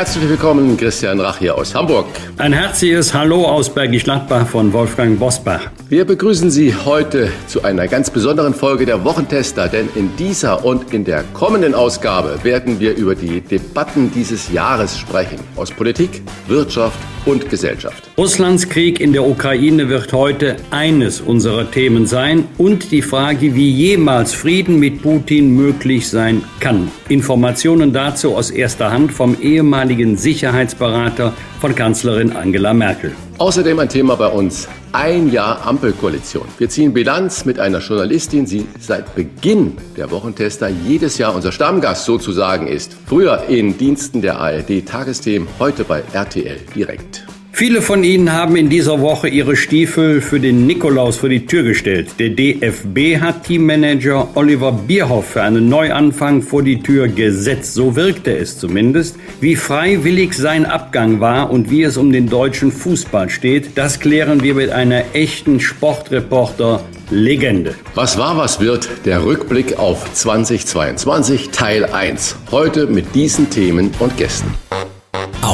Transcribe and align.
Herzlich 0.00 0.30
willkommen, 0.30 0.78
Christian 0.78 1.20
Rach 1.20 1.36
hier 1.36 1.54
aus 1.54 1.74
Hamburg. 1.74 2.06
Ein 2.38 2.54
herzliches 2.54 3.12
Hallo 3.12 3.44
aus 3.44 3.68
Bergisch 3.68 4.04
Gladbach 4.04 4.46
von 4.46 4.72
Wolfgang 4.72 5.18
Bosbach. 5.18 5.70
Wir 5.90 6.06
begrüßen 6.06 6.50
Sie 6.50 6.74
heute 6.74 7.30
zu 7.48 7.64
einer 7.64 7.86
ganz 7.86 8.08
besonderen 8.08 8.54
Folge 8.54 8.86
der 8.86 9.04
Wochentester, 9.04 9.68
denn 9.68 9.90
in 9.94 10.16
dieser 10.16 10.64
und 10.64 10.94
in 10.94 11.04
der 11.04 11.22
kommenden 11.34 11.74
Ausgabe 11.74 12.38
werden 12.44 12.80
wir 12.80 12.96
über 12.96 13.14
die 13.14 13.42
Debatten 13.42 14.10
dieses 14.10 14.50
Jahres 14.50 14.98
sprechen. 14.98 15.38
Aus 15.56 15.70
Politik, 15.70 16.22
Wirtschaft 16.48 16.98
und 17.26 17.50
Gesellschaft. 17.50 18.08
Russlands 18.16 18.68
Krieg 18.70 19.00
in 19.00 19.12
der 19.12 19.26
Ukraine 19.26 19.90
wird 19.90 20.14
heute 20.14 20.56
eines 20.70 21.20
unserer 21.20 21.70
Themen 21.70 22.06
sein 22.06 22.46
und 22.56 22.90
die 22.90 23.02
Frage, 23.02 23.54
wie 23.54 23.70
jemals 23.70 24.32
Frieden 24.32 24.78
mit 24.78 25.02
Putin 25.02 25.54
möglich 25.54 26.08
sein 26.08 26.42
kann. 26.60 26.90
Informationen 27.10 27.92
dazu 27.92 28.34
aus 28.34 28.50
erster 28.50 28.90
Hand 28.90 29.12
vom 29.12 29.36
ehemaligen 29.40 29.89
Sicherheitsberater 29.90 31.32
von 31.60 31.74
Kanzlerin 31.74 32.36
Angela 32.36 32.72
Merkel. 32.72 33.12
Außerdem 33.38 33.78
ein 33.80 33.88
Thema 33.88 34.14
bei 34.14 34.28
uns. 34.28 34.68
Ein 34.92 35.32
Jahr 35.32 35.66
Ampelkoalition. 35.66 36.44
Wir 36.58 36.68
ziehen 36.68 36.92
Bilanz 36.92 37.44
mit 37.44 37.58
einer 37.58 37.80
Journalistin, 37.80 38.44
die 38.44 38.66
seit 38.78 39.16
Beginn 39.16 39.76
der 39.96 40.10
Wochentester 40.12 40.68
jedes 40.68 41.18
Jahr 41.18 41.34
unser 41.34 41.50
Stammgast 41.50 42.04
sozusagen 42.04 42.68
ist. 42.68 42.96
Früher 43.06 43.44
in 43.48 43.76
Diensten 43.78 44.22
der 44.22 44.38
ARD 44.38 44.86
Tagesthemen, 44.86 45.48
heute 45.58 45.82
bei 45.82 46.04
RTL 46.12 46.60
direkt. 46.74 47.24
Viele 47.60 47.82
von 47.82 48.04
Ihnen 48.04 48.32
haben 48.32 48.56
in 48.56 48.70
dieser 48.70 49.02
Woche 49.02 49.28
ihre 49.28 49.54
Stiefel 49.54 50.22
für 50.22 50.40
den 50.40 50.66
Nikolaus 50.66 51.18
vor 51.18 51.28
die 51.28 51.44
Tür 51.44 51.62
gestellt. 51.62 52.14
Der 52.18 52.30
DFB 52.30 53.20
hat 53.20 53.44
Teammanager 53.44 54.28
Oliver 54.34 54.72
Bierhoff 54.72 55.32
für 55.32 55.42
einen 55.42 55.68
Neuanfang 55.68 56.40
vor 56.40 56.62
die 56.62 56.80
Tür 56.80 57.08
gesetzt. 57.08 57.74
So 57.74 57.96
wirkte 57.96 58.34
es 58.34 58.58
zumindest. 58.58 59.16
Wie 59.42 59.56
freiwillig 59.56 60.32
sein 60.32 60.64
Abgang 60.64 61.20
war 61.20 61.50
und 61.50 61.70
wie 61.70 61.82
es 61.82 61.98
um 61.98 62.10
den 62.12 62.30
deutschen 62.30 62.72
Fußball 62.72 63.28
steht, 63.28 63.76
das 63.76 64.00
klären 64.00 64.42
wir 64.42 64.54
mit 64.54 64.70
einer 64.70 65.14
echten 65.14 65.60
Sportreporter 65.60 66.82
Legende. 67.10 67.74
Was 67.94 68.16
war, 68.16 68.38
was 68.38 68.60
wird? 68.60 68.88
Der 69.04 69.22
Rückblick 69.22 69.78
auf 69.78 70.10
2022 70.14 71.50
Teil 71.50 71.84
1. 71.84 72.36
Heute 72.50 72.86
mit 72.86 73.14
diesen 73.14 73.50
Themen 73.50 73.90
und 73.98 74.16
Gästen. 74.16 74.50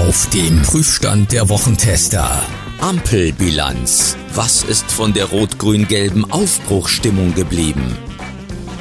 Auf 0.06 0.30
dem 0.30 0.62
Prüfstand 0.62 1.32
der 1.32 1.48
Wochentester. 1.48 2.40
Ampelbilanz. 2.80 4.16
Was 4.34 4.62
ist 4.62 4.88
von 4.88 5.12
der 5.12 5.24
rot-grün-gelben 5.24 6.30
Aufbruchstimmung 6.30 7.34
geblieben? 7.34 7.96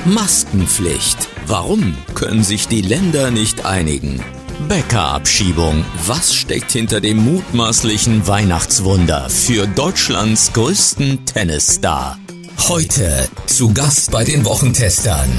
Maskenpflicht. 0.06 1.18
Warum 1.48 1.98
können 2.14 2.44
sich 2.44 2.68
die 2.68 2.82
Länder 2.82 3.32
nicht 3.32 3.66
einigen? 3.66 4.22
Bäckerabschiebung. 4.68 5.84
Was 6.06 6.36
steckt 6.36 6.72
hinter 6.72 7.02
dem 7.02 7.18
mutmaßlichen 7.18 8.28
Weihnachtswunder 8.28 9.28
für 9.28 9.66
Deutschlands 9.66 10.54
größten 10.54 11.26
Tennisstar? 11.26 12.20
Heute 12.68 13.28
zu 13.48 13.74
Gast 13.74 14.12
bei 14.12 14.24
den 14.24 14.46
Wochentestern. 14.46 15.30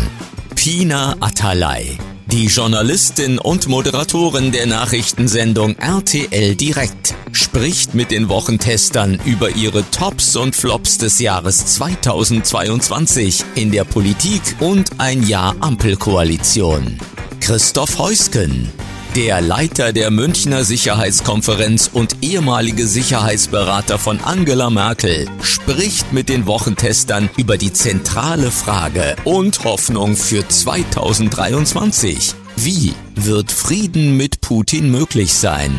Pina 0.56 1.14
Atalay. 1.20 1.96
Die 2.32 2.46
Journalistin 2.46 3.38
und 3.38 3.68
Moderatorin 3.68 4.50
der 4.50 4.66
Nachrichtensendung 4.66 5.76
RTL 5.76 6.56
Direkt 6.56 7.14
spricht 7.30 7.94
mit 7.94 8.10
den 8.10 8.28
Wochentestern 8.28 9.20
über 9.24 9.50
ihre 9.50 9.88
Tops 9.92 10.34
und 10.34 10.56
Flops 10.56 10.98
des 10.98 11.20
Jahres 11.20 11.64
2022 11.66 13.44
in 13.54 13.70
der 13.70 13.84
Politik 13.84 14.42
und 14.58 14.90
ein 14.98 15.22
Jahr 15.22 15.54
Ampelkoalition. 15.60 16.98
Christoph 17.38 17.96
Heusken, 17.98 18.72
der 19.16 19.40
Leiter 19.40 19.94
der 19.94 20.10
Münchner 20.10 20.62
Sicherheitskonferenz 20.62 21.88
und 21.90 22.18
ehemalige 22.20 22.86
Sicherheitsberater 22.86 23.98
von 23.98 24.20
Angela 24.20 24.68
Merkel 24.68 25.26
spricht 25.40 26.12
mit 26.12 26.28
den 26.28 26.46
Wochentestern 26.46 27.30
über 27.38 27.56
die 27.56 27.72
zentrale 27.72 28.50
Frage 28.50 29.16
und 29.24 29.64
Hoffnung 29.64 30.16
für 30.16 30.46
2023. 30.46 32.34
Wie 32.56 32.92
wird 33.14 33.52
Frieden 33.52 34.18
mit 34.18 34.42
Putin 34.42 34.90
möglich 34.90 35.32
sein? 35.32 35.72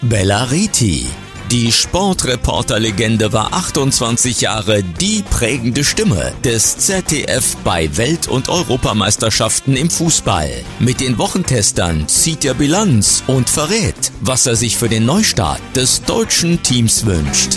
Bella 0.00 0.44
Reti 0.44 1.06
die 1.54 1.70
Sportreporter-Legende 1.70 3.32
war 3.32 3.52
28 3.52 4.40
Jahre 4.40 4.82
die 4.82 5.22
prägende 5.22 5.84
Stimme 5.84 6.32
des 6.42 6.78
ZDF 6.78 7.56
bei 7.62 7.96
Welt- 7.96 8.26
und 8.26 8.48
Europameisterschaften 8.48 9.76
im 9.76 9.88
Fußball. 9.88 10.50
Mit 10.80 11.00
den 11.00 11.16
Wochentestern 11.16 12.08
zieht 12.08 12.44
er 12.44 12.54
Bilanz 12.54 13.22
und 13.28 13.48
verrät, 13.48 13.94
was 14.20 14.48
er 14.48 14.56
sich 14.56 14.76
für 14.76 14.88
den 14.88 15.06
Neustart 15.06 15.60
des 15.76 16.02
deutschen 16.02 16.60
Teams 16.64 17.06
wünscht. 17.06 17.56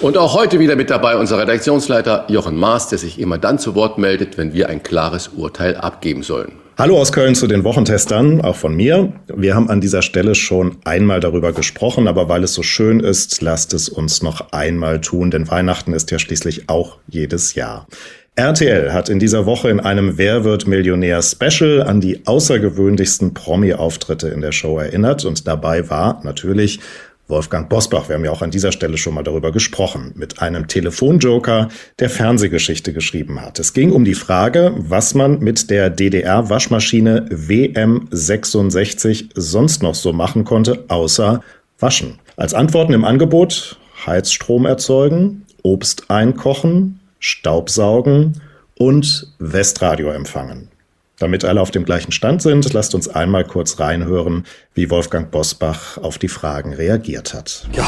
Und 0.00 0.16
auch 0.16 0.32
heute 0.32 0.58
wieder 0.58 0.74
mit 0.74 0.88
dabei 0.88 1.18
unser 1.18 1.38
Redaktionsleiter 1.38 2.24
Jochen 2.28 2.56
Maas, 2.56 2.88
der 2.88 2.96
sich 2.96 3.18
immer 3.18 3.36
dann 3.36 3.58
zu 3.58 3.74
Wort 3.74 3.98
meldet, 3.98 4.38
wenn 4.38 4.54
wir 4.54 4.70
ein 4.70 4.82
klares 4.82 5.28
Urteil 5.28 5.76
abgeben 5.76 6.22
sollen. 6.22 6.65
Hallo 6.78 7.00
aus 7.00 7.10
Köln 7.10 7.34
zu 7.34 7.46
den 7.46 7.64
Wochentestern, 7.64 8.42
auch 8.42 8.56
von 8.56 8.76
mir. 8.76 9.10
Wir 9.34 9.54
haben 9.54 9.70
an 9.70 9.80
dieser 9.80 10.02
Stelle 10.02 10.34
schon 10.34 10.76
einmal 10.84 11.20
darüber 11.20 11.54
gesprochen, 11.54 12.06
aber 12.06 12.28
weil 12.28 12.44
es 12.44 12.52
so 12.52 12.62
schön 12.62 13.00
ist, 13.00 13.40
lasst 13.40 13.72
es 13.72 13.88
uns 13.88 14.20
noch 14.20 14.52
einmal 14.52 15.00
tun, 15.00 15.30
denn 15.30 15.48
Weihnachten 15.48 15.94
ist 15.94 16.10
ja 16.10 16.18
schließlich 16.18 16.68
auch 16.68 16.98
jedes 17.08 17.54
Jahr. 17.54 17.86
RTL 18.34 18.92
hat 18.92 19.08
in 19.08 19.18
dieser 19.18 19.46
Woche 19.46 19.70
in 19.70 19.80
einem 19.80 20.18
Wer 20.18 20.44
wird 20.44 20.66
Millionär 20.66 21.22
Special 21.22 21.82
an 21.82 22.02
die 22.02 22.26
außergewöhnlichsten 22.26 23.32
Promi-Auftritte 23.32 24.28
in 24.28 24.42
der 24.42 24.52
Show 24.52 24.78
erinnert 24.78 25.24
und 25.24 25.48
dabei 25.48 25.88
war 25.88 26.20
natürlich 26.24 26.80
Wolfgang 27.28 27.68
Bosbach, 27.68 28.08
wir 28.08 28.14
haben 28.14 28.24
ja 28.24 28.30
auch 28.30 28.42
an 28.42 28.52
dieser 28.52 28.70
Stelle 28.70 28.98
schon 28.98 29.14
mal 29.14 29.24
darüber 29.24 29.50
gesprochen, 29.50 30.12
mit 30.14 30.40
einem 30.40 30.68
Telefonjoker, 30.68 31.70
der 31.98 32.08
Fernsehgeschichte 32.08 32.92
geschrieben 32.92 33.42
hat. 33.42 33.58
Es 33.58 33.72
ging 33.72 33.90
um 33.90 34.04
die 34.04 34.14
Frage, 34.14 34.74
was 34.76 35.14
man 35.14 35.40
mit 35.40 35.68
der 35.70 35.90
DDR-Waschmaschine 35.90 37.26
WM66 37.30 39.30
sonst 39.34 39.82
noch 39.82 39.96
so 39.96 40.12
machen 40.12 40.44
konnte, 40.44 40.84
außer 40.86 41.42
waschen. 41.80 42.20
Als 42.36 42.54
Antworten 42.54 42.92
im 42.92 43.04
Angebot 43.04 43.76
Heizstrom 44.06 44.66
erzeugen, 44.66 45.46
Obst 45.62 46.10
einkochen, 46.10 47.00
Staubsaugen 47.18 48.40
und 48.78 49.32
Westradio 49.38 50.10
empfangen. 50.10 50.68
Damit 51.18 51.46
alle 51.46 51.62
auf 51.62 51.70
dem 51.70 51.84
gleichen 51.84 52.12
Stand 52.12 52.42
sind, 52.42 52.72
lasst 52.74 52.94
uns 52.94 53.08
einmal 53.08 53.44
kurz 53.44 53.80
reinhören, 53.80 54.44
wie 54.74 54.90
Wolfgang 54.90 55.30
Bosbach 55.30 55.96
auf 55.98 56.18
die 56.18 56.28
Fragen 56.28 56.74
reagiert 56.74 57.32
hat. 57.32 57.66
Ja, 57.72 57.86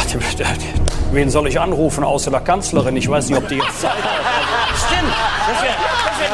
wen 1.13 1.29
soll 1.29 1.47
ich 1.49 1.61
anrufen 1.61 2.05
außer 2.05 2.31
der 2.31 2.41
Kanzlerin? 2.41 2.97
Ich 2.97 3.09
weiß 3.09 3.29
nicht, 3.29 3.37
ob 3.37 3.47
die 3.49 3.57
jetzt 3.57 3.83
Zeit 3.83 3.93
hat. 3.93 4.79
Stimmt. 4.87 5.13
Das 5.47 5.63
wär, 5.63 5.71
das 6.07 6.21
wär 6.21 6.29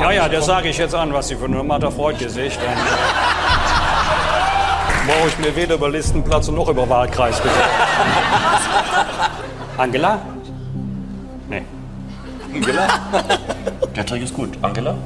ja, 0.00 0.10
ja, 0.10 0.28
das 0.28 0.46
sage 0.46 0.68
ich 0.68 0.78
jetzt 0.78 0.94
an, 0.94 1.12
was 1.12 1.28
Sie 1.28 1.36
für 1.36 1.44
eine 1.44 1.56
Nummer. 1.56 1.78
Da 1.78 1.90
freut 1.90 2.20
ihr 2.20 2.28
sich. 2.30 2.56
Dann 2.56 2.76
brauche 5.06 5.28
ich 5.28 5.38
mir 5.38 5.54
weder 5.54 5.76
über 5.76 5.88
Listenplatz 5.88 6.48
noch 6.48 6.68
über 6.68 6.88
Wahlkreis 6.88 7.40
Angela? 9.78 10.18
Nee. 11.48 11.62
Angela? 12.52 12.88
Der 13.96 14.04
Trick 14.04 14.22
ist 14.22 14.34
gut. 14.34 14.50
Angela? 14.60 14.98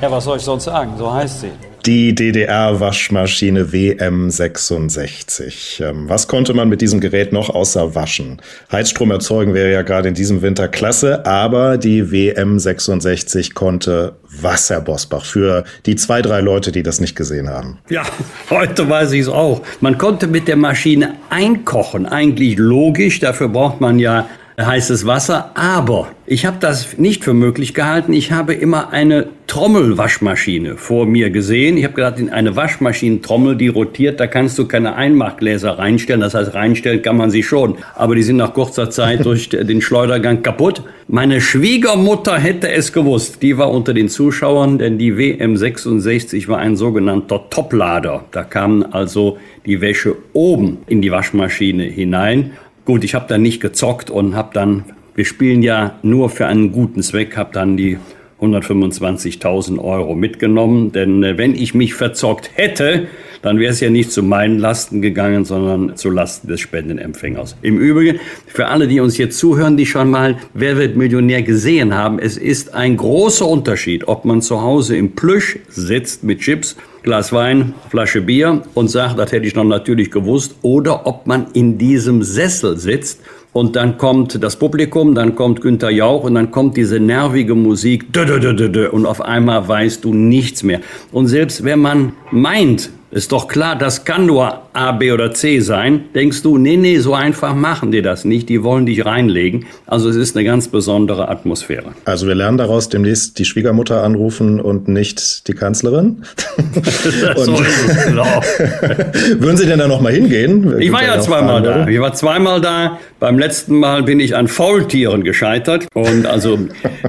Ja, 0.00 0.10
was 0.10 0.24
soll 0.24 0.38
ich 0.38 0.42
sonst 0.42 0.64
sagen? 0.64 0.92
So 0.96 1.12
heißt 1.12 1.42
sie. 1.42 1.50
Die 1.84 2.14
DDR-Waschmaschine 2.14 3.66
WM66. 3.66 5.84
Ähm, 5.84 6.08
was 6.08 6.26
konnte 6.26 6.54
man 6.54 6.70
mit 6.70 6.80
diesem 6.80 7.00
Gerät 7.00 7.34
noch 7.34 7.50
außer 7.50 7.94
waschen? 7.94 8.40
Heizstrom 8.72 9.10
erzeugen 9.10 9.52
wäre 9.52 9.70
ja 9.70 9.82
gerade 9.82 10.08
in 10.08 10.14
diesem 10.14 10.40
Winter 10.40 10.68
klasse, 10.68 11.26
aber 11.26 11.76
die 11.76 12.02
WM66 12.02 13.52
konnte 13.52 14.14
Wasser, 14.40 14.80
Bosbach, 14.80 15.26
für 15.26 15.64
die 15.84 15.96
zwei, 15.96 16.22
drei 16.22 16.40
Leute, 16.40 16.72
die 16.72 16.82
das 16.82 16.98
nicht 16.98 17.14
gesehen 17.14 17.50
haben. 17.50 17.78
Ja, 17.90 18.04
heute 18.48 18.88
weiß 18.88 19.12
ich 19.12 19.22
es 19.22 19.28
auch. 19.28 19.60
Man 19.80 19.98
konnte 19.98 20.26
mit 20.26 20.48
der 20.48 20.56
Maschine 20.56 21.16
einkochen, 21.28 22.06
eigentlich 22.06 22.56
logisch. 22.56 23.20
Dafür 23.20 23.48
braucht 23.48 23.82
man 23.82 23.98
ja 23.98 24.26
heißes 24.66 25.06
Wasser. 25.06 25.52
Aber 25.54 26.08
ich 26.26 26.44
habe 26.44 26.56
das 26.60 26.98
nicht 26.98 27.24
für 27.24 27.32
möglich 27.32 27.74
gehalten. 27.74 28.12
Ich 28.12 28.32
habe 28.32 28.54
immer 28.54 28.90
eine 28.90 29.28
Trommelwaschmaschine 29.46 30.76
vor 30.76 31.06
mir 31.06 31.30
gesehen. 31.30 31.78
Ich 31.78 31.84
habe 31.84 31.94
gedacht, 31.94 32.18
in 32.18 32.28
eine 32.28 32.54
Waschmaschinentrommel, 32.54 33.56
die 33.56 33.68
rotiert, 33.68 34.20
da 34.20 34.26
kannst 34.26 34.58
du 34.58 34.66
keine 34.66 34.96
Einmachgläser 34.96 35.78
reinstellen. 35.78 36.20
Das 36.20 36.34
heißt, 36.34 36.54
reinstellen 36.54 37.00
kann 37.00 37.16
man 37.16 37.30
sie 37.30 37.42
schon. 37.42 37.76
Aber 37.94 38.14
die 38.14 38.22
sind 38.22 38.36
nach 38.36 38.52
kurzer 38.52 38.90
Zeit 38.90 39.24
durch 39.24 39.48
den 39.48 39.80
Schleudergang 39.80 40.42
kaputt. 40.42 40.82
Meine 41.06 41.40
Schwiegermutter 41.40 42.38
hätte 42.38 42.70
es 42.70 42.92
gewusst. 42.92 43.42
Die 43.42 43.56
war 43.56 43.70
unter 43.70 43.94
den 43.94 44.10
Zuschauern, 44.10 44.76
denn 44.76 44.98
die 44.98 45.14
WM66 45.14 46.48
war 46.48 46.58
ein 46.58 46.76
sogenannter 46.76 47.48
Toplader. 47.48 48.24
Da 48.32 48.44
kamen 48.44 48.92
also 48.92 49.38
die 49.64 49.80
Wäsche 49.80 50.16
oben 50.34 50.78
in 50.86 51.00
die 51.00 51.10
Waschmaschine 51.10 51.84
hinein. 51.84 52.52
Gut, 52.88 53.04
ich 53.04 53.14
habe 53.14 53.26
dann 53.28 53.42
nicht 53.42 53.60
gezockt 53.60 54.08
und 54.08 54.34
habe 54.34 54.48
dann, 54.54 54.82
wir 55.14 55.26
spielen 55.26 55.62
ja 55.62 55.98
nur 56.02 56.30
für 56.30 56.46
einen 56.46 56.72
guten 56.72 57.02
Zweck, 57.02 57.36
habe 57.36 57.50
dann 57.52 57.76
die 57.76 57.98
125.000 58.40 59.78
Euro 59.78 60.14
mitgenommen. 60.14 60.90
Denn 60.90 61.22
äh, 61.22 61.36
wenn 61.36 61.54
ich 61.54 61.74
mich 61.74 61.92
verzockt 61.92 62.50
hätte, 62.54 63.08
dann 63.42 63.58
wäre 63.58 63.72
es 63.72 63.80
ja 63.80 63.90
nicht 63.90 64.10
zu 64.10 64.22
meinen 64.22 64.58
Lasten 64.58 65.02
gegangen, 65.02 65.44
sondern 65.44 65.96
zu 65.98 66.08
Lasten 66.08 66.48
des 66.48 66.60
Spendenempfängers. 66.60 67.56
Im 67.60 67.76
Übrigen, 67.76 68.20
für 68.46 68.68
alle, 68.68 68.88
die 68.88 69.00
uns 69.00 69.18
jetzt 69.18 69.38
zuhören, 69.38 69.76
die 69.76 69.84
schon 69.84 70.08
mal 70.08 70.38
Wer 70.54 70.78
wird 70.78 70.96
Millionär 70.96 71.42
gesehen 71.42 71.94
haben, 71.94 72.18
es 72.18 72.38
ist 72.38 72.72
ein 72.72 72.96
großer 72.96 73.46
Unterschied, 73.46 74.08
ob 74.08 74.24
man 74.24 74.40
zu 74.40 74.62
Hause 74.62 74.96
im 74.96 75.12
Plüsch 75.12 75.58
sitzt 75.68 76.24
mit 76.24 76.40
Chips, 76.40 76.74
Glas 77.02 77.32
Wein, 77.32 77.74
Flasche 77.90 78.20
Bier 78.20 78.62
und 78.74 78.88
sagt, 78.88 79.18
das 79.18 79.32
hätte 79.32 79.46
ich 79.46 79.54
noch 79.54 79.64
natürlich 79.64 80.10
gewusst, 80.10 80.56
oder 80.62 81.06
ob 81.06 81.26
man 81.26 81.46
in 81.52 81.78
diesem 81.78 82.22
Sessel 82.22 82.76
sitzt 82.76 83.20
und 83.52 83.76
dann 83.76 83.98
kommt 83.98 84.42
das 84.42 84.56
Publikum, 84.56 85.14
dann 85.14 85.34
kommt 85.34 85.60
Günther 85.60 85.90
Jauch 85.90 86.24
und 86.24 86.34
dann 86.34 86.50
kommt 86.50 86.76
diese 86.76 87.00
nervige 87.00 87.54
Musik. 87.54 88.06
Und 88.92 89.06
auf 89.06 89.20
einmal 89.20 89.66
weißt 89.66 90.04
du 90.04 90.12
nichts 90.12 90.62
mehr. 90.62 90.80
Und 91.12 91.28
selbst 91.28 91.64
wenn 91.64 91.80
man 91.80 92.12
meint, 92.30 92.90
ist 93.10 93.32
doch 93.32 93.48
klar, 93.48 93.74
das 93.74 94.04
kann 94.04 94.26
nur 94.26 94.60
A, 94.74 94.92
B 94.92 95.12
oder 95.12 95.32
C 95.32 95.60
sein. 95.60 96.04
Denkst 96.14 96.42
du, 96.42 96.58
nee, 96.58 96.76
nee, 96.76 96.98
so 96.98 97.14
einfach 97.14 97.54
machen 97.54 97.90
die 97.90 98.02
das 98.02 98.26
nicht. 98.26 98.50
Die 98.50 98.62
wollen 98.62 98.84
dich 98.84 99.06
reinlegen. 99.06 99.64
Also 99.86 100.10
es 100.10 100.16
ist 100.16 100.36
eine 100.36 100.44
ganz 100.44 100.68
besondere 100.68 101.28
Atmosphäre. 101.28 101.94
Also 102.04 102.26
wir 102.26 102.34
lernen 102.34 102.58
daraus 102.58 102.90
demnächst 102.90 103.38
die 103.38 103.46
Schwiegermutter 103.46 104.04
anrufen 104.04 104.60
und 104.60 104.88
nicht 104.88 105.48
die 105.48 105.54
Kanzlerin. 105.54 106.22
so 107.36 107.54
ist 107.54 107.88
es, 107.88 108.06
genau. 108.08 108.24
Würden 109.38 109.56
Sie 109.56 109.64
denn 109.64 109.78
da 109.78 109.88
noch 109.88 110.02
mal 110.02 110.12
hingehen? 110.12 110.78
Ich 110.78 110.92
war 110.92 111.02
ja 111.02 111.18
zweimal 111.18 111.62
da. 111.62 111.88
Ich 111.88 111.98
war 112.00 112.12
zweimal 112.12 112.60
da. 112.60 112.98
Beim 113.20 113.38
letzten 113.38 113.78
Mal 113.78 114.02
bin 114.02 114.20
ich 114.20 114.36
an 114.36 114.48
Faultieren 114.48 115.24
gescheitert. 115.24 115.86
Und 115.94 116.26
also, 116.26 116.58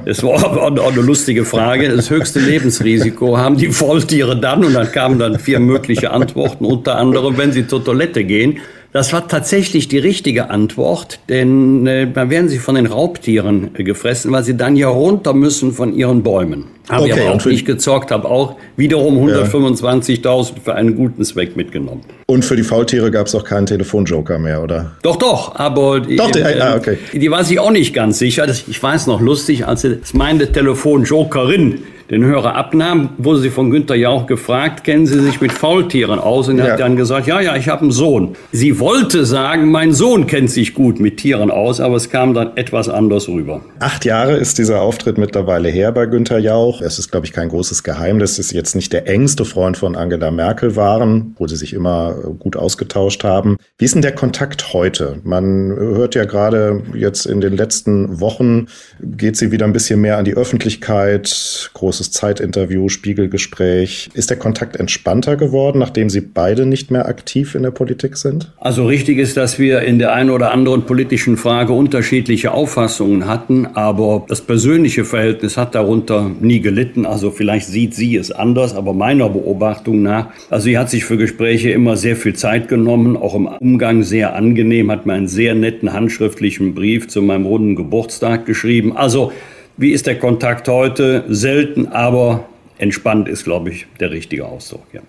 es 0.06 0.22
war 0.22 0.44
auch 0.56 0.92
eine 0.92 1.02
lustige 1.02 1.44
Frage. 1.44 1.94
Das 1.94 2.08
höchste 2.08 2.40
Lebensrisiko 2.40 3.36
haben 3.36 3.58
die 3.58 3.68
Faultiere 3.68 4.40
dann. 4.40 4.64
Und 4.64 4.72
dann 4.72 4.90
kamen 4.90 5.18
dann 5.18 5.38
vier 5.38 5.60
mögliche 5.60 5.89
Antworten. 5.98 6.64
Unter 6.64 6.96
anderem, 6.96 7.36
wenn 7.36 7.52
sie 7.52 7.66
zur 7.66 7.84
Toilette 7.84 8.24
gehen. 8.24 8.58
Das 8.92 9.12
war 9.12 9.28
tatsächlich 9.28 9.86
die 9.86 9.98
richtige 9.98 10.50
Antwort, 10.50 11.20
denn 11.28 11.86
äh, 11.86 12.10
dann 12.12 12.28
werden 12.28 12.48
sie 12.48 12.58
von 12.58 12.74
den 12.74 12.86
Raubtieren 12.86 13.70
äh, 13.76 13.84
gefressen, 13.84 14.32
weil 14.32 14.42
sie 14.42 14.56
dann 14.56 14.74
ja 14.74 14.88
runter 14.88 15.32
müssen 15.32 15.72
von 15.72 15.94
ihren 15.94 16.24
Bäumen. 16.24 16.64
Habe 16.88 17.04
okay, 17.04 17.12
ich 17.14 17.20
aber 17.20 17.34
auch 17.36 17.44
nicht 17.44 17.64
gezockt, 17.66 18.10
habe 18.10 18.28
auch 18.28 18.56
wiederum 18.76 19.16
125.000 19.28 20.54
für 20.64 20.74
einen 20.74 20.96
guten 20.96 21.24
Zweck 21.24 21.56
mitgenommen. 21.56 22.00
Und 22.26 22.44
für 22.44 22.56
die 22.56 22.64
Faultiere 22.64 23.12
gab 23.12 23.28
es 23.28 23.34
auch 23.36 23.44
keinen 23.44 23.66
Telefonjoker 23.66 24.40
mehr, 24.40 24.60
oder? 24.60 24.90
Doch, 25.02 25.14
doch, 25.14 25.54
aber 25.54 26.00
doch, 26.00 26.32
die, 26.32 26.40
äh, 26.40 26.60
ah, 26.60 26.74
okay. 26.74 26.98
die 27.12 27.30
war 27.30 27.44
sich 27.44 27.60
auch 27.60 27.70
nicht 27.70 27.94
ganz 27.94 28.18
sicher. 28.18 28.48
Ich 28.48 28.82
weiß 28.82 29.06
noch 29.06 29.20
lustig, 29.20 29.68
als 29.68 29.86
meine 30.14 30.50
Telefonjokerin 30.50 31.84
den 32.10 32.24
Hörer 32.24 32.56
abnahm, 32.56 33.10
wurde 33.18 33.40
sie 33.40 33.50
von 33.50 33.70
Günther 33.70 33.94
Jauch 33.94 34.26
gefragt, 34.26 34.82
kennen 34.82 35.06
Sie 35.06 35.20
sich 35.20 35.40
mit 35.40 35.52
Faultieren 35.52 36.18
aus? 36.18 36.48
Und 36.48 36.58
er 36.58 36.66
ja. 36.66 36.72
hat 36.72 36.80
dann 36.80 36.96
gesagt, 36.96 37.26
ja, 37.28 37.40
ja, 37.40 37.54
ich 37.56 37.68
habe 37.68 37.82
einen 37.82 37.92
Sohn. 37.92 38.36
Sie 38.50 38.80
wollte 38.80 39.24
sagen, 39.24 39.70
mein 39.70 39.92
Sohn 39.92 40.26
kennt 40.26 40.50
sich 40.50 40.74
gut 40.74 40.98
mit 40.98 41.18
Tieren 41.18 41.50
aus, 41.50 41.80
aber 41.80 41.96
es 41.96 42.10
kam 42.10 42.34
dann 42.34 42.56
etwas 42.56 42.88
anders 42.88 43.28
rüber. 43.28 43.60
Acht 43.78 44.04
Jahre 44.04 44.36
ist 44.36 44.58
dieser 44.58 44.82
Auftritt 44.82 45.18
mittlerweile 45.18 45.68
her 45.68 45.92
bei 45.92 46.06
Günther 46.06 46.38
Jauch. 46.38 46.80
Es 46.80 46.98
ist, 46.98 47.12
glaube 47.12 47.26
ich, 47.26 47.32
kein 47.32 47.48
großes 47.48 47.84
Geheimnis, 47.84 48.36
dass 48.36 48.48
Sie 48.48 48.56
jetzt 48.56 48.74
nicht 48.74 48.92
der 48.92 49.08
engste 49.08 49.44
Freund 49.44 49.76
von 49.76 49.94
Angela 49.94 50.32
Merkel 50.32 50.74
waren, 50.74 51.34
wo 51.38 51.46
sie 51.46 51.56
sich 51.56 51.72
immer 51.72 52.14
gut 52.38 52.56
ausgetauscht 52.56 53.22
haben. 53.22 53.56
Wie 53.78 53.84
ist 53.84 53.94
denn 53.94 54.02
der 54.02 54.14
Kontakt 54.14 54.72
heute? 54.72 55.20
Man 55.22 55.76
hört 55.76 56.14
ja 56.14 56.24
gerade 56.24 56.82
jetzt 56.94 57.26
in 57.26 57.40
den 57.40 57.56
letzten 57.56 58.20
Wochen, 58.20 58.66
geht 59.00 59.36
sie 59.36 59.52
wieder 59.52 59.66
ein 59.66 59.72
bisschen 59.72 60.00
mehr 60.00 60.18
an 60.18 60.24
die 60.24 60.34
Öffentlichkeit, 60.34 61.70
große 61.74 61.99
großes 62.00 62.12
Zeitinterview, 62.12 62.88
Spiegelgespräch. 62.88 64.08
Ist 64.14 64.30
der 64.30 64.38
Kontakt 64.38 64.76
entspannter 64.76 65.36
geworden, 65.36 65.78
nachdem 65.78 66.08
Sie 66.08 66.22
beide 66.22 66.64
nicht 66.64 66.90
mehr 66.90 67.06
aktiv 67.06 67.54
in 67.54 67.62
der 67.62 67.72
Politik 67.72 68.16
sind? 68.16 68.52
Also 68.58 68.86
richtig 68.86 69.18
ist, 69.18 69.36
dass 69.36 69.58
wir 69.58 69.82
in 69.82 69.98
der 69.98 70.14
einen 70.14 70.30
oder 70.30 70.50
anderen 70.52 70.86
politischen 70.86 71.36
Frage 71.36 71.74
unterschiedliche 71.74 72.52
Auffassungen 72.52 73.26
hatten, 73.26 73.66
aber 73.74 74.24
das 74.28 74.40
persönliche 74.40 75.04
Verhältnis 75.04 75.58
hat 75.58 75.74
darunter 75.74 76.30
nie 76.40 76.60
gelitten. 76.60 77.04
Also 77.04 77.30
vielleicht 77.30 77.66
sieht 77.66 77.94
sie 77.94 78.16
es 78.16 78.32
anders, 78.32 78.74
aber 78.74 78.94
meiner 78.94 79.28
Beobachtung 79.28 80.02
nach, 80.02 80.28
also 80.48 80.64
sie 80.64 80.78
hat 80.78 80.88
sich 80.88 81.04
für 81.04 81.18
Gespräche 81.18 81.70
immer 81.70 81.98
sehr 81.98 82.16
viel 82.16 82.34
Zeit 82.34 82.68
genommen, 82.68 83.16
auch 83.18 83.34
im 83.34 83.46
Umgang 83.46 84.04
sehr 84.04 84.34
angenehm, 84.34 84.90
hat 84.90 85.04
mir 85.04 85.12
einen 85.12 85.28
sehr 85.28 85.54
netten 85.54 85.92
handschriftlichen 85.92 86.74
Brief 86.74 87.08
zu 87.08 87.20
meinem 87.20 87.44
runden 87.44 87.76
Geburtstag 87.76 88.46
geschrieben. 88.46 88.96
Also 88.96 89.32
wie 89.80 89.92
ist 89.92 90.06
der 90.06 90.18
Kontakt 90.18 90.68
heute? 90.68 91.24
Selten, 91.28 91.88
aber 91.88 92.44
entspannt 92.76 93.28
ist, 93.28 93.44
glaube 93.44 93.70
ich, 93.70 93.86
der 93.98 94.10
richtige 94.10 94.44
Ausdruck. 94.44 94.86
Ja. 94.92 95.00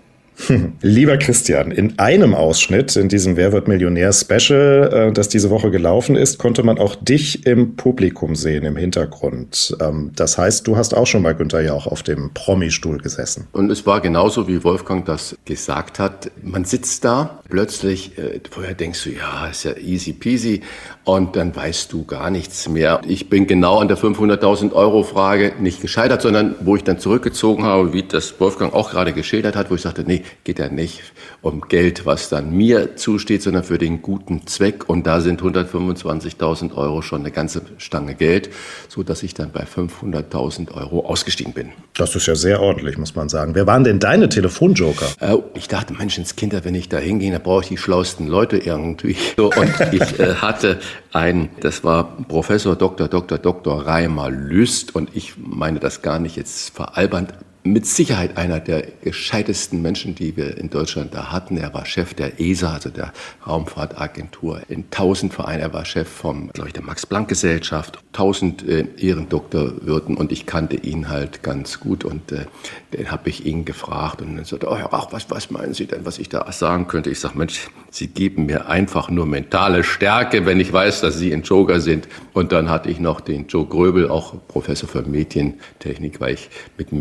Lieber 0.81 1.17
Christian, 1.17 1.71
in 1.71 1.99
einem 1.99 2.33
Ausschnitt 2.33 2.95
in 2.95 3.09
diesem 3.09 3.35
Wer 3.35 3.51
wird 3.51 3.67
Millionär 3.67 4.11
Special, 4.13 5.09
äh, 5.09 5.11
das 5.11 5.29
diese 5.29 5.49
Woche 5.49 5.71
gelaufen 5.71 6.15
ist, 6.15 6.39
konnte 6.39 6.63
man 6.63 6.77
auch 6.79 6.95
dich 6.95 7.45
im 7.45 7.75
Publikum 7.75 8.35
sehen, 8.35 8.65
im 8.65 8.75
Hintergrund. 8.75 9.75
Ähm, 9.79 10.11
das 10.15 10.37
heißt, 10.37 10.67
du 10.67 10.77
hast 10.77 10.95
auch 10.95 11.07
schon 11.07 11.23
bei 11.23 11.33
Günther 11.33 11.61
ja 11.61 11.73
auch 11.73 11.87
auf 11.87 12.03
dem 12.03 12.31
Promi-Stuhl 12.33 12.97
gesessen. 12.99 13.47
Und 13.51 13.71
es 13.71 13.85
war 13.85 14.01
genauso, 14.01 14.47
wie 14.47 14.63
Wolfgang 14.63 15.05
das 15.05 15.37
gesagt 15.45 15.99
hat. 15.99 16.31
Man 16.41 16.65
sitzt 16.65 17.05
da, 17.05 17.41
plötzlich, 17.49 18.17
äh, 18.17 18.39
vorher 18.49 18.73
denkst 18.73 19.03
du, 19.03 19.09
ja, 19.11 19.47
ist 19.47 19.63
ja 19.63 19.77
easy 19.77 20.13
peasy. 20.13 20.61
Und 21.03 21.35
dann 21.35 21.55
weißt 21.55 21.91
du 21.91 22.05
gar 22.05 22.29
nichts 22.29 22.69
mehr. 22.69 23.01
Ich 23.07 23.29
bin 23.29 23.47
genau 23.47 23.79
an 23.79 23.87
der 23.87 23.97
500.000 23.97 24.73
Euro 24.73 25.03
Frage 25.03 25.53
nicht 25.59 25.81
gescheitert, 25.81 26.21
sondern 26.21 26.55
wo 26.61 26.75
ich 26.75 26.83
dann 26.83 26.99
zurückgezogen 26.99 27.63
habe, 27.63 27.93
wie 27.93 28.03
das 28.03 28.39
Wolfgang 28.39 28.73
auch 28.73 28.91
gerade 28.91 29.13
geschildert 29.13 29.55
hat, 29.55 29.71
wo 29.71 29.75
ich 29.75 29.81
sagte, 29.81 30.03
nee, 30.05 30.23
geht 30.43 30.59
ja 30.59 30.69
nicht 30.69 31.01
um 31.41 31.61
Geld, 31.61 32.05
was 32.05 32.29
dann 32.29 32.51
mir 32.51 32.95
zusteht, 32.95 33.41
sondern 33.41 33.63
für 33.63 33.77
den 33.77 34.01
guten 34.01 34.47
Zweck. 34.47 34.89
Und 34.89 35.07
da 35.07 35.21
sind 35.21 35.41
125.000 35.41 36.75
Euro 36.75 37.01
schon 37.01 37.21
eine 37.21 37.31
ganze 37.31 37.61
Stange 37.77 38.15
Geld, 38.15 38.49
so 38.87 39.03
dass 39.03 39.23
ich 39.23 39.33
dann 39.33 39.51
bei 39.51 39.63
500.000 39.63 40.73
Euro 40.73 41.05
ausgestiegen 41.05 41.53
bin. 41.53 41.71
Das 41.95 42.15
ist 42.15 42.27
ja 42.27 42.35
sehr 42.35 42.61
ordentlich, 42.61 42.97
muss 42.97 43.15
man 43.15 43.29
sagen. 43.29 43.55
Wer 43.55 43.67
waren 43.67 43.83
denn 43.83 43.99
deine 43.99 44.29
Telefonjoker? 44.29 45.07
Äh, 45.19 45.37
ich 45.55 45.67
dachte, 45.67 45.93
Menschenskinder, 45.93 46.63
wenn 46.65 46.75
ich 46.75 46.89
da 46.89 46.97
hingehe, 46.97 47.31
da 47.31 47.39
brauche 47.39 47.63
ich 47.63 47.69
die 47.69 47.77
schlauesten 47.77 48.27
Leute 48.27 48.57
irgendwie. 48.57 49.17
So, 49.37 49.51
und 49.51 49.73
ich 49.91 50.19
äh, 50.19 50.35
hatte 50.41 50.79
einen, 51.11 51.49
das 51.59 51.83
war 51.83 52.17
Professor 52.27 52.75
Dr. 52.75 53.07
Dr. 53.07 53.37
Dr. 53.37 53.85
Reimer 53.85 54.29
Lüst 54.29 54.95
und 54.95 55.15
ich 55.15 55.33
meine 55.37 55.79
das 55.79 56.01
gar 56.01 56.19
nicht 56.19 56.35
jetzt 56.35 56.75
veralbernd 56.75 57.33
mit 57.63 57.85
Sicherheit 57.85 58.37
einer 58.37 58.59
der 58.59 58.83
gescheitesten 59.03 59.81
Menschen, 59.81 60.15
die 60.15 60.35
wir 60.35 60.57
in 60.57 60.69
Deutschland 60.69 61.13
da 61.13 61.31
hatten. 61.31 61.57
Er 61.57 61.73
war 61.73 61.85
Chef 61.85 62.13
der 62.13 62.39
ESA, 62.39 62.73
also 62.73 62.89
der 62.89 63.13
Raumfahrtagentur 63.45 64.61
in 64.67 64.89
tausend 64.89 65.33
Vereinen. 65.33 65.61
Er 65.61 65.73
war 65.73 65.85
Chef 65.85 66.07
vom, 66.07 66.49
glaube 66.53 66.69
ich, 66.69 66.73
der 66.73 66.83
Max-Planck-Gesellschaft, 66.83 67.99
tausend 68.13 68.67
äh, 68.67 68.87
Ehrendoktorwürden 68.97 70.17
und 70.17 70.31
ich 70.31 70.45
kannte 70.45 70.75
ihn 70.75 71.09
halt 71.09 71.43
ganz 71.43 71.79
gut 71.79 72.03
und 72.03 72.31
äh, 72.31 72.45
den 72.93 73.11
habe 73.11 73.29
ich 73.29 73.45
ihn 73.45 73.63
gefragt 73.63 74.21
und 74.21 74.35
dann 74.35 74.45
sagte, 74.45 74.67
oh, 74.67 74.77
ach, 74.91 75.07
was, 75.11 75.29
was 75.29 75.51
meinen 75.51 75.73
Sie 75.73 75.85
denn, 75.85 76.05
was 76.05 76.17
ich 76.17 76.29
da 76.29 76.51
sagen 76.51 76.87
könnte? 76.87 77.09
Ich 77.09 77.19
sage, 77.19 77.37
Mensch, 77.37 77.69
Sie 77.93 78.07
geben 78.07 78.45
mir 78.45 78.69
einfach 78.69 79.09
nur 79.09 79.25
mentale 79.25 79.83
Stärke, 79.83 80.45
wenn 80.45 80.59
ich 80.59 80.71
weiß, 80.71 81.01
dass 81.01 81.17
Sie 81.17 81.33
ein 81.33 81.43
Joker 81.43 81.79
sind. 81.81 82.07
Und 82.33 82.53
dann 82.53 82.69
hatte 82.69 82.89
ich 82.89 82.99
noch 82.99 83.19
den 83.19 83.47
Joe 83.47 83.65
Gröbel, 83.65 84.09
auch 84.09 84.33
Professor 84.47 84.87
für 84.87 85.01
Medientechnik, 85.01 86.21
weil 86.21 86.35
ich 86.35 86.49
mit 86.77 86.93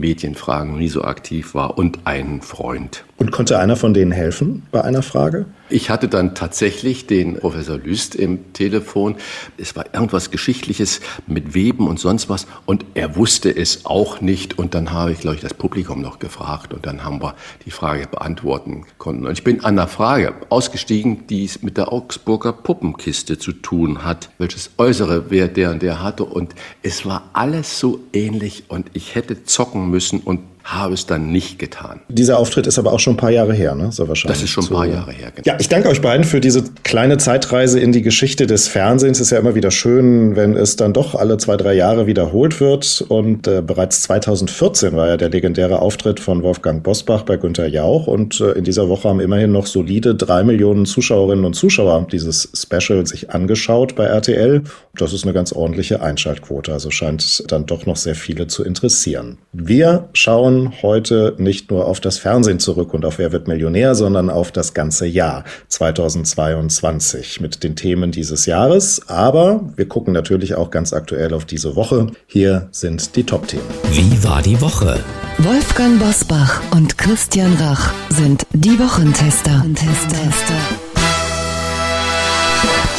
Medienfragen 0.50 0.76
nie 0.76 0.88
so 0.88 1.04
aktiv 1.04 1.54
war 1.54 1.78
und 1.78 2.00
einen 2.04 2.42
Freund. 2.42 3.04
Und 3.18 3.30
konnte 3.30 3.58
einer 3.58 3.76
von 3.76 3.94
denen 3.94 4.12
helfen 4.12 4.66
bei 4.72 4.82
einer 4.82 5.02
Frage? 5.02 5.46
Ich 5.70 5.88
hatte 5.88 6.08
dann 6.08 6.34
tatsächlich 6.34 7.06
den 7.06 7.36
Professor 7.36 7.78
Lüst 7.78 8.16
im 8.16 8.52
Telefon. 8.52 9.16
Es 9.56 9.76
war 9.76 9.84
irgendwas 9.94 10.32
Geschichtliches 10.32 11.00
mit 11.28 11.54
Weben 11.54 11.86
und 11.86 12.00
sonst 12.00 12.28
was. 12.28 12.48
Und 12.66 12.84
er 12.94 13.14
wusste 13.14 13.54
es 13.56 13.86
auch 13.86 14.20
nicht. 14.20 14.58
Und 14.58 14.74
dann 14.74 14.92
habe 14.92 15.12
ich, 15.12 15.20
glaube 15.20 15.36
ich, 15.36 15.42
das 15.42 15.54
Publikum 15.54 16.00
noch 16.00 16.18
gefragt. 16.18 16.74
Und 16.74 16.86
dann 16.86 17.04
haben 17.04 17.22
wir 17.22 17.36
die 17.64 17.70
Frage 17.70 18.08
beantworten 18.08 18.84
konnten. 18.98 19.26
Und 19.26 19.32
ich 19.32 19.44
bin 19.44 19.64
an 19.64 19.76
der 19.76 19.86
Frage 19.86 20.34
ausgestiegen, 20.48 21.26
die 21.28 21.44
es 21.44 21.62
mit 21.62 21.76
der 21.76 21.92
Augsburger 21.92 22.52
Puppenkiste 22.52 23.38
zu 23.38 23.52
tun 23.52 24.04
hat. 24.04 24.30
Welches 24.38 24.70
Äußere 24.76 25.30
wer 25.30 25.46
der 25.46 25.70
und 25.70 25.82
der 25.82 26.02
hatte. 26.02 26.24
Und 26.24 26.54
es 26.82 27.06
war 27.06 27.30
alles 27.32 27.78
so 27.78 28.00
ähnlich. 28.12 28.64
Und 28.68 28.90
ich 28.94 29.14
hätte 29.14 29.44
zocken 29.44 29.88
müssen 29.88 30.20
und 30.20 30.40
habe 30.64 30.94
es 30.94 31.06
dann 31.06 31.32
nicht 31.32 31.58
getan. 31.58 32.00
Dieser 32.08 32.38
Auftritt 32.38 32.66
ist 32.66 32.78
aber 32.78 32.92
auch 32.92 33.00
schon 33.00 33.14
ein 33.14 33.16
paar 33.16 33.30
Jahre 33.30 33.54
her, 33.54 33.74
ne? 33.74 33.90
So 33.92 34.08
wahrscheinlich. 34.08 34.38
Das 34.38 34.44
ist 34.44 34.50
schon 34.50 34.64
ein 34.64 34.70
paar 34.70 34.86
Jahre 34.86 35.12
her. 35.12 35.32
Genau. 35.34 35.46
Ja, 35.46 35.56
ich 35.58 35.68
danke 35.68 35.88
euch 35.88 36.00
beiden 36.00 36.24
für 36.24 36.40
diese 36.40 36.64
kleine 36.84 37.18
Zeitreise 37.18 37.80
in 37.80 37.92
die 37.92 38.02
Geschichte 38.02 38.46
des 38.46 38.68
Fernsehens. 38.68 39.20
Ist 39.20 39.30
ja 39.30 39.38
immer 39.38 39.54
wieder 39.54 39.70
schön, 39.70 40.36
wenn 40.36 40.56
es 40.56 40.76
dann 40.76 40.92
doch 40.92 41.14
alle 41.14 41.38
zwei, 41.38 41.56
drei 41.56 41.74
Jahre 41.74 42.06
wiederholt 42.06 42.60
wird. 42.60 43.04
Und 43.08 43.48
äh, 43.48 43.62
bereits 43.62 44.02
2014 44.02 44.94
war 44.94 45.08
ja 45.08 45.16
der 45.16 45.30
legendäre 45.30 45.80
Auftritt 45.80 46.20
von 46.20 46.42
Wolfgang 46.42 46.82
Bosbach 46.82 47.22
bei 47.22 47.36
Günter 47.36 47.66
Jauch. 47.66 48.06
Und 48.06 48.40
äh, 48.40 48.52
in 48.52 48.64
dieser 48.64 48.88
Woche 48.88 49.08
haben 49.08 49.20
immerhin 49.20 49.52
noch 49.52 49.66
solide 49.66 50.14
drei 50.14 50.44
Millionen 50.44 50.86
Zuschauerinnen 50.86 51.44
und 51.44 51.54
Zuschauer 51.54 52.06
dieses 52.12 52.50
Special 52.54 53.06
sich 53.06 53.30
angeschaut 53.30 53.96
bei 53.96 54.04
RTL. 54.04 54.62
Das 54.96 55.12
ist 55.12 55.24
eine 55.24 55.32
ganz 55.32 55.52
ordentliche 55.52 56.02
Einschaltquote. 56.02 56.72
Also 56.72 56.90
scheint 56.90 57.50
dann 57.50 57.66
doch 57.66 57.86
noch 57.86 57.96
sehr 57.96 58.14
viele 58.14 58.46
zu 58.46 58.64
interessieren. 58.64 59.38
Wir 59.52 60.08
schauen 60.12 60.59
heute 60.82 61.34
nicht 61.38 61.70
nur 61.70 61.86
auf 61.86 62.00
das 62.00 62.18
Fernsehen 62.18 62.58
zurück 62.58 62.94
und 62.94 63.04
auf 63.04 63.18
Wer 63.18 63.32
wird 63.32 63.48
Millionär, 63.48 63.94
sondern 63.94 64.30
auf 64.30 64.52
das 64.52 64.74
ganze 64.74 65.06
Jahr 65.06 65.44
2022 65.68 67.40
mit 67.40 67.62
den 67.62 67.76
Themen 67.76 68.12
dieses 68.12 68.46
Jahres. 68.46 69.08
Aber 69.08 69.60
wir 69.76 69.88
gucken 69.88 70.14
natürlich 70.14 70.54
auch 70.54 70.70
ganz 70.70 70.92
aktuell 70.92 71.34
auf 71.34 71.44
diese 71.44 71.76
Woche. 71.76 72.08
Hier 72.26 72.68
sind 72.70 73.16
die 73.16 73.24
Top-Themen. 73.24 73.64
Wie 73.90 74.24
war 74.24 74.42
die 74.42 74.60
Woche? 74.60 74.98
Wolfgang 75.38 75.98
Bosbach 75.98 76.60
und 76.72 76.98
Christian 76.98 77.54
Rach 77.54 77.92
sind 78.10 78.46
die 78.52 78.78
Wochentester. 78.78 79.64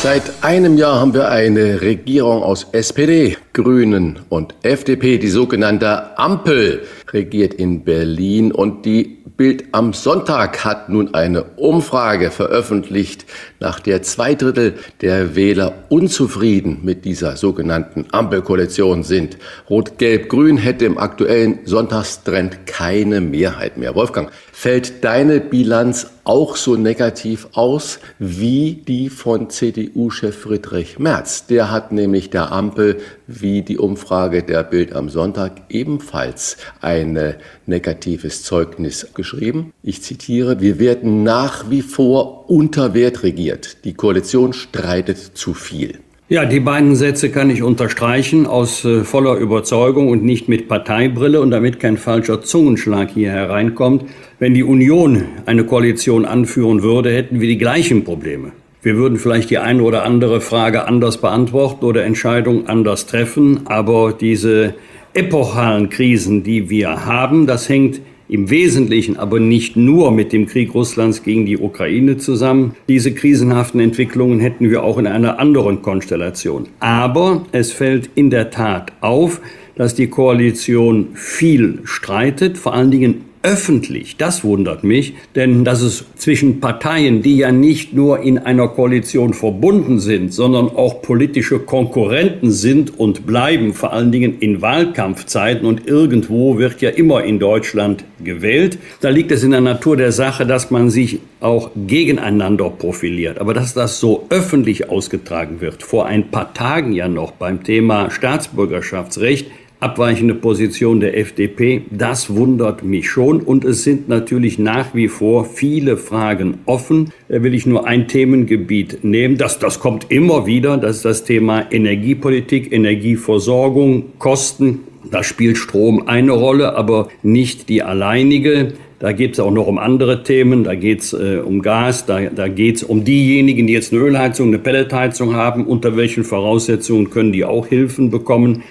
Seit 0.02 0.44
einem 0.44 0.80
Jahr 0.80 1.00
haben 1.00 1.14
wir 1.14 1.30
eine 1.30 1.82
Regierung 1.82 2.42
aus 2.42 2.66
SPD, 2.72 3.38
Grünen 3.54 4.22
und 4.30 4.56
FDP, 4.64 5.20
die 5.20 5.30
sogenannte 5.30 6.18
Ampel, 6.18 6.88
regiert 7.14 7.54
in 7.54 7.84
Berlin 7.84 8.52
und 8.52 8.84
die 8.84 9.22
Bild 9.38 9.66
am 9.74 9.94
Sonntag 9.94 10.66
hat 10.66 10.90
nun 10.90 11.14
eine 11.14 11.44
Umfrage 11.56 12.32
veröffentlicht, 12.32 13.26
nach 13.60 13.80
der 13.80 14.02
zwei 14.02 14.36
Drittel 14.36 14.76
der 15.02 15.36
Wähler 15.36 15.86
unzufrieden 15.90 16.80
mit 16.84 17.06
dieser 17.06 17.38
sogenannten 17.38 18.06
Ampelkoalition 18.12 19.04
sind. 19.04 19.38
Rot-Gelb-Grün 19.70 20.58
hätte 20.58 20.86
im 20.86 20.98
aktuellen 20.98 21.60
Sonntagstrend 21.66 22.68
keine 22.68 23.22
Mehrheit 23.22 23.78
mehr. 23.78 23.96
Wolfgang, 23.96 24.32
fällt 24.52 25.04
deine 25.04 25.40
Bilanz 25.40 26.12
auch 26.24 26.56
so 26.56 26.76
negativ 26.76 27.48
aus 27.54 28.00
wie 28.20 28.84
die 28.88 29.10
von 29.10 29.50
CDU-Chef 29.50 30.38
Friedrich 30.38 31.00
Merz? 31.00 31.48
Der 31.48 31.72
hat 31.72 31.92
nämlich 31.92 32.30
der 32.30 32.52
Ampel 32.52 33.00
wie 33.26 33.62
die 33.62 33.78
Umfrage 33.78 34.44
der 34.44 34.64
Bild 34.64 34.94
am 34.94 35.10
Sonntag 35.10 35.62
ebenfalls 35.70 36.58
ein 36.82 37.36
negatives 37.66 38.44
Zeugnis 38.44 39.08
geschrieben. 39.14 39.74
Ich 39.82 40.04
zitiere, 40.04 40.60
wir 40.60 40.78
werden 40.78 41.24
nach 41.24 41.70
wie 41.70 41.82
vor 41.82 42.50
unter 42.50 42.94
Wert 42.94 43.24
regiert. 43.24 43.86
Die 43.86 43.94
Koalition 43.94 44.54
streitet 44.54 45.18
zu 45.18 45.54
viel. 45.54 46.01
Ja, 46.32 46.46
die 46.46 46.62
beiden 46.62 46.96
Sätze 46.96 47.30
kann 47.30 47.50
ich 47.50 47.62
unterstreichen 47.62 48.46
aus 48.46 48.86
äh, 48.86 49.04
voller 49.04 49.36
Überzeugung 49.36 50.08
und 50.08 50.24
nicht 50.24 50.48
mit 50.48 50.70
Parteibrille 50.70 51.42
und 51.42 51.52
damit 51.52 51.82
kein 51.82 51.98
falscher 51.98 52.42
Zungenschlag 52.42 53.10
hier 53.10 53.32
hereinkommt. 53.32 54.06
Wenn 54.40 54.54
die 54.54 54.64
Union 54.64 55.26
eine 55.46 55.66
Koalition 55.66 56.24
anführen 56.24 56.84
würde, 56.84 57.12
hätten 57.14 57.42
wir 57.42 57.50
die 57.50 57.58
gleichen 57.58 58.06
Probleme. 58.06 58.54
Wir 58.82 58.96
würden 58.96 59.18
vielleicht 59.18 59.50
die 59.50 59.58
eine 59.58 59.84
oder 59.84 60.06
andere 60.06 60.40
Frage 60.40 60.88
anders 60.88 61.18
beantworten 61.18 61.84
oder 61.84 62.06
Entscheidungen 62.06 62.66
anders 62.68 63.08
treffen, 63.08 63.64
aber 63.66 64.14
diese 64.14 64.76
epochalen 65.14 65.90
Krisen, 65.90 66.44
die 66.44 66.70
wir 66.70 67.06
haben, 67.06 67.46
das 67.46 67.68
hängt 67.68 68.00
im 68.32 68.50
Wesentlichen 68.50 69.18
aber 69.18 69.42
nicht 69.42 69.76
nur 69.76 70.12
mit 70.12 70.32
dem 70.32 70.48
Krieg 70.48 70.74
Russlands 70.74 71.22
gegen 71.22 71.46
die 71.46 71.58
Ukraine 71.58 72.18
zusammen. 72.18 72.76
Diese 72.88 73.14
krisenhaften 73.14 73.82
Entwicklungen 73.82 74.40
hätten 74.40 74.70
wir 74.70 74.84
auch 74.84 74.98
in 74.98 75.06
einer 75.06 75.38
anderen 75.38 75.82
Konstellation. 75.82 76.70
Aber 76.80 77.46
es 77.52 77.74
fällt 77.74 78.10
in 78.16 78.30
der 78.30 78.50
Tat 78.50 78.94
auf, 79.02 79.42
dass 79.76 79.96
die 79.96 80.08
Koalition 80.08 81.10
viel 81.14 81.80
streitet, 81.84 82.58
vor 82.58 82.74
allen 82.74 82.90
Dingen 82.90 83.26
öffentlich. 83.44 84.18
Das 84.18 84.44
wundert 84.44 84.84
mich, 84.84 85.14
denn 85.36 85.64
dass 85.64 85.82
es 85.82 86.06
zwischen 86.16 86.60
Parteien, 86.60 87.22
die 87.22 87.38
ja 87.38 87.52
nicht 87.52 87.94
nur 87.94 88.22
in 88.22 88.38
einer 88.38 88.68
Koalition 88.68 89.34
verbunden 89.34 90.00
sind, 90.00 90.34
sondern 90.34 90.68
auch 90.68 91.02
politische 91.02 91.60
Konkurrenten 91.60 92.52
sind 92.52 93.00
und 93.00 93.26
bleiben, 93.26 93.74
vor 93.74 93.94
allen 93.94 94.12
Dingen 94.12 94.40
in 94.40 94.62
Wahlkampfzeiten 94.62 95.66
und 95.66 95.88
irgendwo 95.88 96.58
wird 96.58 96.82
ja 96.82 96.90
immer 96.90 97.24
in 97.24 97.40
Deutschland 97.40 98.04
gewählt. 98.24 98.78
Da 99.02 99.10
liegt 99.10 99.32
es 99.32 99.44
in 99.44 99.52
der 99.52 99.62
Natur 99.62 99.98
der 99.98 100.12
Sache, 100.12 100.46
dass 100.46 100.72
man 100.72 100.90
sich 100.90 101.20
auch 101.40 101.72
gegeneinander 101.88 102.70
profiliert. 102.70 103.40
Aber 103.40 103.54
dass 103.54 103.74
das 103.74 104.00
so 104.00 104.28
öffentlich 104.30 104.90
ausgetragen 104.90 105.62
wird, 105.62 105.84
vor 105.84 106.06
ein 106.06 106.30
paar 106.30 106.54
Tagen 106.54 106.94
ja 106.94 107.08
noch 107.08 107.32
beim 107.32 107.64
Thema 107.64 108.12
Staatsbürgerschaftsrecht, 108.12 109.48
abweichende 109.82 110.36
Position 110.36 111.00
der 111.00 111.18
FDP. 111.18 111.82
Das 111.90 112.34
wundert 112.34 112.84
mich 112.84 113.10
schon. 113.10 113.42
Und 113.42 113.66
es 113.66 113.84
sind 113.84 114.08
natürlich 114.08 114.60
nach 114.60 114.94
wie 114.94 115.08
vor 115.08 115.44
viele 115.46 115.98
Fragen 115.98 116.60
offen. 116.66 117.12
Da 117.28 117.44
will 117.44 117.54
ich 117.54 117.66
nur 117.66 117.88
ein 117.88 118.08
Themengebiet 118.08 119.04
nehmen. 119.04 119.38
Das, 119.38 119.60
das 119.60 119.80
kommt 119.80 120.06
immer 120.10 120.46
wieder. 120.46 120.78
Das 120.78 120.98
ist 120.98 121.06
das 121.06 121.24
Thema 121.24 121.66
Energiepolitik, 121.72 122.72
Energieversorgung, 122.72 124.06
Kosten. 124.20 124.82
Da 125.10 125.24
spielt 125.24 125.58
Strom 125.58 126.08
eine 126.08 126.32
Rolle, 126.32 126.76
aber 126.76 127.10
nicht 127.24 127.68
die 127.68 127.82
alleinige. 127.82 128.74
Da 129.00 129.14
geht 129.14 129.34
es 129.34 129.40
auch 129.40 129.50
noch 129.50 129.66
um 129.66 129.80
andere 129.80 130.22
Themen, 130.22 130.64
da 130.64 130.76
geht 130.76 131.00
es 131.00 131.14
äh, 131.14 131.42
um 131.44 131.64
Gas, 131.64 132.06
da, 132.06 132.22
da 132.30 132.48
geht 132.48 132.76
es 132.76 132.84
um 132.84 133.04
diejenigen, 133.04 133.66
die 133.66 133.74
jetzt 133.74 133.92
eine 133.92 134.00
Ölheizung, 134.00 134.50
eine 134.50 134.60
Pelletheizung 134.60 135.34
haben, 135.36 135.66
unter 135.66 135.98
welchen 135.98 136.24
Voraussetzungen 136.24 137.10
können 137.10 137.32
die 137.32 137.44
auch 137.44 137.66
Hilfen 137.66 138.12
bekommen. 138.12 138.62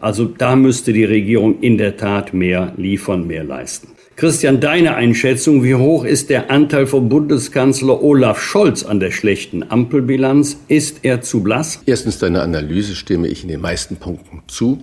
Also 0.00 0.26
da 0.26 0.56
müsste 0.56 0.92
die 0.92 1.04
Regierung 1.04 1.60
in 1.60 1.78
der 1.78 1.96
Tat 1.96 2.32
mehr 2.32 2.72
liefern, 2.76 3.26
mehr 3.26 3.44
leisten. 3.44 3.88
Christian, 4.18 4.60
deine 4.60 4.96
Einschätzung, 4.96 5.62
wie 5.62 5.76
hoch 5.76 6.04
ist 6.04 6.28
der 6.28 6.50
Anteil 6.50 6.88
von 6.88 7.08
Bundeskanzler 7.08 8.02
Olaf 8.02 8.42
Scholz 8.42 8.82
an 8.82 8.98
der 8.98 9.12
schlechten 9.12 9.62
Ampelbilanz? 9.70 10.58
Ist 10.66 11.04
er 11.04 11.20
zu 11.20 11.42
blass? 11.42 11.82
Erstens, 11.86 12.18
deine 12.18 12.42
Analyse 12.42 12.96
stimme 12.96 13.28
ich 13.28 13.44
in 13.44 13.48
den 13.48 13.60
meisten 13.60 13.96
Punkten 13.96 14.42
zu. 14.48 14.82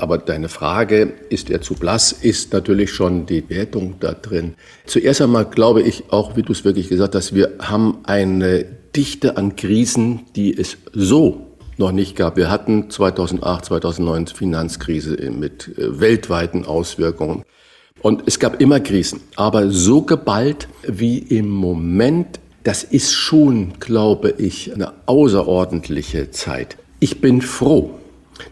Aber 0.00 0.18
deine 0.18 0.48
Frage, 0.48 1.12
ist 1.28 1.50
er 1.50 1.60
zu 1.60 1.74
blass, 1.74 2.12
ist 2.12 2.52
natürlich 2.52 2.90
schon 2.90 3.26
die 3.26 3.48
Wertung 3.48 3.94
da 4.00 4.12
drin. 4.12 4.54
Zuerst 4.86 5.22
einmal 5.22 5.44
glaube 5.44 5.82
ich 5.82 6.10
auch, 6.10 6.36
wie 6.36 6.42
du 6.42 6.52
es 6.52 6.64
wirklich 6.64 6.88
gesagt 6.88 7.14
hast, 7.14 7.34
wir 7.34 7.52
haben 7.60 7.98
eine 8.04 8.64
Dichte 8.96 9.36
an 9.36 9.54
Krisen, 9.54 10.22
die 10.34 10.56
es 10.56 10.78
so 10.92 11.51
noch 11.82 11.92
nicht 11.92 12.16
gab. 12.16 12.36
Wir 12.36 12.50
hatten 12.50 12.88
2008, 12.88 13.66
2009 13.66 14.28
Finanzkrise 14.28 15.16
mit 15.30 15.76
äh, 15.76 16.00
weltweiten 16.00 16.64
Auswirkungen. 16.64 17.44
Und 18.00 18.22
es 18.26 18.38
gab 18.38 18.60
immer 18.60 18.80
Krisen, 18.80 19.20
aber 19.36 19.70
so 19.70 20.02
geballt 20.02 20.68
wie 20.86 21.18
im 21.18 21.50
Moment, 21.50 22.40
das 22.64 22.84
ist 22.84 23.12
schon, 23.12 23.74
glaube 23.80 24.34
ich, 24.38 24.72
eine 24.72 24.92
außerordentliche 25.06 26.30
Zeit. 26.30 26.76
Ich 27.00 27.20
bin 27.20 27.42
froh, 27.42 27.98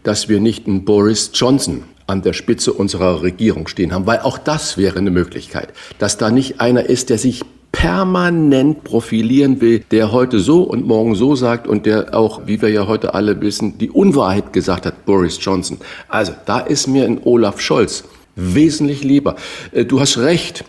dass 0.03 0.29
wir 0.29 0.39
nicht 0.39 0.67
einen 0.67 0.85
Boris 0.85 1.31
Johnson 1.33 1.83
an 2.07 2.21
der 2.21 2.33
Spitze 2.33 2.73
unserer 2.73 3.21
Regierung 3.23 3.67
stehen 3.67 3.93
haben, 3.93 4.05
weil 4.05 4.19
auch 4.19 4.37
das 4.37 4.77
wäre 4.77 4.99
eine 4.99 5.11
Möglichkeit, 5.11 5.69
dass 5.99 6.17
da 6.17 6.29
nicht 6.29 6.59
einer 6.59 6.85
ist, 6.85 7.09
der 7.09 7.17
sich 7.17 7.43
permanent 7.71 8.83
profilieren 8.83 9.61
will, 9.61 9.79
der 9.91 10.11
heute 10.11 10.39
so 10.39 10.63
und 10.63 10.85
morgen 10.85 11.15
so 11.15 11.35
sagt 11.35 11.67
und 11.67 11.85
der 11.85 12.13
auch, 12.13 12.41
wie 12.45 12.61
wir 12.61 12.69
ja 12.69 12.87
heute 12.87 13.13
alle 13.13 13.41
wissen, 13.41 13.77
die 13.77 13.89
Unwahrheit 13.89 14.53
gesagt 14.53 14.85
hat, 14.85 15.05
Boris 15.05 15.37
Johnson. 15.41 15.77
Also 16.09 16.33
da 16.45 16.59
ist 16.59 16.87
mir 16.87 17.05
ein 17.05 17.21
Olaf 17.23 17.59
Scholz 17.61 18.03
wesentlich 18.35 19.03
lieber. 19.03 19.35
Äh, 19.71 19.85
du 19.85 19.99
hast 19.99 20.17
recht, 20.17 20.65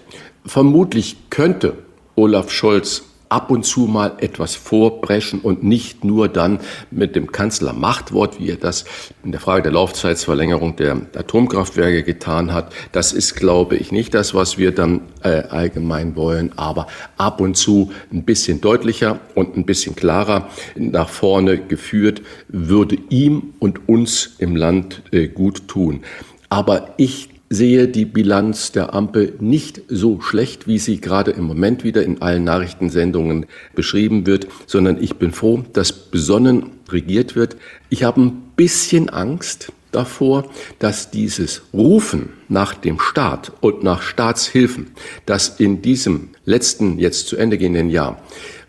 vermutlich 0.47 1.17
könnte 1.31 1.75
Olaf 2.15 2.51
Scholz 2.51 3.03
ab 3.33 3.51
und 3.51 3.65
zu 3.65 3.87
mal 3.87 4.13
etwas 4.19 4.55
vorbrechen 4.55 5.41
und 5.41 5.65
nicht 5.65 6.05
nur 6.05 6.29
dann 6.29 6.61
mit 6.91 7.17
dem 7.17 7.33
Kanzler 7.33 7.73
Machtwort, 7.73 8.39
wie 8.39 8.51
er 8.51 8.57
das 8.57 8.85
in 9.25 9.33
der 9.33 9.41
Frage 9.41 9.63
der 9.63 9.73
Laufzeitsverlängerung 9.73 10.77
der 10.77 11.01
Atomkraftwerke 11.17 12.03
getan 12.03 12.53
hat. 12.53 12.75
Das 12.93 13.15
ist, 13.15 13.35
glaube 13.35 13.77
ich, 13.77 13.91
nicht 13.91 14.13
das, 14.13 14.35
was 14.35 14.59
wir 14.59 14.73
dann 14.73 15.01
äh, 15.23 15.45
allgemein 15.49 16.15
wollen, 16.15 16.53
aber 16.57 16.89
ab 17.17 17.41
und 17.41 17.57
zu 17.57 17.91
ein 18.13 18.25
bisschen 18.25 18.61
deutlicher 18.61 19.19
und 19.35 19.57
ein 19.57 19.65
bisschen 19.65 19.97
klarer 19.97 20.51
nach 20.77 21.09
vorne 21.09 21.57
geführt, 21.57 22.21
würde 22.49 22.99
ihm 23.09 23.55
und 23.61 23.89
uns 23.89 24.37
im 24.41 24.57
Land 24.57 25.03
äh, 25.11 25.29
gut 25.29 25.69
tun. 25.69 26.03
Aber 26.51 26.91
ich 26.99 27.32
sehe 27.53 27.87
die 27.87 28.07
Bilanz 28.07 28.73
der 28.73 28.95
Ampel 28.95 29.35
nicht 29.41 29.83
so 29.89 30.21
schlecht, 30.21 30.67
wie 30.67 30.79
sie 30.79 31.01
gerade 31.01 31.33
im 31.33 31.45
Moment 31.45 31.85
wieder 31.85 32.03
in 32.03 32.23
allen 32.23 32.45
Nachrichtensendungen 32.45 33.47
beschrieben 33.75 34.27
wird, 34.27 34.47
sondern 34.67 35.03
ich 35.03 35.17
bin 35.17 35.33
froh, 35.33 35.63
dass 35.73 35.93
besonnen 35.93 36.71
regiert 36.89 37.37
wird. 37.37 37.57
Ich 37.91 38.05
habe 38.05 38.23
ein 38.23 38.43
bisschen 38.57 39.11
Angst 39.11 39.71
davor, 39.91 40.51
dass 40.79 41.11
dieses 41.11 41.63
Rufen 41.75 42.31
nach 42.49 42.73
dem 42.73 42.99
Staat 42.99 43.53
und 43.61 43.83
nach 43.83 44.01
Staatshilfen, 44.01 44.93
das 45.27 45.61
in 45.61 45.83
diesem 45.83 46.31
letzten, 46.47 46.99
jetzt 46.99 47.29
zu 47.29 47.37
Ende 47.37 47.59
gehenden 47.59 47.91
Jahr 47.91 48.23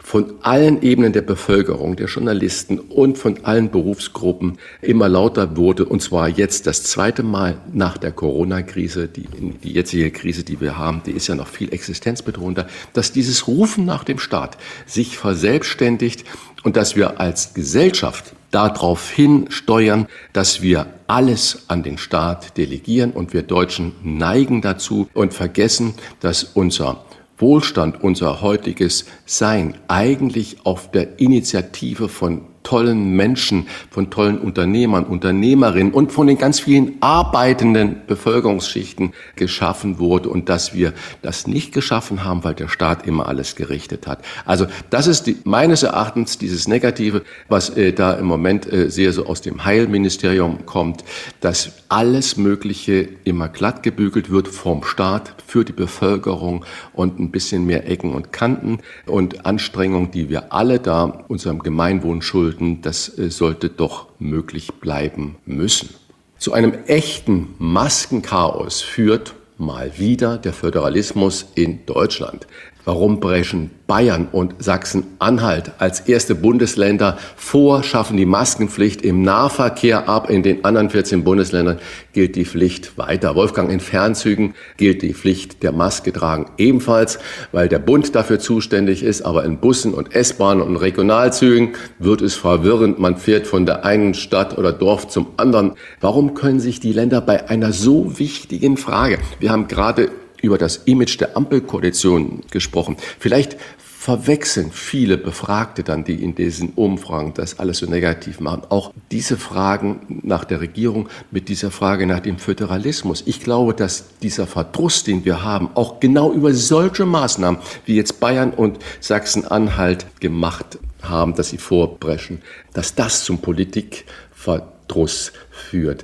von 0.04 0.34
allen 0.42 0.82
Ebenen 0.82 1.14
der 1.14 1.22
Bevölkerung, 1.22 1.96
der 1.96 2.08
Journalisten 2.08 2.78
und 2.78 3.18
von 3.18 3.46
allen 3.46 3.72
Berufsgruppen 3.72 4.60
immer 4.82 5.08
lauter 5.08 5.56
wurde. 5.56 5.86
Und 5.86 6.02
zwar 6.02 6.28
jetzt 6.28 6.68
das 6.68 6.84
zweite 6.84 7.24
Mal 7.24 7.58
nach 7.72 7.98
der 7.98 8.12
Corona-Krise, 8.12 9.08
die, 9.08 9.28
die 9.64 9.72
jetzige 9.72 10.12
Krise, 10.12 10.44
die 10.44 10.60
wir 10.60 10.78
haben, 10.78 11.02
die 11.06 11.12
ist 11.12 11.28
ja 11.28 11.36
noch 11.36 11.48
viel 11.48 11.74
existenzbedrohender, 11.74 12.68
dass 12.92 13.14
dieses 13.14 13.48
Rufen 13.48 13.86
nach 13.86 14.04
dem 14.04 14.20
Staat 14.20 14.58
sich 14.86 15.18
verselbstständigt 15.18 16.26
und 16.64 16.76
dass 16.76 16.96
wir 16.98 17.22
als 17.22 17.54
Gesellschaft 17.54 18.34
darauf 18.52 19.10
hin 19.10 19.48
steuern, 19.50 20.08
dass 20.34 20.62
wir 20.62 20.88
alles 21.08 21.64
an 21.70 21.82
den 21.82 21.98
Staat 21.98 22.58
delegieren 22.58 23.12
und 23.12 23.34
wir 23.34 23.42
Deutschen 23.42 23.94
neigen 24.04 24.62
dazu 24.62 25.08
und 25.14 25.34
vergessen, 25.34 25.94
dass 26.20 26.44
unser 26.44 27.04
Wohlstand, 27.44 28.02
unser 28.02 28.42
heutiges 28.42 29.06
Sein 29.26 29.76
eigentlich 29.90 30.66
auf 30.66 30.90
der 30.90 31.20
Initiative 31.20 32.08
von 32.08 32.53
tollen 32.63 33.12
Menschen, 33.12 33.67
von 33.89 34.10
tollen 34.10 34.39
Unternehmern, 34.39 35.05
Unternehmerinnen 35.05 35.93
und 35.93 36.12
von 36.12 36.27
den 36.27 36.38
ganz 36.38 36.60
vielen 36.60 36.93
arbeitenden 37.01 37.98
Bevölkerungsschichten 38.08 39.13
geschaffen 39.36 40.00
wurde 40.00 40.29
und 40.29 40.50
dass 40.50 40.74
wir 40.74 40.93
das 41.22 41.48
nicht 41.48 41.74
geschaffen 41.74 42.24
haben, 42.24 42.43
weil 42.43 42.53
der 42.53 42.70
Staat 42.70 43.05
immer 43.05 43.27
alles 43.27 43.55
gerichtet 43.55 44.08
hat. 44.08 44.24
Also 44.46 44.67
das 44.89 45.08
ist 45.08 45.27
die, 45.27 45.38
meines 45.43 45.84
Erachtens 45.84 46.38
dieses 46.38 46.67
Negative, 46.67 47.24
was 47.50 47.70
äh, 47.70 47.93
da 47.93 48.13
im 48.13 48.25
Moment 48.25 48.72
äh, 48.72 48.89
sehr 48.89 49.13
so 49.13 49.25
aus 49.25 49.41
dem 49.41 49.65
Heilministerium 49.65 50.65
kommt, 50.65 51.03
dass 51.41 51.74
alles 51.89 52.38
Mögliche 52.38 53.10
immer 53.24 53.50
glatt 53.50 53.84
gebügelt 53.84 54.29
wird 54.29 54.48
vom 54.48 54.84
Staat 54.84 55.36
für 55.46 55.65
die 55.65 55.74
Bevölkerung 55.74 56.65
und 56.93 57.20
ein 57.20 57.32
bisschen 57.32 57.65
mehr 57.65 57.89
Ecken 57.89 58.13
und 58.13 58.32
Kanten 58.32 58.79
und 59.05 59.46
Anstrengungen, 59.46 60.12
die 60.12 60.29
wir 60.29 60.53
alle 60.53 60.79
da 60.79 61.25
unserem 61.27 61.60
Gemeinwohl 61.60 62.22
schulden 62.22 62.53
schulden, 62.54 62.82
das 62.82 63.18
äh, 63.18 63.30
sollte 63.30 63.70
doch 63.70 64.08
möglich 64.20 64.74
bleiben 64.80 65.36
müssen. 65.46 65.90
Zu 66.38 66.54
einem 66.54 66.74
echten 66.88 67.56
Maskenchaos 67.58 68.82
führt 68.82 69.34
mal 69.58 69.98
wieder 69.98 70.38
der 70.38 70.54
Föderalismus 70.54 71.46
in 71.56 71.86
Deutschland. 71.86 72.48
Warum 72.86 73.22
brechen 73.22 73.72
Bayern 73.88 74.28
und 74.32 74.56
Sachsen-Anhalt 74.60 75.72
als 75.78 76.02
erste 76.02 76.36
Bundesländer 76.36 77.18
vor, 77.38 77.82
schaffen 77.82 78.18
die 78.18 78.25
Maskenpflicht 78.25 79.02
im 79.04 79.22
Nahverkehr 79.22 80.10
ab. 80.10 80.30
In 80.30 80.44
den 80.44 80.66
anderen 80.66 80.90
14 80.90 81.24
Bundesländern 81.24 81.80
gilt 82.12 82.36
die 82.36 82.44
Pflicht 82.44 82.98
weiter. 82.98 83.36
Wolfgang, 83.36 83.72
in 83.72 83.80
Fernzügen 83.80 84.54
gilt 84.75 85.02
die 85.02 85.13
Pflicht 85.13 85.63
der 85.63 85.72
Maske 85.72 86.12
tragen 86.12 86.48
ebenfalls, 86.58 87.20
weil 87.54 87.70
der 87.70 87.80
Bund 87.80 88.16
dafür 88.16 88.40
zuständig 88.40 89.02
ist. 89.04 89.22
Aber 89.22 89.46
in 89.46 89.60
Bussen 89.60 89.94
und 89.94 90.13
S-Bahnen 90.13 90.62
und 90.62 90.75
Regionalzügen 90.75 91.74
wird 92.00 92.22
es 92.22 92.36
verwirrend. 92.36 93.00
Man 93.00 93.16
fährt 93.16 93.48
von 93.48 93.66
der 93.66 93.86
einen 93.86 94.13
Stadt 94.13 94.58
oder 94.58 94.74
Dorf 94.74 95.08
zum 95.08 95.28
anderen. 95.38 95.74
Warum 96.02 96.34
können 96.34 96.60
sich 96.60 96.82
die 96.82 96.92
Länder 96.92 97.22
bei 97.22 97.50
einer 97.50 97.72
so 97.72 98.20
wichtigen 98.20 98.75
Frage, 98.75 99.20
wir 99.40 99.52
haben 99.52 99.70
gerade 99.70 100.10
über 100.44 100.58
das 100.58 100.82
Image 100.86 101.20
der 101.20 101.36
Ampelkoalition 101.36 102.42
gesprochen. 102.52 102.98
Vielleicht 103.18 103.58
verwechseln 103.78 104.72
viele 104.74 105.18
Befragte 105.18 105.82
dann, 105.82 106.04
die 106.04 106.22
in 106.22 106.36
diesen 106.36 106.72
Umfragen 106.72 107.34
das 107.34 107.60
alles 107.60 107.78
so 107.78 107.86
negativ 107.86 108.42
machen, 108.42 108.64
auch 108.68 108.92
diese 109.12 109.38
Fragen 109.38 110.20
nach 110.24 110.44
der 110.44 110.60
Regierung 110.60 111.08
mit 111.32 111.48
dieser 111.48 111.72
Frage 111.72 112.06
nach 112.06 112.20
dem 112.20 112.38
Föderalismus. 112.38 113.24
Ich 113.26 113.40
glaube, 113.40 113.74
dass 113.74 114.04
dieser 114.22 114.46
Verdruss, 114.46 115.06
den 115.06 115.24
wir 115.24 115.42
haben, 115.42 115.70
auch 115.76 116.02
genau 116.02 116.34
über 116.34 116.54
solche 116.54 117.06
Maßnahmen 117.06 117.62
wie 117.86 117.96
jetzt 117.96 118.20
Bayern 118.20 118.52
und 118.52 118.80
Sachsen-Anhalt 119.00 120.06
gemacht 120.20 120.80
haben, 121.02 121.34
dass 121.36 121.52
sie 121.52 121.58
vorbrechen, 121.58 122.41
dass 122.74 122.96
das 122.96 123.24
zum 123.24 123.38
Politikverdruss 123.38 125.32
führt. 125.50 126.04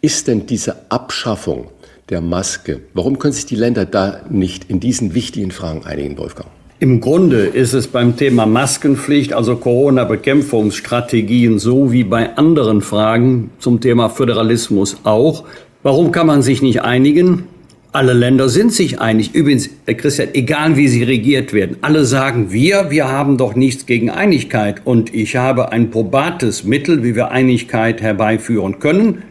Ist 0.00 0.28
denn 0.28 0.46
diese 0.46 0.88
Abschaffung 0.88 1.68
der 2.10 2.20
Maske. 2.20 2.80
Warum 2.94 3.18
können 3.18 3.32
sich 3.32 3.46
die 3.46 3.56
Länder 3.56 3.86
da 3.86 4.20
nicht 4.28 4.68
in 4.68 4.80
diesen 4.80 5.14
wichtigen 5.14 5.50
Fragen 5.50 5.84
einigen, 5.84 6.18
Wolfgang? 6.18 6.48
Im 6.80 7.00
Grunde 7.00 7.44
ist 7.44 7.74
es 7.74 7.88
beim 7.88 8.16
Thema 8.16 8.46
Maskenpflicht, 8.46 9.34
also 9.34 9.56
Corona-Bekämpfungsstrategien, 9.56 11.58
so 11.58 11.92
wie 11.92 12.04
bei 12.04 12.36
anderen 12.36 12.80
Fragen 12.80 13.50
zum 13.58 13.82
Thema 13.82 14.08
Föderalismus 14.08 14.96
auch. 15.04 15.44
Warum 15.82 16.10
kann 16.10 16.26
man 16.26 16.40
sich 16.40 16.62
nicht 16.62 16.82
einigen? 16.82 17.44
Alle 17.92 18.12
Länder 18.12 18.48
sind 18.48 18.72
sich 18.72 19.00
einig. 19.00 19.34
Übrigens, 19.34 19.68
Herr 19.84 19.94
Christian, 19.94 20.28
egal 20.32 20.76
wie 20.76 20.88
sie 20.88 21.02
regiert 21.02 21.52
werden, 21.52 21.76
alle 21.82 22.04
sagen 22.04 22.52
wir, 22.52 22.90
wir 22.90 23.08
haben 23.08 23.36
doch 23.36 23.56
nichts 23.56 23.84
gegen 23.84 24.10
Einigkeit. 24.10 24.82
Und 24.84 25.12
ich 25.12 25.36
habe 25.36 25.72
ein 25.72 25.90
probates 25.90 26.64
Mittel, 26.64 27.02
wie 27.02 27.14
wir 27.14 27.30
Einigkeit 27.30 28.00
herbeiführen 28.00 28.78
können. 28.78 29.22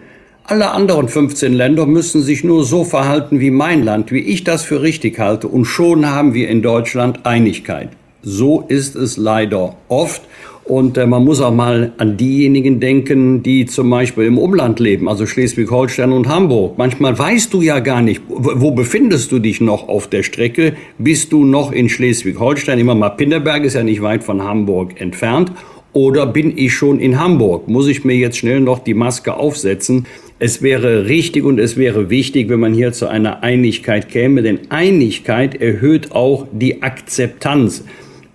Alle 0.49 0.71
anderen 0.71 1.07
15 1.07 1.53
Länder 1.53 1.85
müssen 1.85 2.23
sich 2.23 2.43
nur 2.43 2.63
so 2.63 2.83
verhalten 2.83 3.39
wie 3.39 3.51
mein 3.51 3.83
Land, 3.83 4.11
wie 4.11 4.21
ich 4.21 4.43
das 4.43 4.63
für 4.63 4.81
richtig 4.81 5.19
halte, 5.19 5.47
und 5.47 5.65
schon 5.65 6.07
haben 6.07 6.33
wir 6.33 6.49
in 6.49 6.63
Deutschland 6.63 7.23
Einigkeit. 7.23 7.89
So 8.23 8.65
ist 8.67 8.95
es 8.95 9.15
leider 9.15 9.75
oft. 9.89 10.23
Und 10.63 10.97
äh, 10.97 11.05
man 11.05 11.23
muss 11.23 11.39
auch 11.39 11.53
mal 11.53 11.93
an 11.99 12.17
diejenigen 12.17 12.79
denken, 12.79 13.43
die 13.43 13.67
zum 13.67 13.91
Beispiel 13.91 14.25
im 14.25 14.39
Umland 14.39 14.79
leben, 14.79 15.07
also 15.07 15.27
Schleswig-Holstein 15.27 16.11
und 16.11 16.27
Hamburg. 16.27 16.79
Manchmal 16.79 17.17
weißt 17.17 17.53
du 17.53 17.61
ja 17.61 17.79
gar 17.79 18.01
nicht, 18.01 18.23
wo, 18.27 18.71
befindest 18.71 19.31
du 19.31 19.37
dich 19.37 19.61
noch 19.61 19.87
auf 19.87 20.07
der 20.07 20.23
Strecke? 20.23 20.73
Bist 20.97 21.31
du 21.31 21.45
noch 21.45 21.71
in 21.71 21.89
Schleswig-Holstein? 21.89 22.79
Immer 22.79 22.95
mal 22.95 23.09
Pinderberg 23.09 23.65
ist 23.65 23.75
ja 23.75 23.83
nicht 23.83 24.01
weit 24.01 24.23
von 24.23 24.43
Hamburg 24.43 24.99
entfernt. 24.99 25.51
Oder 25.93 26.27
bin 26.27 26.55
ich 26.55 26.73
schon 26.73 26.99
in 26.99 27.19
Hamburg? 27.19 27.67
Muss 27.67 27.87
ich 27.87 28.05
mir 28.05 28.15
jetzt 28.15 28.37
schnell 28.37 28.59
noch 28.59 28.79
die 28.79 28.93
Maske 28.93 29.35
aufsetzen? 29.35 30.05
Es 30.37 30.61
wäre 30.61 31.07
richtig 31.07 31.43
und 31.43 31.59
es 31.59 31.77
wäre 31.77 32.09
wichtig, 32.09 32.47
wenn 32.49 32.59
man 32.59 32.73
hier 32.73 32.93
zu 32.93 33.07
einer 33.07 33.43
Einigkeit 33.43 34.07
käme, 34.07 34.43
denn 34.43 34.59
Einigkeit 34.69 35.59
erhöht 35.59 36.11
auch 36.11 36.47
die 36.51 36.83
Akzeptanz. 36.83 37.83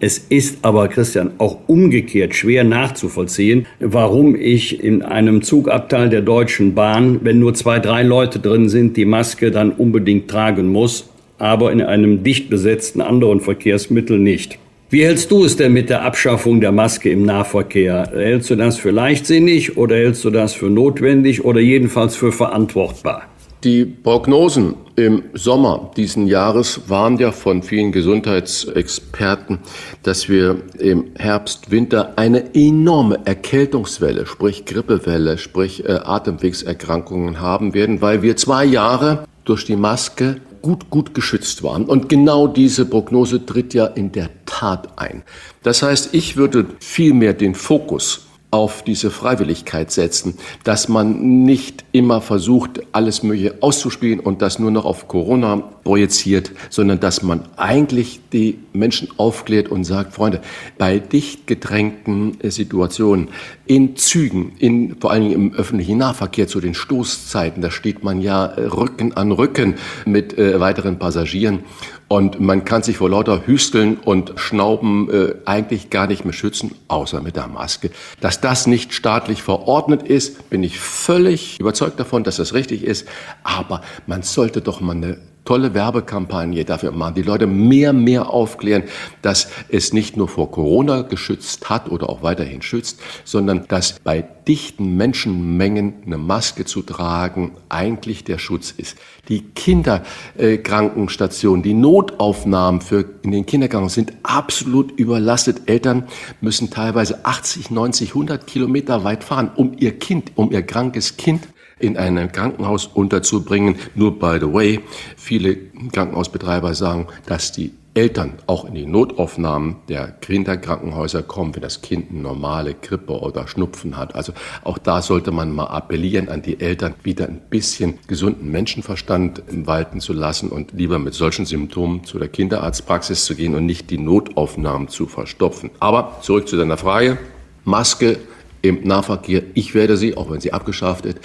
Es 0.01 0.19
ist 0.19 0.59
aber, 0.62 0.88
Christian, 0.88 1.31
auch 1.38 1.59
umgekehrt 1.67 2.35
schwer 2.35 2.64
nachzuvollziehen, 2.64 3.67
warum 3.79 4.35
ich 4.35 4.83
in 4.83 5.03
einem 5.03 5.40
Zugabteil 5.40 6.11
der 6.11 6.21
Deutschen 6.21 6.75
Bahn, 6.75 7.21
wenn 7.23 7.38
nur 7.38 7.55
zwei, 7.55 7.79
drei 7.79 8.03
Leute 8.03 8.40
drin 8.40 8.69
sind, 8.69 8.97
die 8.97 9.07
Maske 9.07 9.51
dann 9.51 9.71
unbedingt 9.71 10.29
tragen 10.29 10.69
muss, 10.69 11.09
aber 11.38 11.73
in 11.73 11.81
einem 11.81 12.23
dicht 12.25 12.51
besetzten 12.51 13.01
anderen 13.01 13.40
Verkehrsmittel 13.40 14.19
nicht. 14.19 14.59
Wie 14.94 15.04
hältst 15.04 15.33
du 15.33 15.44
es 15.44 15.57
denn 15.57 15.72
mit 15.72 15.90
der 15.90 16.02
Abschaffung 16.02 16.61
der 16.61 16.70
Maske 16.70 17.11
im 17.11 17.24
Nahverkehr? 17.24 18.12
Hältst 18.12 18.50
du 18.50 18.54
das 18.54 18.78
für 18.78 18.92
leichtsinnig 18.92 19.76
oder 19.76 19.96
hältst 19.96 20.24
du 20.24 20.30
das 20.30 20.54
für 20.54 20.70
notwendig 20.70 21.44
oder 21.44 21.59
jedenfalls 21.59 22.14
für 22.14 22.30
verantwortbar? 22.30 23.24
Die 23.64 23.87
Prognosen 23.87 24.76
im 24.94 25.24
Sommer 25.33 25.90
diesen 25.96 26.28
Jahres 26.28 26.83
waren 26.87 27.18
ja 27.18 27.33
von 27.33 27.64
vielen 27.64 27.90
Gesundheitsexperten, 27.90 29.59
dass 30.04 30.28
wir 30.28 30.59
im 30.78 31.07
Herbst, 31.16 31.72
Winter 31.72 32.12
eine 32.14 32.54
enorme 32.54 33.18
Erkältungswelle, 33.24 34.26
sprich 34.26 34.64
Grippewelle, 34.64 35.38
sprich 35.38 35.85
äh, 35.85 35.94
Atemwegserkrankungen 36.04 37.40
haben 37.40 37.74
werden, 37.74 38.00
weil 38.00 38.22
wir 38.22 38.37
zwei 38.37 38.64
Jahre 38.64 39.24
durch 39.44 39.64
die 39.64 39.74
Maske 39.74 40.37
gut, 40.64 40.88
gut 40.88 41.12
geschützt 41.12 41.62
waren. 41.62 41.85
Und 41.85 42.09
genau 42.09 42.46
diese 42.46 42.87
Prognose 42.87 43.44
tritt 43.44 43.74
ja 43.74 43.85
in 43.85 44.12
der 44.12 44.31
Tat 44.46 44.98
ein. 44.98 45.22
Das 45.62 45.83
heißt, 45.83 46.14
ich 46.14 46.38
würde 46.38 46.66
vielmehr 46.81 47.35
den 47.35 47.55
Fokus 47.55 48.23
auf 48.55 48.85
diese 48.85 49.11
Freiwilligkeit 49.11 49.90
setzen, 49.90 50.38
dass 50.62 50.88
man 50.88 51.43
nicht 51.43 51.85
immer 51.90 52.21
versucht, 52.21 52.83
alles 52.93 53.25
Mögliche 53.25 53.57
auszuspielen 53.61 54.21
und 54.21 54.43
das 54.43 54.61
nur 54.61 54.71
noch 54.71 54.85
auf 54.85 55.09
Corona 55.09 55.57
projiziert, 55.83 56.53
sondern 56.71 57.01
dass 57.01 57.25
man 57.25 57.40
eigentlich 57.57 58.21
die 58.33 58.61
Menschen 58.73 59.09
aufklärt 59.17 59.71
und 59.71 59.83
sagt, 59.83 60.14
Freunde, 60.14 60.40
bei 60.79 61.01
dicht 61.01 61.49
gedrängten 61.49 62.38
Situationen, 62.45 63.29
in 63.67 63.97
Zügen, 63.97 64.53
in, 64.61 64.95
vor 65.01 65.11
allen 65.11 65.23
Dingen 65.23 65.35
im 65.35 65.55
öffentlichen 65.55 65.99
Nahverkehr 65.99 66.47
zu 66.47 66.61
den 66.61 66.75
Stoßzeiten, 66.75 67.61
da 67.61 67.73
steht 67.73 68.05
man 68.05 68.21
ja 68.21 68.45
Rücken 68.45 69.14
an 69.14 69.33
Rücken 69.33 69.75
mit 70.07 70.38
äh, 70.38 70.61
weiteren 70.61 71.01
Passagieren 71.01 71.64
und 72.09 72.40
man 72.40 72.64
kann 72.64 72.83
sich 72.83 72.99
vor 72.99 73.11
lauter 73.11 73.47
Hüsteln 73.47 73.97
und 73.97 74.35
Schnauben 74.37 75.11
äh, 75.11 75.35
eigentlich 75.45 75.90
gar 75.90 76.07
nicht 76.07 76.25
mehr 76.25 76.35
schützen, 76.35 76.75
außer 76.88 77.21
mit 77.21 77.37
der 77.37 77.49
Maske. 77.49 77.90
Dass 78.21 78.40
das 78.40 78.67
nicht 78.67 78.93
staatlich 78.93 79.43
verordnet 79.43 80.03
ist, 80.03 80.51
bin 80.51 80.62
ich 80.62 80.79
völlig 80.79 81.59
überzeugt 81.61 81.99
davon, 81.99 82.25
dass 82.25 82.37
das 82.37 82.55
richtig 82.55 82.85
ist. 82.85 83.09
Aber 83.43 83.83
man 84.07 84.23
sollte 84.23 84.61
doch 84.61 84.81
mal 84.81 84.97
eine 84.97 85.19
tolle 85.44 85.74
Werbekampagne 85.74 86.64
dafür 86.64 86.92
machen, 86.92 87.14
die 87.14 87.22
Leute 87.22 87.46
mehr, 87.46 87.92
mehr 87.92 88.30
aufklären, 88.30 88.85
dass 89.22 89.48
es 89.68 89.92
nicht 89.92 90.16
nur 90.16 90.28
vor 90.28 90.50
Corona 90.50 91.02
geschützt 91.02 91.68
hat 91.68 91.90
oder 91.90 92.09
auch 92.09 92.22
weiterhin 92.22 92.62
schützt, 92.62 93.00
sondern 93.24 93.66
dass 93.68 94.00
bei 94.00 94.24
dichten 94.48 94.96
Menschenmengen 94.96 95.94
eine 96.07 96.16
Maske 96.18 96.64
zu 96.64 96.83
tragen 96.83 97.52
eigentlich 97.68 98.24
der 98.24 98.38
Schutz 98.38 98.70
ist. 98.70 98.96
Die 99.28 99.42
Kinderkrankenstationen, 99.42 101.62
die 101.62 101.74
Notaufnahmen 101.74 102.80
für 102.80 103.04
in 103.22 103.33
den 103.33 103.46
Kindergärten 103.46 103.88
sind 103.88 104.12
absolut 104.22 104.92
überlastet. 104.98 105.62
Eltern 105.66 106.04
müssen 106.40 106.70
teilweise 106.70 107.24
80, 107.24 107.70
90, 107.70 108.11
100 108.11 108.46
Kilometer 108.46 109.04
weit 109.04 109.24
fahren, 109.24 109.50
um 109.54 109.72
ihr 109.78 109.98
Kind, 109.98 110.33
um 110.37 110.52
ihr 110.52 110.62
krankes 110.62 111.16
Kind 111.16 111.48
in 111.85 111.97
einem 111.97 112.33
Krankenhaus 112.33 112.87
unterzubringen. 112.87 113.77
Nur 113.94 114.18
by 114.18 114.38
the 114.40 114.53
way, 114.53 114.81
viele 115.16 115.57
Krankenhausbetreiber 115.92 116.75
sagen, 116.75 117.07
dass 117.27 117.53
die 117.53 117.73
Eltern 117.94 118.35
auch 118.49 118.64
in 118.64 118.75
die 118.75 118.87
Notaufnahmen 118.87 119.77
der 119.88 120.09
Kinderkrankenhäuser 120.09 121.23
kommen, 121.23 121.55
wenn 121.55 121.62
das 121.62 121.81
Kind 121.81 122.11
eine 122.11 122.20
normale 122.20 122.75
Grippe 122.75 123.20
oder 123.20 123.47
Schnupfen 123.47 123.97
hat. 123.97 124.16
Also 124.16 124.33
auch 124.64 124.79
da 124.79 125.01
sollte 125.01 125.31
man 125.31 125.53
mal 125.53 125.66
appellieren 125.66 126.29
an 126.29 126.42
die 126.42 126.61
Eltern, 126.61 126.94
wieder 127.05 127.29
ein 127.29 127.40
bisschen 127.51 127.99
gesunden 128.09 128.51
Menschenverstand 128.51 129.42
walten 129.49 130.01
zu 130.01 130.12
lassen 130.12 130.49
und 130.49 130.73
lieber 130.73 130.99
mit 130.99 131.14
solchen 131.14 131.47
Symptomen 131.47 132.03
zu 132.05 132.18
der 132.18 132.29
Kinderarztpraxis 132.29 133.25
zu 133.27 133.37
gehen 133.37 133.55
und 133.55 133.64
nicht 133.64 133.90
die 133.90 133.99
Notaufnahmen 133.99 134.88
zu 134.88 135.07
verstopfen. 135.07 135.70
Aber 135.79 136.18
zurück 136.20 136.49
zu 136.49 136.57
deiner 136.57 136.77
Frage. 136.77 137.18
Maske 137.64 138.18
im 138.64 138.81
Nahverkehr. 138.83 139.42
Ich 139.53 139.74
werde 139.74 139.98
sie, 139.98 140.16
auch 140.16 140.31
wenn 140.31 140.40
sie 140.40 140.55
abgeschafft 140.55 141.05
ist, 141.05 141.18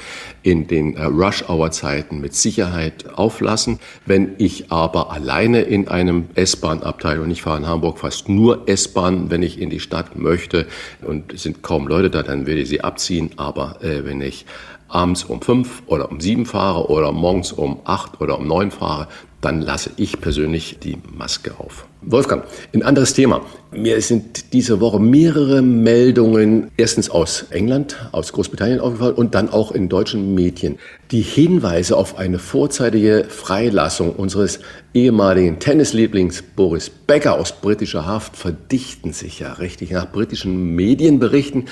in 0.43 0.67
den 0.67 0.97
äh, 0.97 1.05
Rush-Hour-Zeiten 1.05 2.19
mit 2.19 2.35
Sicherheit 2.35 3.17
auflassen. 3.17 3.79
Wenn 4.05 4.35
ich 4.39 4.73
aber 4.73 5.11
alleine 5.11 5.61
in 5.61 5.87
einem 5.87 6.25
S-Bahn-Abteil 6.35 7.21
und 7.21 7.31
ich 7.31 7.41
fahre 7.41 7.59
in 7.59 7.67
Hamburg 7.67 7.99
fast 7.99 8.27
nur 8.27 8.67
S-Bahn, 8.67 9.31
wenn 9.31 9.41
ich 9.41 9.59
in 9.61 9.69
die 9.69 9.79
Stadt 9.79 10.17
möchte 10.17 10.67
und 11.01 11.31
es 11.33 11.43
sind 11.43 11.63
kaum 11.63 11.87
Leute 11.87 12.09
da, 12.09 12.23
dann 12.23 12.45
werde 12.45 12.59
ich 12.59 12.67
sie 12.67 12.81
abziehen. 12.81 13.31
Aber 13.37 13.81
äh, 13.81 14.03
wenn 14.03 14.19
ich 14.19 14.45
abends 14.89 15.23
um 15.23 15.41
fünf 15.41 15.83
oder 15.85 16.11
um 16.11 16.19
sieben 16.19 16.45
fahre 16.45 16.89
oder 16.89 17.13
morgens 17.13 17.53
um 17.53 17.79
acht 17.85 18.19
oder 18.19 18.37
um 18.37 18.47
neun 18.47 18.69
fahre, 18.69 19.07
dann 19.39 19.61
lasse 19.61 19.91
ich 19.95 20.19
persönlich 20.19 20.79
die 20.83 20.97
Maske 21.15 21.53
auf. 21.57 21.88
Wolfgang, 22.01 22.45
ein 22.73 22.81
anderes 22.81 23.13
Thema. 23.13 23.41
Mir 23.71 24.01
sind 24.01 24.53
diese 24.53 24.79
Woche 24.79 24.99
mehrere 24.99 25.61
Meldungen 25.61 26.71
erstens 26.77 27.09
aus 27.09 27.45
England, 27.51 27.97
aus 28.13 28.31
Großbritannien 28.31 28.79
aufgefallen 28.79 29.15
und 29.15 29.35
dann 29.35 29.49
auch 29.49 29.71
in 29.73 29.89
deutschen 29.89 30.33
Medien. 30.33 30.79
Die 31.11 31.21
Hinweise 31.21 31.97
auf 31.97 32.17
eine 32.17 32.39
vorzeitige 32.39 33.25
Freilassung 33.29 34.13
unseres 34.13 34.59
ehemaligen 34.93 35.59
Tennislieblings 35.59 36.41
Boris 36.41 36.89
Becker 36.89 37.39
aus 37.39 37.51
britischer 37.51 38.07
Haft 38.07 38.35
verdichten 38.35 39.13
sich 39.13 39.39
ja 39.39 39.53
richtig. 39.53 39.91
Nach 39.91 40.11
britischen 40.11 40.75
Medienberichten 40.75 41.65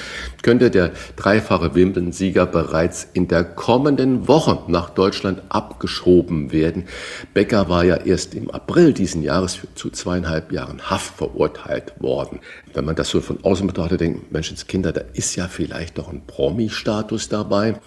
könnte 0.43 0.69
der 0.69 0.91
dreifache 1.15 1.73
Wimbledon-Sieger 1.73 2.45
bereits 2.45 3.07
in 3.13 3.27
der 3.27 3.43
kommenden 3.43 4.27
Woche 4.27 4.59
nach 4.67 4.91
Deutschland 4.91 5.41
abgeschoben 5.49 6.51
werden. 6.51 6.85
Becker 7.33 7.69
war 7.69 7.85
ja 7.85 7.95
erst 7.95 8.35
im 8.35 8.51
April 8.51 8.93
diesen 8.93 9.23
Jahres 9.23 9.59
zu 9.73 9.89
zweieinhalb 10.17 10.51
Jahren 10.51 10.89
Haft 10.89 11.15
verurteilt 11.15 11.93
worden. 11.99 12.39
Wenn 12.73 12.85
man 12.85 12.95
das 12.95 13.09
so 13.09 13.21
von 13.21 13.43
außen 13.43 13.67
betrachtet, 13.67 14.01
denkt 14.01 14.31
Menschenskinder, 14.31 14.91
da 14.91 15.01
ist 15.13 15.35
ja 15.35 15.47
vielleicht 15.47 15.97
doch 15.97 16.09
ein 16.11 16.25
Promi-Status 16.25 17.29
dabei. 17.29 17.79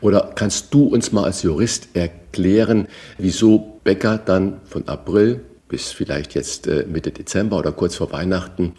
Oder 0.00 0.32
kannst 0.34 0.74
du 0.74 0.84
uns 0.84 1.12
mal 1.12 1.24
als 1.24 1.42
Jurist 1.42 1.88
erklären, 1.94 2.88
wieso 3.16 3.80
Becker 3.84 4.18
dann 4.18 4.60
von 4.64 4.86
April 4.86 5.40
bis 5.68 5.92
vielleicht 5.92 6.34
jetzt 6.34 6.66
äh, 6.66 6.86
Mitte 6.88 7.10
Dezember 7.10 7.58
oder 7.58 7.72
kurz 7.72 7.94
vor 7.94 8.10
Weihnachten 8.10 8.74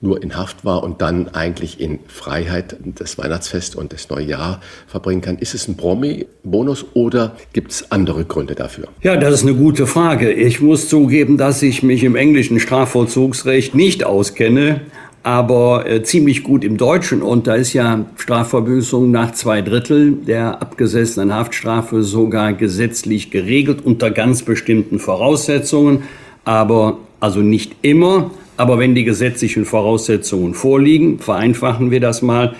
nur 0.00 0.22
in 0.22 0.36
Haft 0.36 0.64
war 0.64 0.82
und 0.82 1.02
dann 1.02 1.28
eigentlich 1.28 1.80
in 1.80 1.98
Freiheit 2.06 2.76
das 2.98 3.18
Weihnachtsfest 3.18 3.76
und 3.76 3.92
das 3.92 4.08
neue 4.08 4.24
Jahr 4.24 4.60
verbringen 4.86 5.20
kann. 5.20 5.38
Ist 5.38 5.54
es 5.54 5.68
ein 5.68 5.76
Promi-Bonus 5.76 6.86
oder 6.94 7.36
gibt 7.52 7.72
es 7.72 7.92
andere 7.92 8.24
Gründe 8.24 8.54
dafür? 8.54 8.88
Ja, 9.02 9.16
das 9.16 9.34
ist 9.34 9.42
eine 9.42 9.54
gute 9.54 9.86
Frage. 9.86 10.32
Ich 10.32 10.60
muss 10.60 10.88
zugeben, 10.88 11.36
dass 11.36 11.62
ich 11.62 11.82
mich 11.82 12.02
im 12.02 12.16
englischen 12.16 12.60
Strafvollzugsrecht 12.60 13.74
nicht 13.74 14.04
auskenne 14.04 14.80
aber 15.22 15.86
äh, 15.86 16.02
ziemlich 16.02 16.42
gut 16.42 16.64
im 16.64 16.76
Deutschen. 16.76 17.22
Und 17.22 17.46
da 17.46 17.54
ist 17.54 17.72
ja 17.72 18.06
Strafverbüßung 18.16 19.10
nach 19.10 19.32
zwei 19.32 19.60
Drittel 19.62 20.12
der 20.12 20.62
abgesessenen 20.62 21.34
Haftstrafe 21.34 22.02
sogar 22.02 22.52
gesetzlich 22.52 23.30
geregelt 23.30 23.84
unter 23.84 24.10
ganz 24.10 24.42
bestimmten 24.42 24.98
Voraussetzungen. 24.98 26.04
Aber 26.44 26.98
also 27.20 27.40
nicht 27.40 27.76
immer. 27.82 28.30
Aber 28.60 28.78
wenn 28.78 28.94
die 28.94 29.04
gesetzlichen 29.04 29.64
Voraussetzungen 29.64 30.52
vorliegen, 30.52 31.18
vereinfachen 31.18 31.90
wir 31.90 31.98
das 31.98 32.20
mal. 32.20 32.56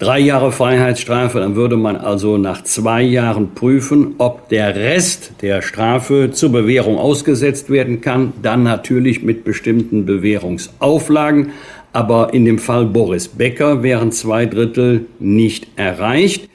Drei 0.00 0.18
Jahre 0.18 0.50
Freiheitsstrafe, 0.50 1.38
dann 1.38 1.54
würde 1.54 1.76
man 1.76 1.94
also 1.94 2.38
nach 2.38 2.64
zwei 2.64 3.02
Jahren 3.02 3.54
prüfen, 3.54 4.16
ob 4.18 4.48
der 4.48 4.74
Rest 4.74 5.34
der 5.42 5.62
Strafe 5.62 6.32
zur 6.32 6.50
Bewährung 6.50 6.98
ausgesetzt 6.98 7.70
werden 7.70 8.00
kann. 8.00 8.32
Dann 8.42 8.64
natürlich 8.64 9.22
mit 9.22 9.44
bestimmten 9.44 10.04
Bewährungsauflagen. 10.06 11.52
Aber 11.92 12.34
in 12.34 12.44
dem 12.44 12.58
Fall 12.58 12.86
Boris 12.86 13.28
Becker 13.28 13.84
wären 13.84 14.10
zwei 14.10 14.46
Drittel 14.46 15.06
nicht 15.20 15.68
erreicht. 15.76 16.48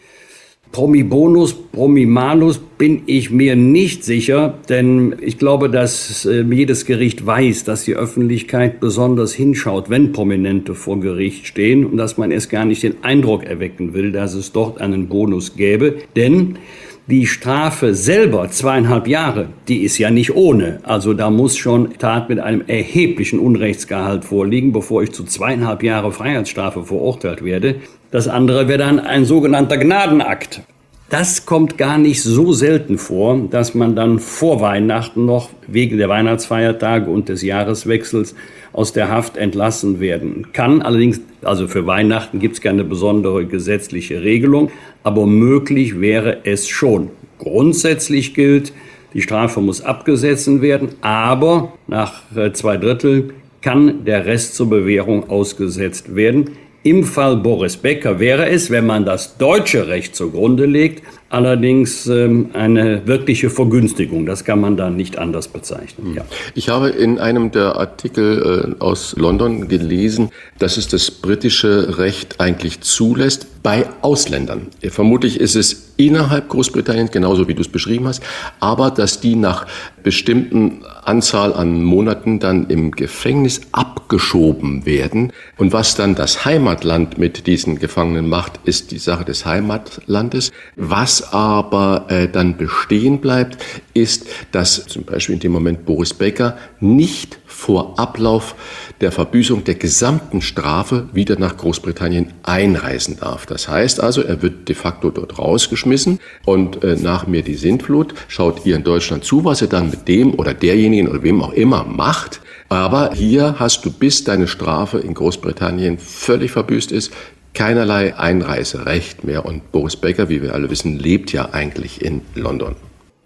Promi-Bonus, 0.72 1.54
Promi-Malus 1.72 2.60
bin 2.78 3.02
ich 3.08 3.32
mir 3.32 3.56
nicht 3.56 4.04
sicher, 4.04 4.60
denn 4.70 5.16
ich 5.20 5.40
glaube, 5.40 5.70
dass 5.70 6.26
äh, 6.26 6.44
jedes 6.44 6.86
Gericht 6.86 7.26
weiß, 7.26 7.64
dass 7.64 7.86
die 7.86 7.96
Öffentlichkeit 7.96 8.80
besonders 8.80 9.34
hinschaut, 9.34 9.90
wenn 9.90 10.12
Prominente 10.12 10.76
vor 10.76 11.00
Gericht 11.00 11.48
stehen 11.48 11.86
und 11.86 11.98
dass 11.98 12.18
man 12.18 12.32
erst 12.32 12.52
gar 12.52 12.66
nicht 12.66 12.84
den 12.84 13.04
Eindruck 13.04 13.44
erwecken 13.44 13.94
will, 13.94 14.12
dass 14.12 14.36
es 14.36 14.52
dort 14.52 14.80
einen 14.80 15.08
Bonus 15.08 15.56
gäbe. 15.56 15.96
Denn 16.16 16.60
die 17.10 17.26
Strafe 17.26 17.96
selber, 17.96 18.52
zweieinhalb 18.52 19.08
Jahre, 19.08 19.48
die 19.68 19.82
ist 19.82 19.98
ja 19.98 20.12
nicht 20.12 20.36
ohne. 20.36 20.80
Also 20.84 21.16
da 21.16 21.32
muss 21.32 21.58
schon 21.58 21.98
Tat 21.98 22.30
mit 22.30 22.40
einem 22.40 22.64
erheblichen 22.68 23.40
Unrechtsgehalt 23.40 24.26
vorliegen, 24.26 24.72
bevor 24.74 25.02
ich 25.02 25.12
zu 25.12 25.24
zweieinhalb 25.24 25.82
Jahre 25.82 26.12
Freiheitsstrafe 26.12 26.84
verurteilt 26.84 27.44
werde. 27.44 27.78
Das 28.12 28.28
andere 28.28 28.68
wäre 28.68 28.78
dann 28.78 29.00
ein 29.00 29.26
sogenannter 29.26 29.78
Gnadenakt. 29.78 30.62
Das 31.10 31.48
kommt 31.48 31.80
gar 31.80 31.98
nicht 31.98 32.22
so 32.22 32.54
selten 32.54 33.00
vor, 33.00 33.40
dass 33.50 33.74
man 33.74 33.96
dann 33.96 34.20
vor 34.20 34.62
Weihnachten 34.62 35.26
noch 35.26 35.50
wegen 35.66 35.98
der 35.98 36.10
Weihnachtsfeiertage 36.10 37.10
und 37.10 37.30
des 37.30 37.42
Jahreswechsels 37.42 38.36
aus 38.74 38.94
der 38.94 39.10
Haft 39.10 39.38
entlassen 39.38 40.00
werden 40.00 40.48
kann. 40.54 40.82
Allerdings, 40.82 41.22
also 41.42 41.68
für 41.68 41.86
Weihnachten 41.86 42.40
gibt 42.40 42.56
es 42.56 42.62
keine 42.62 42.84
besondere 42.84 43.46
gesetzliche 43.46 44.22
Regelung, 44.22 44.72
aber 45.04 45.26
möglich 45.26 46.00
wäre 46.00 46.40
es 46.44 46.68
schon. 46.68 47.10
Grundsätzlich 47.38 48.34
gilt, 48.34 48.74
die 49.14 49.22
Strafe 49.22 49.62
muss 49.62 49.82
abgesetzt 49.82 50.62
werden, 50.62 50.90
aber 51.02 51.74
nach 51.88 52.22
äh, 52.36 52.52
zwei 52.54 52.78
Drittel 52.78 53.34
kann 53.62 54.06
der 54.06 54.26
Rest 54.26 54.56
zur 54.56 54.70
Bewährung 54.70 55.30
ausgesetzt 55.30 56.16
werden. 56.16 56.52
Im 56.84 57.04
Fall 57.04 57.38
Boris 57.38 57.76
Becker 57.76 58.20
wäre 58.20 58.48
es, 58.48 58.72
wenn 58.72 58.86
man 58.86 59.04
das 59.06 59.38
deutsche 59.38 59.88
Recht 59.88 60.16
zugrunde 60.16 60.66
legt, 60.66 61.04
allerdings 61.30 62.08
ähm, 62.08 62.50
eine 62.54 63.06
wirkliche 63.08 63.50
Vergünstigung. 63.50 64.26
Das 64.26 64.44
kann 64.44 64.60
man 64.60 64.78
da 64.78 64.90
nicht 64.90 65.18
anders 65.18 65.48
bezeichnen. 65.48 66.16
Ja. 66.16 66.26
Ich 66.56 66.70
habe 66.70 66.90
in 66.90 67.20
einem 67.20 67.52
der 67.52 67.76
Artikel 67.76 68.76
äh, 68.80 68.84
aus 68.84 69.16
London 69.18 69.68
gelesen, 69.68 70.30
dass 70.58 70.78
es 70.78 70.88
das 70.88 71.12
britische 71.12 71.98
Recht 71.98 72.40
eigentlich 72.40 72.82
zulässt 72.82 73.59
bei 73.62 73.88
Ausländern. 74.02 74.68
Vermutlich 74.90 75.40
ist 75.40 75.56
es 75.56 75.90
innerhalb 75.98 76.48
Großbritanniens, 76.48 77.12
genauso 77.12 77.48
wie 77.50 77.54
du 77.54 77.62
es 77.62 77.68
beschrieben 77.68 78.08
hast, 78.08 78.24
aber 78.62 78.90
dass 78.90 79.20
die 79.20 79.36
nach 79.36 79.68
bestimmten 80.02 80.86
Anzahl 81.04 81.54
an 81.54 81.84
Monaten 81.84 82.40
dann 82.40 82.68
im 82.68 82.92
Gefängnis 82.92 83.62
abgeschoben 83.74 84.86
werden. 84.86 85.34
Und 85.58 85.74
was 85.74 85.96
dann 85.96 86.16
das 86.16 86.46
Heimatland 86.46 87.18
mit 87.18 87.48
diesen 87.48 87.80
Gefangenen 87.80 88.30
macht, 88.30 88.62
ist 88.64 88.92
die 88.92 88.98
Sache 88.98 89.26
des 89.26 89.46
Heimatlandes. 89.46 90.52
Was 90.78 91.34
aber 91.34 92.06
äh, 92.08 92.30
dann 92.30 92.56
bestehen 92.56 93.20
bleibt, 93.20 93.58
ist, 93.94 94.28
dass 94.54 94.86
zum 94.86 95.04
Beispiel 95.04 95.36
in 95.36 95.42
dem 95.42 95.52
Moment 95.52 95.86
Boris 95.86 96.14
Becker 96.14 96.58
nicht 96.80 97.40
vor 97.46 98.00
Ablauf 98.00 98.56
der 99.02 99.12
Verbüßung 99.12 99.66
der 99.66 99.76
gesamten 99.76 100.42
Strafe 100.42 101.10
wieder 101.12 101.38
nach 101.38 101.58
Großbritannien 101.58 102.32
einreisen 102.44 103.18
darf. 103.20 103.46
Das 103.50 103.68
heißt 103.68 104.02
also, 104.02 104.22
er 104.22 104.42
wird 104.44 104.70
de 104.70 104.76
facto 104.76 105.10
dort 105.10 105.40
rausgeschmissen 105.40 106.20
und 106.46 106.84
äh, 106.84 106.96
nach 106.96 107.26
mir 107.26 107.42
die 107.42 107.56
Sintflut 107.56 108.14
schaut 108.28 108.66
ihr 108.66 108.76
in 108.76 108.84
Deutschland 108.84 109.24
zu, 109.24 109.44
was 109.44 109.62
er 109.62 109.68
dann 109.68 109.90
mit 109.90 110.08
dem 110.08 110.36
oder 110.36 110.54
derjenigen 110.54 111.08
oder 111.08 111.24
wem 111.24 111.42
auch 111.42 111.54
immer 111.54 111.84
macht. 111.84 112.42
Aber 112.70 113.12
hier 113.16 113.56
hast 113.58 113.84
du, 113.84 113.92
bis 113.92 114.24
deine 114.24 114.48
Strafe 114.48 115.00
in 115.00 115.16
Großbritannien 115.16 115.98
völlig 115.98 116.52
verbüßt 116.52 116.92
ist, 116.92 117.12
keinerlei 117.56 118.16
Einreiserecht 118.16 119.24
mehr. 119.24 119.46
Und 119.46 119.72
Boris 119.72 119.96
Becker, 119.96 120.30
wie 120.30 120.44
wir 120.44 120.54
alle 120.54 120.70
wissen, 120.70 121.00
lebt 121.00 121.34
ja 121.34 121.50
eigentlich 121.52 122.04
in 122.04 122.22
London. 122.36 122.76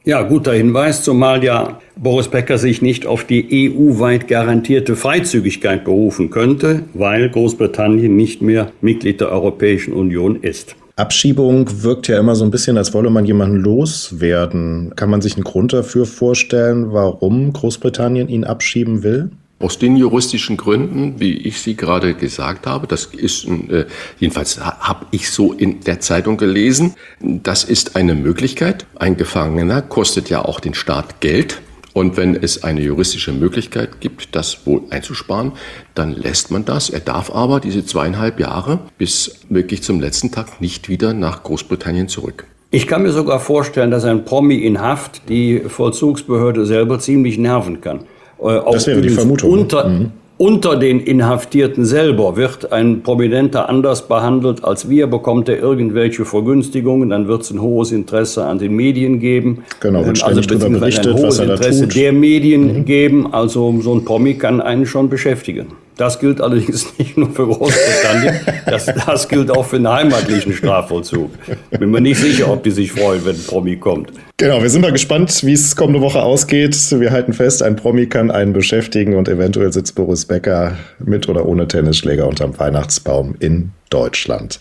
Ja, 0.06 0.22
guter 0.24 0.52
Hinweis, 0.52 1.02
zumal 1.02 1.46
ja 1.46 1.80
Boris 1.96 2.28
Becker 2.28 2.58
sich 2.58 2.82
nicht 2.82 3.06
auf 3.06 3.24
die 3.24 3.72
EU-weit 3.72 4.28
garantierte 4.28 4.98
Freizügigkeit 4.98 5.86
berufen 5.86 6.30
könnte, 6.30 6.84
weil 6.94 7.30
Großbritannien 7.30 8.14
nicht 8.14 8.42
mehr 8.42 8.74
Mitglied 8.82 9.22
der 9.22 9.32
Europäischen 9.32 9.94
Union 9.94 10.36
ist. 10.42 10.76
Abschiebung 10.98 11.84
wirkt 11.84 12.10
ja 12.10 12.20
immer 12.20 12.36
so 12.36 12.44
ein 12.44 12.52
bisschen, 12.52 12.78
als 12.78 12.94
wolle 12.94 13.10
man 13.10 13.26
jemanden 13.26 13.56
loswerden. 13.56 14.92
Kann 14.98 15.10
man 15.10 15.22
sich 15.22 15.36
einen 15.36 15.46
Grund 15.46 15.72
dafür 15.72 16.06
vorstellen, 16.06 16.92
warum 16.92 17.54
Großbritannien 17.54 18.28
ihn 18.28 18.44
abschieben 18.44 19.04
will? 19.04 19.32
Aus 19.64 19.80
den 19.80 19.96
juristischen 19.96 20.58
Gründen, 20.58 21.22
wie 21.22 21.38
ich 21.38 21.62
sie 21.62 21.78
gerade 21.78 22.16
gesagt 22.16 22.68
habe, 22.68 22.86
das 22.86 23.06
ist, 23.06 23.48
äh, 23.48 23.86
jedenfalls 24.20 24.60
habe 24.60 25.06
ich 25.12 25.32
so 25.32 25.54
in 25.54 25.80
der 25.80 26.02
Zeitung 26.02 26.36
gelesen, 26.36 26.96
das 27.22 27.64
ist 27.64 27.96
eine 27.96 28.14
Möglichkeit. 28.14 28.86
Ein 28.96 29.16
Gefangener 29.16 29.82
kostet 29.82 30.30
ja 30.30 30.44
auch 30.44 30.60
den 30.60 30.74
Staat 30.74 31.22
Geld. 31.22 31.62
Und 31.94 32.18
wenn 32.18 32.36
es 32.36 32.66
eine 32.66 32.82
juristische 32.82 33.32
Möglichkeit 33.32 34.02
gibt, 34.02 34.36
das 34.36 34.68
wohl 34.68 34.82
einzusparen, 34.90 35.54
dann 35.96 36.12
lässt 36.12 36.52
man 36.52 36.66
das. 36.66 36.90
Er 36.90 37.00
darf 37.00 37.32
aber 37.32 37.62
diese 37.62 37.86
zweieinhalb 37.86 38.42
Jahre 38.42 38.80
bis 38.98 39.40
wirklich 39.48 39.82
zum 39.82 40.02
letzten 40.02 40.30
Tag 40.30 40.60
nicht 40.60 40.90
wieder 40.90 41.14
nach 41.14 41.42
Großbritannien 41.44 42.10
zurück. 42.10 42.48
Ich 42.70 42.86
kann 42.86 43.04
mir 43.04 43.12
sogar 43.12 43.40
vorstellen, 43.40 43.92
dass 43.92 44.04
ein 44.04 44.26
Promi 44.26 44.58
in 44.58 44.82
Haft 44.82 45.30
die 45.30 45.62
Vollzugsbehörde 45.62 46.66
selber 46.66 47.00
ziemlich 47.00 47.38
nerven 47.38 47.80
kann. 47.80 48.02
Äh, 48.44 48.60
das 48.72 48.88
wäre 48.88 49.02
die 49.02 49.10
Vermutung. 49.10 49.52
Unter, 49.52 49.88
mhm. 49.88 50.12
unter 50.38 50.76
den 50.76 51.00
Inhaftierten 51.00 51.86
selber 51.86 52.36
wird 52.36 52.72
ein 52.72 53.02
Prominenter 53.02 53.70
anders 53.70 54.08
behandelt 54.08 54.64
als 54.64 54.90
wir, 54.90 55.08
bekommt 55.08 55.50
er 55.50 55.60
irgendwelche 55.60 56.26
Vergünstigungen, 56.26 57.10
dann 57.10 57.28
wird 57.28 57.44
es 57.44 57.52
ein 57.52 57.62
hohes 57.62 57.92
Interesse 57.92 58.46
an 58.46 58.60
den 58.60 58.76
Medien 58.76 59.20
geben. 59.20 59.64
Genau, 59.80 60.06
wird 60.06 60.24
also 60.24 60.42
darüber 60.42 60.70
berichtet, 60.70 61.08
ein 61.08 61.14
hohes 61.14 61.24
was 61.24 61.40
er 61.40 61.54
Interesse 61.54 61.82
da 61.82 61.86
tut. 61.88 61.96
der 61.96 62.14
Medien 62.14 62.80
mhm. 62.80 62.86
geben. 62.86 63.34
Also 63.34 63.74
so 63.82 63.94
ein 63.94 64.06
Promi 64.06 64.36
kann 64.36 64.62
einen 64.62 64.86
schon 64.86 65.10
beschäftigen. 65.10 65.68
Das 65.98 66.20
gilt 66.20 66.42
allerdings 66.42 66.88
nicht 66.98 67.18
nur 67.18 67.32
für 67.32 67.48
Großbritannien, 67.48 68.40
das, 68.66 68.86
das 68.86 69.28
gilt 69.28 69.52
auch 69.52 69.66
für 69.66 69.78
den 69.78 69.88
heimatlichen 69.88 70.54
Strafvollzug. 70.54 71.32
Bin 71.72 71.92
mir 71.92 72.02
nicht 72.02 72.20
sicher, 72.20 72.52
ob 72.52 72.64
die 72.64 72.72
sich 72.72 72.92
freuen, 72.92 73.24
wenn 73.26 73.36
ein 73.36 73.44
Promi 73.44 73.78
kommt. 73.78 74.12
Genau, 74.38 74.62
wir 74.62 74.70
sind 74.70 74.82
mal 74.82 74.92
gespannt, 74.92 75.44
wie 75.44 75.54
es 75.54 75.76
kommende 75.76 76.02
Woche 76.02 76.22
ausgeht. 76.24 76.76
Wir 77.00 77.12
halten 77.12 77.34
fest, 77.34 77.62
ein 77.62 77.76
Promi 77.76 78.08
kann 78.08 78.32
einen 78.32 78.54
beschäftigen 78.54 79.16
und 79.16 79.30
eventuell 79.30 79.72
sitzt 79.72 79.96
Boris 79.96 80.26
Becker 80.26 80.78
mit 81.00 81.30
oder 81.30 81.46
ohne 81.46 81.68
Tennisschläger 81.68 82.28
unterm 82.28 82.58
Weihnachtsbaum 82.58 83.36
in 83.40 83.72
Deutschland. 83.90 84.60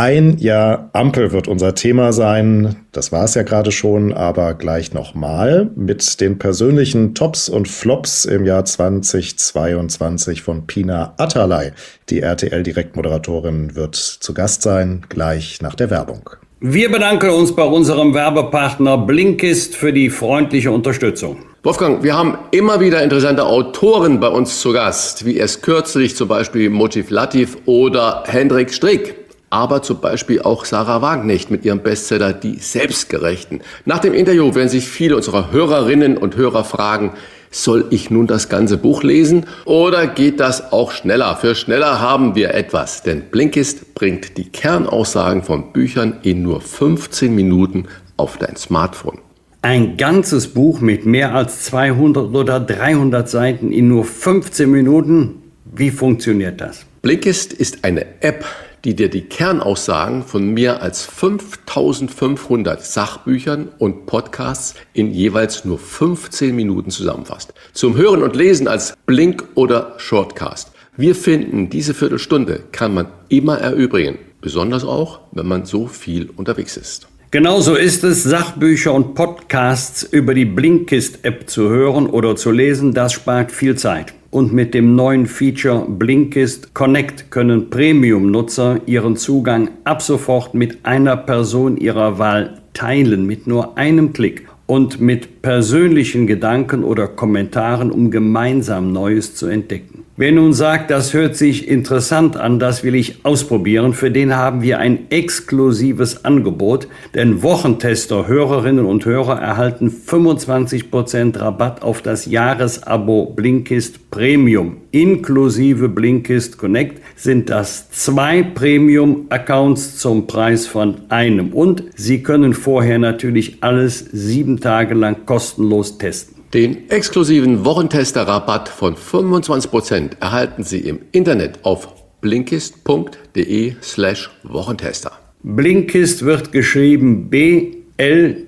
Ein 0.00 0.38
Jahr 0.38 0.90
Ampel 0.92 1.32
wird 1.32 1.48
unser 1.48 1.74
Thema 1.74 2.12
sein. 2.12 2.76
Das 2.92 3.10
war 3.10 3.24
es 3.24 3.34
ja 3.34 3.42
gerade 3.42 3.72
schon, 3.72 4.12
aber 4.12 4.54
gleich 4.54 4.92
nochmal 4.92 5.72
mit 5.74 6.20
den 6.20 6.38
persönlichen 6.38 7.16
Tops 7.16 7.48
und 7.48 7.66
Flops 7.66 8.24
im 8.24 8.46
Jahr 8.46 8.64
2022 8.64 10.40
von 10.42 10.68
Pina 10.68 11.14
Atalay. 11.16 11.72
Die 12.10 12.20
RTL-Direktmoderatorin 12.20 13.74
wird 13.74 13.96
zu 13.96 14.34
Gast 14.34 14.62
sein, 14.62 15.04
gleich 15.08 15.62
nach 15.62 15.74
der 15.74 15.90
Werbung. 15.90 16.30
Wir 16.60 16.92
bedanken 16.92 17.30
uns 17.30 17.56
bei 17.56 17.64
unserem 17.64 18.14
Werbepartner 18.14 18.98
Blinkist 18.98 19.74
für 19.74 19.92
die 19.92 20.10
freundliche 20.10 20.70
Unterstützung. 20.70 21.38
Wolfgang, 21.64 22.04
wir 22.04 22.16
haben 22.16 22.38
immer 22.52 22.78
wieder 22.78 23.02
interessante 23.02 23.44
Autoren 23.44 24.20
bei 24.20 24.28
uns 24.28 24.60
zu 24.60 24.72
Gast, 24.72 25.26
wie 25.26 25.38
erst 25.38 25.64
kürzlich 25.64 26.14
zum 26.14 26.28
Beispiel 26.28 26.70
Motiv 26.70 27.10
Latif 27.10 27.56
oder 27.66 28.22
Hendrik 28.28 28.72
Strick 28.72 29.27
aber 29.50 29.82
zum 29.82 30.00
Beispiel 30.00 30.42
auch 30.42 30.64
Sarah 30.64 31.02
Wagenknecht 31.02 31.50
mit 31.50 31.64
ihrem 31.64 31.80
Bestseller 31.80 32.32
Die 32.32 32.56
Selbstgerechten. 32.56 33.62
Nach 33.84 33.98
dem 33.98 34.14
Interview 34.14 34.54
werden 34.54 34.68
sich 34.68 34.88
viele 34.88 35.16
unserer 35.16 35.50
Hörerinnen 35.50 36.16
und 36.16 36.36
Hörer 36.36 36.64
fragen, 36.64 37.12
soll 37.50 37.86
ich 37.90 38.10
nun 38.10 38.26
das 38.26 38.48
ganze 38.48 38.76
Buch 38.76 39.02
lesen 39.02 39.46
oder 39.64 40.06
geht 40.06 40.38
das 40.38 40.72
auch 40.72 40.92
schneller? 40.92 41.36
Für 41.36 41.54
schneller 41.54 42.00
haben 42.00 42.34
wir 42.34 42.54
etwas, 42.54 43.02
denn 43.02 43.22
Blinkist 43.30 43.94
bringt 43.94 44.36
die 44.36 44.50
Kernaussagen 44.50 45.42
von 45.42 45.72
Büchern 45.72 46.18
in 46.22 46.42
nur 46.42 46.60
15 46.60 47.34
Minuten 47.34 47.86
auf 48.16 48.36
dein 48.36 48.56
Smartphone. 48.56 49.18
Ein 49.62 49.96
ganzes 49.96 50.48
Buch 50.48 50.80
mit 50.80 51.04
mehr 51.06 51.34
als 51.34 51.64
200 51.64 52.34
oder 52.34 52.60
300 52.60 53.28
Seiten 53.28 53.72
in 53.72 53.88
nur 53.88 54.04
15 54.04 54.70
Minuten? 54.70 55.42
Wie 55.64 55.90
funktioniert 55.90 56.60
das? 56.60 56.84
Blinkist 57.02 57.52
ist 57.52 57.84
eine 57.84 58.06
App, 58.20 58.44
die 58.84 58.94
dir 58.94 59.08
die 59.08 59.22
Kernaussagen 59.22 60.22
von 60.22 60.52
mehr 60.52 60.82
als 60.82 61.04
5500 61.04 62.84
Sachbüchern 62.84 63.68
und 63.78 64.06
Podcasts 64.06 64.74
in 64.92 65.12
jeweils 65.12 65.64
nur 65.64 65.78
15 65.78 66.54
Minuten 66.54 66.90
zusammenfasst. 66.90 67.54
Zum 67.72 67.96
Hören 67.96 68.22
und 68.22 68.36
Lesen 68.36 68.68
als 68.68 68.94
Blink 69.06 69.44
oder 69.54 69.94
Shortcast. 69.98 70.72
Wir 70.96 71.14
finden, 71.14 71.70
diese 71.70 71.94
Viertelstunde 71.94 72.64
kann 72.72 72.92
man 72.92 73.06
immer 73.28 73.58
erübrigen, 73.58 74.18
besonders 74.40 74.84
auch, 74.84 75.20
wenn 75.32 75.46
man 75.46 75.64
so 75.64 75.86
viel 75.86 76.30
unterwegs 76.36 76.76
ist. 76.76 77.06
Genauso 77.30 77.74
ist 77.74 78.04
es, 78.04 78.22
Sachbücher 78.22 78.94
und 78.94 79.14
Podcasts 79.14 80.02
über 80.02 80.32
die 80.32 80.46
Blinkist-App 80.46 81.48
zu 81.48 81.68
hören 81.68 82.06
oder 82.06 82.36
zu 82.36 82.50
lesen. 82.50 82.94
Das 82.94 83.12
spart 83.12 83.52
viel 83.52 83.76
Zeit. 83.76 84.14
Und 84.30 84.52
mit 84.52 84.74
dem 84.74 84.94
neuen 84.94 85.26
Feature 85.26 85.86
Blinkist 85.88 86.74
Connect 86.74 87.30
können 87.30 87.70
Premium-Nutzer 87.70 88.80
ihren 88.84 89.16
Zugang 89.16 89.70
ab 89.84 90.02
sofort 90.02 90.52
mit 90.52 90.84
einer 90.84 91.16
Person 91.16 91.78
ihrer 91.78 92.18
Wahl 92.18 92.60
teilen, 92.74 93.26
mit 93.26 93.46
nur 93.46 93.78
einem 93.78 94.12
Klick 94.12 94.46
und 94.66 95.00
mit 95.00 95.40
persönlichen 95.40 96.26
Gedanken 96.26 96.84
oder 96.84 97.08
Kommentaren, 97.08 97.90
um 97.90 98.10
gemeinsam 98.10 98.92
Neues 98.92 99.34
zu 99.34 99.46
entdecken. 99.46 100.04
Wer 100.20 100.32
nun 100.32 100.52
sagt, 100.52 100.90
das 100.90 101.14
hört 101.14 101.36
sich 101.36 101.68
interessant 101.68 102.36
an, 102.36 102.58
das 102.58 102.82
will 102.82 102.96
ich 102.96 103.24
ausprobieren, 103.24 103.92
für 103.92 104.10
den 104.10 104.34
haben 104.34 104.62
wir 104.62 104.80
ein 104.80 105.12
exklusives 105.12 106.24
Angebot, 106.24 106.88
denn 107.14 107.44
Wochentester, 107.44 108.26
Hörerinnen 108.26 108.84
und 108.84 109.04
Hörer 109.06 109.40
erhalten 109.40 109.90
25% 109.90 111.38
Rabatt 111.38 111.82
auf 111.82 112.02
das 112.02 112.26
Jahresabo 112.26 113.26
Blinkist 113.26 114.10
Premium. 114.10 114.78
Inklusive 114.90 115.88
Blinkist 115.88 116.58
Connect 116.58 117.00
sind 117.14 117.48
das 117.48 117.88
zwei 117.92 118.42
Premium-Accounts 118.42 119.98
zum 119.98 120.26
Preis 120.26 120.66
von 120.66 120.96
einem 121.10 121.52
und 121.52 121.84
Sie 121.94 122.24
können 122.24 122.54
vorher 122.54 122.98
natürlich 122.98 123.58
alles 123.60 124.00
sieben 124.00 124.58
Tage 124.58 124.94
lang 124.94 125.26
kostenlos 125.26 125.96
testen. 125.96 126.37
Den 126.54 126.88
exklusiven 126.90 127.64
Wochentester-Rabatt 127.66 128.70
von 128.70 128.96
25% 128.96 130.12
erhalten 130.20 130.64
Sie 130.64 130.80
im 130.80 131.00
Internet 131.12 131.58
auf 131.62 131.88
blinkist.de 132.22 133.74
slash 133.82 134.30
Wochentester. 134.44 135.12
Blinkist 135.42 136.24
wird 136.24 136.50
geschrieben 136.50 137.28
B-L-I-N-K-I-S-T. 137.28 138.40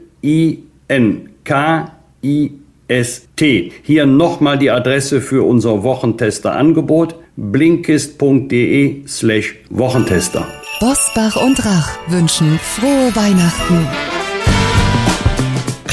Hier 3.83 4.07
nochmal 4.07 4.59
die 4.59 4.71
Adresse 4.71 5.21
für 5.21 5.43
unser 5.47 5.83
Wochentester-Angebot 5.83 7.17
blinkist.de 7.37 9.07
slash 9.07 9.57
Wochentester. 9.69 10.47
Bosbach 10.81 11.37
und 11.37 11.63
Rach 11.67 11.99
wünschen 12.09 12.59
frohe 12.59 13.15
Weihnachten. 13.15 13.87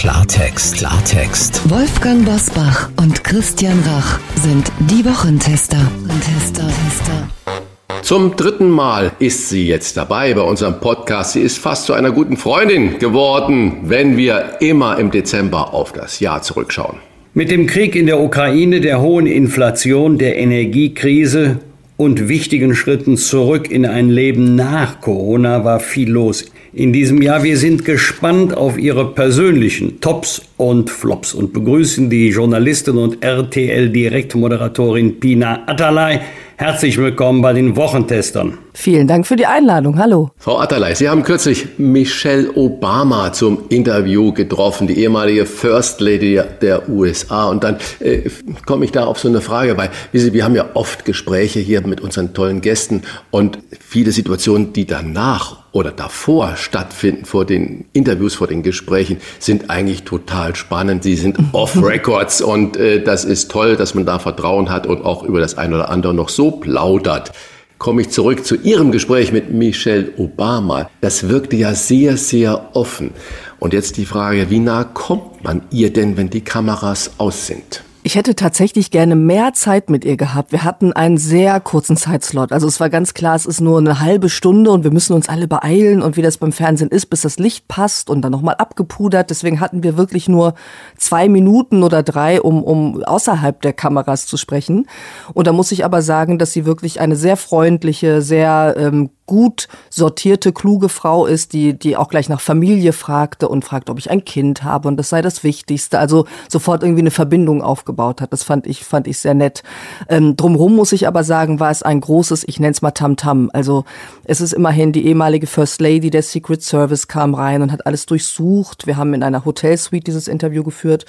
Klartext, 0.08 0.78
Klartext. 0.78 1.70
Wolfgang 1.70 2.24
Bosbach 2.24 2.90
und 2.96 3.26
Christian 3.26 3.78
Rach 3.86 4.20
sind 4.42 4.72
die 4.90 5.04
Wochentester. 5.04 5.86
Tester, 6.22 6.66
Tester. 6.66 8.04
Zum 8.04 8.38
dritten 8.38 8.70
Mal 8.70 9.12
ist 9.20 9.50
sie 9.50 9.68
jetzt 9.68 9.98
dabei 9.98 10.34
bei 10.34 10.40
unserem 10.40 10.80
Podcast. 10.80 11.34
Sie 11.34 11.42
ist 11.42 11.58
fast 11.58 11.88
zu 11.88 11.92
einer 11.92 12.12
guten 12.12 12.38
Freundin 12.38 13.00
geworden, 13.00 13.80
wenn 13.84 14.16
wir 14.16 14.62
immer 14.62 14.98
im 14.98 15.12
Dezember 15.12 15.74
auf 15.74 15.92
das 15.92 16.22
Jahr 16.22 16.42
zurückschauen. 16.42 17.00
Mit 17.34 17.52
dem 17.52 17.68
Krieg 17.68 17.94
in 17.94 18.06
der 18.06 18.22
Ukraine, 18.22 18.80
der 18.80 19.02
hohen 19.02 19.28
Inflation, 19.28 20.18
der 20.18 20.38
Energiekrise 20.38 21.60
und 21.98 22.30
wichtigen 22.30 22.76
Schritten 22.76 23.18
zurück 23.18 23.70
in 23.70 23.86
ein 23.86 24.08
Leben 24.08 24.56
nach 24.56 25.02
Corona 25.02 25.66
war 25.66 25.82
viel 25.82 26.10
los 26.10 26.46
in 26.78 26.94
diesem 26.94 27.22
Jahr. 27.24 27.44
Wir 27.44 27.58
sind 27.58 27.86
gespannt 27.86 28.56
auf 28.56 28.78
Ihre 28.78 29.14
persönlichen 29.14 30.00
Tops 30.00 30.44
und 30.58 30.92
Flops 30.92 31.34
und 31.34 31.52
begrüßen 31.52 32.10
die 32.10 32.30
Journalistin 32.30 32.98
und 32.98 33.24
RTL-Direktmoderatorin 33.24 35.20
Pina 35.20 35.64
Atalay. 35.66 36.20
Herzlich 36.56 36.98
willkommen 36.98 37.42
bei 37.42 37.54
den 37.54 37.76
Wochentestern. 37.76 38.58
Vielen 38.74 39.08
Dank 39.08 39.28
für 39.28 39.36
die 39.36 39.46
Einladung. 39.46 39.98
Hallo. 40.00 40.32
Frau 40.38 40.60
Atalay, 40.60 40.96
Sie 40.96 41.10
haben 41.10 41.22
kürzlich 41.24 41.68
Michelle 41.78 42.52
Obama 42.56 43.32
zum 43.34 43.66
Interview 43.70 44.32
getroffen, 44.32 44.88
die 44.88 45.00
ehemalige 45.00 45.46
First 45.46 46.00
Lady 46.02 46.40
der 46.62 46.90
USA. 46.90 47.50
Und 47.50 47.64
dann 47.64 47.78
äh, 48.00 48.30
komme 48.66 48.86
ich 48.86 48.92
da 48.92 49.06
auf 49.06 49.20
so 49.20 49.28
eine 49.28 49.42
Frage, 49.42 49.78
weil 49.78 49.90
Sie, 50.14 50.34
wir 50.34 50.44
haben 50.44 50.56
ja 50.56 50.66
oft 50.74 51.06
Gespräche 51.06 51.60
hier 51.60 51.86
mit 51.86 52.02
unseren 52.02 52.34
tollen 52.34 52.62
Gästen 52.62 53.04
und 53.30 53.60
viele 53.80 54.12
Situationen, 54.12 54.74
die 54.74 54.86
danach 54.86 55.67
oder 55.78 55.92
davor 55.92 56.56
stattfinden, 56.56 57.26
vor 57.26 57.46
den 57.46 57.86
Interviews, 57.94 58.34
vor 58.34 58.48
den 58.48 58.64
Gesprächen, 58.64 59.18
sind 59.38 59.70
eigentlich 59.70 60.06
total 60.06 60.56
spannend. 60.56 61.04
Sie 61.04 61.14
sind 61.14 61.38
off-Records 61.52 62.42
und 62.42 62.78
äh, 62.78 63.04
das 63.04 63.26
ist 63.26 63.52
toll, 63.52 63.76
dass 63.76 63.94
man 63.94 64.04
da 64.04 64.18
Vertrauen 64.18 64.72
hat 64.72 64.88
und 64.88 65.06
auch 65.06 65.22
über 65.22 65.40
das 65.40 65.56
eine 65.56 65.76
oder 65.76 65.90
andere 65.92 66.16
noch 66.16 66.30
so 66.30 66.50
plaudert. 66.50 67.32
Komme 67.78 68.02
ich 68.02 68.10
zurück 68.10 68.44
zu 68.44 68.56
Ihrem 68.56 68.92
Gespräch 68.92 69.32
mit 69.32 69.54
Michelle 69.54 70.12
Obama. 70.18 70.90
Das 71.00 71.30
wirkte 71.30 71.56
ja 71.56 71.76
sehr, 71.76 72.18
sehr 72.18 72.76
offen. 72.76 73.12
Und 73.60 73.74
jetzt 73.74 73.98
die 73.98 74.06
Frage, 74.06 74.50
wie 74.50 74.58
nah 74.58 74.84
kommt 74.84 75.44
man 75.44 75.62
ihr 75.70 75.94
denn, 75.94 76.18
wenn 76.18 76.32
die 76.32 76.42
Kameras 76.42 77.12
aus 77.20 77.46
sind? 77.46 77.84
Ich 78.08 78.16
hätte 78.16 78.36
tatsächlich 78.36 78.90
gerne 78.90 79.18
mehr 79.18 79.52
Zeit 79.52 79.90
mit 79.90 80.06
ihr 80.06 80.16
gehabt. 80.16 80.54
Wir 80.54 80.64
hatten 80.64 80.94
einen 80.94 81.18
sehr 81.18 81.60
kurzen 81.60 81.98
Zeitslot. 81.98 82.54
Also 82.54 82.66
es 82.66 82.80
war 82.80 82.90
ganz 82.90 83.14
klar, 83.14 83.36
es 83.36 83.46
ist 83.46 83.60
nur 83.60 83.80
eine 83.80 84.00
halbe 84.00 84.30
Stunde 84.30 84.72
und 84.72 84.86
wir 84.86 84.92
müssen 84.92 85.12
uns 85.12 85.28
alle 85.28 85.46
beeilen 85.46 86.02
und 86.02 86.16
wie 86.16 86.22
das 86.22 86.38
beim 86.38 86.54
Fernsehen 86.54 86.90
ist, 86.90 87.08
bis 87.08 87.20
das 87.20 87.38
Licht 87.38 87.68
passt 87.68 88.10
und 88.10 88.22
dann 88.22 88.32
nochmal 88.32 88.56
abgepudert. 88.56 89.30
Deswegen 89.30 89.60
hatten 89.60 89.84
wir 89.84 89.98
wirklich 89.98 90.30
nur 90.30 90.54
zwei 90.96 91.28
Minuten 91.28 91.84
oder 91.84 92.02
drei, 92.02 92.42
um, 92.42 92.64
um 92.64 93.04
außerhalb 93.04 93.62
der 93.62 93.74
Kameras 93.74 94.26
zu 94.26 94.38
sprechen. 94.38 94.88
Und 95.34 95.46
da 95.46 95.52
muss 95.52 95.74
ich 95.74 95.84
aber 95.84 96.02
sagen, 96.02 96.40
dass 96.40 96.54
sie 96.54 96.66
wirklich 96.66 97.02
eine 97.02 97.18
sehr 97.18 97.36
freundliche, 97.36 98.22
sehr 98.22 98.76
ähm, 98.80 99.10
gut 99.28 99.68
sortierte, 99.90 100.52
kluge 100.54 100.90
Frau 100.90 101.26
ist, 101.28 101.54
die, 101.54 101.78
die 101.78 101.96
auch 101.96 102.10
gleich 102.10 102.30
nach 102.30 102.42
Familie 102.42 102.94
fragte 102.94 103.48
und 103.48 103.64
fragt, 103.64 103.90
ob 103.90 104.00
ich 104.00 104.10
ein 104.10 104.26
Kind 104.26 104.64
habe 104.64 104.88
und 104.88 104.98
das 104.98 105.10
sei 105.10 105.22
das 105.22 105.44
Wichtigste. 105.44 106.00
Also 106.00 106.26
sofort 106.50 106.82
irgendwie 106.82 107.02
eine 107.02 107.12
Verbindung 107.12 107.62
aufgebaut 107.62 108.22
hat. 108.22 108.34
Das 108.34 108.44
fand 108.44 108.66
ich, 108.66 108.84
fand 108.84 109.08
ich 109.08 109.20
sehr 109.20 109.36
nett. 109.36 109.62
Ähm, 110.10 110.36
drumherum 110.36 110.76
muss 110.76 110.94
ich 110.94 111.08
aber 111.08 111.24
sagen, 111.24 111.60
war 111.60 111.70
es 111.70 111.84
ein 111.84 112.02
großes, 112.02 112.46
ich 112.48 112.60
nenne 112.60 112.72
es 112.72 112.82
mal 112.82 112.92
Tamtam. 112.92 113.48
-Tam. 113.48 113.50
Also 113.54 113.86
es 114.24 114.42
ist 114.42 114.54
immerhin 114.54 114.92
die 114.92 115.06
ehemalige 115.06 115.46
First 115.48 115.82
Lady 115.82 116.10
der 116.10 116.24
Secret 116.24 116.64
Service 116.64 117.08
kam 117.08 117.36
rein 117.36 117.62
und 117.62 117.72
hat 117.72 117.86
alles 117.86 118.06
durchsucht. 118.06 118.88
Wir 118.88 118.98
haben 118.98 119.14
in 119.14 119.24
einer 119.24 119.46
Hotelsuite 119.46 120.06
dieses 120.06 120.28
Interview 120.28 120.64
geführt. 120.64 121.06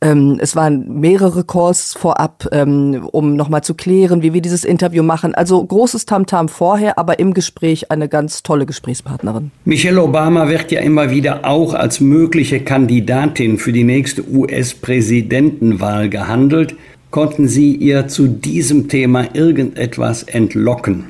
Ähm, 0.00 0.38
es 0.40 0.54
waren 0.54 1.00
mehrere 1.00 1.44
Calls 1.44 1.94
vorab, 1.94 2.46
ähm, 2.52 3.08
um 3.10 3.34
nochmal 3.34 3.64
zu 3.64 3.74
klären, 3.74 4.22
wie 4.22 4.32
wir 4.32 4.40
dieses 4.40 4.64
Interview 4.64 5.02
machen. 5.02 5.34
Also 5.34 5.64
großes 5.64 6.06
Tamtam 6.06 6.46
-Tam 6.46 6.48
vorher, 6.48 6.98
aber 6.98 7.18
im 7.18 7.34
Gespräch 7.34 7.90
eine 7.90 8.08
ganz 8.08 8.42
tolle 8.42 8.66
Gesprächspartnerin. 8.66 9.50
Michelle 9.64 10.02
Obama 10.02 10.48
wird 10.48 10.70
ja 10.70 10.80
immer 10.80 11.10
wieder 11.10 11.44
auch 11.44 11.74
als 11.74 12.00
mögliche 12.00 12.60
Kandidatin 12.60 13.58
für 13.58 13.72
die 13.72 13.84
nächste 13.84 14.28
US-Präsidentenwahl 14.28 16.08
gehandelt. 16.08 16.76
Konnten 17.10 17.48
Sie 17.48 17.74
ihr 17.74 18.06
zu 18.06 18.28
diesem 18.28 18.88
Thema 18.88 19.34
irgendetwas 19.34 20.24
entlocken? 20.24 21.06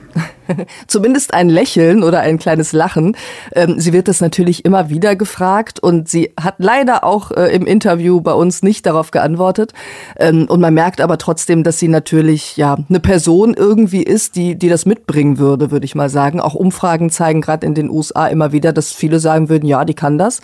Zumindest 0.87 1.35
ein 1.35 1.49
Lächeln 1.49 2.03
oder 2.03 2.21
ein 2.21 2.39
kleines 2.39 2.73
Lachen. 2.73 3.17
Ähm, 3.53 3.81
sie 3.81 3.93
wird 3.93 4.07
das 4.07 4.21
natürlich 4.21 4.65
immer 4.65 4.91
wieder 4.91 5.17
gefragt 5.17 5.81
und 5.81 6.09
sie 6.09 6.33
hat 6.41 6.55
leider 6.59 7.05
auch 7.05 7.33
äh, 7.33 7.55
im 7.55 7.67
Interview 7.67 8.21
bei 8.21 8.33
uns 8.33 8.63
nicht 8.63 8.87
darauf 8.87 9.11
geantwortet. 9.11 9.73
Ähm, 10.19 10.47
und 10.49 10.61
man 10.61 10.73
merkt 10.73 11.01
aber 11.01 11.19
trotzdem, 11.19 11.65
dass 11.65 11.79
sie 11.79 11.89
natürlich 11.89 12.57
ja 12.57 12.77
eine 12.89 13.01
Person 13.01 13.55
irgendwie 13.55 14.03
ist, 14.03 14.37
die, 14.37 14.57
die 14.57 14.69
das 14.69 14.87
mitbringen 14.87 15.39
würde, 15.39 15.71
würde 15.71 15.85
ich 15.85 15.95
mal 15.95 16.09
sagen. 16.09 16.41
Auch 16.41 16.55
Umfragen 16.55 17.11
zeigen 17.11 17.41
gerade 17.41 17.67
in 17.67 17.75
den 17.75 17.91
USA 17.91 18.29
immer 18.29 18.53
wieder, 18.53 18.73
dass 18.73 18.93
viele 18.93 19.19
sagen 19.19 19.49
würden, 19.49 19.67
ja, 19.67 19.85
die 19.85 19.95
kann 19.95 20.17
das. 20.17 20.41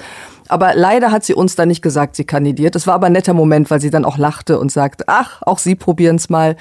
Aber 0.49 0.75
leider 0.75 1.11
hat 1.11 1.25
sie 1.25 1.35
uns 1.35 1.57
dann 1.57 1.69
nicht 1.69 1.83
gesagt, 1.83 2.17
sie 2.17 2.25
kandidiert. 2.25 2.75
Das 2.75 2.87
war 2.87 2.95
aber 2.95 3.07
ein 3.07 3.13
netter 3.13 3.35
Moment, 3.35 3.71
weil 3.71 3.81
sie 3.81 3.91
dann 3.91 4.05
auch 4.05 4.19
lachte 4.19 4.59
und 4.59 4.71
sagte, 4.71 5.05
ach, 5.07 5.43
auch 5.43 5.59
Sie 5.59 5.75
probieren 5.75 6.17
es 6.17 6.29
mal. 6.29 6.57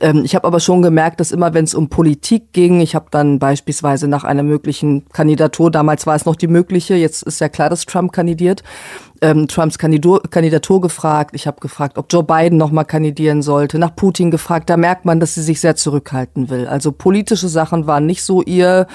Ähm, 0.00 0.22
ich 0.24 0.34
habe 0.34 0.46
aber 0.46 0.60
schon 0.60 0.82
gemerkt, 0.82 1.20
dass 1.20 1.32
immer, 1.32 1.54
wenn 1.54 1.64
es 1.64 1.74
um 1.74 1.88
Politik 1.88 2.52
ging, 2.52 2.80
ich 2.80 2.94
habe 2.94 3.06
dann 3.10 3.38
beispielsweise 3.38 4.08
nach 4.08 4.24
einer 4.24 4.42
möglichen 4.42 5.08
Kandidatur, 5.10 5.70
damals 5.70 6.06
war 6.06 6.14
es 6.14 6.24
noch 6.24 6.36
die 6.36 6.48
mögliche, 6.48 6.94
jetzt 6.94 7.22
ist 7.22 7.40
ja 7.40 7.48
klar, 7.48 7.68
dass 7.68 7.84
Trump 7.84 8.12
kandidiert, 8.12 8.62
ähm, 9.20 9.48
Trumps 9.48 9.78
Kandidatur, 9.78 10.22
Kandidatur 10.30 10.80
gefragt. 10.80 11.30
Ich 11.34 11.46
habe 11.46 11.60
gefragt, 11.60 11.98
ob 11.98 12.06
Joe 12.10 12.22
Biden 12.22 12.58
nochmal 12.58 12.84
kandidieren 12.84 13.42
sollte. 13.42 13.78
Nach 13.78 13.94
Putin 13.94 14.30
gefragt. 14.30 14.70
Da 14.70 14.76
merkt 14.76 15.04
man, 15.04 15.20
dass 15.20 15.34
sie 15.34 15.42
sich 15.42 15.60
sehr 15.60 15.76
zurückhalten 15.76 16.50
will. 16.50 16.66
Also 16.66 16.92
politische 16.92 17.48
Sachen 17.48 17.86
waren 17.86 18.06
nicht 18.06 18.22
so 18.22 18.42
ihr 18.42 18.86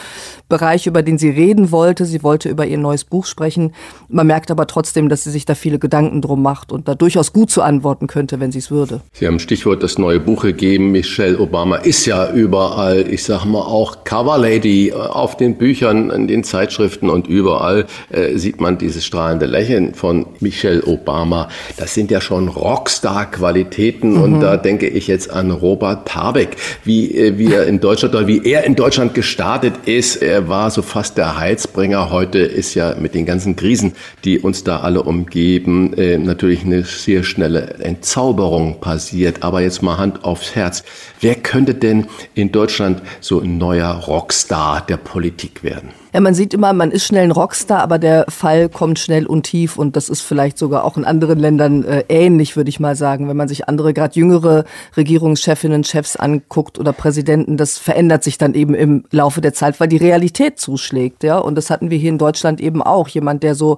Bereich, 0.50 0.88
über 0.88 1.04
den 1.04 1.18
sie 1.18 1.30
reden 1.30 1.72
wollte. 1.72 2.06
Sie 2.06 2.24
wollte 2.24 2.50
über 2.50 2.66
ihr 2.66 2.78
neues 2.78 3.04
Buch 3.04 3.26
sprechen. 3.26 3.74
Man 4.10 4.28
merkt 4.28 4.52
aber 4.52 4.68
trotzdem, 4.68 5.10
dass 5.10 5.24
sie 5.24 5.32
sich 5.32 5.46
da 5.46 5.56
viele 5.56 5.80
Gedanken 5.80 6.22
drum 6.22 6.42
macht 6.42 6.72
und 6.72 6.88
da 6.88 6.96
durchaus 6.96 7.34
gut 7.34 7.50
zu 7.50 7.62
antworten 7.62 8.08
könnte, 8.08 8.40
wenn 8.40 8.52
sie 8.52 8.60
es 8.60 8.72
würde. 8.72 9.02
Sie 9.14 9.28
haben 9.28 9.40
Stichwort 9.40 9.84
das 9.84 9.98
neue 9.98 10.20
Buch 10.20 10.44
gegeben. 10.44 10.92
Michelle 10.92 11.40
Obama 11.40 11.78
ist 11.78 12.06
ja 12.06 12.32
überall, 12.32 13.06
ich 13.10 13.24
sag 13.24 13.46
mal 13.46 13.62
auch 13.62 14.04
Cover 14.04 14.38
Lady 14.38 14.94
auf 14.94 15.38
den 15.38 15.58
Büchern, 15.58 16.10
in 16.10 16.28
den 16.28 16.44
Zeitschriften 16.44 17.10
und 17.10 17.28
überall 17.28 17.86
äh, 18.10 18.38
sieht 18.38 18.60
man 18.60 18.78
dieses 18.78 19.06
strahlende 19.06 19.46
Lächeln 19.46 19.94
von 19.94 20.11
von 20.12 20.26
Michelle 20.41 20.84
Obama, 20.84 21.47
das 21.78 21.93
sind 21.93 22.12
ja 22.12 22.19
schon 22.19 22.50
Rockstar-Qualitäten. 22.50 24.15
Mhm. 24.15 24.21
Und 24.21 24.39
da 24.41 24.58
denke 24.58 24.88
ich 24.88 25.08
jetzt 25.08 25.32
an 25.32 25.52
Robert 25.52 26.13
Habeck, 26.13 26.58
wie, 26.84 27.15
äh, 27.15 27.38
wie 27.38 27.54
er 27.54 27.65
in 27.67 27.80
Deutschland 27.80 28.28
wie 28.28 28.43
er 28.43 28.65
in 28.65 28.76
Deutschland 28.76 29.13
gestartet 29.13 29.74
ist. 29.86 30.17
Er 30.17 30.50
war 30.50 30.69
so 30.69 30.82
fast 30.82 31.17
der 31.17 31.38
Heizbringer. 31.38 32.12
Heute 32.12 32.39
ist 32.39 32.74
ja 32.74 32.95
mit 33.00 33.15
den 33.15 33.26
ganzen 33.26 33.56
Krisen, 33.56 33.93
die 34.26 34.39
uns 34.39 34.65
da 34.65 34.82
alle 34.82 35.04
umgeben, 35.04 35.93
äh, 35.93 36.17
natürlich 36.17 36.65
eine 36.65 36.84
sehr 36.84 37.24
schnelle 37.24 37.76
Entzauberung 37.80 38.82
passiert. 38.82 39.43
Aber 39.43 39.62
jetzt 39.62 39.82
mal 39.82 39.97
Hand 39.97 40.26
aufs 40.26 40.56
Herz. 40.56 40.84
Wer 41.21 41.36
könnte 41.36 41.74
denn 41.74 42.08
in 42.34 42.52
Deutschland 42.52 43.02
so 43.21 43.39
ein 43.39 43.58
neuer 43.58 43.91
Rockstar 43.93 44.82
der 44.86 44.97
Politik 44.97 45.63
werden? 45.63 46.01
Ja, 46.13 46.19
man 46.19 46.34
sieht 46.34 46.54
immer, 46.54 46.74
man 46.74 46.91
ist 46.91 47.06
schnell 47.06 47.24
ein 47.24 47.32
Rockstar, 47.32 47.82
aber 47.82 47.97
der 47.97 48.26
Fall 48.28 48.67
kommt 48.67 49.00
schnell 49.00 49.26
und 49.26 49.43
tief 49.43 49.78
und 49.78 49.95
das 49.95 50.10
ist 50.10 50.19
vielleicht 50.19 50.58
sogar 50.58 50.84
auch 50.84 50.97
in 50.97 51.06
anderen 51.06 51.39
Ländern 51.39 51.86
äh, 51.86 52.04
ähnlich, 52.10 52.58
würde 52.58 52.69
ich 52.69 52.82
mal 52.82 52.97
sagen. 52.97 53.30
Wenn 53.30 53.38
man 53.38 53.47
sich 53.47 53.69
andere, 53.69 53.93
gerade 53.93 54.19
jüngere 54.19 54.65
Regierungschefinnen, 54.97 55.86
Chefs 55.86 56.17
anguckt 56.17 56.78
oder 56.80 56.91
Präsidenten, 56.91 57.56
das 57.56 57.78
verändert 57.78 58.26
sich 58.26 58.38
dann 58.38 58.56
eben 58.56 58.74
im 58.74 59.06
Laufe 59.12 59.39
der 59.39 59.54
Zeit, 59.54 59.80
weil 59.80 59.88
die 59.88 59.95
Realität 59.95 60.60
zuschlägt, 60.60 61.24
ja. 61.24 61.38
Und 61.38 61.56
das 61.56 61.69
hatten 61.69 61.89
wir 61.89 61.97
hier 61.97 62.10
in 62.10 62.17
Deutschland 62.17 62.60
eben 62.60 62.84
auch. 62.84 63.08
Jemand, 63.08 63.41
der 63.41 63.56
so 63.56 63.78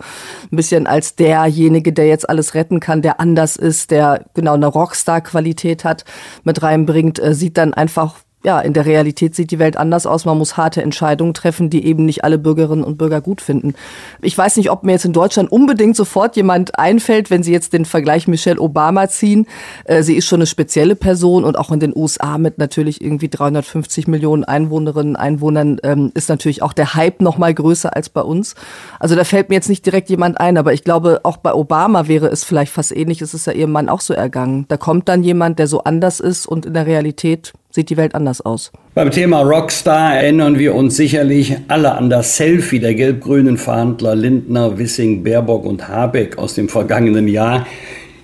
ein 0.52 0.56
bisschen 0.56 0.88
als 0.88 1.16
derjenige, 1.16 1.94
der 1.94 2.08
jetzt 2.08 2.28
alles 2.28 2.56
retten 2.56 2.80
kann, 2.80 3.04
der 3.04 3.20
anders 3.20 3.58
ist, 3.58 3.92
der 3.92 4.26
genau 4.34 4.54
eine 4.54 4.66
Rockstar-Qualität 4.66 5.86
hat, 5.86 6.04
mit 6.44 6.64
reinbringt, 6.64 7.20
äh, 7.20 7.36
sieht 7.36 7.60
dann 7.60 7.76
einfach 7.76 8.16
ja, 8.46 8.60
in 8.60 8.74
der 8.74 8.86
Realität 8.86 9.36
sieht 9.36 9.52
die 9.52 9.60
Welt 9.60 9.78
anders 9.78 10.06
aus. 10.06 10.26
Man 10.26 10.38
muss 10.38 10.58
harte 10.58 10.82
Entscheidungen 10.82 11.34
treffen, 11.34 11.70
die 11.70 11.86
eben 11.86 12.06
nicht 12.06 12.24
alle 12.24 12.38
Bürgerinnen 12.38 12.84
und 12.84 12.98
Bürger 12.98 13.22
gut 13.22 13.40
finden. 13.40 13.74
Ich 14.22 14.38
weiß 14.38 14.58
nicht, 14.58 14.70
ob 14.70 14.84
mir 14.84 14.92
jetzt 14.94 15.06
in 15.06 15.14
Deutschland 15.14 15.52
unbedingt 15.52 15.96
sofort 15.96 16.36
jemand 16.36 16.78
einfällt, 16.78 17.30
wenn 17.30 17.44
Sie 17.44 17.54
jetzt 17.54 17.72
den 17.72 17.86
Vergleich 17.86 18.28
Michelle 18.28 18.60
Obama 18.60 19.08
ziehen. 19.08 19.48
Äh, 19.86 20.04
sie 20.04 20.16
ist 20.16 20.26
schon 20.26 20.40
eine 20.40 20.48
spezielle 20.48 20.96
Person 20.96 21.46
und 21.46 21.58
auch 21.58 21.72
in 21.72 21.80
den 21.80 21.96
USA 21.96 22.38
mit 22.38 22.58
natürlich 22.58 23.02
irgendwie 23.02 23.30
350 23.30 24.08
Millionen 24.08 24.44
Einwohnerinnen, 24.44 25.16
Einwohnern 25.16 25.80
ähm, 25.84 26.12
ist 26.14 26.28
natürlich 26.28 26.62
auch 26.62 26.74
der 26.74 26.96
Hype 26.96 27.22
noch 27.22 27.38
mal 27.38 27.54
größer 27.54 27.96
als 27.96 28.10
bei 28.10 28.22
uns. 28.22 28.56
Also 29.00 29.16
da 29.16 29.24
fällt 29.24 29.50
mir 29.50 29.56
jetzt 29.56 29.70
nicht 29.70 29.86
direkt 29.86 30.10
jemand 30.10 30.40
ein, 30.40 30.58
aber 30.58 30.74
ich 30.74 30.84
glaube, 30.84 31.22
auch 31.24 31.38
bei 31.38 31.54
Obama 31.54 32.08
wäre 32.08 32.28
es 32.28 32.44
vielleicht 32.44 32.74
fast 32.74 32.96
ähnlich. 32.96 33.22
Es 33.22 33.34
ist 33.34 33.48
ja 33.48 33.54
ihrem 33.54 33.72
Mann 33.72 33.88
auch 33.88 34.02
so 34.02 34.14
ergangen. 34.14 34.66
Da 34.68 34.76
kommt 34.76 35.08
dann 35.08 35.24
jemand, 35.24 35.60
der 35.60 35.68
so 35.68 35.84
anders 35.84 36.20
ist 36.20 36.46
und 36.46 36.66
in 36.66 36.74
der 36.74 36.86
Realität 36.86 37.54
sieht 37.74 37.90
die 37.90 37.98
Welt 37.98 38.14
anders 38.16 38.42
aus. 38.42 38.72
Beim 38.94 39.10
Thema 39.10 39.42
Rockstar 39.42 40.16
erinnern 40.16 40.60
wir 40.60 40.76
uns 40.76 40.96
sicherlich 40.96 41.56
alle 41.68 41.96
an 41.96 42.10
das 42.10 42.38
Selfie 42.38 42.80
der 42.80 42.94
gelb-grünen 42.94 43.58
Verhandler 43.58 44.16
Lindner, 44.16 44.78
Wissing, 44.78 45.24
Baerbock 45.24 45.66
und 45.66 45.88
Habeck 45.88 46.38
aus 46.38 46.54
dem 46.54 46.70
vergangenen 46.70 47.28
Jahr. 47.28 47.66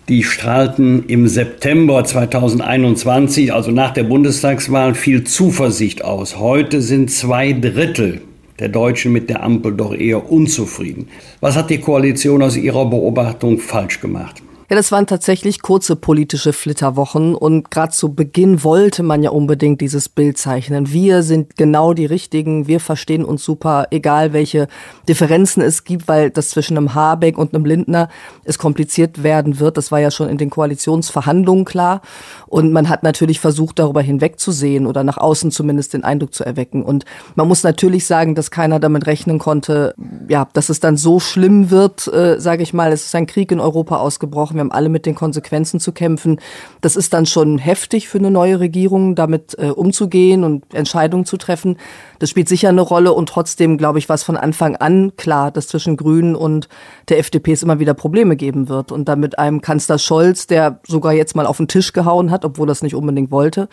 Die 0.08 0.24
strahlten 0.24 1.06
im 1.08 1.28
September 1.28 2.04
2021, 2.04 3.54
also 3.54 3.72
nach 3.72 3.92
der 3.92 4.04
Bundestagswahl, 4.04 4.96
viel 4.96 5.24
Zuversicht 5.24 6.04
aus. 6.04 6.40
Heute 6.40 6.82
sind 6.82 7.12
zwei 7.12 7.54
Drittel 7.54 8.22
der 8.60 8.70
Deutschen 8.70 9.14
mit 9.14 9.30
der 9.30 9.44
Ampel 9.44 9.74
doch 9.74 9.94
eher 9.94 10.32
unzufrieden. 10.32 11.08
Was 11.40 11.56
hat 11.56 11.70
die 11.70 11.78
Koalition 11.80 12.42
aus 12.42 12.58
Ihrer 12.58 12.90
Beobachtung 12.90 13.60
falsch 13.60 14.02
gemacht? 14.02 14.42
Ja, 14.70 14.76
das 14.76 14.92
waren 14.92 15.08
tatsächlich 15.08 15.64
kurze 15.64 15.96
politische 15.96 16.54
Flitterwochen 16.54 17.34
und 17.34 17.72
gerade 17.72 17.92
zu 17.92 18.14
Beginn 18.14 18.64
wollte 18.64 19.02
man 19.02 19.24
ja 19.24 19.32
unbedingt 19.32 19.82
dieses 19.82 20.10
Bild 20.10 20.38
zeichnen. 20.38 20.92
Wir 20.94 21.24
sind 21.24 21.56
genau 21.58 21.96
die 21.96 22.06
Richtigen, 22.06 22.68
wir 22.68 22.80
verstehen 22.80 23.26
uns 23.26 23.44
super, 23.44 23.88
egal 23.90 24.32
welche 24.32 24.68
Differenzen 25.08 25.64
es 25.64 25.86
gibt, 25.86 26.08
weil 26.08 26.30
das 26.30 26.52
zwischen 26.52 26.78
einem 26.78 26.94
Habeck 26.94 27.40
und 27.40 27.56
einem 27.56 27.66
Lindner 27.66 28.10
es 28.44 28.60
kompliziert 28.60 29.24
werden 29.24 29.60
wird. 29.60 29.76
Das 29.76 29.92
war 29.92 30.02
ja 30.02 30.12
schon 30.12 30.30
in 30.30 30.38
den 30.38 30.52
Koalitionsverhandlungen 30.52 31.66
klar. 31.66 32.02
Und 32.50 32.72
man 32.72 32.90
hat 32.90 33.04
natürlich 33.04 33.40
versucht, 33.40 33.80
darüber 33.80 34.02
hinwegzusehen 34.02 34.86
oder 34.86 35.04
nach 35.04 35.18
außen 35.18 35.52
zumindest 35.52 35.94
den 35.94 36.04
Eindruck 36.04 36.34
zu 36.34 36.44
erwecken. 36.46 36.84
Und 36.84 37.06
man 37.36 37.48
muss 37.48 37.64
natürlich 37.64 38.06
sagen, 38.06 38.36
dass 38.36 38.52
keiner 38.52 38.80
damit 38.80 39.08
rechnen 39.08 39.40
konnte, 39.40 39.96
ja, 40.28 40.48
dass 40.54 40.70
es 40.70 40.80
dann 40.80 40.98
so 40.98 41.20
schlimm 41.20 41.72
wird, 41.72 42.08
äh, 42.08 42.40
sage 42.40 42.64
ich 42.64 42.74
mal. 42.74 42.92
Es 42.92 43.06
ist 43.06 43.16
ein 43.16 43.28
Krieg 43.28 43.52
in 43.52 43.60
Europa 43.60 43.98
ausgebrochen 43.98 44.60
wir 44.60 44.62
haben 44.62 44.72
alle 44.72 44.90
mit 44.90 45.06
den 45.06 45.16
Konsequenzen 45.16 45.80
zu 45.80 45.92
kämpfen. 45.92 46.40
Das 46.82 46.96
ist 46.96 47.14
dann 47.14 47.26
schon 47.26 47.58
heftig 47.58 48.10
für 48.10 48.18
eine 48.18 48.30
neue 48.30 48.60
Regierung, 48.60 49.16
damit 49.16 49.58
äh, 49.58 49.70
umzugehen 49.70 50.44
und 50.44 50.74
Entscheidungen 50.74 51.26
zu 51.26 51.38
treffen. 51.38 51.78
Das 52.20 52.30
spielt 52.30 52.50
sicher 52.50 52.70
eine 52.70 52.82
Rolle 52.82 53.14
und 53.14 53.30
trotzdem, 53.30 53.78
glaube 53.78 53.98
ich, 53.98 54.10
war 54.10 54.16
es 54.16 54.24
von 54.24 54.38
Anfang 54.38 54.76
an 54.76 55.14
klar, 55.16 55.52
dass 55.52 55.68
zwischen 55.68 55.98
Grünen 55.98 56.36
und 56.36 56.68
der 57.08 57.20
FDP 57.20 57.54
es 57.54 57.64
immer 57.64 57.80
wieder 57.80 57.94
Probleme 57.94 58.36
geben 58.36 58.68
wird. 58.68 58.92
Und 58.92 59.08
damit 59.08 59.40
einem 59.40 59.62
Kanzler 59.62 59.98
Scholz, 59.98 60.46
der 60.46 60.80
sogar 60.86 61.14
jetzt 61.14 61.36
mal 61.36 61.46
auf 61.46 61.58
den 61.58 61.70
Tisch 61.70 61.94
gehauen 61.94 62.30
hat, 62.30 62.46
obwohl 62.46 62.70
er 62.70 62.74
es 62.74 62.84
nicht 62.84 62.96
unbedingt 62.96 63.32
wollte, 63.32 63.70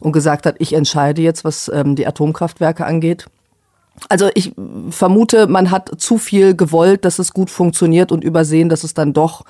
und 0.00 0.12
gesagt 0.12 0.46
hat, 0.46 0.56
ich 0.58 0.74
entscheide 0.74 1.22
jetzt, 1.22 1.44
was 1.44 1.70
ähm, 1.72 1.96
die 1.96 2.06
Atomkraftwerke 2.06 2.84
angeht. 2.84 3.26
Also 4.10 4.28
ich 4.34 4.52
vermute, 4.90 5.46
man 5.46 5.70
hat 5.70 5.90
zu 5.98 6.18
viel 6.18 6.54
gewollt, 6.54 7.06
dass 7.06 7.18
es 7.18 7.32
gut 7.32 7.48
funktioniert 7.48 8.12
und 8.12 8.24
übersehen, 8.24 8.68
dass 8.68 8.84
es 8.84 8.92
dann 8.92 9.14
doch 9.14 9.44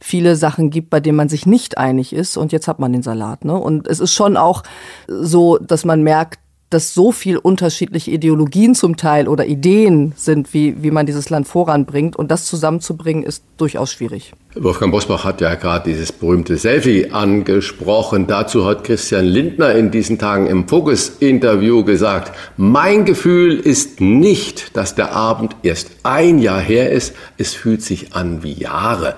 viele 0.00 0.36
Sachen 0.36 0.68
gibt, 0.68 0.90
bei 0.90 1.00
denen 1.00 1.16
man 1.16 1.30
sich 1.30 1.46
nicht 1.46 1.78
einig 1.78 2.12
ist. 2.12 2.36
Und 2.36 2.52
jetzt 2.52 2.68
hat 2.68 2.78
man 2.78 2.92
den 2.92 3.02
Salat. 3.02 3.46
Ne? 3.46 3.56
Und 3.56 3.88
es 3.88 4.00
ist 4.00 4.12
schon 4.12 4.36
auch 4.36 4.62
so, 5.08 5.56
dass 5.56 5.86
man 5.86 6.02
merkt, 6.02 6.38
dass 6.70 6.94
so 6.94 7.12
viel 7.12 7.36
unterschiedliche 7.38 8.10
Ideologien 8.10 8.74
zum 8.74 8.96
Teil 8.96 9.28
oder 9.28 9.46
Ideen 9.46 10.12
sind, 10.16 10.52
wie, 10.52 10.82
wie 10.82 10.90
man 10.90 11.06
dieses 11.06 11.30
Land 11.30 11.46
voranbringt. 11.46 12.16
Und 12.16 12.30
das 12.30 12.44
zusammenzubringen, 12.46 13.22
ist 13.22 13.44
durchaus 13.56 13.92
schwierig. 13.92 14.32
Wolfgang 14.56 14.90
Bosbach 14.90 15.24
hat 15.24 15.40
ja 15.40 15.54
gerade 15.54 15.88
dieses 15.90 16.10
berühmte 16.10 16.56
Selfie 16.56 17.10
angesprochen. 17.10 18.26
Dazu 18.26 18.66
hat 18.66 18.82
Christian 18.84 19.26
Lindner 19.26 19.74
in 19.74 19.90
diesen 19.90 20.18
Tagen 20.18 20.46
im 20.48 20.66
Focus-Interview 20.66 21.84
gesagt, 21.84 22.36
mein 22.56 23.04
Gefühl 23.04 23.60
ist 23.60 24.00
nicht, 24.00 24.76
dass 24.76 24.94
der 24.94 25.12
Abend 25.12 25.54
erst 25.62 25.90
ein 26.02 26.40
Jahr 26.40 26.60
her 26.60 26.90
ist. 26.90 27.14
Es 27.38 27.54
fühlt 27.54 27.82
sich 27.82 28.14
an 28.14 28.42
wie 28.42 28.54
Jahre. 28.54 29.16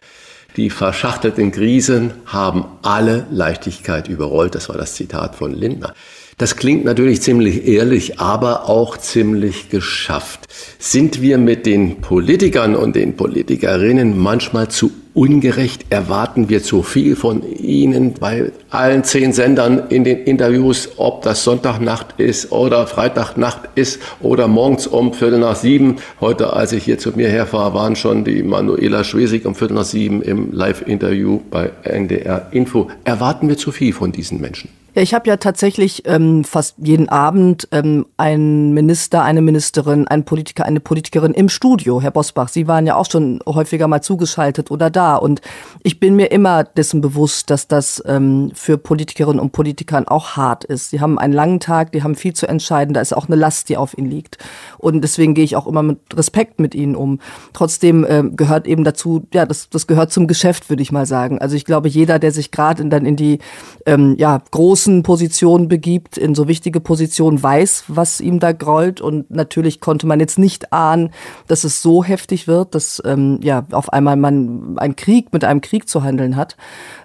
Die 0.57 0.71
verschachtelten 0.71 1.53
Krisen 1.53 2.13
haben 2.27 2.65
alle 2.83 3.27
Leichtigkeit 3.31 4.09
überrollt. 4.09 4.55
Das 4.55 4.69
war 4.69 4.77
das 4.77 4.95
Zitat 4.95 5.37
von 5.37 5.55
Lindner. 5.55 5.95
Das 6.39 6.55
klingt 6.55 6.85
natürlich 6.85 7.21
ziemlich 7.21 7.67
ehrlich, 7.67 8.21
aber 8.21 8.69
auch 8.69 8.97
ziemlich 8.97 9.71
geschafft. 9.71 10.47
Sind 10.79 11.21
wir 11.21 11.37
mit 11.37 11.67
den 11.67 12.01
Politikern 12.01 12.77
und 12.77 12.95
den 12.95 13.17
Politikerinnen 13.17 14.17
manchmal 14.17 14.69
zu 14.69 14.93
ungerecht? 15.15 15.87
Erwarten 15.91 16.49
wir 16.49 16.63
zu 16.63 16.85
viel 16.85 17.17
von 17.17 17.43
ihnen 17.43 18.15
bei 18.15 18.53
allen 18.71 19.03
zehn 19.03 19.33
Sendern 19.33 19.89
in 19.89 20.05
den 20.05 20.19
Interviews, 20.19 20.91
ob 20.97 21.23
das 21.23 21.43
Sonntagnacht 21.43 22.21
ist 22.21 22.53
oder 22.53 22.87
Freitagnacht 22.87 23.71
ist 23.75 23.99
oder 24.21 24.47
morgens 24.47 24.87
um 24.87 25.15
Viertel 25.15 25.41
nach 25.41 25.57
sieben? 25.57 25.97
Heute, 26.21 26.53
als 26.53 26.71
ich 26.71 26.85
hier 26.85 26.99
zu 26.99 27.11
mir 27.17 27.29
herfahre, 27.29 27.75
waren 27.75 27.97
schon 27.97 28.23
die 28.23 28.45
Manuela 28.45 29.03
Schwesig 29.03 29.45
um 29.45 29.57
Viertel 29.57 29.75
nach 29.75 29.85
sieben 29.85 30.23
im 30.23 30.53
Live-Interview 30.53 31.41
bei 31.51 31.73
NDR 31.83 32.47
Info. 32.53 32.87
Erwarten 33.03 33.49
wir 33.49 33.57
zu 33.57 33.73
viel 33.73 33.93
von 33.93 34.13
diesen 34.13 34.41
Menschen? 34.41 34.71
Ja, 34.95 35.03
ich 35.03 35.13
habe 35.13 35.29
ja 35.29 35.37
tatsächlich 35.37 36.05
ähm, 36.07 36.45
fast 36.45 36.77
jeden 36.79 37.11
Abend 37.11 37.69
ähm, 37.73 38.07
einen 38.17 38.73
Minister, 38.73 39.23
eine 39.23 39.43
Ministerin, 39.43 40.09
einen 40.09 40.25
Politiker, 40.25 40.65
eine 40.65 40.81
Politikerin 40.81 41.35
im 41.35 41.51
Studio, 41.51 42.01
Herr 42.01 42.11
Bosbach. 42.11 42.49
Sie 42.49 42.67
waren 42.67 42.87
ja 42.87 42.97
auch 42.97 43.05
schon 43.09 43.41
häufiger 43.47 43.87
mal 43.87 44.01
zugeschaltet 44.01 44.71
oder 44.71 44.89
da. 44.89 45.17
Und 45.17 45.43
ich 45.83 46.01
bin 46.01 46.17
mir 46.17 46.33
immer 46.33 46.65
dessen 46.65 47.03
bewusst, 47.03 47.51
dass 47.51 47.69
das 47.69 48.03
ähm, 48.07 48.51
für 48.55 48.79
Politikerinnen 48.79 49.41
und 49.41 49.53
Politikern 49.53 50.09
auch 50.09 50.37
hart 50.39 50.65
ist. 50.65 50.89
Sie 50.89 51.03
haben 51.03 51.19
einen 51.19 51.35
langen 51.35 51.61
Tag, 51.61 51.93
die 51.93 52.03
haben 52.03 52.15
viel 52.15 52.33
zu 52.33 52.49
entscheiden, 52.49 52.95
da 52.95 53.03
ist 53.03 53.15
auch 53.15 53.27
eine 53.27 53.37
Last, 53.37 53.69
die 53.69 53.77
auf 53.77 53.97
ihnen 53.97 54.11
liegt. 54.11 54.39
Und 54.79 55.03
deswegen 55.03 55.35
gehe 55.35 55.45
ich 55.45 55.55
auch 55.55 55.67
immer 55.67 55.83
mit 55.83 55.99
Respekt 56.17 56.61
mit 56.61 56.75
ihnen 56.75 56.97
um. 56.97 57.21
Trotzdem 57.53 58.07
ähm, 58.09 58.37
gehört 58.37 58.67
eben 58.67 58.85
dazu, 58.85 59.27
ja, 59.35 59.45
das, 59.45 59.69
das 59.69 59.87
gehört 59.87 60.13
zum 60.13 60.27
Geschäft, 60.27 60.71
würde 60.71 60.83
ich 60.83 60.93
mal 60.93 61.05
sagen. 61.05 61.39
Also 61.39 61.57
ich 61.57 61.67
glaube, 61.67 61.89
jeder, 61.89 62.19
der 62.19 62.33
sich 62.33 62.51
gerade 62.51 62.87
dann 62.87 63.05
in 63.05 63.17
die 63.17 63.39
ähm, 63.85 64.15
ja, 64.17 64.41
großen 64.51 64.78
Spitzenpositionen 64.79 65.67
begibt, 65.67 66.17
in 66.17 66.37
so 66.37 66.47
wichtige 66.47 66.79
Positionen, 66.79 67.43
weiß, 67.43 67.85
was 67.89 68.21
ihm 68.21 68.39
da 68.39 68.53
grollt. 68.53 69.01
Und 69.01 69.29
natürlich 69.29 69.81
konnte 69.81 70.07
man 70.07 70.21
jetzt 70.21 70.39
nicht 70.39 70.73
ahnen, 70.73 71.11
dass 71.49 71.65
es 71.65 71.83
so 71.83 72.05
heftig 72.05 72.47
wird, 72.47 72.77
dass 72.77 73.03
ähm, 73.05 73.41
ja 73.43 73.67
auf 73.73 73.93
einmal 73.93 74.15
man 74.17 74.79
einen 74.79 74.95
Krieg 74.95 75.33
mit 75.33 75.43
einem 75.43 75.63
Krieg 75.63 75.89
zu 75.89 76.05
handeln 76.05 76.37
hat. 76.37 76.57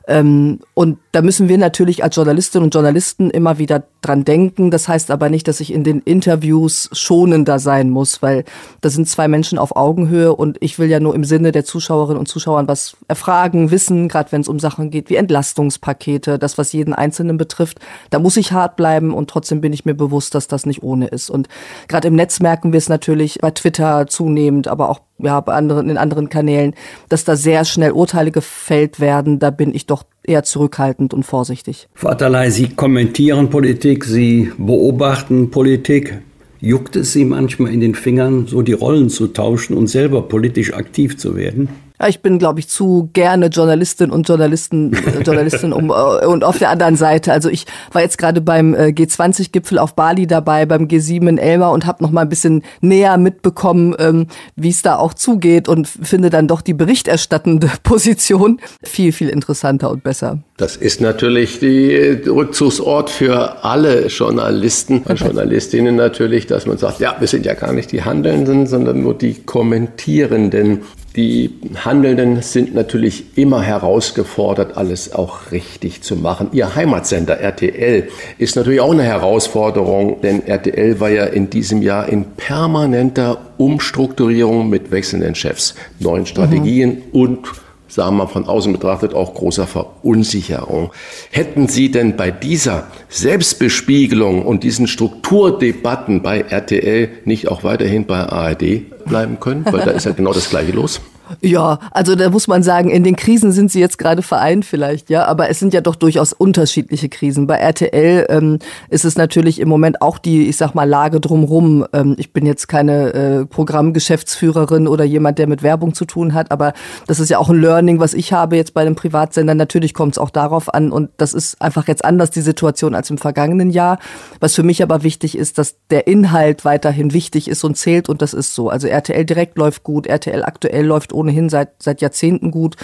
Ähm, 0.08 0.60
und 0.74 0.98
da 1.14 1.22
müssen 1.22 1.48
wir 1.48 1.58
natürlich 1.58 2.04
als 2.04 2.16
Journalistinnen 2.16 2.66
und 2.66 2.74
Journalisten 2.74 3.30
immer 3.30 3.58
wieder 3.58 3.84
dran 4.02 4.26
denken. 4.26 4.70
Das 4.70 4.88
heißt 4.88 5.12
aber 5.12 5.30
nicht, 5.30 5.48
dass 5.48 5.60
ich 5.60 5.72
in 5.72 5.84
den 5.84 6.00
Interviews 6.02 6.90
schonender 6.92 7.60
sein 7.60 7.90
muss, 7.90 8.22
weil 8.22 8.44
da 8.82 8.90
sind 8.90 9.08
zwei 9.08 9.28
Menschen 9.28 9.58
auf 9.58 9.76
Augenhöhe 9.76 10.36
und 10.36 10.58
ich 10.60 10.78
will 10.78 10.90
ja 10.90 11.00
nur 11.00 11.16
im 11.16 11.24
Sinne 11.24 11.52
der 11.52 11.64
Zuschauerinnen 11.64 12.20
und 12.20 12.28
Zuschauern 12.28 12.68
was 12.68 12.98
erfragen, 13.08 13.72
wissen, 13.72 14.10
gerade 14.10 14.32
wenn 14.32 14.42
es 14.42 14.50
um 14.50 14.60
Sachen 14.60 14.90
geht 14.90 15.10
wie 15.10 15.16
Entlastungspakete, 15.16 16.38
das, 16.38 16.58
was 16.58 16.74
jeden 16.74 16.94
Einzelnen 16.94 17.38
betrifft. 17.38 17.80
Da 18.10 18.20
muss 18.20 18.36
ich 18.36 18.52
hart 18.52 18.76
bleiben 18.76 19.14
und 19.14 19.30
trotzdem 19.30 19.62
bin 19.62 19.72
ich 19.72 19.86
mir 19.86 19.96
bewusst, 19.96 20.36
dass 20.36 20.48
das 20.48 20.66
nicht 20.66 20.84
ohne 20.84 21.08
ist. 21.08 21.30
Und 21.30 21.48
gerade 21.88 22.10
im 22.10 22.16
Netz 22.16 22.40
merken 22.42 22.74
wir 22.74 22.78
es 22.78 22.90
natürlich 22.90 23.40
bei 23.40 23.52
Twitter 23.52 24.08
zunehmend, 24.08 24.68
aber 24.68 24.90
auch 24.90 25.00
ja, 25.20 25.40
bei 25.40 25.54
anderen, 25.54 25.90
in 25.90 25.98
anderen 25.98 26.30
Kanälen, 26.30 26.74
dass 27.10 27.24
da 27.24 27.36
sehr 27.36 27.66
schnell 27.66 27.92
Urteile 27.92 28.32
gefällt 28.32 29.00
werden. 29.00 29.40
Da 29.40 29.50
bin 29.50 29.74
ich 29.74 29.86
doch 29.86 30.04
eher 30.24 30.44
zurückhaltend 30.44 31.14
und 31.14 31.24
vorsichtig. 31.24 31.88
Vaterlei, 31.94 32.50
Sie 32.50 32.70
kommentieren 32.70 33.50
Politik, 33.50 34.06
Sie 34.06 34.52
beobachten 34.58 35.52
Politik. 35.52 36.20
Juckt 36.60 36.96
es 36.96 37.12
Sie 37.12 37.26
manchmal 37.26 37.74
in 37.74 37.82
den 37.82 37.94
Fingern, 37.94 38.48
so 38.48 38.62
die 38.62 38.74
Rollen 38.74 39.10
zu 39.10 39.28
tauschen 39.28 39.76
und 39.76 39.88
selber 39.88 40.22
politisch 40.24 40.74
aktiv 40.74 41.18
zu 41.18 41.36
werden? 41.36 41.68
Ich 42.08 42.22
bin, 42.22 42.40
glaube 42.40 42.60
ich, 42.60 42.68
zu 42.68 43.10
gerne 43.14 43.48
Journalistin 43.48 44.12
und 44.12 44.28
Journalisten, 44.28 44.94
äh, 44.94 45.22
Journalistin 45.22 45.72
um, 45.72 45.90
äh, 45.90 46.26
und 46.26 46.44
auf 46.44 46.58
der 46.58 46.70
anderen 46.70 46.96
Seite. 46.96 47.32
Also 47.32 47.50
ich 47.50 47.66
war 47.92 48.02
jetzt 48.02 48.18
gerade 48.18 48.42
beim 48.42 48.74
äh, 48.74 48.88
G20-Gipfel 48.88 49.78
auf 49.78 49.96
Bali 49.96 50.28
dabei, 50.28 50.66
beim 50.66 50.88
G7 50.88 51.30
in 51.30 51.38
Elmar 51.38 51.72
und 51.72 51.86
habe 51.86 52.04
noch 52.04 52.12
mal 52.12 52.22
ein 52.22 52.30
bisschen 52.30 52.64
näher 52.82 53.18
mitbekommen, 53.18 53.96
ähm, 54.00 54.28
wie 54.56 54.70
es 54.70 54.82
da 54.82 54.98
auch 54.98 55.14
zugeht 55.14 55.70
und 55.70 55.88
finde 55.88 56.30
dann 56.30 56.48
doch 56.48 56.62
die 56.62 56.74
berichterstattende 56.74 57.72
Position 57.84 58.60
viel, 58.84 59.12
viel 59.12 59.30
interessanter 59.30 59.90
und 59.90 60.04
besser. 60.04 60.40
Das 60.58 60.76
ist 60.76 61.00
natürlich 61.00 61.60
die 61.60 61.96
Rückzugsort 62.28 63.10
für 63.10 63.64
alle 63.64 64.08
Journalisten 64.08 65.00
und 65.04 65.20
Journalistinnen 65.20 65.96
natürlich, 65.96 66.48
dass 66.48 66.66
man 66.66 66.78
sagt, 66.78 67.00
ja, 67.00 67.16
wir 67.20 67.28
sind 67.28 67.46
ja 67.46 67.54
gar 67.54 67.72
nicht 67.72 67.92
die 67.92 68.04
Handelnden, 68.04 68.68
sondern 68.68 69.02
nur 69.02 69.14
die 69.14 69.36
Kommentierenden. 69.36 70.82
Die 71.16 71.52
Handelnden 71.76 72.42
sind 72.42 72.74
natürlich 72.74 73.38
immer 73.38 73.62
herausgefordert, 73.62 74.78
alles 74.78 75.14
auch 75.14 75.52
richtig 75.52 76.02
zu 76.02 76.16
machen. 76.16 76.50
Ihr 76.54 76.74
Heimatsender 76.74 77.40
RTL 77.40 78.08
ist 78.40 78.56
natürlich 78.56 78.82
auch 78.82 78.94
eine 78.94 79.04
Herausforderung, 79.04 80.22
denn 80.22 80.48
RTL 80.48 81.00
war 81.00 81.12
ja 81.12 81.26
in 81.26 81.52
diesem 81.52 81.84
Jahr 81.84 82.10
in 82.10 82.26
permanenter 82.36 83.38
Umstrukturierung 83.58 84.70
mit 84.70 84.90
wechselnden 84.90 85.36
Chefs, 85.36 85.76
neuen 86.00 86.26
Strategien 86.26 87.04
mhm. 87.12 87.20
und 87.20 87.40
sagen 87.88 88.18
wir 88.18 88.28
von 88.28 88.48
außen 88.48 88.74
betrachtet, 88.74 89.14
auch 89.14 89.36
großer 89.36 89.68
Verunsicherung. 89.68 90.92
Hätten 91.30 91.68
Sie 91.68 91.92
denn 91.92 92.18
bei 92.18 92.32
dieser 92.32 92.88
Selbstbespiegelung 93.10 94.44
und 94.44 94.64
diesen 94.64 94.88
Strukturdebatten 94.88 96.24
bei 96.24 96.42
RTL 96.42 97.10
nicht 97.26 97.50
auch 97.50 97.64
weiterhin 97.64 98.06
bei 98.06 98.18
ARD 98.18 98.93
bleiben 99.06 99.40
können? 99.40 99.66
Weil 99.66 99.86
da 99.86 99.92
ist 99.92 100.06
ja 100.06 100.12
genau 100.12 100.34
das 100.34 100.50
Gleiche 100.50 100.72
los. 100.72 101.02
Ja, 101.42 101.80
also 101.92 102.16
da 102.16 102.30
muss 102.30 102.48
man 102.48 102.64
sagen, 102.64 102.90
in 102.90 103.04
den 103.04 103.16
Krisen 103.16 103.52
sind 103.52 103.72
sie 103.72 103.80
jetzt 103.80 103.98
gerade 103.98 104.22
vereint 104.22 104.66
vielleicht, 104.66 105.10
ja, 105.10 105.26
aber 105.26 105.50
es 105.50 105.60
sind 105.60 105.74
ja 105.74 105.82
doch 105.82 105.96
durchaus 105.96 106.34
unterschiedliche 106.34 107.10
Krisen. 107.10 107.48
Bei 107.48 107.56
RTL 107.56 108.26
ähm, 108.30 108.60
ist 108.90 109.06
es 109.06 109.18
natürlich 109.18 109.60
im 109.60 109.70
Moment 109.70 110.02
auch 110.02 110.18
die, 110.18 110.48
ich 110.48 110.58
sag 110.58 110.76
mal, 110.76 110.88
Lage 110.88 111.20
drumrum. 111.20 111.86
Ähm, 111.94 112.16
ich 112.18 112.34
bin 112.34 112.46
jetzt 112.46 112.68
keine 112.68 113.14
äh, 113.14 113.46
Programmgeschäftsführerin 113.46 114.88
oder 114.88 115.06
jemand, 115.06 115.40
der 115.40 115.48
mit 115.48 115.64
Werbung 115.64 115.94
zu 115.94 116.06
tun 116.06 116.34
hat, 116.34 116.52
aber 116.52 116.74
das 117.08 117.20
ist 117.20 117.30
ja 117.30 117.38
auch 117.38 117.50
ein 117.50 117.60
Learning, 117.60 118.00
was 118.00 118.14
ich 118.14 118.34
habe 118.34 118.58
jetzt 118.58 118.74
bei 118.74 118.82
einem 118.82 118.96
Privatsender. 118.96 119.56
Natürlich 119.56 119.94
kommt 119.94 120.14
es 120.14 120.18
auch 120.18 120.30
darauf 120.30 120.74
an 120.74 120.92
und 120.92 121.10
das 121.18 121.34
ist 121.34 121.62
einfach 121.62 121.88
jetzt 121.88 122.04
anders 122.04 122.32
die 122.32 122.42
Situation 122.42 122.96
als 122.96 123.10
im 123.10 123.18
vergangenen 123.18 123.70
Jahr. 123.70 124.00
Was 124.40 124.56
für 124.56 124.64
mich 124.64 124.84
aber 124.84 125.04
wichtig 125.04 125.38
ist, 125.38 125.58
dass 125.58 125.76
der 125.90 126.08
Inhalt 126.08 126.66
weiterhin 126.66 127.14
wichtig 127.14 127.48
ist 127.48 127.64
und 127.64 127.78
zählt 127.78 128.10
und 128.10 128.22
das 128.22 128.34
ist 128.34 128.54
so. 128.54 128.70
Also 128.70 128.88
RTL 128.88 129.26
direkt 129.26 129.58
läuft 129.58 129.84
gut, 129.84 130.08
RTL 130.08 130.44
aktuell 130.44 130.86
läuft 130.86 131.13
ohnehin 131.14 131.50
seit, 131.50 131.82
seit 131.82 132.02
Jahrzehnten 132.02 132.52
gut. 132.52 132.76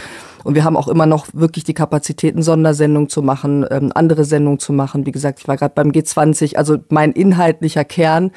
Und 0.44 0.56
wir 0.56 0.64
haben 0.64 0.78
auch 0.78 0.88
immer 0.88 1.06
noch 1.06 1.28
wirklich 1.34 1.64
die 1.64 1.74
Kapazitäten, 1.74 2.42
Sondersendungen 2.42 3.10
zu 3.10 3.22
machen, 3.22 3.66
ähm, 3.70 3.92
andere 3.94 4.24
Sendungen 4.24 4.60
zu 4.60 4.74
machen. 4.74 5.06
Wie 5.06 5.12
gesagt, 5.12 5.40
ich 5.40 5.48
war 5.48 5.58
gerade 5.58 5.74
beim 5.76 5.92
G20. 5.92 6.56
Also 6.56 6.78
mein 6.90 7.12
inhaltlicher 7.12 7.84
Kern, 7.84 8.32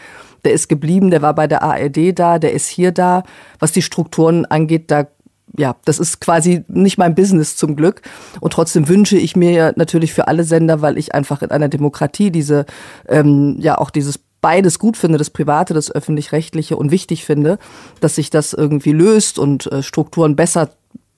der 0.44 0.52
ist 0.52 0.68
geblieben, 0.68 1.10
der 1.10 1.22
war 1.22 1.34
bei 1.34 1.46
der 1.46 1.62
ARD 1.62 2.18
da, 2.18 2.38
der 2.38 2.52
ist 2.52 2.68
hier 2.68 2.92
da. 2.92 3.22
Was 3.58 3.72
die 3.72 3.82
Strukturen 3.82 4.44
angeht, 4.46 4.90
da 4.90 5.06
ja, 5.58 5.76
das 5.84 5.98
ist 5.98 6.20
quasi 6.20 6.64
nicht 6.68 6.98
mein 6.98 7.14
Business 7.14 7.56
zum 7.56 7.76
Glück. 7.76 8.02
Und 8.40 8.52
trotzdem 8.52 8.88
wünsche 8.88 9.18
ich 9.18 9.36
mir 9.36 9.74
natürlich 9.76 10.14
für 10.14 10.28
alle 10.28 10.44
Sender, 10.44 10.80
weil 10.80 10.96
ich 10.96 11.14
einfach 11.14 11.42
in 11.42 11.50
einer 11.50 11.68
Demokratie 11.68 12.30
diese, 12.30 12.64
ähm, 13.06 13.56
ja, 13.58 13.76
auch 13.76 13.90
dieses 13.90 14.18
beides 14.42 14.78
gut 14.78 14.98
finde, 14.98 15.16
das 15.16 15.30
Private, 15.30 15.72
das 15.72 15.90
Öffentlich-Rechtliche 15.90 16.76
und 16.76 16.90
wichtig 16.90 17.24
finde, 17.24 17.58
dass 18.00 18.16
sich 18.16 18.28
das 18.28 18.52
irgendwie 18.52 18.92
löst 18.92 19.38
und 19.38 19.72
äh, 19.72 19.82
Strukturen 19.82 20.36
besser 20.36 20.70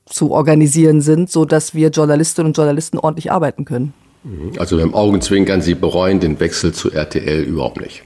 zu 0.07 0.31
organisieren 0.31 1.01
sind, 1.01 1.31
so 1.31 1.45
dass 1.45 1.75
wir 1.75 1.89
Journalistinnen 1.89 2.51
und 2.51 2.57
Journalisten 2.57 2.99
ordentlich 2.99 3.33
arbeiten 3.33 3.65
können. 3.65 3.95
Also 4.59 4.79
dem 4.79 4.95
Augenzwinkern, 4.95 5.61
Sie 5.61 5.75
bereuen 5.75 6.21
den 6.21 6.41
Wechsel 6.41 6.73
zu 6.73 6.91
RTL 6.91 7.43
überhaupt 7.43 7.81
nicht. 7.81 8.05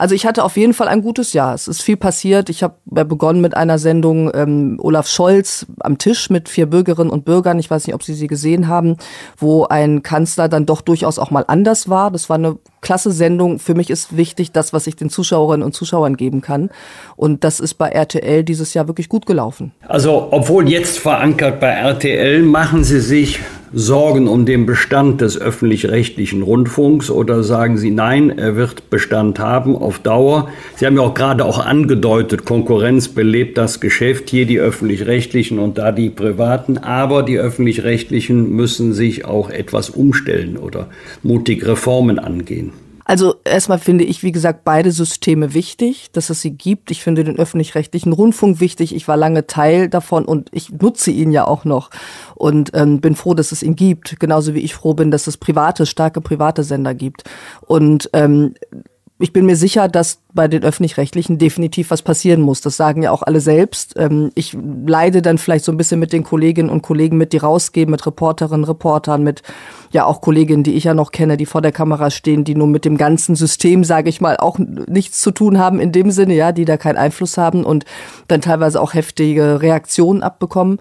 Also 0.00 0.14
ich 0.14 0.24
hatte 0.24 0.44
auf 0.44 0.56
jeden 0.56 0.72
Fall 0.72 0.88
ein 0.88 1.02
gutes 1.02 1.34
Jahr. 1.34 1.52
Es 1.52 1.68
ist 1.68 1.82
viel 1.82 1.98
passiert. 1.98 2.48
Ich 2.48 2.62
habe 2.62 2.76
begonnen 2.86 3.42
mit 3.42 3.54
einer 3.54 3.78
Sendung 3.78 4.30
ähm, 4.32 4.78
Olaf 4.80 5.06
Scholz 5.06 5.66
am 5.80 5.98
Tisch 5.98 6.30
mit 6.30 6.48
vier 6.48 6.64
Bürgerinnen 6.64 7.10
und 7.10 7.26
Bürgern. 7.26 7.58
Ich 7.58 7.70
weiß 7.70 7.86
nicht, 7.86 7.94
ob 7.94 8.02
Sie 8.02 8.14
sie 8.14 8.26
gesehen 8.26 8.66
haben, 8.66 8.96
wo 9.36 9.66
ein 9.66 10.02
Kanzler 10.02 10.48
dann 10.48 10.64
doch 10.64 10.80
durchaus 10.80 11.18
auch 11.18 11.30
mal 11.30 11.44
anders 11.46 11.90
war. 11.90 12.10
Das 12.10 12.30
war 12.30 12.36
eine 12.36 12.56
klasse 12.80 13.12
Sendung. 13.12 13.58
Für 13.58 13.74
mich 13.74 13.90
ist 13.90 14.16
wichtig 14.16 14.52
das, 14.52 14.72
was 14.72 14.86
ich 14.86 14.96
den 14.96 15.10
Zuschauerinnen 15.10 15.66
und 15.66 15.74
Zuschauern 15.74 16.16
geben 16.16 16.40
kann. 16.40 16.70
Und 17.16 17.44
das 17.44 17.60
ist 17.60 17.74
bei 17.74 17.90
RTL 17.90 18.42
dieses 18.42 18.72
Jahr 18.72 18.88
wirklich 18.88 19.10
gut 19.10 19.26
gelaufen. 19.26 19.72
Also, 19.86 20.28
obwohl 20.30 20.70
jetzt 20.70 20.98
verankert 20.98 21.60
bei 21.60 21.72
RTL, 21.72 22.42
machen 22.42 22.84
Sie 22.84 23.00
sich 23.00 23.38
Sorgen 23.72 24.26
um 24.26 24.46
den 24.46 24.66
Bestand 24.66 25.20
des 25.20 25.40
öffentlich-rechtlichen 25.40 26.42
Rundfunks 26.42 27.08
oder 27.08 27.44
sagen 27.44 27.78
Sie, 27.78 27.92
nein, 27.92 28.36
er 28.36 28.56
wird 28.56 28.90
Bestand 28.90 29.38
haben 29.38 29.76
auf 29.76 30.00
Dauer? 30.00 30.48
Sie 30.74 30.86
haben 30.86 30.96
ja 30.96 31.02
auch 31.02 31.14
gerade 31.14 31.44
auch 31.44 31.64
angedeutet, 31.64 32.44
Konkurrenz 32.44 33.06
belebt 33.06 33.58
das 33.58 33.78
Geschäft, 33.78 34.28
hier 34.28 34.44
die 34.44 34.58
öffentlich-rechtlichen 34.58 35.60
und 35.60 35.78
da 35.78 35.92
die 35.92 36.10
privaten, 36.10 36.78
aber 36.78 37.22
die 37.22 37.38
öffentlich-rechtlichen 37.38 38.50
müssen 38.50 38.92
sich 38.92 39.24
auch 39.24 39.50
etwas 39.50 39.88
umstellen 39.88 40.56
oder 40.56 40.88
mutig 41.22 41.64
Reformen 41.64 42.18
angehen. 42.18 42.72
Also 43.10 43.34
erstmal 43.42 43.80
finde 43.80 44.04
ich, 44.04 44.22
wie 44.22 44.30
gesagt, 44.30 44.62
beide 44.62 44.92
Systeme 44.92 45.52
wichtig, 45.52 46.12
dass 46.12 46.30
es 46.30 46.42
sie 46.42 46.52
gibt. 46.52 46.92
Ich 46.92 47.02
finde 47.02 47.24
den 47.24 47.40
öffentlich-rechtlichen 47.40 48.12
Rundfunk 48.12 48.60
wichtig. 48.60 48.94
Ich 48.94 49.08
war 49.08 49.16
lange 49.16 49.48
Teil 49.48 49.88
davon 49.88 50.24
und 50.24 50.48
ich 50.52 50.70
nutze 50.70 51.10
ihn 51.10 51.32
ja 51.32 51.44
auch 51.44 51.64
noch 51.64 51.90
und 52.36 52.70
ähm, 52.72 53.00
bin 53.00 53.16
froh, 53.16 53.34
dass 53.34 53.50
es 53.50 53.64
ihn 53.64 53.74
gibt. 53.74 54.20
Genauso 54.20 54.54
wie 54.54 54.60
ich 54.60 54.76
froh 54.76 54.94
bin, 54.94 55.10
dass 55.10 55.26
es 55.26 55.38
private, 55.38 55.86
starke 55.86 56.20
private 56.20 56.62
Sender 56.62 56.94
gibt. 56.94 57.24
Und 57.62 58.08
ähm, 58.12 58.54
ich 59.18 59.32
bin 59.32 59.44
mir 59.44 59.56
sicher, 59.56 59.88
dass 59.88 60.20
bei 60.32 60.46
den 60.46 60.62
öffentlich-rechtlichen 60.62 61.36
definitiv 61.36 61.90
was 61.90 62.02
passieren 62.02 62.40
muss. 62.40 62.60
Das 62.60 62.76
sagen 62.76 63.02
ja 63.02 63.10
auch 63.10 63.22
alle 63.22 63.40
selbst. 63.40 63.94
Ähm, 63.96 64.30
ich 64.36 64.56
leide 64.86 65.20
dann 65.20 65.38
vielleicht 65.38 65.64
so 65.64 65.72
ein 65.72 65.76
bisschen 65.76 65.98
mit 65.98 66.12
den 66.12 66.22
Kolleginnen 66.22 66.70
und 66.70 66.82
Kollegen 66.82 67.18
mit, 67.18 67.32
die 67.32 67.38
rausgeben, 67.38 67.90
mit 67.90 68.06
Reporterinnen, 68.06 68.64
Reportern, 68.64 69.24
mit 69.24 69.42
ja 69.90 70.04
auch 70.04 70.20
Kolleginnen, 70.20 70.62
die 70.62 70.74
ich 70.74 70.84
ja 70.84 70.94
noch 70.94 71.10
kenne, 71.10 71.36
die 71.36 71.46
vor 71.46 71.62
der 71.62 71.72
Kamera 71.72 72.10
stehen, 72.10 72.44
die 72.44 72.54
nun 72.54 72.70
mit 72.70 72.84
dem 72.84 72.96
ganzen 72.96 73.34
System, 73.34 73.84
sage 73.84 74.08
ich 74.08 74.20
mal, 74.20 74.36
auch 74.36 74.58
nichts 74.58 75.20
zu 75.20 75.30
tun 75.30 75.58
haben 75.58 75.80
in 75.80 75.92
dem 75.92 76.10
Sinne, 76.10 76.34
ja, 76.34 76.52
die 76.52 76.64
da 76.64 76.76
keinen 76.76 76.96
Einfluss 76.96 77.36
haben 77.36 77.64
und 77.64 77.84
dann 78.28 78.40
teilweise 78.40 78.80
auch 78.80 78.94
heftige 78.94 79.62
Reaktionen 79.62 80.22
abbekommen. 80.22 80.78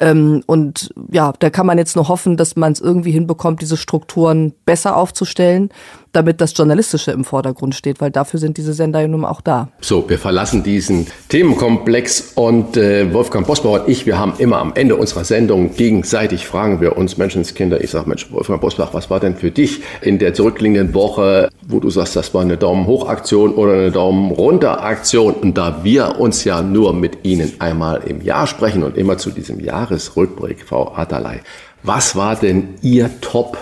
Ähm, 0.00 0.42
und 0.46 0.94
ja, 1.10 1.32
da 1.38 1.50
kann 1.50 1.66
man 1.66 1.78
jetzt 1.78 1.96
nur 1.96 2.08
hoffen, 2.08 2.36
dass 2.36 2.56
man 2.56 2.72
es 2.72 2.80
irgendwie 2.80 3.10
hinbekommt, 3.10 3.62
diese 3.62 3.76
Strukturen 3.76 4.52
besser 4.64 4.96
aufzustellen, 4.96 5.70
damit 6.12 6.40
das 6.40 6.56
Journalistische 6.56 7.10
im 7.10 7.24
Vordergrund 7.24 7.74
steht, 7.74 8.00
weil 8.00 8.10
dafür 8.10 8.38
sind 8.38 8.58
diese 8.58 8.74
Sender 8.74 9.00
ja 9.00 9.08
nun 9.08 9.24
auch 9.24 9.40
da. 9.40 9.68
So, 9.80 10.08
wir 10.08 10.18
verlassen 10.18 10.62
diesen 10.62 11.06
Themenkomplex 11.28 12.32
und 12.34 12.76
äh, 12.76 13.12
Wolfgang 13.12 13.46
Bosbauer 13.46 13.82
und 13.82 13.88
ich, 13.88 14.06
wir 14.06 14.18
haben 14.18 14.34
immer 14.38 14.58
am 14.58 14.72
Ende 14.74 14.96
unserer 14.96 15.24
Sendung 15.24 15.74
gegenseitig 15.74 16.46
fragen 16.46 16.80
wir 16.80 16.96
uns 16.96 17.16
Menschenskinder. 17.16 17.82
Ich 17.82 17.90
sage, 17.90 18.08
Mensch, 18.08 18.30
Wolfgang 18.30 18.51
Bosbach, 18.58 18.94
was 18.94 19.10
war 19.10 19.20
denn 19.20 19.36
für 19.36 19.50
dich 19.50 19.82
in 20.00 20.18
der 20.18 20.34
zurückliegenden 20.34 20.94
Woche, 20.94 21.48
wo 21.66 21.80
du 21.80 21.90
sagst, 21.90 22.16
das 22.16 22.32
war 22.34 22.42
eine 22.42 22.56
Daumen 22.56 22.86
hoch 22.86 23.08
Aktion 23.08 23.54
oder 23.54 23.72
eine 23.74 23.90
Daumen 23.90 24.30
runter 24.30 24.82
Aktion? 24.82 25.34
Und 25.34 25.58
da 25.58 25.84
wir 25.84 26.18
uns 26.20 26.44
ja 26.44 26.62
nur 26.62 26.92
mit 26.92 27.24
Ihnen 27.24 27.52
einmal 27.58 28.02
im 28.06 28.22
Jahr 28.22 28.46
sprechen 28.46 28.82
und 28.82 28.96
immer 28.96 29.18
zu 29.18 29.30
diesem 29.30 29.60
Jahresrückblick, 29.60 30.64
Frau 30.64 30.92
Adalay, 30.94 31.40
was 31.82 32.16
war 32.16 32.36
denn 32.36 32.74
Ihr 32.82 33.10
Top 33.20 33.58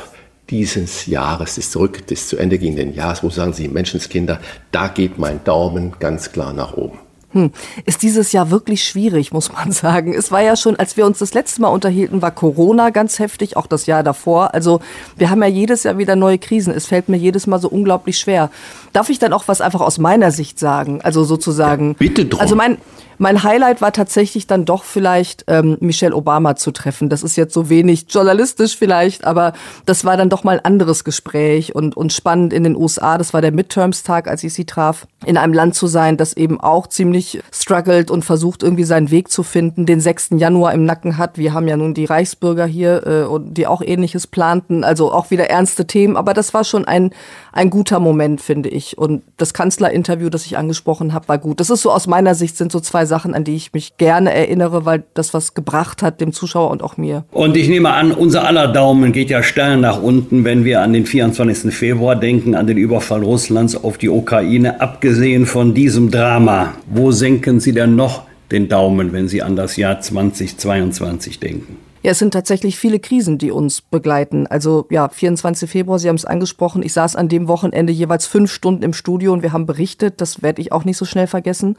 dieses 0.51 1.07
Jahres, 1.07 1.55
des 1.55 1.71
zurück, 1.71 2.07
des 2.09 2.29
zu 2.29 2.37
Ende 2.37 2.59
gehenden 2.59 2.95
Jahres, 2.95 3.23
wo 3.23 3.31
sagen 3.31 3.53
Sie, 3.53 3.69
Menschenskinder, 3.69 4.41
da 4.73 4.89
geht 4.89 5.19
mein 5.19 5.43
Daumen 5.45 5.95
ganz 5.99 6.33
klar 6.33 6.53
nach 6.53 6.77
oben. 6.77 6.99
Hm. 7.33 7.53
Ist 7.85 8.03
dieses 8.03 8.33
Jahr 8.33 8.51
wirklich 8.51 8.83
schwierig, 8.85 9.33
muss 9.33 9.53
man 9.53 9.71
sagen. 9.73 10.15
Es 10.15 10.33
war 10.33 10.43
ja 10.43 10.57
schon, 10.57 10.77
als 10.77 10.97
wir 10.97 11.07
uns 11.07 11.19
das 11.19 11.35
letzte 11.35 11.63
Mal 11.63 11.69
unterhielten, 11.69 12.23
war 12.23 12.33
Corona 12.33 12.91
ganz 12.91 13.19
heftig, 13.19 13.57
auch 13.57 13.67
das 13.67 13.87
Jahr 13.87 14.03
davor. 14.03 14.55
Also 14.55 14.81
wir 15.17 15.31
haben 15.31 15.43
ja 15.43 15.49
jedes 15.49 15.85
Jahr 15.85 15.99
wieder 15.99 16.17
neue 16.17 16.39
Krisen. 16.39 16.75
Es 16.75 16.87
fällt 16.87 17.09
mir 17.09 17.17
jedes 17.17 17.47
Mal 17.47 17.61
so 17.61 17.69
unglaublich 17.69 18.19
schwer. 18.19 18.51
Darf 18.93 19.11
ich 19.11 19.19
dann 19.19 19.33
auch 19.33 19.47
was 19.47 19.61
einfach 19.61 19.81
aus 19.81 19.99
meiner 19.99 20.33
Sicht 20.33 20.59
sagen? 20.59 21.01
Also 21.03 21.25
sozusagen. 21.25 21.91
Ja, 21.91 21.97
bitte 21.99 22.27
drum. 22.27 22.41
Also 22.41 22.57
mein, 22.57 22.79
mein 23.21 23.43
Highlight 23.43 23.83
war 23.83 23.93
tatsächlich 23.93 24.47
dann 24.47 24.65
doch 24.65 24.83
vielleicht 24.83 25.45
ähm, 25.47 25.77
Michelle 25.81 26.17
Obama 26.17 26.57
zu 26.57 26.71
treffen. 26.71 27.11
Das 27.11 27.23
ist 27.23 27.37
jetzt 27.37 27.53
so 27.53 27.69
wenig 27.69 28.07
journalistisch 28.09 28.79
vielleicht, 28.79 29.25
aber 29.25 29.53
das 29.85 30.07
war 30.07 30.17
dann 30.17 30.31
doch 30.31 30.43
mal 30.43 30.53
ein 30.53 30.65
anderes 30.65 31.05
Gespräch 31.05 31.75
und, 31.75 31.95
und 31.99 32.15
spannend 32.15 32.55
in 32.55 32.65
den 32.65 32.75
USA. 32.75 33.19
Das 33.19 33.35
war 33.35 33.43
der 33.43 33.53
Midterms-Tag, 33.53 34.27
als 34.27 34.43
ich 34.43 34.55
sie 34.55 34.65
traf, 34.65 35.07
in 35.27 35.37
einem 35.37 35.53
Land 35.53 35.75
zu 35.75 35.87
sein, 35.87 36.17
das 36.17 36.33
eben 36.33 36.63
auch 36.63 36.87
ziemlich 36.87 37.43
struggelt 37.53 38.11
und 38.11 38.25
versucht 38.25 38.63
irgendwie 38.63 38.85
seinen 38.85 39.11
Weg 39.11 39.31
zu 39.31 39.43
finden, 39.43 39.85
den 39.85 40.01
6. 40.01 40.31
Januar 40.37 40.73
im 40.73 40.87
Nacken 40.87 41.19
hat. 41.19 41.37
Wir 41.37 41.53
haben 41.53 41.69
ja 41.69 41.77
nun 41.77 41.93
die 41.93 42.07
Reichsbürger 42.07 42.65
hier, 42.65 43.07
äh, 43.07 43.39
die 43.51 43.67
auch 43.67 43.83
ähnliches 43.83 44.29
planten, 44.29 44.83
also 44.83 45.13
auch 45.13 45.31
wieder 45.31 45.51
ernste 45.51 45.87
Themen, 45.87 46.17
aber 46.17 46.33
das 46.33 46.55
war 46.55 46.65
schon 46.65 46.87
ein, 46.87 47.11
ein 47.53 47.69
guter 47.69 48.01
Moment, 48.01 48.41
finde 48.41 48.71
ich. 48.71 48.97
Und 48.97 49.23
das 49.37 49.53
Kanzlerinterview, 49.53 50.31
das 50.31 50.47
ich 50.47 50.57
angesprochen 50.57 51.13
habe, 51.13 51.29
war 51.29 51.37
gut. 51.37 51.61
Das 51.61 51.69
ist 51.69 51.83
so 51.83 51.93
aus 51.93 52.07
meiner 52.07 52.35
Sicht 52.35 52.57
sind 52.57 52.73
so 52.73 52.81
zwei 52.81 53.10
Sachen, 53.11 53.35
an 53.35 53.45
die 53.45 53.57
ich 53.57 53.75
mich 53.75 53.99
gerne 53.99 54.33
erinnere, 54.33 54.87
weil 54.87 55.05
das 55.13 55.35
was 55.35 55.53
gebracht 55.53 56.03
hat 56.03 56.23
dem 56.23 56.33
Zuschauer 56.33 56.71
und 56.71 56.83
auch 56.83 56.97
mir. 56.97 57.25
Und 57.33 57.57
ich 57.57 57.69
nehme 57.69 57.91
an, 57.93 58.13
unser 58.13 58.47
aller 58.47 58.69
Daumen 58.69 59.13
geht 59.13 59.29
ja 59.29 59.43
steil 59.43 59.77
nach 59.77 60.01
unten, 60.01 60.45
wenn 60.45 60.65
wir 60.65 60.81
an 60.81 60.95
den 60.95 61.05
24. 61.05 61.75
Februar 61.75 62.17
denken, 62.17 62.55
an 62.55 62.67
den 62.67 62.79
Überfall 62.79 63.23
Russlands 63.23 63.77
auf 63.77 63.99
die 63.99 64.09
Ukraine. 64.09 64.81
Abgesehen 64.81 65.45
von 65.45 65.75
diesem 65.75 66.11
Drama, 66.11 66.75
wo 66.87 67.11
senken 67.11 67.61
Sie 67.61 67.73
denn 67.73 67.97
noch 67.97 68.23
den 68.51 68.69
Daumen, 68.69 69.13
wenn 69.13 69.29
Sie 69.29 69.43
an 69.43 69.57
das 69.57 69.77
Jahr 69.77 70.01
2022 70.01 71.41
denken? 71.41 71.90
Ja, 72.03 72.13
es 72.13 72.19
sind 72.19 72.33
tatsächlich 72.33 72.79
viele 72.79 72.99
Krisen, 72.99 73.37
die 73.37 73.51
uns 73.51 73.83
begleiten. 73.83 74.47
Also 74.47 74.87
ja, 74.89 75.11
24. 75.11 75.69
Februar, 75.69 75.99
Sie 75.99 76.09
haben 76.09 76.17
es 76.17 76.25
angesprochen. 76.25 76.83
Ich 76.83 76.95
saß 76.95 77.15
an 77.15 77.29
dem 77.29 77.47
Wochenende 77.47 77.93
jeweils 77.93 78.27
fünf 78.27 78.51
Stunden 78.51 78.83
im 78.83 78.95
Studio 78.95 79.35
und 79.35 79.43
wir 79.43 79.53
haben 79.53 79.67
berichtet. 79.67 80.23
Das 80.23 80.43
werde 80.43 80.63
ich 80.63 80.73
auch 80.73 80.87
nicht 80.87 80.97
so 80.97 81.05
schnell 81.05 81.27
vergessen. 81.27 81.77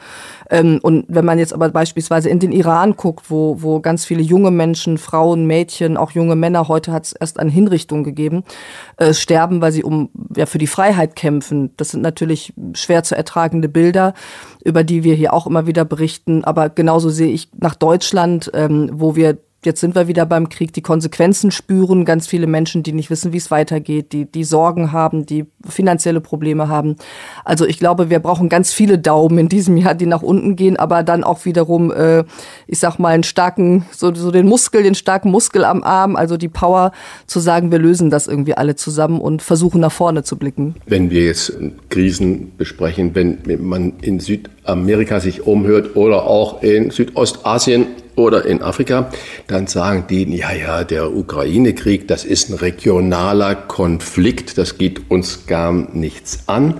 Ähm, 0.51 0.79
und 0.83 1.05
wenn 1.07 1.25
man 1.25 1.39
jetzt 1.39 1.55
aber 1.55 1.69
beispielsweise 1.69 2.29
in 2.29 2.37
den 2.37 2.51
Iran 2.51 2.95
guckt, 2.95 3.31
wo, 3.31 3.63
wo 3.63 3.79
ganz 3.79 4.05
viele 4.05 4.21
junge 4.21 4.51
Menschen, 4.51 4.99
Frauen, 4.99 5.47
Mädchen, 5.47 5.97
auch 5.97 6.11
junge 6.11 6.35
Männer, 6.35 6.67
heute 6.67 6.91
hat 6.91 7.07
es 7.07 7.13
erst 7.13 7.39
eine 7.39 7.49
Hinrichtung 7.49 8.03
gegeben, 8.03 8.43
äh, 8.97 9.15
sterben, 9.15 9.59
weil 9.59 9.71
sie 9.71 9.83
um 9.83 10.11
ja 10.35 10.45
für 10.45 10.59
die 10.59 10.67
Freiheit 10.67 11.15
kämpfen. 11.15 11.75
Das 11.77 11.89
sind 11.89 12.01
natürlich 12.01 12.53
schwer 12.73 13.01
zu 13.01 13.17
ertragende 13.17 13.69
Bilder, 13.69 14.13
über 14.63 14.83
die 14.83 15.03
wir 15.03 15.15
hier 15.15 15.33
auch 15.33 15.47
immer 15.47 15.65
wieder 15.65 15.83
berichten. 15.83 16.43
Aber 16.43 16.69
genauso 16.69 17.09
sehe 17.09 17.31
ich 17.31 17.49
nach 17.59 17.73
Deutschland, 17.73 18.51
ähm, 18.53 18.91
wo 18.93 19.15
wir 19.15 19.39
jetzt 19.63 19.79
sind 19.79 19.93
wir 19.93 20.07
wieder 20.07 20.25
beim 20.25 20.49
Krieg, 20.49 20.73
die 20.73 20.81
Konsequenzen 20.81 21.51
spüren, 21.51 22.03
ganz 22.03 22.27
viele 22.27 22.47
Menschen, 22.47 22.81
die 22.81 22.93
nicht 22.93 23.09
wissen, 23.09 23.31
wie 23.31 23.37
es 23.37 23.51
weitergeht, 23.51 24.11
die, 24.11 24.25
die 24.25 24.43
Sorgen 24.43 24.91
haben, 24.91 25.25
die 25.25 25.45
finanzielle 25.67 26.19
Probleme 26.19 26.67
haben. 26.67 26.95
Also 27.45 27.65
ich 27.65 27.77
glaube, 27.77 28.09
wir 28.09 28.19
brauchen 28.19 28.49
ganz 28.49 28.73
viele 28.73 28.97
Daumen 28.97 29.37
in 29.37 29.49
diesem 29.49 29.77
Jahr, 29.77 29.93
die 29.93 30.07
nach 30.07 30.23
unten 30.23 30.55
gehen, 30.55 30.77
aber 30.77 31.03
dann 31.03 31.23
auch 31.23 31.45
wiederum, 31.45 31.91
äh, 31.91 32.23
ich 32.65 32.79
sag 32.79 32.97
mal, 32.97 33.09
einen 33.09 33.23
starken, 33.23 33.85
so, 33.91 34.13
so 34.13 34.31
den 34.31 34.47
Muskel, 34.47 34.81
den 34.81 34.95
starken 34.95 35.29
Muskel 35.29 35.63
am 35.63 35.83
Arm, 35.83 36.15
also 36.15 36.37
die 36.37 36.49
Power 36.49 36.91
zu 37.27 37.39
sagen, 37.39 37.71
wir 37.71 37.79
lösen 37.79 38.09
das 38.09 38.27
irgendwie 38.27 38.55
alle 38.55 38.75
zusammen 38.75 39.21
und 39.21 39.43
versuchen 39.43 39.81
nach 39.81 39.91
vorne 39.91 40.23
zu 40.23 40.37
blicken. 40.37 40.75
Wenn 40.87 41.11
wir 41.11 41.25
jetzt 41.25 41.53
Krisen 41.89 42.53
besprechen, 42.57 43.13
wenn 43.13 43.39
man 43.61 43.93
in 44.01 44.19
Südamerika 44.19 45.19
sich 45.19 45.45
umhört 45.45 45.95
oder 45.95 46.23
auch 46.23 46.63
in 46.63 46.89
Südostasien, 46.89 47.87
oder 48.15 48.45
in 48.45 48.61
Afrika, 48.61 49.09
dann 49.47 49.67
sagen 49.67 50.05
die, 50.09 50.23
ja, 50.35 50.51
ja, 50.51 50.83
der 50.83 51.15
Ukraine-Krieg, 51.15 52.07
das 52.07 52.25
ist 52.25 52.49
ein 52.49 52.55
regionaler 52.55 53.55
Konflikt, 53.55 54.57
das 54.57 54.77
geht 54.77 55.09
uns 55.09 55.45
gar 55.47 55.71
nichts 55.71 56.43
an. 56.47 56.75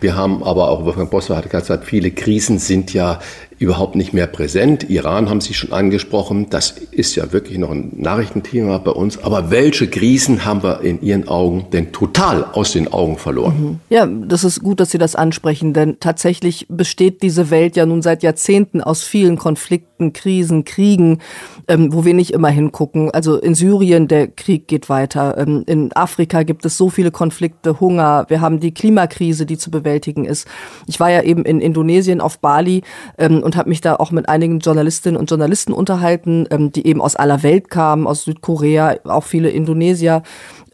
Wir 0.00 0.16
haben 0.16 0.42
aber 0.42 0.68
auch, 0.68 0.84
Wolfgang 0.84 1.10
Bosser 1.10 1.36
hat 1.36 1.48
gesagt, 1.50 1.84
viele 1.84 2.10
Krisen 2.10 2.58
sind 2.58 2.92
ja 2.92 3.20
überhaupt 3.62 3.94
nicht 3.94 4.12
mehr 4.12 4.26
präsent. 4.26 4.90
Iran 4.90 5.30
haben 5.30 5.40
Sie 5.40 5.54
schon 5.54 5.72
angesprochen. 5.72 6.48
Das 6.50 6.74
ist 6.90 7.14
ja 7.14 7.32
wirklich 7.32 7.58
noch 7.58 7.70
ein 7.70 7.92
Nachrichtenthema 7.96 8.78
bei 8.78 8.90
uns. 8.90 9.22
Aber 9.22 9.50
welche 9.50 9.88
Krisen 9.88 10.44
haben 10.44 10.62
wir 10.62 10.80
in 10.80 11.00
Ihren 11.00 11.28
Augen 11.28 11.66
denn 11.72 11.92
total 11.92 12.44
aus 12.52 12.72
den 12.72 12.92
Augen 12.92 13.16
verloren? 13.16 13.54
Mhm. 13.58 13.78
Ja, 13.88 14.06
das 14.06 14.44
ist 14.44 14.62
gut, 14.62 14.80
dass 14.80 14.90
Sie 14.90 14.98
das 14.98 15.14
ansprechen, 15.14 15.72
denn 15.72 15.98
tatsächlich 16.00 16.66
besteht 16.68 17.22
diese 17.22 17.50
Welt 17.50 17.76
ja 17.76 17.86
nun 17.86 18.02
seit 18.02 18.22
Jahrzehnten 18.22 18.80
aus 18.80 19.02
vielen 19.02 19.38
Konflikten, 19.38 20.12
Krisen, 20.12 20.64
Kriegen, 20.64 21.20
ähm, 21.68 21.92
wo 21.92 22.04
wir 22.04 22.14
nicht 22.14 22.32
immer 22.32 22.48
hingucken. 22.48 23.10
Also 23.12 23.36
in 23.36 23.54
Syrien, 23.54 24.08
der 24.08 24.26
Krieg 24.26 24.66
geht 24.66 24.88
weiter. 24.88 25.38
Ähm, 25.38 25.62
in 25.66 25.92
Afrika 25.92 26.42
gibt 26.42 26.66
es 26.66 26.76
so 26.76 26.90
viele 26.90 27.12
Konflikte, 27.12 27.78
Hunger. 27.78 28.26
Wir 28.28 28.40
haben 28.40 28.58
die 28.58 28.74
Klimakrise, 28.74 29.46
die 29.46 29.58
zu 29.58 29.70
bewältigen 29.70 30.24
ist. 30.24 30.48
Ich 30.86 30.98
war 30.98 31.10
ja 31.10 31.22
eben 31.22 31.44
in 31.44 31.60
Indonesien 31.60 32.20
auf 32.20 32.40
Bali 32.40 32.82
ähm, 33.18 33.42
und 33.42 33.51
habe 33.56 33.68
mich 33.68 33.80
da 33.80 33.96
auch 33.96 34.10
mit 34.10 34.28
einigen 34.28 34.60
Journalistinnen 34.60 35.18
und 35.18 35.30
Journalisten 35.30 35.72
unterhalten, 35.72 36.46
ähm, 36.50 36.72
die 36.72 36.86
eben 36.86 37.00
aus 37.00 37.16
aller 37.16 37.42
Welt 37.42 37.70
kamen, 37.70 38.06
aus 38.06 38.24
Südkorea, 38.24 38.96
auch 39.04 39.24
viele 39.24 39.50
Indonesier. 39.50 40.22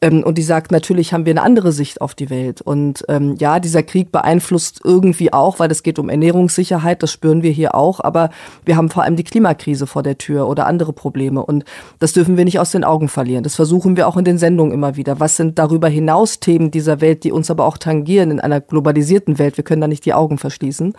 Ähm, 0.00 0.22
und 0.22 0.38
die 0.38 0.42
sagt, 0.42 0.70
natürlich 0.70 1.12
haben 1.12 1.26
wir 1.26 1.32
eine 1.32 1.42
andere 1.42 1.72
Sicht 1.72 2.00
auf 2.00 2.14
die 2.14 2.30
Welt. 2.30 2.60
Und 2.60 3.04
ähm, 3.08 3.34
ja, 3.38 3.60
dieser 3.60 3.82
Krieg 3.82 4.12
beeinflusst 4.12 4.80
irgendwie 4.84 5.32
auch, 5.32 5.58
weil 5.58 5.70
es 5.70 5.82
geht 5.82 5.98
um 5.98 6.08
Ernährungssicherheit, 6.08 7.02
das 7.02 7.12
spüren 7.12 7.42
wir 7.42 7.50
hier 7.50 7.74
auch, 7.74 8.00
aber 8.00 8.30
wir 8.64 8.76
haben 8.76 8.90
vor 8.90 9.02
allem 9.02 9.16
die 9.16 9.24
Klimakrise 9.24 9.86
vor 9.86 10.02
der 10.02 10.18
Tür 10.18 10.48
oder 10.48 10.66
andere 10.66 10.92
Probleme. 10.92 11.44
Und 11.44 11.64
das 11.98 12.12
dürfen 12.12 12.36
wir 12.36 12.44
nicht 12.44 12.60
aus 12.60 12.70
den 12.70 12.84
Augen 12.84 13.08
verlieren. 13.08 13.42
Das 13.42 13.56
versuchen 13.56 13.96
wir 13.96 14.08
auch 14.08 14.16
in 14.16 14.24
den 14.24 14.38
Sendungen 14.38 14.72
immer 14.72 14.96
wieder. 14.96 15.20
Was 15.20 15.36
sind 15.36 15.58
darüber 15.58 15.88
hinaus 15.88 16.40
Themen 16.40 16.70
dieser 16.70 17.00
Welt, 17.00 17.24
die 17.24 17.32
uns 17.32 17.50
aber 17.50 17.64
auch 17.64 17.78
tangieren 17.78 18.30
in 18.30 18.40
einer 18.40 18.60
globalisierten 18.60 19.38
Welt? 19.38 19.56
Wir 19.56 19.64
können 19.64 19.80
da 19.80 19.88
nicht 19.88 20.04
die 20.04 20.14
Augen 20.14 20.38
verschließen. 20.38 20.94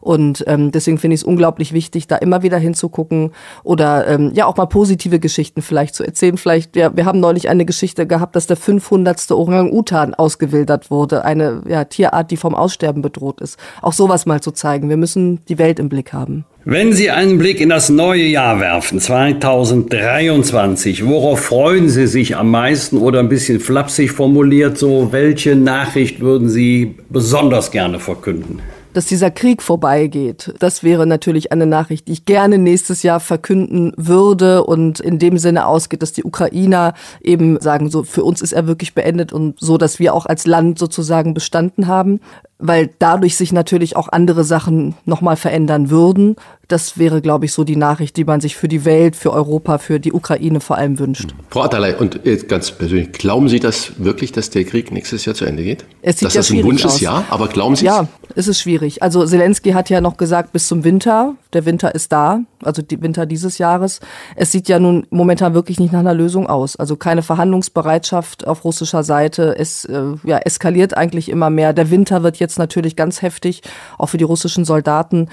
Und 0.00 0.44
ähm, 0.46 0.72
deswegen 0.72 0.98
finde 0.98 1.14
ich 1.14 1.20
es 1.20 1.24
unglaublich 1.24 1.72
wichtig, 1.72 2.06
da 2.06 2.16
immer 2.16 2.42
wieder 2.42 2.58
hinzugucken 2.58 3.32
oder 3.62 4.06
ähm, 4.06 4.32
ja 4.34 4.46
auch 4.46 4.56
mal 4.56 4.66
positive 4.66 5.20
Geschichten 5.20 5.62
vielleicht 5.62 5.94
zu 5.94 6.04
erzählen. 6.04 6.36
Vielleicht, 6.36 6.76
ja, 6.76 6.94
wir 6.96 7.06
haben 7.06 7.20
neulich 7.20 7.48
eine 7.48 7.64
Geschichte 7.64 8.06
gehabt, 8.06 8.34
dass 8.42 8.48
der 8.48 8.56
500. 8.56 9.30
Orang-Utan 9.30 10.14
ausgewildert 10.14 10.90
wurde, 10.90 11.24
eine 11.24 11.62
ja, 11.68 11.84
Tierart, 11.84 12.32
die 12.32 12.36
vom 12.36 12.56
Aussterben 12.56 13.00
bedroht 13.00 13.40
ist. 13.40 13.56
Auch 13.82 13.92
sowas 13.92 14.26
mal 14.26 14.40
zu 14.40 14.50
zeigen. 14.50 14.88
Wir 14.88 14.96
müssen 14.96 15.38
die 15.48 15.58
Welt 15.58 15.78
im 15.78 15.88
Blick 15.88 16.12
haben. 16.12 16.44
Wenn 16.64 16.92
Sie 16.92 17.10
einen 17.10 17.38
Blick 17.38 17.60
in 17.60 17.68
das 17.68 17.88
neue 17.88 18.24
Jahr 18.24 18.58
werfen, 18.58 19.00
2023, 19.00 21.06
worauf 21.06 21.40
freuen 21.40 21.88
Sie 21.88 22.08
sich 22.08 22.36
am 22.36 22.50
meisten 22.50 22.98
oder 22.98 23.20
ein 23.20 23.28
bisschen 23.28 23.60
flapsig 23.60 24.10
formuliert, 24.10 24.76
so 24.76 25.12
welche 25.12 25.54
Nachricht 25.54 26.20
würden 26.20 26.48
Sie 26.48 26.96
besonders 27.10 27.70
gerne 27.70 28.00
verkünden? 28.00 28.60
Dass 28.92 29.06
dieser 29.06 29.30
Krieg 29.30 29.62
vorbeigeht. 29.62 30.54
Das 30.58 30.82
wäre 30.82 31.06
natürlich 31.06 31.52
eine 31.52 31.66
Nachricht, 31.66 32.08
die 32.08 32.12
ich 32.12 32.24
gerne 32.24 32.58
nächstes 32.58 33.02
Jahr 33.02 33.20
verkünden 33.20 33.92
würde 33.96 34.64
und 34.64 35.00
in 35.00 35.18
dem 35.18 35.38
Sinne 35.38 35.66
ausgeht, 35.66 36.02
dass 36.02 36.12
die 36.12 36.24
Ukrainer 36.24 36.94
eben 37.20 37.60
sagen, 37.60 37.90
so 37.90 38.02
für 38.02 38.24
uns 38.24 38.42
ist 38.42 38.52
er 38.52 38.66
wirklich 38.66 38.94
beendet 38.94 39.32
und 39.32 39.58
so, 39.58 39.78
dass 39.78 39.98
wir 39.98 40.14
auch 40.14 40.26
als 40.26 40.46
Land 40.46 40.78
sozusagen 40.78 41.34
bestanden 41.34 41.86
haben 41.86 42.20
weil 42.62 42.90
dadurch 42.98 43.36
sich 43.36 43.52
natürlich 43.52 43.96
auch 43.96 44.08
andere 44.08 44.44
Sachen 44.44 44.94
nochmal 45.04 45.36
verändern 45.36 45.90
würden. 45.90 46.36
Das 46.68 46.96
wäre, 46.96 47.20
glaube 47.20 47.44
ich, 47.44 47.52
so 47.52 47.64
die 47.64 47.76
Nachricht, 47.76 48.16
die 48.16 48.24
man 48.24 48.40
sich 48.40 48.56
für 48.56 48.68
die 48.68 48.84
Welt, 48.84 49.16
für 49.16 49.32
Europa, 49.32 49.78
für 49.78 50.00
die 50.00 50.12
Ukraine 50.12 50.60
vor 50.60 50.76
allem 50.78 50.98
wünscht. 50.98 51.34
Frau 51.50 51.62
Atterlei, 51.62 51.96
und 51.96 52.20
jetzt 52.24 52.48
ganz 52.48 52.70
persönlich, 52.70 53.12
glauben 53.12 53.48
Sie 53.48 53.60
das 53.60 53.92
wirklich, 53.98 54.32
dass 54.32 54.48
der 54.48 54.64
Krieg 54.64 54.90
nächstes 54.92 55.24
Jahr 55.24 55.34
zu 55.34 55.44
Ende 55.44 55.64
geht? 55.64 55.84
Es 56.00 56.18
sieht 56.18 56.26
dass 56.26 56.34
ja 56.34 56.40
das 56.40 56.50
ein 56.50 56.64
Wunsch 56.64 56.84
ist, 56.84 57.00
ja, 57.00 57.24
aber 57.28 57.48
glauben 57.48 57.76
Sie 57.76 57.86
es? 57.86 57.92
Ja, 57.92 58.08
es 58.36 58.48
ist 58.48 58.60
schwierig. 58.60 59.02
Also 59.02 59.26
Zelensky 59.26 59.72
hat 59.72 59.90
ja 59.90 60.00
noch 60.00 60.16
gesagt, 60.16 60.52
bis 60.52 60.68
zum 60.68 60.84
Winter. 60.84 61.34
Der 61.52 61.66
Winter 61.66 61.94
ist 61.94 62.12
da, 62.12 62.40
also 62.62 62.80
die 62.80 63.02
Winter 63.02 63.26
dieses 63.26 63.58
Jahres. 63.58 64.00
Es 64.36 64.52
sieht 64.52 64.68
ja 64.68 64.78
nun 64.78 65.06
momentan 65.10 65.52
wirklich 65.52 65.78
nicht 65.78 65.92
nach 65.92 66.00
einer 66.00 66.14
Lösung 66.14 66.46
aus. 66.46 66.76
Also 66.76 66.96
keine 66.96 67.22
Verhandlungsbereitschaft 67.22 68.46
auf 68.46 68.64
russischer 68.64 69.02
Seite. 69.02 69.54
Es 69.58 69.84
äh, 69.84 70.02
ja, 70.24 70.38
eskaliert 70.38 70.96
eigentlich 70.96 71.28
immer 71.28 71.50
mehr. 71.50 71.72
Der 71.72 71.90
Winter 71.90 72.22
wird 72.22 72.38
jetzt 72.38 72.51
jetzt 72.52 72.58
natürlich 72.58 72.96
ganz 72.96 73.22
heftig, 73.22 73.62
auch 73.98 74.06
für 74.06 74.18
die 74.18 74.24
russischen 74.24 74.64
Soldaten. 74.64 75.28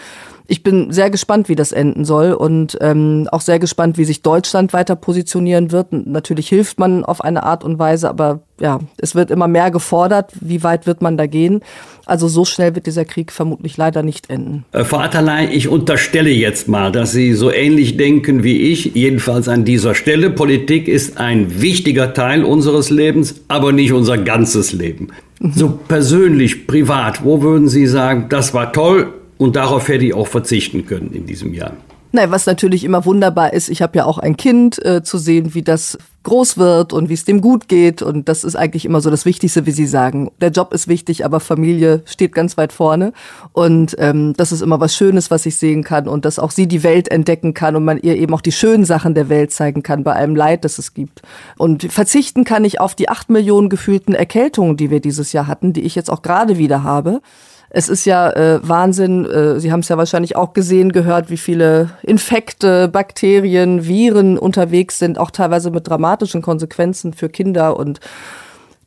Ich 0.51 0.63
bin 0.63 0.91
sehr 0.91 1.11
gespannt, 1.11 1.47
wie 1.47 1.55
das 1.55 1.71
enden 1.71 2.05
soll 2.05 2.33
und 2.33 2.75
ähm, 2.81 3.27
auch 3.31 3.41
sehr 3.41 3.59
gespannt, 3.59 3.99
wie 3.99 4.03
sich 4.03 4.23
Deutschland 4.23 4.73
weiter 4.73 4.95
positionieren 4.95 5.71
wird. 5.71 5.93
Natürlich 5.93 6.49
hilft 6.49 6.79
man 6.79 7.05
auf 7.05 7.23
eine 7.23 7.43
Art 7.43 7.63
und 7.63 7.77
Weise, 7.77 8.09
aber 8.09 8.39
ja, 8.59 8.79
es 8.97 9.13
wird 9.13 9.29
immer 9.29 9.47
mehr 9.47 9.69
gefordert. 9.69 10.31
Wie 10.41 10.63
weit 10.63 10.87
wird 10.87 11.03
man 11.03 11.17
da 11.17 11.27
gehen? 11.27 11.61
Also 12.07 12.27
so 12.27 12.45
schnell 12.45 12.73
wird 12.73 12.87
dieser 12.87 13.05
Krieg 13.05 13.31
vermutlich 13.31 13.77
leider 13.77 14.01
nicht 14.01 14.31
enden. 14.31 14.65
Äh, 14.71 14.85
Frau 14.85 14.97
Atterlei, 14.97 15.49
ich 15.53 15.67
unterstelle 15.67 16.31
jetzt 16.31 16.67
mal, 16.67 16.91
dass 16.91 17.11
Sie 17.11 17.35
so 17.35 17.51
ähnlich 17.51 17.97
denken 17.97 18.43
wie 18.43 18.57
ich, 18.71 18.95
jedenfalls 18.95 19.47
an 19.47 19.65
dieser 19.65 19.93
Stelle. 19.93 20.31
Politik 20.31 20.87
ist 20.87 21.19
ein 21.19 21.61
wichtiger 21.61 22.15
Teil 22.15 22.43
unseres 22.43 22.89
Lebens, 22.89 23.35
aber 23.49 23.71
nicht 23.71 23.93
unser 23.93 24.17
ganzes 24.17 24.73
Leben. 24.73 25.09
So 25.53 25.79
persönlich, 25.87 26.65
privat, 26.65 27.23
wo 27.23 27.43
würden 27.43 27.67
Sie 27.69 27.85
sagen, 27.85 28.25
das 28.29 28.55
war 28.55 28.73
toll 28.73 29.13
und 29.39 29.55
darauf 29.55 29.87
hätte 29.87 30.05
ich 30.05 30.13
auch 30.13 30.27
verzichten 30.27 30.85
können 30.85 31.11
in 31.13 31.25
diesem 31.25 31.55
Jahr? 31.55 31.73
Nein, 32.11 32.31
was 32.31 32.47
natürlich 32.47 32.83
immer 32.83 33.05
wunderbar 33.05 33.53
ist, 33.53 33.69
ich 33.69 33.83
habe 33.83 33.99
ja 33.99 34.05
auch 34.05 34.17
ein 34.17 34.35
Kind, 34.35 34.83
äh, 34.83 35.03
zu 35.03 35.19
sehen, 35.19 35.53
wie 35.53 35.61
das 35.61 35.97
groß 36.23 36.57
wird 36.57 36.91
und 36.91 37.07
wie 37.07 37.13
es 37.13 37.23
dem 37.23 37.39
gut 37.39 37.67
geht. 37.67 38.01
Und 38.01 38.27
das 38.27 38.43
ist 38.43 38.55
eigentlich 38.55 38.83
immer 38.83 38.99
so 38.99 39.11
das 39.11 39.25
Wichtigste, 39.25 39.67
wie 39.67 39.71
Sie 39.71 39.85
sagen. 39.85 40.31
Der 40.41 40.49
Job 40.49 40.73
ist 40.73 40.87
wichtig, 40.87 41.23
aber 41.23 41.39
Familie 41.39 42.01
steht 42.05 42.33
ganz 42.33 42.57
weit 42.57 42.73
vorne. 42.73 43.13
Und 43.53 43.95
ähm, 43.99 44.33
das 44.35 44.51
ist 44.51 44.61
immer 44.61 44.79
was 44.79 44.95
Schönes, 44.95 45.29
was 45.29 45.45
ich 45.45 45.57
sehen 45.57 45.83
kann 45.83 46.07
und 46.07 46.25
dass 46.25 46.39
auch 46.39 46.51
sie 46.51 46.67
die 46.67 46.83
Welt 46.83 47.09
entdecken 47.09 47.53
kann 47.53 47.75
und 47.75 47.85
man 47.85 47.99
ihr 47.99 48.17
eben 48.17 48.33
auch 48.33 48.41
die 48.41 48.51
schönen 48.51 48.85
Sachen 48.85 49.13
der 49.13 49.29
Welt 49.29 49.51
zeigen 49.51 49.83
kann 49.83 50.03
bei 50.03 50.13
allem 50.13 50.35
Leid, 50.35 50.65
das 50.65 50.79
es 50.79 50.95
gibt. 50.95 51.21
Und 51.57 51.91
verzichten 51.91 52.43
kann 52.43 52.65
ich 52.65 52.81
auf 52.81 52.95
die 52.95 53.07
acht 53.07 53.29
Millionen 53.29 53.69
gefühlten 53.69 54.15
Erkältungen, 54.15 54.77
die 54.77 54.89
wir 54.89 54.99
dieses 54.99 55.31
Jahr 55.31 55.47
hatten, 55.47 55.73
die 55.73 55.81
ich 55.81 55.95
jetzt 55.95 56.09
auch 56.09 56.23
gerade 56.23 56.57
wieder 56.57 56.83
habe. 56.83 57.21
Es 57.69 57.87
ist 57.87 58.05
ja 58.05 58.31
äh, 58.31 58.59
Wahnsinn, 58.63 59.25
äh, 59.25 59.59
Sie 59.59 59.71
haben 59.71 59.81
es 59.81 59.89
ja 59.89 59.97
wahrscheinlich 59.97 60.35
auch 60.35 60.53
gesehen, 60.53 60.91
gehört, 60.91 61.29
wie 61.29 61.37
viele 61.37 61.91
Infekte, 62.01 62.87
Bakterien, 62.87 63.85
Viren 63.85 64.37
unterwegs 64.37 64.97
sind, 64.97 65.19
auch 65.19 65.31
teilweise 65.31 65.69
mit 65.69 65.87
dramatischen 65.87 66.41
Konsequenzen 66.41 67.13
für 67.13 67.29
Kinder 67.29 67.77
und 67.77 67.99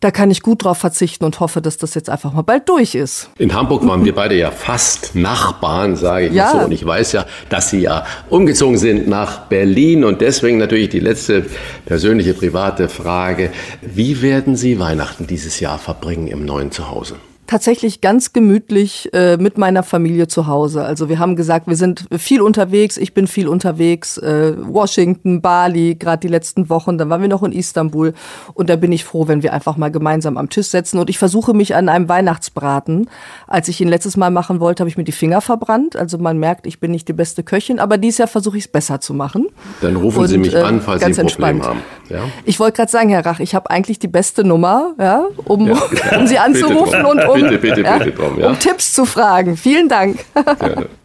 da 0.03 0.11
kann 0.11 0.33
ich 0.33 0.43
gut 0.43 0.65
drauf 0.65 0.79
verzichten 0.79 1.25
und 1.25 1.39
hoffe, 1.39 1.63
dass 1.63 1.79
das 1.79 1.95
jetzt 1.95 2.11
einfach 2.11 2.33
mal 2.33 2.43
bald 2.43 2.69
durch 2.69 2.97
ist. 2.97 3.31
In 3.39 3.55
Hamburg 3.55 3.87
waren 3.87 4.05
wir 4.05 4.13
beide 4.13 4.35
ja 4.35 4.51
fast 4.51 5.15
Nachbarn, 5.15 5.95
sage 5.95 6.27
ich 6.27 6.33
ja. 6.33 6.51
so. 6.51 6.59
Und 6.59 6.73
ich 6.73 6.85
weiß 6.85 7.13
ja, 7.13 7.25
dass 7.51 7.71
Sie 7.71 7.83
ja 7.83 8.05
umgezogen 8.29 8.79
sind 8.79 9.07
nach 9.07 9.43
Berlin. 9.47 10.03
Und 10.03 10.21
deswegen 10.21 10.59
natürlich 10.59 10.89
die 10.89 10.99
letzte 10.99 11.47
persönliche, 11.87 12.35
private 12.35 12.89
Frage. 12.89 13.53
Wie 13.81 14.23
werden 14.23 14.57
Sie 14.57 14.81
Weihnachten 14.81 15.29
dieses 15.29 15.61
Jahr 15.61 15.79
verbringen 15.79 16.27
im 16.27 16.45
neuen 16.45 16.73
Zuhause? 16.73 17.15
Tatsächlich 17.47 18.01
ganz 18.01 18.33
gemütlich 18.33 19.13
äh, 19.13 19.37
mit 19.37 19.59
meiner 19.59 19.83
Familie 19.83 20.29
zu 20.29 20.47
Hause. 20.47 20.85
Also 20.85 21.09
wir 21.09 21.19
haben 21.19 21.37
gesagt, 21.37 21.67
wir 21.67 21.77
sind 21.77 22.07
viel 22.17 22.41
unterwegs, 22.41 22.97
ich 22.97 23.15
bin 23.15 23.27
viel 23.27 23.49
unterwegs, 23.49 24.17
äh, 24.19 24.55
Washington, 24.59 25.43
Bali, 25.43 25.97
gerade 25.97 26.21
die 26.21 26.29
letzten 26.29 26.71
Wochen, 26.71 26.99
dann 26.99 27.11
waren 27.11 27.21
wir 27.21 27.29
noch 27.29 27.43
in 27.43 27.53
Istanbul 27.53 28.15
und 28.55 28.71
da 28.71 28.77
bin 28.77 28.93
ich 28.93 29.05
froh, 29.05 29.29
wenn 29.29 29.43
wir 29.43 29.53
einfach 29.53 29.77
mal 29.77 29.91
gemeinsam 29.91 30.37
am 30.37 30.49
Tisch 30.49 30.69
setzen 30.69 30.99
und 30.99 31.11
ich 31.11 31.19
versuche 31.19 31.53
mich 31.53 31.75
an 31.75 31.89
einem 31.89 32.09
Weihnachtsbraten. 32.09 33.09
Als 33.47 33.69
ich 33.69 33.81
ihn 33.81 33.89
letztes 33.89 34.17
Mal 34.17 34.31
machen 34.31 34.61
wollte, 34.61 34.81
habe 34.83 34.89
ich 34.89 34.97
mir 34.97 35.05
die 35.05 35.13
Finger 35.13 35.41
verbrannt. 35.41 35.97
Also 35.97 36.19
man 36.19 36.39
merkt, 36.39 36.67
ich 36.67 36.81
bin 36.81 36.91
nicht 36.91 37.09
die 37.09 37.13
beste 37.13 37.43
Köchin, 37.43 37.79
aber 37.79 37.99
dieses 37.99 38.19
Jahr 38.19 38.29
versuche 38.29 38.57
ich 38.57 38.65
es 38.65 38.69
besser 38.69 39.01
zu 39.01 39.15
machen. 39.15 39.49
Dann 39.81 39.97
rufen 39.97 40.21
und, 40.21 40.29
Sie 40.29 40.39
mich 40.39 40.55
äh, 40.55 40.59
an, 40.59 40.81
falls 40.81 41.01
Sie 41.01 41.07
ein 41.07 41.13
Problem 41.13 41.57
entspannt. 41.57 41.65
haben. 41.65 41.81
Ja? 42.09 42.25
Ich 42.45 42.61
wollte 42.61 42.77
gerade 42.77 42.91
sagen, 42.91 43.09
Herr 43.11 43.25
Rach, 43.27 43.41
ich 43.41 43.55
habe 43.55 43.71
eigentlich 43.71 43.99
die 43.99 44.09
beste 44.09 44.45
Nummer, 44.45 44.95
ja, 44.99 45.27
um, 45.45 45.69
ja, 45.69 45.77
um 46.19 46.27
Sie 46.27 46.39
anzurufen 46.39 47.05
und 47.05 47.25
um, 47.25 47.42
bitte, 47.43 47.59
bitte, 47.59 47.81
ja, 47.83 47.99
bitte 47.99 48.13
drum, 48.13 48.39
um 48.39 48.59
Tipps 48.59 48.93
zu 48.93 49.05
fragen. 49.05 49.57
Vielen 49.57 49.89
Dank. 49.89 50.19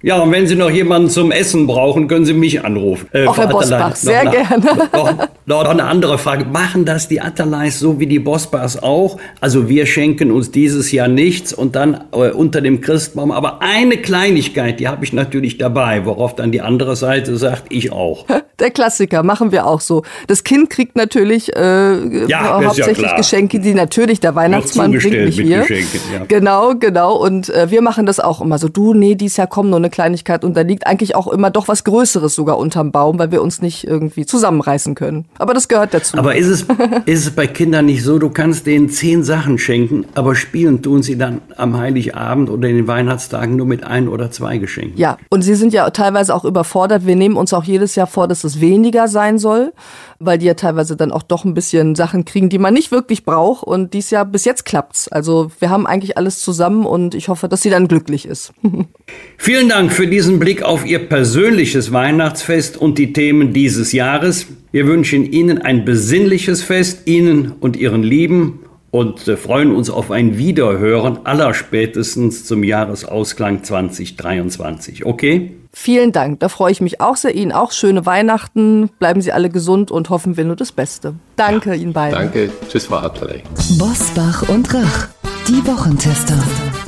Ja, 0.02 0.22
und 0.22 0.32
wenn 0.32 0.48
Sie 0.48 0.56
noch 0.56 0.70
jemanden 0.70 1.10
zum 1.10 1.32
Essen 1.32 1.68
brauchen, 1.68 2.08
können 2.08 2.26
Sie 2.26 2.34
mich 2.34 2.64
anrufen. 2.64 3.08
Äh, 3.12 3.26
Auch 3.26 3.38
Herr 3.38 3.48
Bosbach, 3.48 3.96
sehr 3.96 4.24
noch, 4.26 4.32
gerne. 4.32 4.66
Noch, 4.94 5.28
noch, 5.46 5.70
eine 5.70 5.84
andere 5.84 6.18
Frage. 6.18 6.46
Machen 6.46 6.86
das 6.86 7.08
die 7.08 7.20
Atterleis 7.20 7.80
so 7.80 8.00
wie 8.00 8.08
die 8.08 8.20
Bosbachs 8.20 8.78
auch? 8.78 9.18
Also 9.42 9.68
wir 9.68 9.86
schenken 9.86 10.32
uns 10.32 10.52
dieses 10.52 10.92
Jahr 10.92 11.08
nichts 11.08 11.52
und 11.52 11.76
dann 11.76 12.06
äh, 12.14 12.30
unter 12.30 12.62
dem 12.62 12.80
Christbaum. 12.80 13.32
Aber 13.32 13.62
eine 13.62 13.98
Kleinigkeit, 13.98 14.80
die 14.80 14.88
habe 14.88 15.04
ich 15.04 15.14
natürlich 15.14 15.58
dabei, 15.58 16.06
worauf 16.06 16.36
dann 16.36 16.52
die 16.52 16.62
andere 16.62 16.96
Seite 16.96 17.36
sagt, 17.38 17.64
ich 17.70 17.92
auch. 17.92 18.26
Der 18.60 18.72
Klassiker, 18.72 19.22
machen 19.22 19.52
wir 19.52 19.68
auch 19.68 19.82
so. 19.82 20.04
Das 20.26 20.44
Kind 20.44 20.72
kriegt 20.72 20.96
natürlich 20.96 21.56
äh, 21.56 22.26
ja, 22.28 22.64
hauptsächlich 22.64 23.06
ja 23.06 23.16
Geschenke, 23.16 23.60
die 23.60 23.76
natürlich 23.76 24.20
der 24.20 24.34
Weihnachtsmann 24.34 24.94
bringt 24.94 25.26
nicht 25.26 25.40
hier. 25.40 25.64
Ja. 25.70 26.17
Genau, 26.28 26.76
genau. 26.76 27.16
Und 27.16 27.50
äh, 27.50 27.70
wir 27.70 27.82
machen 27.82 28.06
das 28.06 28.20
auch 28.20 28.42
immer 28.42 28.58
so. 28.58 28.70
Du, 28.70 28.94
nee, 28.94 29.16
dies 29.16 29.38
Jahr 29.38 29.48
komm 29.48 29.70
nur 29.70 29.78
eine 29.78 29.90
Kleinigkeit. 29.90 30.44
Und 30.44 30.56
da 30.56 30.62
liegt 30.62 30.88
eigentlich 30.88 31.16
auch 31.16 31.28
immer 31.28 31.50
doch 31.50 31.68
was 31.68 31.84
Größeres 31.84 32.36
sogar 32.36 32.58
unterm 32.58 32.92
Baum, 32.92 33.20
weil 33.20 33.32
wir 33.32 33.42
uns 33.42 33.62
nicht 33.62 33.86
irgendwie 33.86 34.26
zusammenreißen 34.26 34.96
können. 34.96 35.26
Aber 35.38 35.54
das 35.54 35.68
gehört 35.68 35.94
dazu. 35.94 36.18
Aber 36.18 36.36
ist 36.36 36.48
es, 36.48 36.66
ist 37.06 37.26
es 37.26 37.32
bei 37.32 37.48
Kindern 37.48 37.86
nicht 37.86 38.04
so, 38.04 38.20
du 38.20 38.30
kannst 38.30 38.66
denen 38.66 38.90
zehn 38.90 39.24
Sachen 39.24 39.58
schenken, 39.58 40.06
aber 40.16 40.36
spielen 40.36 40.82
tun 40.82 41.04
sie 41.04 41.18
dann 41.18 41.42
am 41.56 41.78
Heiligabend 41.78 42.50
oder 42.50 42.68
in 42.68 42.78
den 42.78 42.88
Weihnachtstagen 42.88 43.56
nur 43.56 43.66
mit 43.66 43.84
ein 43.84 44.08
oder 44.08 44.32
zwei 44.32 44.58
Geschenken? 44.58 44.98
Ja, 44.98 45.18
und 45.30 45.42
sie 45.42 45.56
sind 45.56 45.74
ja 45.74 45.90
teilweise 45.90 46.34
auch 46.34 46.46
überfordert. 46.46 47.06
Wir 47.06 47.16
nehmen 47.16 47.38
uns 47.38 47.54
auch 47.54 47.64
jedes 47.64 47.96
Jahr 47.96 48.08
vor, 48.08 48.28
dass 48.28 48.44
es 48.44 48.62
weniger 48.62 49.08
sein 49.08 49.38
soll, 49.38 49.74
weil 50.20 50.38
die 50.38 50.46
ja 50.46 50.54
teilweise 50.54 50.96
dann 50.96 51.12
auch 51.12 51.24
doch 51.24 51.46
ein 51.46 51.54
bisschen 51.54 51.96
Sachen 51.96 52.26
kriegen, 52.26 52.50
die 52.50 52.58
man 52.58 52.74
nicht 52.74 52.92
wirklich 52.92 53.24
braucht. 53.24 53.64
Und 53.64 53.94
dies 53.94 54.10
Jahr 54.10 54.26
bis 54.26 54.46
jetzt 54.46 54.66
klappt's. 54.66 55.08
Also 55.08 55.52
wir 55.60 55.70
haben 55.70 55.86
eigentlich 55.86 56.18
alles 56.18 56.40
zusammen 56.40 56.86
und 56.86 57.16
ich 57.16 57.28
hoffe, 57.28 57.48
dass 57.48 57.62
sie 57.62 57.70
dann 57.70 57.88
glücklich 57.88 58.26
ist. 58.26 58.54
Vielen 59.38 59.70
Dank 59.70 59.92
für 59.92 60.08
diesen 60.08 60.40
Blick 60.40 60.64
auf 60.64 60.86
Ihr 60.86 61.08
persönliches 61.08 61.92
Weihnachtsfest 61.92 62.78
und 62.78 62.98
die 62.98 63.14
Themen 63.14 63.54
dieses 63.54 63.92
Jahres. 63.92 64.48
Wir 64.72 64.88
wünschen 64.88 65.32
Ihnen 65.32 65.60
ein 65.60 65.86
besinnliches 65.86 66.64
Fest, 66.64 67.04
Ihnen 67.06 67.54
und 67.60 67.78
Ihren 67.78 68.04
Lieben 68.04 68.60
und 68.92 69.20
freuen 69.20 69.76
uns 69.76 69.90
auf 69.90 70.12
ein 70.12 70.38
Wiederhören 70.38 71.20
allerspätestens 71.26 72.46
zum 72.46 72.64
Jahresausklang 72.64 73.64
2023. 73.64 75.06
Okay? 75.06 75.52
Vielen 75.80 76.12
Dank, 76.12 76.40
da 76.40 76.50
freue 76.50 76.72
ich 76.72 76.82
mich 76.82 77.02
auch 77.02 77.18
sehr. 77.18 77.36
Ihnen 77.36 77.52
auch 77.52 77.72
schöne 77.72 78.08
Weihnachten. 78.08 78.90
Bleiben 78.98 79.22
Sie 79.22 79.32
alle 79.32 79.52
gesund 79.52 79.92
und 79.92 80.10
hoffen 80.10 80.36
wir 80.36 80.44
nur 80.44 80.56
das 80.56 80.72
Beste. 80.72 81.14
Danke 81.36 81.76
Ihnen 81.76 81.94
beiden. 81.94 82.18
Danke. 82.18 82.50
Tschüss, 82.68 82.88
Frau 82.88 82.96
Abdalay. 82.98 83.44
Bosbach 83.78 84.50
und 84.50 84.74
Rach, 84.74 85.10
die 85.48 85.64
Wochentester. 85.68 86.34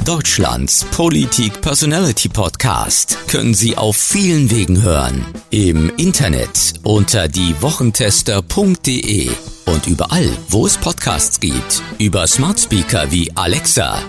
Deutschlands 0.05 0.85
Politik-Personality-Podcast 0.85 3.27
können 3.29 3.53
Sie 3.53 3.77
auf 3.77 3.95
vielen 3.95 4.49
Wegen 4.49 4.81
hören. 4.81 5.23
Im 5.51 5.91
Internet 5.97 6.73
unter 6.83 7.27
diewochentester.de 7.27 9.29
und 9.67 9.85
überall, 9.85 10.31
wo 10.49 10.65
es 10.65 10.77
Podcasts 10.77 11.39
gibt. 11.39 11.83
Über 11.99 12.25
Smart 12.25 12.59
Speaker 12.59 13.11
wie 13.11 13.31
Alexa. 13.35 13.99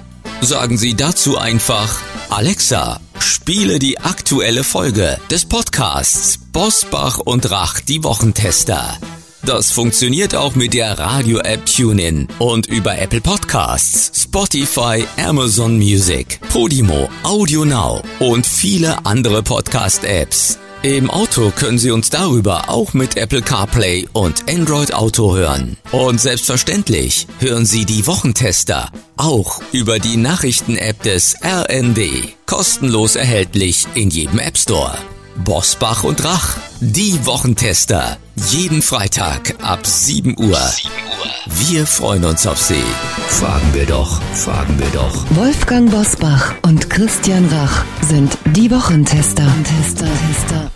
Sagen 0.43 0.78
Sie 0.78 0.95
dazu 0.95 1.36
einfach 1.36 2.01
Alexa, 2.30 3.01
spiele 3.18 3.78
die 3.78 3.99
aktuelle 3.99 4.64
Folge 4.64 5.18
des 5.30 5.45
Podcasts 5.45 6.38
Bosbach 6.53 7.18
und 7.18 7.51
Rach, 7.51 7.80
die 7.80 8.03
Wochentester. 8.03 8.97
Das 9.43 9.70
funktioniert 9.70 10.34
auch 10.34 10.55
mit 10.55 10.74
der 10.74 10.99
Radio-App 10.99 11.66
TuneIn 11.66 12.28
und 12.38 12.66
über 12.66 12.99
Apple 12.99 13.20
Podcasts, 13.20 14.22
Spotify, 14.22 15.05
Amazon 15.18 15.76
Music, 15.76 16.41
Podimo, 16.51 17.09
Audio 17.22 17.64
Now 17.64 18.03
und 18.18 18.47
viele 18.47 19.05
andere 19.05 19.43
Podcast-Apps. 19.43 20.59
Im 20.82 21.10
Auto 21.10 21.50
können 21.50 21.76
Sie 21.76 21.90
uns 21.90 22.08
darüber 22.08 22.70
auch 22.70 22.94
mit 22.94 23.18
Apple 23.18 23.42
CarPlay 23.42 24.08
und 24.14 24.50
Android 24.50 24.94
Auto 24.94 25.36
hören. 25.36 25.76
Und 25.92 26.18
selbstverständlich 26.18 27.26
hören 27.38 27.66
Sie 27.66 27.84
die 27.84 28.06
Wochentester 28.06 28.90
auch 29.18 29.60
über 29.72 29.98
die 29.98 30.16
Nachrichten-App 30.16 31.02
des 31.02 31.36
RND. 31.42 32.34
Kostenlos 32.46 33.14
erhältlich 33.14 33.88
in 33.94 34.08
jedem 34.08 34.38
App 34.38 34.56
Store. 34.56 34.96
Bosbach 35.36 36.04
und 36.04 36.24
Rach, 36.24 36.56
die 36.80 37.24
Wochentester. 37.24 38.16
Jeden 38.48 38.82
Freitag 38.82 39.54
ab 39.62 39.86
7 39.86 40.36
Uhr. 40.38 40.56
7 40.56 40.90
Uhr. 40.94 41.70
Wir 41.70 41.86
freuen 41.86 42.24
uns 42.24 42.46
auf 42.46 42.58
Sie. 42.58 42.82
Fragen 43.28 43.72
wir 43.72 43.86
doch, 43.86 44.20
fragen 44.34 44.78
wir 44.78 44.88
doch. 44.92 45.24
Wolfgang 45.30 45.90
Bosbach 45.90 46.54
und 46.62 46.90
Christian 46.90 47.46
Rach 47.46 47.84
sind 48.02 48.36
die 48.46 48.70
Wochentester. 48.70 49.46
Tester, 49.64 50.06
Tester. 50.06 50.70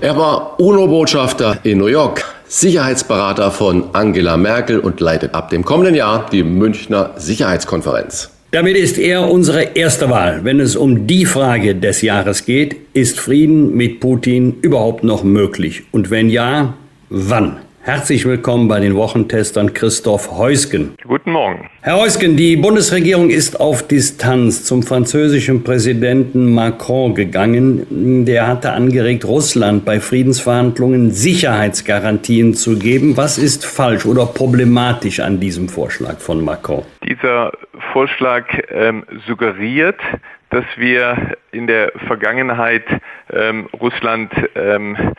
Er 0.00 0.16
war 0.16 0.60
UNO-Botschafter 0.60 1.58
in 1.64 1.78
New 1.78 1.86
York, 1.86 2.24
Sicherheitsberater 2.46 3.50
von 3.50 3.94
Angela 3.94 4.36
Merkel 4.36 4.78
und 4.78 5.00
leitet 5.00 5.34
ab 5.34 5.50
dem 5.50 5.64
kommenden 5.64 5.94
Jahr 5.94 6.26
die 6.30 6.44
Münchner 6.44 7.14
Sicherheitskonferenz. 7.16 8.30
Damit 8.50 8.78
ist 8.78 8.96
er 8.96 9.30
unsere 9.30 9.76
erste 9.76 10.08
Wahl. 10.08 10.42
Wenn 10.42 10.58
es 10.58 10.74
um 10.74 11.06
die 11.06 11.26
Frage 11.26 11.74
des 11.74 12.00
Jahres 12.00 12.46
geht, 12.46 12.76
ist 12.94 13.20
Frieden 13.20 13.76
mit 13.76 14.00
Putin 14.00 14.56
überhaupt 14.62 15.04
noch 15.04 15.22
möglich? 15.22 15.82
Und 15.92 16.08
wenn 16.10 16.30
ja, 16.30 16.72
wann? 17.10 17.58
Herzlich 17.88 18.26
willkommen 18.26 18.68
bei 18.68 18.80
den 18.80 18.94
Wochentestern 18.96 19.72
Christoph 19.72 20.30
Heusgen. 20.32 20.94
Guten 21.04 21.32
Morgen. 21.32 21.70
Herr 21.80 21.96
Heusgen, 21.96 22.36
die 22.36 22.54
Bundesregierung 22.54 23.30
ist 23.30 23.58
auf 23.58 23.88
Distanz 23.88 24.62
zum 24.64 24.82
französischen 24.82 25.64
Präsidenten 25.64 26.52
Macron 26.52 27.14
gegangen. 27.14 28.26
Der 28.26 28.46
hatte 28.46 28.72
angeregt, 28.72 29.24
Russland 29.24 29.86
bei 29.86 30.00
Friedensverhandlungen 30.00 31.12
Sicherheitsgarantien 31.12 32.52
zu 32.52 32.78
geben. 32.78 33.16
Was 33.16 33.38
ist 33.38 33.64
falsch 33.64 34.04
oder 34.04 34.26
problematisch 34.26 35.20
an 35.20 35.40
diesem 35.40 35.70
Vorschlag 35.70 36.18
von 36.18 36.44
Macron? 36.44 36.84
Dieser 37.08 37.52
Vorschlag 37.94 38.44
ähm, 38.70 39.06
suggeriert, 39.26 39.98
dass 40.50 40.66
wir 40.76 41.36
in 41.52 41.66
der 41.66 41.92
Vergangenheit 42.06 42.84
ähm, 43.32 43.66
Russland 43.80 44.30
ähm, 44.54 44.94
äh, 44.94 45.12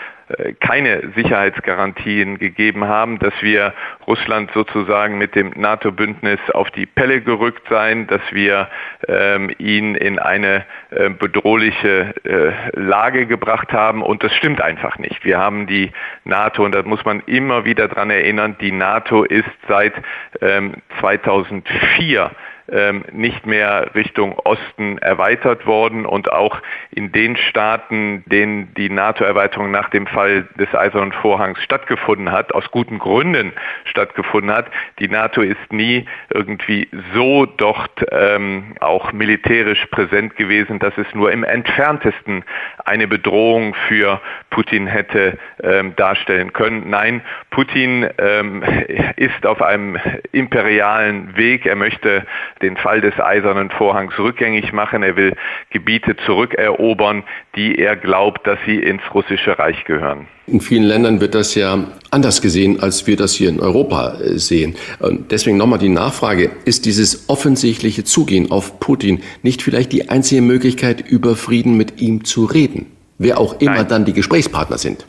keine 0.59 1.11
Sicherheitsgarantien 1.15 2.37
gegeben 2.37 2.85
haben, 2.85 3.17
dass 3.19 3.33
wir 3.41 3.73
Russland 4.05 4.51
sozusagen 4.53 5.17
mit 5.17 5.35
dem 5.35 5.51
NATO-Bündnis 5.55 6.39
auf 6.53 6.69
die 6.71 6.85
Pelle 6.85 7.21
gerückt 7.21 7.67
seien, 7.69 8.07
dass 8.07 8.21
wir 8.31 8.69
ähm, 9.07 9.51
ihn 9.57 9.95
in 9.95 10.19
eine 10.19 10.65
äh, 10.91 11.09
bedrohliche 11.09 12.13
äh, 12.23 12.79
Lage 12.79 13.25
gebracht 13.25 13.73
haben. 13.73 14.03
Und 14.03 14.23
das 14.23 14.33
stimmt 14.35 14.61
einfach 14.61 14.97
nicht. 14.99 15.25
Wir 15.25 15.39
haben 15.39 15.67
die 15.67 15.91
NATO, 16.25 16.63
und 16.63 16.75
da 16.75 16.83
muss 16.83 17.03
man 17.05 17.21
immer 17.25 17.65
wieder 17.65 17.87
dran 17.87 18.09
erinnern, 18.09 18.55
die 18.61 18.71
NATO 18.71 19.23
ist 19.23 19.49
seit 19.67 19.93
ähm, 20.41 20.75
2004 20.99 22.31
ähm, 22.71 23.03
nicht 23.11 23.45
mehr 23.45 23.91
Richtung 23.95 24.37
Osten 24.39 24.97
erweitert 24.97 25.65
worden 25.65 26.05
und 26.05 26.31
auch 26.31 26.61
in 26.91 27.11
den 27.11 27.37
Staaten, 27.37 28.23
denen 28.27 28.73
die 28.75 28.89
NATO-Erweiterung 28.89 29.71
nach 29.71 29.89
dem 29.89 30.07
Fall 30.07 30.47
des 30.57 30.73
Eisernen 30.73 31.11
Vorhangs 31.11 31.61
stattgefunden 31.63 32.31
hat, 32.31 32.53
aus 32.53 32.69
guten 32.71 32.99
Gründen 32.99 33.53
stattgefunden 33.85 34.51
hat. 34.51 34.67
Die 34.99 35.07
NATO 35.07 35.41
ist 35.41 35.71
nie 35.71 36.05
irgendwie 36.33 36.87
so 37.13 37.45
dort 37.45 38.05
ähm, 38.11 38.75
auch 38.79 39.11
militärisch 39.11 39.85
präsent 39.87 40.35
gewesen, 40.35 40.79
dass 40.79 40.97
es 40.97 41.07
nur 41.13 41.31
im 41.31 41.43
entferntesten 41.43 42.43
eine 42.85 43.07
Bedrohung 43.07 43.75
für 43.87 44.21
Putin 44.49 44.87
hätte 44.87 45.37
ähm, 45.63 45.95
darstellen 45.95 46.53
können. 46.53 46.89
Nein, 46.89 47.21
Putin 47.49 48.09
ähm, 48.17 48.63
ist 49.15 49.45
auf 49.45 49.61
einem 49.61 49.97
imperialen 50.31 51.35
Weg. 51.37 51.65
Er 51.65 51.75
möchte 51.75 52.25
den 52.61 52.77
Fall 52.77 53.01
des 53.01 53.19
Eisernen 53.19 53.69
Vorhangs 53.69 54.17
rückgängig 54.17 54.73
machen. 54.73 55.03
Er 55.03 55.15
will 55.15 55.35
Gebiete 55.69 56.15
zurückerobern, 56.25 57.23
die 57.55 57.77
er 57.77 57.95
glaubt, 57.95 58.45
dass 58.45 58.59
sie 58.65 58.77
ins 58.77 59.01
russische 59.13 59.57
Reich 59.57 59.85
gehören. 59.85 60.27
In 60.47 60.61
vielen 60.61 60.83
Ländern 60.83 61.21
wird 61.21 61.35
das 61.35 61.53
ja 61.55 61.87
anders 62.09 62.41
gesehen, 62.41 62.79
als 62.79 63.05
wir 63.05 63.15
das 63.15 63.33
hier 63.33 63.49
in 63.49 63.59
Europa 63.59 64.19
äh, 64.19 64.39
sehen. 64.39 64.75
Und 64.99 65.31
deswegen 65.31 65.57
nochmal 65.57 65.79
die 65.79 65.89
Nachfrage, 65.89 66.51
ist 66.65 66.85
dieses 66.85 67.29
offensichtliche 67.29 68.03
Zugehen 68.03 68.49
auf 68.51 68.79
Putin 68.79 69.21
nicht 69.43 69.61
vielleicht 69.61 69.91
die 69.91 70.09
einzige 70.09 70.41
Möglichkeit, 70.41 71.01
über 71.07 71.35
Frieden 71.35 71.77
mit 71.77 72.01
ihm 72.01 72.23
zu 72.25 72.45
reden? 72.45 72.87
Wer 73.19 73.37
auch 73.37 73.59
immer 73.59 73.75
Nein. 73.75 73.87
dann 73.87 74.05
die 74.05 74.13
Gesprächspartner 74.13 74.77
sind. 74.77 75.05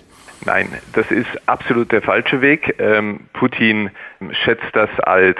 Nein, 0.46 0.78
das 0.94 1.10
ist 1.10 1.28
absolut 1.46 1.92
der 1.92 2.00
falsche 2.00 2.40
Weg. 2.40 2.76
Ähm, 2.78 3.28
Putin 3.34 3.90
schätzt 4.30 4.74
das 4.74 4.88
als 5.00 5.38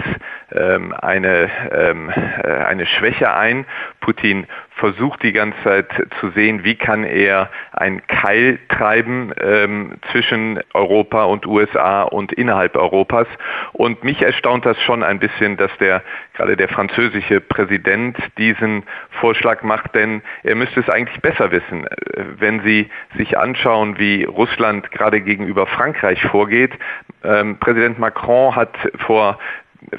ähm, 0.53 0.93
eine, 0.93 1.49
ähm, 1.73 2.11
äh, 2.11 2.49
eine 2.49 2.85
Schwäche 2.87 3.33
ein. 3.33 3.65
Putin 4.01 4.47
versucht 4.81 5.23
die 5.23 5.33
ganze 5.33 5.63
Zeit 5.63 5.87
zu 6.19 6.31
sehen, 6.31 6.65
wie 6.65 6.75
kann 6.75 7.05
er 7.05 7.51
ein 7.73 8.05
Keil 8.07 8.59
treiben 8.69 9.33
ähm, 9.41 9.93
zwischen 10.11 10.59
Europa 10.73 11.25
und 11.25 11.47
USA 11.47 12.03
und 12.03 12.33
innerhalb 12.33 12.77
Europas. 12.77 13.29
Und 13.73 14.03
mich 14.03 14.23
erstaunt 14.23 14.65
das 14.65 14.81
schon 14.81 15.03
ein 15.03 15.21
bisschen, 15.21 15.59
dass 15.59 15.71
der 15.79 16.03
gerade 16.35 16.57
der 16.57 16.69
französische 16.69 17.41
Präsident 17.41 18.17
diesen 18.39 18.85
Vorschlag 19.21 19.63
macht, 19.63 19.95
denn 19.95 20.23
er 20.43 20.55
müsste 20.55 20.81
es 20.81 20.89
eigentlich 20.89 21.21
besser 21.21 21.51
wissen. 21.51 21.87
Wenn 22.39 22.63
Sie 22.63 22.89
sich 23.19 23.39
anschauen, 23.39 23.99
wie 23.99 24.25
Russland 24.25 24.91
gerade 24.91 25.21
gegenüber 25.21 25.67
Frankreich 25.67 26.23
vorgeht, 26.23 26.73
ähm, 27.23 27.59
Präsident 27.59 27.99
Macron 27.99 28.57
hat 28.57 28.75
vor 29.07 29.39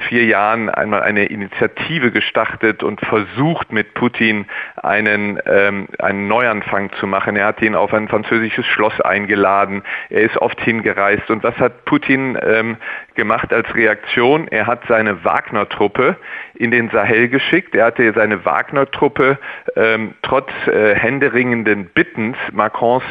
vier 0.07 0.25
Jahren 0.25 0.69
einmal 0.69 1.01
eine 1.01 1.25
Initiative 1.25 2.11
gestartet 2.11 2.83
und 2.83 3.01
versucht 3.01 3.71
mit 3.71 3.93
Putin 3.93 4.45
einen, 4.75 5.39
ähm, 5.45 5.87
einen 5.99 6.27
Neuanfang 6.27 6.91
zu 6.93 7.07
machen. 7.07 7.35
Er 7.35 7.47
hat 7.47 7.61
ihn 7.61 7.75
auf 7.75 7.93
ein 7.93 8.07
französisches 8.07 8.65
Schloss 8.65 8.99
eingeladen. 9.01 9.81
Er 10.09 10.21
ist 10.21 10.37
oft 10.37 10.59
hingereist. 10.61 11.29
Und 11.29 11.43
was 11.43 11.57
hat 11.57 11.85
Putin 11.85 12.37
ähm, 12.41 12.77
gemacht 13.15 13.51
als 13.53 13.73
Reaktion? 13.75 14.47
Er 14.47 14.67
hat 14.67 14.81
seine 14.87 15.23
Wagner-Truppe 15.23 16.15
in 16.55 16.71
den 16.71 16.89
Sahel 16.89 17.29
geschickt. 17.29 17.75
Er 17.75 17.85
hatte 17.85 18.13
seine 18.13 18.45
Wagner-Truppe 18.45 19.39
ähm, 19.75 20.13
trotz 20.21 20.51
äh, 20.67 20.95
händeringenden 20.95 21.85
Bittens 21.85 22.37
Macrons 22.51 23.03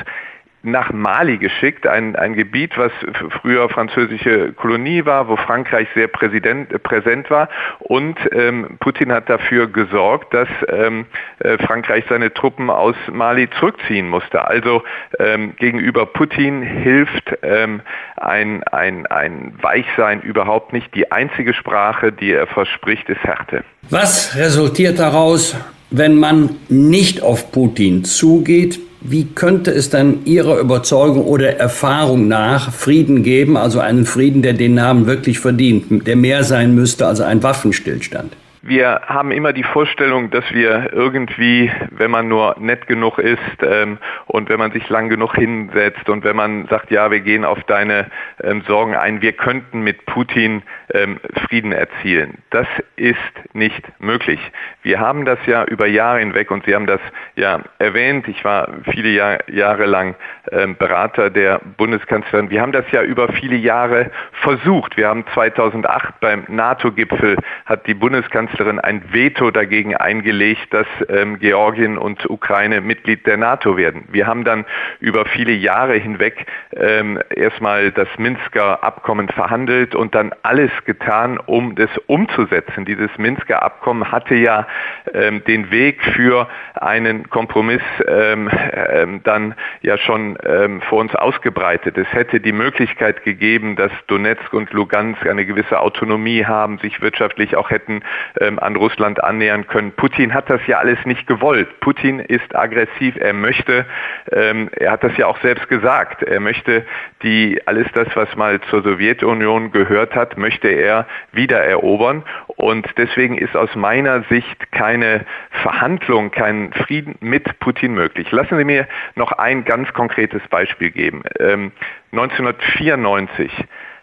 nach 0.62 0.92
Mali 0.92 1.38
geschickt, 1.38 1.86
ein, 1.86 2.16
ein 2.16 2.34
Gebiet, 2.34 2.76
was 2.76 2.92
früher 3.40 3.68
französische 3.70 4.52
Kolonie 4.52 5.04
war, 5.06 5.28
wo 5.28 5.36
Frankreich 5.36 5.88
sehr 5.94 6.08
präsident, 6.08 6.72
äh, 6.72 6.78
präsent 6.78 7.30
war. 7.30 7.48
Und 7.78 8.18
ähm, 8.32 8.76
Putin 8.80 9.12
hat 9.12 9.30
dafür 9.30 9.68
gesorgt, 9.68 10.34
dass 10.34 10.48
ähm, 10.68 11.06
äh, 11.38 11.56
Frankreich 11.58 12.04
seine 12.08 12.32
Truppen 12.34 12.68
aus 12.68 12.94
Mali 13.10 13.48
zurückziehen 13.58 14.08
musste. 14.08 14.44
Also 14.44 14.82
ähm, 15.18 15.54
gegenüber 15.56 16.04
Putin 16.04 16.62
hilft 16.62 17.32
ähm, 17.42 17.80
ein, 18.16 18.62
ein, 18.64 19.06
ein 19.06 19.54
Weichsein 19.62 20.20
überhaupt 20.20 20.72
nicht. 20.74 20.94
Die 20.94 21.10
einzige 21.10 21.54
Sprache, 21.54 22.12
die 22.12 22.32
er 22.32 22.46
verspricht, 22.46 23.08
ist 23.08 23.22
Härte. 23.24 23.64
Was 23.88 24.36
resultiert 24.36 24.98
daraus, 24.98 25.56
wenn 25.90 26.16
man 26.16 26.56
nicht 26.68 27.22
auf 27.22 27.50
Putin 27.50 28.04
zugeht? 28.04 28.89
Wie 29.02 29.24
könnte 29.24 29.70
es 29.70 29.88
dann 29.88 30.26
Ihrer 30.26 30.58
Überzeugung 30.58 31.24
oder 31.24 31.56
Erfahrung 31.56 32.28
nach 32.28 32.70
Frieden 32.72 33.22
geben, 33.22 33.56
also 33.56 33.80
einen 33.80 34.04
Frieden, 34.04 34.42
der 34.42 34.52
den 34.52 34.74
Namen 34.74 35.06
wirklich 35.06 35.38
verdient, 35.38 36.06
der 36.06 36.16
mehr 36.16 36.44
sein 36.44 36.74
müsste 36.74 37.06
als 37.06 37.20
ein 37.20 37.42
Waffenstillstand? 37.42 38.36
Wir 38.62 39.00
haben 39.06 39.30
immer 39.30 39.54
die 39.54 39.62
Vorstellung, 39.62 40.28
dass 40.28 40.44
wir 40.52 40.92
irgendwie, 40.92 41.72
wenn 41.92 42.10
man 42.10 42.28
nur 42.28 42.56
nett 42.58 42.86
genug 42.86 43.18
ist 43.18 43.38
ähm, 43.62 43.96
und 44.26 44.50
wenn 44.50 44.58
man 44.58 44.70
sich 44.70 44.86
lang 44.90 45.08
genug 45.08 45.34
hinsetzt 45.34 46.10
und 46.10 46.24
wenn 46.24 46.36
man 46.36 46.66
sagt, 46.66 46.90
ja, 46.90 47.10
wir 47.10 47.20
gehen 47.20 47.46
auf 47.46 47.62
deine 47.64 48.10
ähm, 48.42 48.60
Sorgen 48.66 48.94
ein, 48.94 49.22
wir 49.22 49.32
könnten 49.32 49.80
mit 49.80 50.04
Putin 50.04 50.62
ähm, 50.92 51.18
Frieden 51.46 51.72
erzielen. 51.72 52.36
Das 52.50 52.66
ist 52.96 53.16
nicht 53.54 53.82
möglich. 53.98 54.40
Wir 54.82 55.00
haben 55.00 55.24
das 55.24 55.38
ja 55.46 55.64
über 55.64 55.86
Jahre 55.86 56.18
hinweg 56.18 56.50
und 56.50 56.66
Sie 56.66 56.74
haben 56.74 56.86
das 56.86 57.00
ja 57.36 57.60
erwähnt. 57.78 58.28
Ich 58.28 58.44
war 58.44 58.68
viele 58.92 59.08
Jahr, 59.08 59.38
Jahre 59.48 59.86
lang 59.86 60.16
ähm, 60.52 60.76
Berater 60.76 61.30
der 61.30 61.62
Bundeskanzlerin. 61.78 62.50
Wir 62.50 62.60
haben 62.60 62.72
das 62.72 62.84
ja 62.92 63.02
über 63.02 63.32
viele 63.32 63.56
Jahre 63.56 64.10
versucht. 64.42 64.98
Wir 64.98 65.08
haben 65.08 65.24
2008 65.32 66.20
beim 66.20 66.44
NATO-Gipfel 66.48 67.38
hat 67.64 67.86
die 67.86 67.94
Bundeskanzlerin 67.94 68.49
Bundeskanzlerin 68.50 68.80
ein 68.80 69.02
Veto 69.12 69.50
dagegen 69.50 69.96
eingelegt, 69.96 70.72
dass 70.72 70.86
ähm, 71.08 71.38
Georgien 71.38 71.98
und 71.98 72.28
Ukraine 72.28 72.80
Mitglied 72.80 73.26
der 73.26 73.36
NATO 73.36 73.76
werden. 73.76 74.04
Wir 74.10 74.26
haben 74.26 74.44
dann 74.44 74.64
über 75.00 75.24
viele 75.26 75.52
Jahre 75.52 75.94
hinweg 75.94 76.46
ähm, 76.74 77.18
erstmal 77.34 77.92
das 77.92 78.08
Minsker 78.18 78.82
Abkommen 78.82 79.28
verhandelt 79.28 79.94
und 79.94 80.14
dann 80.14 80.32
alles 80.42 80.70
getan, 80.84 81.38
um 81.38 81.74
das 81.74 81.90
umzusetzen. 82.06 82.84
Dieses 82.84 83.10
Minsker 83.18 83.62
Abkommen 83.62 84.10
hatte 84.10 84.34
ja 84.34 84.66
ähm, 85.14 85.42
den 85.44 85.70
Weg 85.70 86.02
für 86.14 86.48
einen 86.74 87.28
Kompromiss 87.30 87.82
ähm, 88.06 88.50
ähm, 88.72 89.20
dann 89.24 89.54
ja 89.82 89.98
schon 89.98 90.38
ähm, 90.44 90.80
vor 90.82 91.00
uns 91.00 91.14
ausgebreitet. 91.14 91.96
Es 91.98 92.12
hätte 92.12 92.40
die 92.40 92.52
Möglichkeit 92.52 93.24
gegeben, 93.24 93.76
dass 93.76 93.92
Donetsk 94.06 94.52
und 94.52 94.72
Lugansk 94.72 95.26
eine 95.26 95.46
gewisse 95.46 95.80
Autonomie 95.80 96.44
haben, 96.44 96.78
sich 96.78 97.00
wirtschaftlich 97.00 97.56
auch 97.56 97.70
hätten 97.70 98.02
an 98.40 98.76
Russland 98.76 99.22
annähern 99.22 99.66
können. 99.66 99.92
Putin 99.92 100.34
hat 100.34 100.50
das 100.50 100.60
ja 100.66 100.78
alles 100.78 100.98
nicht 101.04 101.26
gewollt. 101.26 101.80
Putin 101.80 102.20
ist 102.20 102.54
aggressiv, 102.56 103.16
er 103.16 103.32
möchte, 103.32 103.86
ähm, 104.32 104.70
er 104.72 104.92
hat 104.92 105.04
das 105.04 105.16
ja 105.16 105.26
auch 105.26 105.40
selbst 105.40 105.68
gesagt, 105.68 106.22
er 106.22 106.40
möchte 106.40 106.86
die, 107.22 107.60
alles 107.66 107.86
das, 107.92 108.08
was 108.14 108.34
mal 108.36 108.60
zur 108.62 108.82
Sowjetunion 108.82 109.72
gehört 109.72 110.14
hat, 110.14 110.38
möchte 110.38 110.68
er 110.68 111.06
wiedererobern. 111.32 112.24
Und 112.46 112.88
deswegen 112.96 113.36
ist 113.36 113.56
aus 113.56 113.74
meiner 113.74 114.22
Sicht 114.24 114.72
keine 114.72 115.26
Verhandlung, 115.62 116.30
kein 116.30 116.72
Frieden 116.72 117.16
mit 117.20 117.58
Putin 117.60 117.94
möglich. 117.94 118.30
Lassen 118.30 118.56
Sie 118.56 118.64
mir 118.64 118.86
noch 119.14 119.32
ein 119.32 119.64
ganz 119.64 119.92
konkretes 119.92 120.42
Beispiel 120.48 120.90
geben. 120.90 121.22
Ähm, 121.38 121.72
1994 122.12 123.52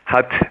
hat 0.05 0.31
ähm, 0.31 0.47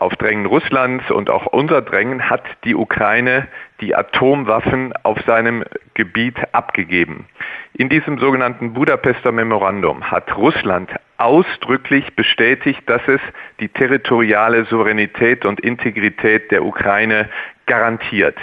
auf 0.00 0.14
Drängen 0.16 0.46
Russlands 0.46 1.10
und 1.10 1.30
auch 1.30 1.46
unser 1.46 1.80
Drängen 1.80 2.28
hat 2.28 2.42
die 2.64 2.74
Ukraine 2.74 3.48
die 3.80 3.94
Atomwaffen 3.94 4.92
auf 5.02 5.18
seinem 5.26 5.64
Gebiet 5.94 6.36
abgegeben. 6.52 7.26
In 7.74 7.88
diesem 7.88 8.18
sogenannten 8.18 8.72
Budapester 8.72 9.32
Memorandum 9.32 10.10
hat 10.10 10.36
Russland 10.36 10.90
ausdrücklich 11.18 12.14
bestätigt, 12.16 12.82
dass 12.86 13.02
es 13.06 13.20
die 13.60 13.68
territoriale 13.68 14.64
Souveränität 14.66 15.46
und 15.46 15.60
Integrität 15.60 16.50
der 16.50 16.64
Ukraine 16.64 17.28
garantiert. 17.66 18.36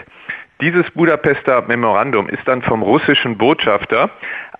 Dieses 0.61 0.89
Budapester 0.91 1.63
Memorandum 1.63 2.29
ist 2.29 2.47
dann 2.47 2.61
vom 2.61 2.83
russischen 2.83 3.37
Botschafter 3.37 4.09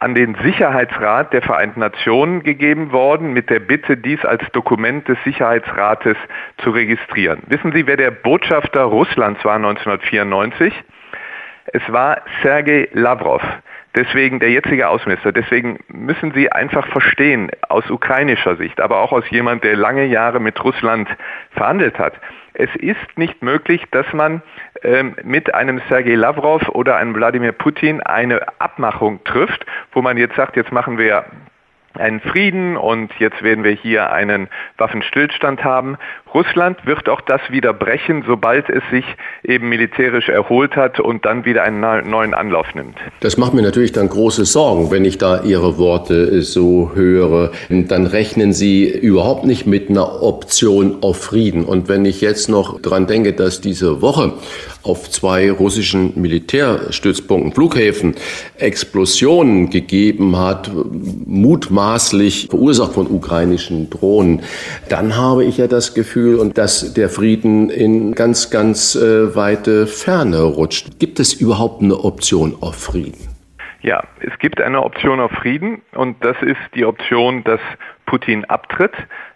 an 0.04 0.16
den 0.16 0.36
Sicherheitsrat 0.44 1.32
der 1.32 1.42
Vereinten 1.42 1.80
Nationen 1.80 2.44
gegeben 2.44 2.92
worden 2.92 3.32
mit 3.32 3.50
der 3.50 3.62
Bitte, 3.62 3.96
dies 3.96 4.24
als 4.26 4.44
Dokument 4.52 5.08
des 5.08 5.18
Sicherheitsrates 5.24 6.18
zu 6.58 6.72
registrieren. 6.72 7.42
Wissen 7.48 7.72
Sie, 7.72 7.88
wer 7.88 7.96
der 7.96 8.12
Botschafter 8.12 8.84
Russlands 8.84 9.46
war 9.46 9.56
1994? 9.56 10.74
Es 11.68 11.82
war 11.88 12.22
Sergei 12.42 12.90
Lavrov. 12.92 13.42
Deswegen 13.96 14.40
der 14.40 14.50
jetzige 14.50 14.88
Außenminister. 14.88 15.32
Deswegen 15.32 15.80
müssen 15.88 16.32
Sie 16.34 16.52
einfach 16.52 16.88
verstehen, 16.88 17.52
aus 17.70 17.90
ukrainischer 17.92 18.56
Sicht, 18.56 18.82
aber 18.82 19.00
auch 19.00 19.12
aus 19.12 19.30
jemand, 19.30 19.64
der 19.64 19.76
lange 19.76 20.06
Jahre 20.06 20.40
mit 20.40 20.64
Russland 20.64 21.08
verhandelt 21.52 22.00
hat. 22.00 22.14
Es 22.54 22.70
ist 22.76 23.18
nicht 23.18 23.44
möglich, 23.44 23.84
dass 23.92 24.12
man 24.14 24.42
ähm, 24.84 25.16
mit 25.24 25.54
einem 25.54 25.82
Sergei 25.90 26.16
Lavrov 26.16 26.68
oder 26.70 26.98
einem 26.98 27.16
Wladimir 27.16 27.52
Putin 27.52 28.02
eine 28.02 28.42
Abmachung 28.60 29.24
trifft, 29.24 29.66
wo 29.92 30.02
man 30.02 30.18
jetzt 30.18 30.36
sagt, 30.36 30.56
jetzt 30.56 30.72
machen 30.72 30.98
wir 30.98 31.26
einen 31.96 32.20
Frieden 32.22 32.78
und 32.78 33.12
jetzt 33.20 33.44
werden 33.44 33.64
wir 33.64 33.72
hier 33.72 34.12
einen 34.12 34.50
Waffenstillstand 34.78 35.64
haben. 35.64 35.98
Russland 36.34 36.78
wird 36.86 37.08
auch 37.10 37.22
das 37.22 37.42
wieder 37.50 37.74
brechen, 37.74 38.24
sobald 38.26 38.70
es 38.70 38.82
sich 38.92 39.06
eben 39.44 39.70
militärisch 39.70 40.30
erholt 40.30 40.76
hat 40.76 41.00
und 41.00 41.26
dann 41.26 41.46
wieder 41.46 41.64
einen 41.64 41.80
neuen 42.10 42.34
Anlauf 42.34 42.74
nimmt. 42.74 42.96
Das 43.20 43.38
macht 43.38 43.54
mir 43.54 43.62
natürlich 43.62 43.92
dann 43.92 44.10
große 44.10 44.46
Sorgen, 44.46 44.90
wenn 44.90 45.06
ich 45.06 45.18
da 45.20 45.44
Ihre 45.44 45.78
Worte 45.78 46.42
so 46.42 46.92
höre. 46.96 47.52
Dann 47.70 48.08
rechnen 48.08 48.52
Sie 48.52 48.90
überhaupt 48.90 49.46
nicht 49.46 49.68
mit 49.68 49.90
einer 49.90 50.24
Option 50.24 50.98
auf 51.02 51.18
Frieden. 51.22 51.66
Und 51.66 51.88
wenn 51.88 52.06
ich 52.06 52.22
jetzt 52.22 52.50
noch 52.50 52.82
dran 52.82 53.06
denke, 53.06 53.34
dass 53.34 53.62
diese 53.62 54.02
Woche 54.02 54.34
auf 54.82 55.10
zwei 55.10 55.52
russischen 55.52 56.20
Militärstützpunkten, 56.20 57.54
Flughäfen, 57.54 58.16
Explosionen 58.58 59.70
gegeben 59.70 60.38
hat, 60.38 60.72
mutmaßlich 61.26 62.48
verursacht 62.50 62.94
von 62.94 63.08
ukrainischen 63.08 63.90
Drohnen, 63.90 64.42
dann 64.90 65.16
habe 65.16 65.46
ich 65.46 65.58
ja 65.58 65.68
das 65.68 65.94
Gefühl, 65.94 66.23
und 66.24 66.58
dass 66.58 66.94
der 66.94 67.10
Frieden 67.10 67.70
in 67.70 68.14
ganz, 68.14 68.50
ganz 68.50 68.96
äh, 68.96 69.36
weite 69.36 69.88
Ferne 69.88 70.42
rutscht. 70.42 71.00
Gibt 71.00 71.20
es 71.20 71.34
überhaupt 71.34 71.82
eine 71.82 72.04
Option 72.04 72.56
auf 72.62 72.76
Frieden? 72.76 73.30
Ja, 73.82 74.02
es 74.22 74.38
gibt 74.40 74.62
eine 74.62 74.82
Option 74.82 75.20
auf 75.20 75.32
Frieden 75.32 75.82
und 75.94 76.24
das 76.24 76.38
ist 76.42 76.62
die 76.74 76.86
Option, 76.86 77.44
dass 77.44 77.60
Putin 78.14 78.46
abtritt. 78.46 78.94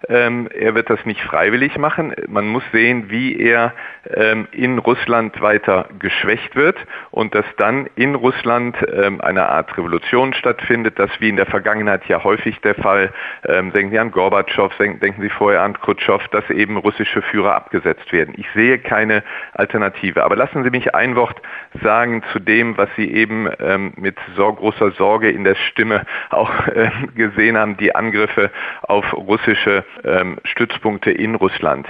Ähm, 0.07 0.47
er 0.53 0.75
wird 0.75 0.91
das 0.91 1.03
nicht 1.03 1.19
freiwillig 1.21 1.79
machen. 1.79 2.13
Man 2.27 2.47
muss 2.47 2.61
sehen, 2.71 3.09
wie 3.09 3.35
er 3.35 3.73
ähm, 4.13 4.47
in 4.51 4.77
Russland 4.77 5.41
weiter 5.41 5.89
geschwächt 5.97 6.55
wird 6.55 6.77
und 7.09 7.33
dass 7.33 7.45
dann 7.57 7.87
in 7.95 8.13
Russland 8.13 8.77
ähm, 8.93 9.19
eine 9.19 9.49
Art 9.49 9.75
Revolution 9.79 10.35
stattfindet, 10.35 10.99
das 10.99 11.09
wie 11.17 11.29
in 11.29 11.37
der 11.37 11.47
Vergangenheit 11.47 12.05
ja 12.05 12.23
häufig 12.23 12.61
der 12.61 12.75
Fall, 12.75 13.11
ähm, 13.47 13.73
denken 13.73 13.93
Sie 13.93 13.97
an 13.97 14.11
Gorbatschow, 14.11 14.71
denken 14.77 15.23
Sie 15.23 15.29
vorher 15.29 15.63
an 15.63 15.73
Khrushchev, 15.73 16.27
dass 16.29 16.47
eben 16.51 16.77
russische 16.77 17.23
Führer 17.23 17.55
abgesetzt 17.55 18.13
werden. 18.13 18.35
Ich 18.37 18.47
sehe 18.53 18.77
keine 18.77 19.23
Alternative. 19.53 20.23
Aber 20.23 20.35
lassen 20.35 20.63
Sie 20.63 20.69
mich 20.69 20.93
ein 20.93 21.15
Wort 21.15 21.41
sagen 21.81 22.21
zu 22.31 22.37
dem, 22.37 22.77
was 22.77 22.89
Sie 22.95 23.11
eben 23.11 23.49
ähm, 23.59 23.93
mit 23.95 24.17
so 24.35 24.53
großer 24.53 24.91
Sorge 24.91 25.31
in 25.31 25.43
der 25.45 25.55
Stimme 25.55 26.05
auch 26.29 26.67
äh, 26.67 26.91
gesehen 27.15 27.57
haben, 27.57 27.75
die 27.77 27.95
Angriffe 27.95 28.51
auf 28.83 29.13
russische 29.13 29.83
ähm, 30.03 30.37
Stützpunkte 30.43 31.11
in 31.11 31.35
Russland. 31.35 31.87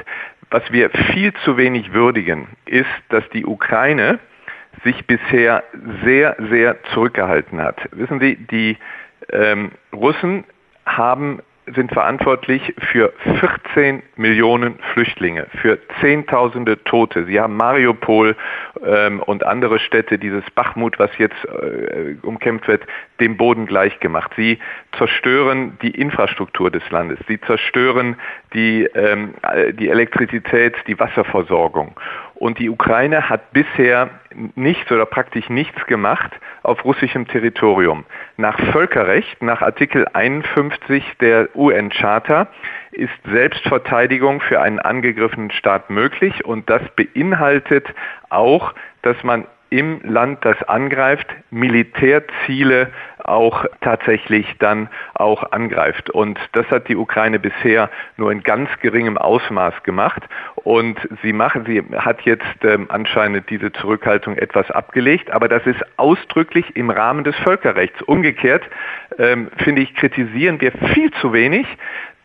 Was 0.50 0.64
wir 0.72 0.90
viel 1.12 1.34
zu 1.44 1.58
wenig 1.58 1.94
würdigen, 1.94 2.48
ist, 2.66 2.86
dass 3.10 3.28
die 3.30 3.46
Ukraine 3.46 4.20
sich 4.84 5.06
bisher 5.08 5.64
sehr, 6.04 6.36
sehr 6.50 6.82
zurückgehalten 6.94 7.62
hat. 7.62 7.78
Wissen 7.92 8.20
Sie, 8.20 8.36
die 8.36 8.78
ähm, 9.32 9.72
Russen 9.94 10.46
haben 10.86 11.42
sind 11.76 11.92
verantwortlich 11.92 12.74
für 12.92 13.14
14 13.40 14.04
Millionen 14.16 14.80
Flüchtlinge, 14.94 15.48
für 15.62 15.80
Zehntausende 16.02 16.84
Tote. 16.84 17.26
Sie 17.26 17.40
haben 17.40 17.56
Mariupol 17.56 18.36
ähm, 18.86 19.22
und 19.22 19.46
andere 19.46 19.80
Städte, 19.80 20.18
dieses 20.18 20.44
Bachmut, 20.52 21.00
was 21.00 21.10
jetzt 21.18 21.38
äh, 21.46 22.16
umkämpft 22.22 22.68
wird, 22.68 22.84
dem 23.20 23.38
Boden 23.38 23.66
gleichgemacht. 23.66 24.32
Sie 24.36 24.60
zerstören 24.98 25.78
die 25.82 25.92
Infrastruktur 25.92 26.72
des 26.72 26.90
Landes. 26.90 27.20
Sie 27.28 27.40
zerstören 27.42 28.16
die, 28.54 28.84
ähm, 28.96 29.34
die 29.74 29.90
Elektrizität, 29.90 30.76
die 30.88 31.00
Wasserversorgung. 31.00 31.96
Und 32.40 32.60
die 32.60 32.70
Ukraine 32.70 33.30
hat 33.30 33.52
bisher 33.52 34.10
nichts 34.56 34.92
oder 34.92 35.08
praktisch 35.08 35.50
nichts 35.50 35.86
gemacht 35.88 36.32
auf 36.62 36.86
russischem 36.86 37.28
Territorium. 37.28 38.06
Nach 38.38 38.60
Völkerrecht, 38.72 39.42
nach 39.42 39.64
Artikel 39.64 40.06
51 40.14 41.04
der 41.20 41.50
UN-Charta, 41.56 42.48
ist 42.92 43.14
Selbstverteidigung 43.26 44.42
für 44.42 44.62
einen 44.62 44.80
angegriffenen 44.80 45.50
Staat 45.50 45.90
möglich 45.90 46.46
und 46.46 46.70
das 46.70 46.82
beinhaltet 46.96 47.88
auch, 48.30 48.74
dass 49.02 49.24
man 49.24 49.46
im 49.70 50.00
Land, 50.04 50.46
das 50.46 50.62
angreift, 50.64 51.28
Militärziele 51.50 52.92
auch 53.28 53.66
tatsächlich 53.82 54.46
dann 54.60 54.90
auch 55.14 55.52
angreift. 55.52 56.10
Und 56.10 56.40
das 56.54 56.66
hat 56.68 56.88
die 56.88 56.96
Ukraine 56.96 57.40
bisher 57.40 57.90
nur 58.18 58.32
in 58.32 58.44
ganz 58.44 58.70
geringem 58.82 59.18
Ausmaß 59.18 59.84
gemacht. 59.84 60.24
Und 60.56 60.98
sie 61.22 61.34
machen, 61.34 61.66
sie 61.66 61.84
hat 61.98 62.22
jetzt 62.22 62.46
ähm, 62.64 62.88
anscheinend 62.90 63.50
diese 63.50 63.72
Zurückhaltung 63.72 64.38
etwas 64.38 64.70
abgelegt, 64.72 65.32
aber 65.32 65.48
das 65.48 65.66
ist 65.66 65.82
ausdrücklich 65.98 66.76
im 66.76 66.90
Rahmen 66.90 67.24
des 67.24 67.36
Völkerrechts. 67.38 68.02
Umgekehrt, 68.04 68.64
ähm, 69.18 69.50
finde 69.58 69.82
ich, 69.82 69.94
kritisieren 69.96 70.60
wir 70.62 70.72
viel 70.94 71.12
zu 71.22 71.34
wenig 71.34 71.68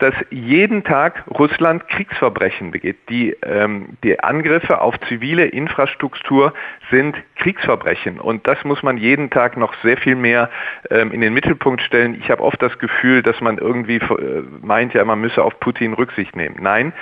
dass 0.02 0.14
jeden 0.30 0.82
Tag 0.82 1.24
Russland 1.30 1.88
Kriegsverbrechen 1.88 2.72
begeht. 2.72 2.96
Die, 3.08 3.36
ähm, 3.42 3.90
die 4.02 4.18
Angriffe 4.18 4.80
auf 4.80 4.96
zivile 5.08 5.44
Infrastruktur 5.44 6.52
sind 6.90 7.14
Kriegsverbrechen 7.36 8.18
und 8.18 8.48
das 8.48 8.64
muss 8.64 8.82
man 8.82 8.96
jeden 8.96 9.30
Tag 9.30 9.56
noch 9.56 9.72
sehr 9.84 9.96
viel 9.96 10.16
mehr 10.16 10.50
ähm, 10.90 11.12
in 11.12 11.20
den 11.20 11.32
Mittelpunkt 11.32 11.82
stellen. 11.82 12.16
Ich 12.20 12.30
habe 12.30 12.42
oft 12.42 12.60
das 12.60 12.76
Gefühl, 12.80 13.22
dass 13.22 13.40
man 13.40 13.58
irgendwie 13.58 13.96
äh, 13.96 14.42
meint, 14.60 14.92
ja, 14.92 15.04
man 15.04 15.20
müsse 15.20 15.42
auf 15.42 15.58
Putin 15.60 15.92
Rücksicht 15.94 16.34
nehmen. 16.34 16.56
Nein, 16.60 16.92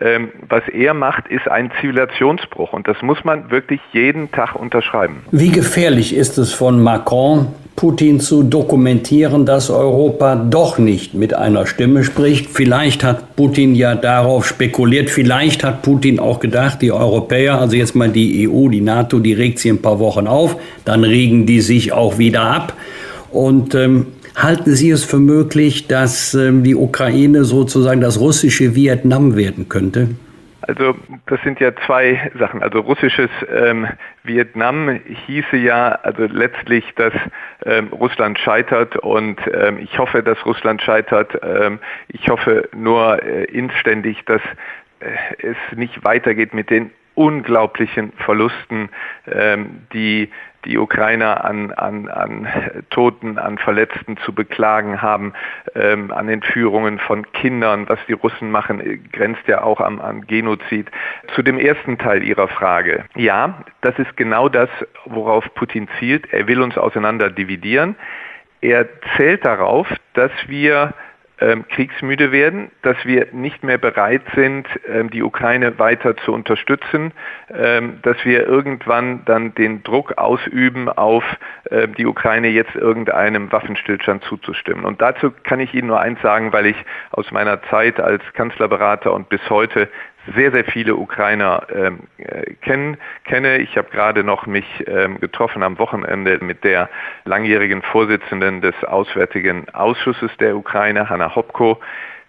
ähm, 0.00 0.30
was 0.48 0.66
er 0.68 0.94
macht, 0.94 1.28
ist 1.28 1.48
ein 1.48 1.70
Zivilisationsbruch 1.80 2.72
und 2.72 2.88
das 2.88 3.00
muss 3.02 3.22
man 3.22 3.52
wirklich 3.52 3.80
jeden 3.92 4.32
Tag 4.32 4.56
unterschreiben. 4.56 5.22
Wie 5.30 5.52
gefährlich 5.52 6.12
ist 6.12 6.38
es 6.38 6.52
von 6.52 6.82
Macron, 6.82 7.54
Putin 7.78 8.18
zu 8.18 8.42
dokumentieren, 8.42 9.46
dass 9.46 9.70
Europa 9.70 10.34
doch 10.34 10.78
nicht 10.78 11.14
mit 11.14 11.32
einer 11.32 11.64
Stimme 11.64 12.02
spricht. 12.02 12.50
Vielleicht 12.50 13.04
hat 13.04 13.36
Putin 13.36 13.76
ja 13.76 13.94
darauf 13.94 14.46
spekuliert, 14.46 15.10
vielleicht 15.10 15.62
hat 15.62 15.82
Putin 15.82 16.18
auch 16.18 16.40
gedacht, 16.40 16.82
die 16.82 16.90
Europäer, 16.90 17.60
also 17.60 17.76
jetzt 17.76 17.94
mal 17.94 18.08
die 18.08 18.48
EU, 18.48 18.66
die 18.66 18.80
NATO, 18.80 19.20
die 19.20 19.32
regt 19.32 19.60
sie 19.60 19.68
ein 19.68 19.80
paar 19.80 20.00
Wochen 20.00 20.26
auf, 20.26 20.56
dann 20.84 21.04
regen 21.04 21.46
die 21.46 21.60
sich 21.60 21.92
auch 21.92 22.18
wieder 22.18 22.42
ab. 22.42 22.72
Und 23.30 23.76
ähm, 23.76 24.06
halten 24.34 24.74
Sie 24.74 24.90
es 24.90 25.04
für 25.04 25.20
möglich, 25.20 25.86
dass 25.86 26.34
ähm, 26.34 26.64
die 26.64 26.74
Ukraine 26.74 27.44
sozusagen 27.44 28.00
das 28.00 28.18
russische 28.18 28.74
Vietnam 28.74 29.36
werden 29.36 29.68
könnte? 29.68 30.08
Also 30.68 30.94
das 31.26 31.40
sind 31.42 31.60
ja 31.60 31.74
zwei 31.86 32.30
Sachen. 32.38 32.62
Also 32.62 32.80
russisches 32.80 33.30
ähm, 33.50 33.88
Vietnam 34.22 35.00
hieße 35.26 35.56
ja 35.56 35.92
also 36.02 36.24
letztlich, 36.24 36.84
dass 36.94 37.14
ähm, 37.64 37.88
Russland 37.88 38.38
scheitert 38.38 38.94
und 38.96 39.40
ähm, 39.50 39.78
ich 39.78 39.98
hoffe, 39.98 40.22
dass 40.22 40.44
Russland 40.44 40.82
scheitert. 40.82 41.38
Ähm, 41.42 41.78
ich 42.08 42.28
hoffe 42.28 42.68
nur 42.76 43.22
äh, 43.22 43.44
inständig, 43.44 44.26
dass 44.26 44.42
äh, 45.00 45.06
es 45.38 45.56
nicht 45.74 46.04
weitergeht 46.04 46.52
mit 46.52 46.68
den 46.68 46.90
unglaublichen 47.14 48.12
Verlusten, 48.18 48.90
ähm, 49.26 49.80
die 49.94 50.28
die 50.68 50.78
Ukrainer 50.78 51.44
an, 51.44 51.72
an, 51.72 52.08
an 52.08 52.46
Toten, 52.90 53.38
an 53.38 53.58
Verletzten 53.58 54.16
zu 54.18 54.32
beklagen 54.32 55.02
haben, 55.02 55.32
ähm, 55.74 56.12
an 56.12 56.28
Entführungen 56.28 56.98
von 56.98 57.30
Kindern, 57.32 57.88
was 57.88 57.98
die 58.06 58.12
Russen 58.12 58.50
machen, 58.50 59.02
grenzt 59.10 59.48
ja 59.48 59.62
auch 59.62 59.80
am, 59.80 60.00
am 60.00 60.26
Genozid. 60.26 60.90
Zu 61.34 61.42
dem 61.42 61.58
ersten 61.58 61.98
Teil 61.98 62.22
Ihrer 62.22 62.48
Frage. 62.48 63.04
Ja, 63.16 63.64
das 63.80 63.98
ist 63.98 64.16
genau 64.16 64.48
das, 64.48 64.68
worauf 65.06 65.44
Putin 65.54 65.88
zielt. 65.98 66.32
Er 66.32 66.46
will 66.46 66.60
uns 66.60 66.76
auseinander 66.76 67.30
dividieren. 67.30 67.96
Er 68.60 68.86
zählt 69.16 69.44
darauf, 69.44 69.88
dass 70.14 70.32
wir 70.46 70.92
kriegsmüde 71.68 72.32
werden, 72.32 72.70
dass 72.82 72.96
wir 73.04 73.28
nicht 73.32 73.62
mehr 73.62 73.78
bereit 73.78 74.22
sind, 74.34 74.66
ähm, 74.88 75.10
die 75.10 75.22
Ukraine 75.22 75.78
weiter 75.78 76.16
zu 76.16 76.32
unterstützen, 76.32 77.12
ähm, 77.50 78.00
dass 78.02 78.16
wir 78.24 78.46
irgendwann 78.46 79.24
dann 79.24 79.54
den 79.54 79.82
Druck 79.82 80.18
ausüben, 80.18 80.88
auf 80.88 81.24
die 81.98 82.06
Ukraine 82.06 82.48
jetzt 82.48 82.74
irgendeinem 82.74 83.52
Waffenstillstand 83.52 84.24
zuzustimmen. 84.24 84.86
Und 84.86 85.02
dazu 85.02 85.30
kann 85.42 85.60
ich 85.60 85.74
Ihnen 85.74 85.88
nur 85.88 86.00
eins 86.00 86.20
sagen, 86.22 86.50
weil 86.52 86.64
ich 86.64 86.76
aus 87.10 87.30
meiner 87.30 87.62
Zeit 87.64 88.00
als 88.00 88.22
Kanzlerberater 88.32 89.12
und 89.12 89.28
bis 89.28 89.40
heute 89.50 89.88
sehr, 90.34 90.52
sehr 90.52 90.64
viele 90.64 90.96
Ukrainer 90.96 91.66
ähm, 91.74 92.00
äh, 92.18 92.54
kenn, 92.62 92.96
kenne. 93.24 93.58
Ich 93.58 93.76
habe 93.76 93.90
gerade 93.90 94.24
noch 94.24 94.46
mich 94.46 94.66
ähm, 94.86 95.20
getroffen 95.20 95.62
am 95.62 95.78
Wochenende 95.78 96.38
mit 96.42 96.64
der 96.64 96.88
langjährigen 97.24 97.82
Vorsitzenden 97.82 98.60
des 98.60 98.74
Auswärtigen 98.84 99.68
Ausschusses 99.70 100.30
der 100.38 100.56
Ukraine, 100.56 101.08
Hanna 101.08 101.34
Hopko. 101.34 101.80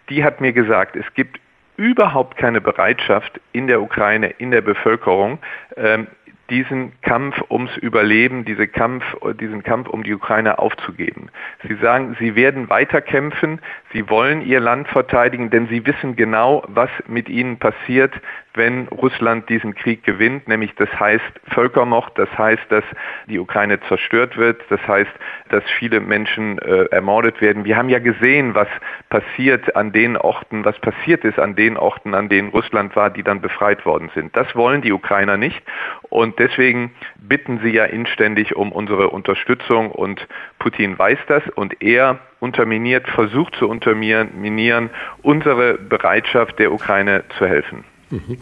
Die 0.10 0.24
hat 0.24 0.42
mir 0.42 0.54
gesagt, 0.54 0.96
es 0.96 1.14
gibt 1.14 1.40
überhaupt 1.78 2.38
keine 2.38 2.62
Bereitschaft 2.62 3.40
in 3.54 3.68
der 3.68 3.82
Ukraine, 3.82 4.28
in 4.38 4.52
der 4.52 4.62
Bevölkerung, 4.62 5.40
ähm, 5.78 6.08
diesen 6.50 7.00
Kampf 7.02 7.42
ums 7.50 7.76
Überleben, 7.78 8.44
diese 8.44 8.68
Kampf, 8.68 9.04
diesen 9.40 9.64
Kampf 9.64 9.88
um 9.88 10.04
die 10.04 10.14
Ukraine 10.14 10.60
aufzugeben. 10.60 11.30
Sie 11.68 11.76
sagen, 11.76 12.18
sie 12.20 12.36
werden 12.36 12.70
weiterkämpfen, 12.70 13.60
sie 13.94 14.10
wollen 14.10 14.42
ihr 14.42 14.60
Land 14.60 14.88
verteidigen, 14.88 15.50
denn 15.50 15.68
sie 15.68 15.86
wissen 15.86 16.16
genau, 16.16 16.64
was 16.68 16.90
mit 17.08 17.30
ihnen 17.30 17.58
passiert, 17.58 18.14
wenn 18.54 18.88
Russland 18.88 19.48
diesen 19.50 19.76
Krieg 19.76 20.04
gewinnt, 20.04 20.48
nämlich 20.48 20.74
das 20.76 20.90
heißt 21.00 21.24
Völkermord, 21.54 22.18
das 22.18 22.30
heißt, 22.38 22.64
dass 22.70 22.84
die 23.28 23.40
Ukraine 23.40 23.80
zerstört 23.82 24.38
wird, 24.38 24.62
das 24.70 24.86
heißt, 24.88 25.12
dass 25.50 25.64
viele 25.78 26.00
Menschen 26.00 26.58
äh, 26.60 26.86
ermordet 26.92 27.42
werden. 27.42 27.64
Wir 27.64 27.78
haben 27.78 27.90
ja 27.90 28.00
gesehen, 28.00 28.56
was 28.56 28.68
passiert 29.10 29.76
an 29.76 29.92
den 29.92 30.18
Orten, 30.18 30.66
was 30.66 30.78
passiert 30.80 31.24
ist 31.24 31.40
an 31.40 31.56
den 31.56 31.78
Orten, 31.78 32.14
an 32.14 32.28
denen 32.28 32.50
Russland 32.50 32.96
war, 32.96 33.10
die 33.10 33.24
dann 33.24 33.42
befreit 33.42 33.86
worden 33.86 34.12
sind. 34.14 34.36
Das 34.36 34.56
wollen 34.56 34.82
die 34.82 34.92
Ukrainer 34.92 35.38
nicht 35.38 35.62
und 36.10 36.38
deswegen 36.40 36.92
bitten 37.18 37.60
sie 37.64 37.70
ja 37.70 37.86
inständig 37.86 38.56
um 38.56 38.72
unsere 38.72 39.10
Unterstützung 39.10 39.92
und 39.92 40.28
Putin 40.58 40.98
weiß 40.98 41.20
das 41.28 41.44
und 41.56 41.82
er 41.82 42.20
unterminiert, 42.40 43.08
versucht 43.08 43.56
zu 43.56 43.68
unterminieren 43.68 44.90
unsere 45.22 45.76
Bereitschaft 45.76 46.60
der 46.60 46.72
Ukraine 46.72 47.24
zu 47.38 47.46
helfen. 47.46 47.84
Mhm. 48.12 48.38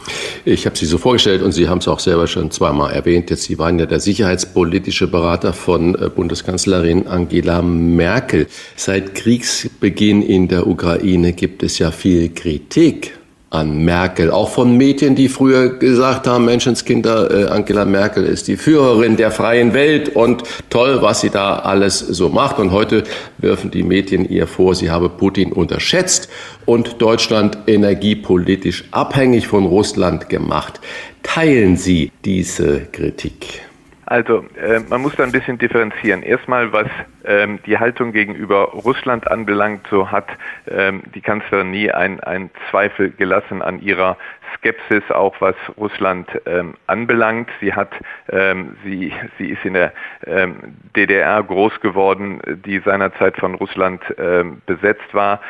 Ich 0.46 0.66
habe 0.66 0.78
Sie 0.78 0.86
so 0.86 0.98
vorgestellt 0.98 1.42
und 1.42 1.52
Sie 1.52 1.68
haben 1.68 1.80
es 1.80 1.88
auch 1.88 2.00
selber 2.00 2.28
schon 2.28 2.52
zweimal 2.52 2.94
erwähnt. 2.94 3.30
Jetzt, 3.30 3.44
Sie 3.44 3.60
waren 3.60 3.78
ja 3.80 3.86
der 3.86 4.00
sicherheitspolitische 4.00 5.08
Berater 5.08 5.52
von 5.52 5.96
äh, 5.96 6.10
Bundeskanzlerin 6.10 7.08
Angela 7.08 7.62
Merkel. 7.62 8.48
Seit 8.76 9.16
Kriegsbeginn 9.16 10.22
in 10.22 10.48
der 10.48 10.68
Ukraine 10.68 11.34
gibt 11.34 11.64
es 11.64 11.80
ja 11.80 11.92
viel 11.92 12.30
Kritik 12.34 13.17
an 13.50 13.78
Merkel. 13.86 14.30
Auch 14.32 14.50
von 14.50 14.76
Medien, 14.76 15.16
die 15.16 15.30
früher 15.30 15.78
gesagt 15.78 16.28
haben, 16.28 16.46
Menschenskinder, 16.46 17.32
äh, 17.32 17.46
Angela 17.50 17.86
Merkel 17.86 18.26
ist 18.26 18.48
die 18.48 18.58
Führerin 18.58 19.16
der 19.16 19.32
freien 19.32 19.74
Welt 19.74 20.10
und 20.16 20.44
toll, 20.70 21.02
was 21.02 21.22
sie 21.22 21.30
da 21.30 21.60
alles 21.60 22.00
so 22.00 22.30
macht. 22.30 22.60
Und 22.60 22.72
heute 22.72 23.04
werfen 23.38 23.72
die 23.72 23.84
Medien 23.84 24.30
ihr 24.30 24.48
vor, 24.48 24.76
sie 24.76 24.92
habe 24.92 25.10
Putin 25.10 25.54
unterschätzt 25.54 26.30
und 26.66 27.02
Deutschland 27.02 27.58
energiepolitisch 27.68 28.84
abhängig 28.92 29.48
von 29.48 29.66
Russland 29.66 30.28
gemacht. 30.30 30.82
Teilen 31.24 31.78
Sie 31.78 32.12
diese 32.24 32.82
Kritik? 32.92 33.67
Also 34.08 34.46
äh, 34.56 34.80
man 34.90 35.02
muss 35.02 35.16
da 35.18 35.24
ein 35.24 35.34
bisschen 35.34 35.58
differenzieren. 35.58 36.24
Erstmal, 36.24 36.72
was 36.72 36.88
ähm, 37.26 37.60
die 37.66 37.78
Haltung 37.78 38.14
gegenüber 38.14 38.70
Russland 38.72 39.30
anbelangt, 39.30 39.86
so 39.90 40.10
hat 40.10 40.30
ähm, 40.70 41.04
die 41.14 41.20
Kanzlerin 41.20 41.72
nie 41.72 41.92
einen 41.92 42.50
Zweifel 42.72 43.12
gelassen 43.12 43.62
an 43.62 43.82
ihrer 43.82 44.18
Skepsis, 44.56 45.04
auch 45.12 45.36
was 45.42 45.56
Russland 45.78 46.30
ähm, 46.46 46.76
anbelangt. 46.88 47.50
Sie 47.60 47.74
hat, 47.74 47.92
ähm, 48.30 48.78
sie, 48.86 49.12
sie 49.38 49.50
ist 49.50 49.66
in 49.66 49.74
der 49.74 49.92
ähm, 50.26 50.56
DDR 50.96 51.44
groß 51.44 51.82
geworden, 51.82 52.40
die 52.66 52.80
seinerzeit 52.80 53.36
von 53.36 53.56
Russland 53.56 54.02
ähm, 54.18 54.62
besetzt 54.66 55.14
war. 55.14 55.42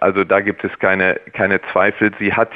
Also 0.00 0.24
da 0.24 0.40
gibt 0.40 0.64
es 0.64 0.78
keine, 0.78 1.20
keine 1.34 1.60
Zweifel. 1.72 2.12
Sie 2.18 2.32
hat 2.32 2.50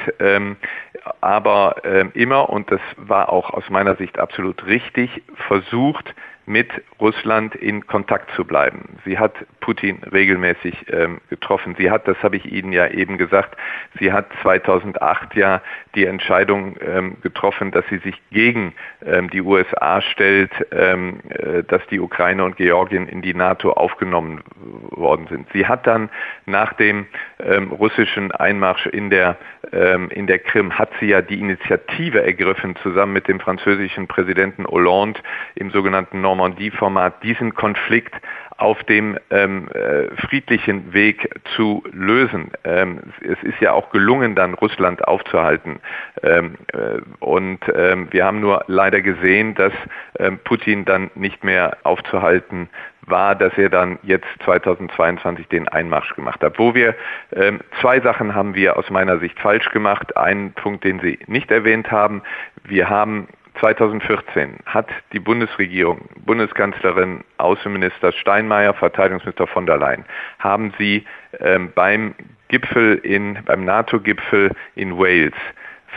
aber 1.21 1.77
ähm, 1.83 2.11
immer, 2.13 2.49
und 2.49 2.71
das 2.71 2.81
war 2.97 3.29
auch 3.29 3.51
aus 3.51 3.69
meiner 3.69 3.95
Sicht 3.95 4.19
absolut 4.19 4.65
richtig, 4.65 5.23
versucht, 5.47 6.13
mit 6.47 6.69
Russland 7.01 7.55
in 7.55 7.85
Kontakt 7.87 8.31
zu 8.35 8.45
bleiben. 8.45 8.97
Sie 9.03 9.19
hat 9.19 9.33
Putin 9.59 10.01
regelmäßig 10.03 10.85
ähm, 10.89 11.19
getroffen. 11.29 11.75
Sie 11.77 11.91
hat, 11.91 12.07
das 12.07 12.17
habe 12.23 12.37
ich 12.37 12.45
Ihnen 12.45 12.71
ja 12.71 12.87
eben 12.87 13.17
gesagt, 13.17 13.57
sie 13.99 14.13
hat 14.13 14.27
2008 14.41 15.35
ja 15.35 15.61
die 15.97 16.05
Entscheidung 16.05 16.75
ähm, 16.79 17.17
getroffen, 17.21 17.71
dass 17.71 17.83
sie 17.89 17.97
sich 17.97 18.21
gegen 18.29 18.73
ähm, 19.03 19.31
die 19.31 19.41
USA 19.41 19.99
stellt, 20.01 20.51
ähm, 20.71 21.19
äh, 21.29 21.63
dass 21.63 21.81
die 21.87 21.99
Ukraine 21.99 22.45
und 22.45 22.55
Georgien 22.55 23.07
in 23.07 23.23
die 23.23 23.33
NATO 23.33 23.71
aufgenommen 23.71 24.43
worden 24.91 25.25
sind. 25.27 25.47
Sie 25.53 25.65
hat 25.65 25.87
dann 25.87 26.09
nach 26.45 26.73
dem 26.73 27.07
ähm, 27.39 27.71
russischen 27.71 28.31
Einmarsch 28.31 28.85
in 28.85 29.09
der, 29.09 29.37
ähm, 29.71 30.09
in 30.11 30.27
der 30.27 30.37
Krim, 30.37 30.77
hat 30.77 30.91
sie 30.99 31.07
ja 31.07 31.23
die 31.23 31.39
Initiative 31.39 32.21
ergriffen, 32.23 32.75
zusammen 32.83 33.13
mit 33.13 33.27
dem 33.27 33.39
französischen 33.39 34.07
Präsidenten 34.07 34.67
Hollande 34.67 35.19
im 35.55 35.71
sogenannten 35.71 36.21
Normandie-Format, 36.21 37.23
diesen 37.23 37.55
Konflikt 37.55 38.13
auf 38.57 38.83
dem 38.85 39.17
ähm, 39.29 39.69
äh, 39.69 40.07
friedlichen 40.27 40.93
Weg 40.93 41.29
zu 41.55 41.83
lösen. 41.91 42.51
Ähm, 42.63 42.99
es 43.21 43.41
ist 43.43 43.59
ja 43.61 43.71
auch 43.71 43.91
gelungen, 43.91 44.35
dann 44.35 44.55
Russland 44.55 45.07
aufzuhalten. 45.07 45.79
Ähm, 46.23 46.55
äh, 46.73 46.99
und 47.19 47.59
ähm, 47.75 48.07
wir 48.11 48.25
haben 48.25 48.39
nur 48.39 48.63
leider 48.67 49.01
gesehen, 49.01 49.53
dass 49.55 49.73
ähm, 50.19 50.39
Putin 50.43 50.85
dann 50.85 51.11
nicht 51.15 51.43
mehr 51.43 51.77
aufzuhalten 51.83 52.69
war, 53.07 53.35
dass 53.35 53.57
er 53.57 53.69
dann 53.69 53.99
jetzt 54.03 54.27
2022 54.43 55.47
den 55.47 55.67
Einmarsch 55.67 56.13
gemacht 56.15 56.41
hat. 56.43 56.59
Wo 56.59 56.75
wir 56.75 56.95
ähm, 57.33 57.61
zwei 57.79 57.99
Sachen 58.01 58.35
haben 58.35 58.53
wir 58.53 58.77
aus 58.77 58.89
meiner 58.89 59.19
Sicht 59.19 59.39
falsch 59.39 59.69
gemacht. 59.69 60.17
Einen 60.17 60.51
Punkt, 60.53 60.83
den 60.83 60.99
Sie 60.99 61.19
nicht 61.27 61.49
erwähnt 61.49 61.89
haben. 61.91 62.21
Wir 62.63 62.89
haben 62.89 63.27
2014 63.59 64.57
hat 64.65 64.87
die 65.13 65.19
Bundesregierung, 65.19 66.09
Bundeskanzlerin, 66.25 67.23
Außenminister 67.37 68.11
Steinmeier, 68.11 68.73
Verteidigungsminister 68.73 69.47
von 69.47 69.65
der 69.65 69.77
Leyen, 69.77 70.05
haben 70.39 70.73
sie 70.77 71.05
ähm, 71.39 71.71
beim 71.73 72.15
Gipfel 72.49 72.95
in, 72.95 73.39
beim 73.45 73.65
NATO-Gipfel 73.65 74.51
in 74.75 74.97
Wales 74.97 75.33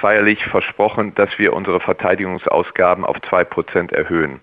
feierlich 0.01 0.45
versprochen, 0.47 1.15
dass 1.15 1.31
wir 1.39 1.53
unsere 1.53 1.81
Verteidigungsausgaben 1.81 3.05
auf 3.05 3.21
zwei 3.23 3.45
Prozent 3.45 3.93
erhöhen. 3.93 4.41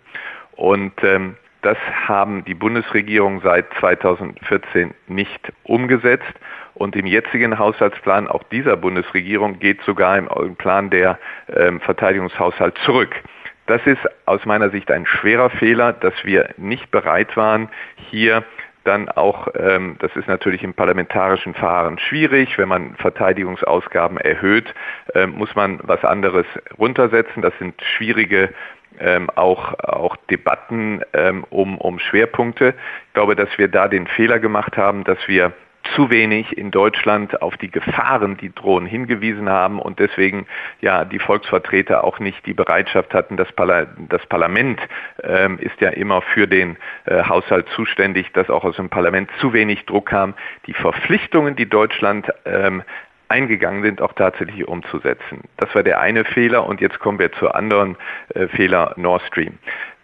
Und 0.56 0.94
ähm, 1.04 1.36
das 1.62 1.78
haben 2.08 2.46
die 2.46 2.54
Bundesregierung 2.54 3.42
seit 3.42 3.66
2014 3.80 4.94
nicht 5.08 5.52
umgesetzt. 5.64 6.34
Und 6.78 6.96
im 6.96 7.08
jetzigen 7.08 7.58
Haushaltsplan 7.58 8.28
auch 8.28 8.44
dieser 8.44 8.78
Bundesregierung 8.78 9.58
geht 9.58 9.82
sogar 9.82 10.16
im 10.16 10.56
Plan 10.56 10.92
der 10.92 11.18
ähm, 11.50 11.82
Verteidigungshaushalt 11.82 12.78
zurück. 12.86 13.16
Das 13.66 13.82
ist 13.86 14.00
aus 14.28 14.46
meiner 14.46 14.70
Sicht 14.70 14.92
ein 14.92 15.08
schwerer 15.08 15.50
Fehler, 15.50 15.92
dass 15.92 16.14
wir 16.24 16.50
nicht 16.58 16.92
bereit 16.92 17.36
waren, 17.36 17.70
hier 17.96 18.44
dann 18.84 19.10
auch, 19.10 19.50
ähm, 19.56 19.98
das 20.00 20.16
ist 20.16 20.28
natürlich 20.28 20.64
im 20.64 20.74
parlamentarischen 20.74 21.54
Verfahren 21.54 21.98
schwierig, 22.00 22.58
wenn 22.58 22.70
man 22.70 22.96
Verteidigungsausgaben 22.96 24.18
erhöht, 24.20 24.74
äh, 25.16 25.26
muss 25.26 25.54
man 25.56 25.80
was 25.84 26.06
anderes 26.06 26.46
runtersetzen. 26.78 27.42
Das 27.42 27.54
sind 27.58 27.82
schwierige 27.82 28.54
ähm, 29.00 29.30
auch, 29.32 29.74
auch 29.80 30.16
Debatten 30.30 31.02
ähm, 31.14 31.44
um, 31.50 31.78
um 31.80 32.00
Schwerpunkte. 32.00 32.76
Ich 33.08 33.14
glaube, 33.14 33.36
dass 33.36 33.50
wir 33.58 33.68
da 33.68 33.88
den 33.88 34.08
Fehler 34.08 34.40
gemacht 34.40 34.78
haben, 34.78 35.04
dass 35.04 35.20
wir 35.28 35.52
zu 35.96 36.10
wenig 36.10 36.58
in 36.58 36.72
Deutschland 36.72 37.42
auf 37.42 37.58
die 37.58 37.70
Gefahren, 37.70 38.38
die 38.38 38.54
drohen, 38.54 38.86
hingewiesen 38.86 39.50
haben 39.50 39.80
und 39.80 40.00
deswegen 40.00 40.48
ja 40.82 41.06
die 41.06 41.20
Volksvertreter 41.20 42.04
auch 42.04 42.20
nicht 42.20 42.46
die 42.46 42.54
Bereitschaft 42.54 43.14
hatten. 43.14 43.38
Das, 43.38 43.52
Parla 43.52 43.88
das 44.10 44.26
Parlament 44.28 44.80
ähm, 45.24 45.60
ist 45.60 45.80
ja 45.82 45.90
immer 45.90 46.22
für 46.22 46.48
den 46.48 46.78
äh, 47.06 47.24
Haushalt 47.24 47.68
zuständig, 47.70 48.32
dass 48.34 48.50
auch 48.50 48.64
aus 48.64 48.76
dem 48.76 48.90
Parlament 48.90 49.30
zu 49.40 49.54
wenig 49.54 49.86
Druck 49.86 50.08
kam. 50.08 50.34
Die 50.66 50.74
Verpflichtungen, 50.74 51.56
die 51.56 51.68
Deutschland 51.68 52.28
ähm, 52.46 52.84
eingegangen 53.30 53.84
sind, 53.84 54.02
auch 54.02 54.14
tatsächlich 54.14 54.68
umzusetzen. 54.68 55.42
Das 55.58 55.74
war 55.76 55.84
der 55.84 56.00
eine 56.00 56.24
Fehler 56.26 56.66
und 56.66 56.82
jetzt 56.82 57.00
kommen 57.00 57.20
wir 57.20 57.32
zur 57.34 57.56
anderen 57.56 57.98
äh, 58.34 58.48
Fehler 58.48 58.94
Nord 58.96 59.22
Stream. 59.24 59.58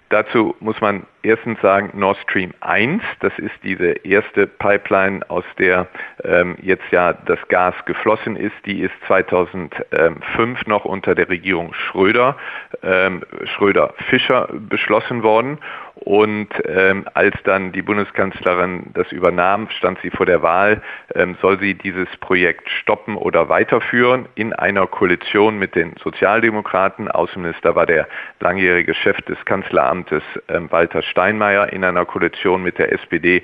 Dazu 0.10 0.56
muss 0.60 0.80
man 0.82 1.06
erstens 1.24 1.60
sagen, 1.62 1.92
Nord 1.94 2.18
Stream 2.18 2.54
1, 2.62 3.02
das 3.22 3.38
ist 3.40 3.56
diese 3.64 3.92
erste 4.06 4.46
Pipeline, 4.48 5.22
aus 5.30 5.46
der 5.58 5.88
ähm, 6.24 6.58
jetzt 6.62 6.86
ja 6.92 7.14
das 7.14 7.40
Gas 7.48 7.74
geflossen 7.86 8.36
ist, 8.36 8.56
die 8.66 8.82
ist 8.82 8.94
2005 9.08 10.66
noch 10.68 10.86
unter 10.86 11.16
der 11.16 11.30
Regierung 11.30 11.74
Schröder, 11.74 12.38
ähm, 12.84 13.24
Schröder-Fischer 13.46 14.50
beschlossen 14.52 15.24
worden 15.24 15.58
und 15.96 16.50
ähm, 16.68 17.06
als 17.14 17.36
dann 17.44 17.72
die 17.72 17.82
Bundeskanzlerin 17.82 18.92
das 18.94 19.12
übernahm, 19.12 19.70
stand 19.70 20.00
sie 20.02 20.10
vor 20.10 20.26
der 20.26 20.42
Wahl, 20.42 20.82
ähm, 21.14 21.38
soll 21.42 21.60
sie 21.60 21.76
dieses 21.76 22.08
Projekt 22.20 22.70
stoppen 22.70 23.16
oder 23.16 23.48
weiterführen 23.48 24.28
in 24.36 24.54
einer 24.54 24.88
Koalition 24.88 25.60
mit 25.60 25.76
den 25.76 25.94
Sozialdemokraten. 26.04 27.10
Außenminister 27.10 27.76
war 27.76 27.86
der 27.86 28.08
langjährige 28.40 28.94
Chef 28.96 29.18
des 29.22 29.38
Kanzleramtes 29.46 30.24
ähm, 30.50 30.70
Walter 30.72 31.04
Steinmeier. 31.14 31.72
In 31.72 31.84
einer 31.84 32.06
Koalition 32.06 32.64
mit 32.64 32.78
der 32.78 32.92
SPD 32.92 33.44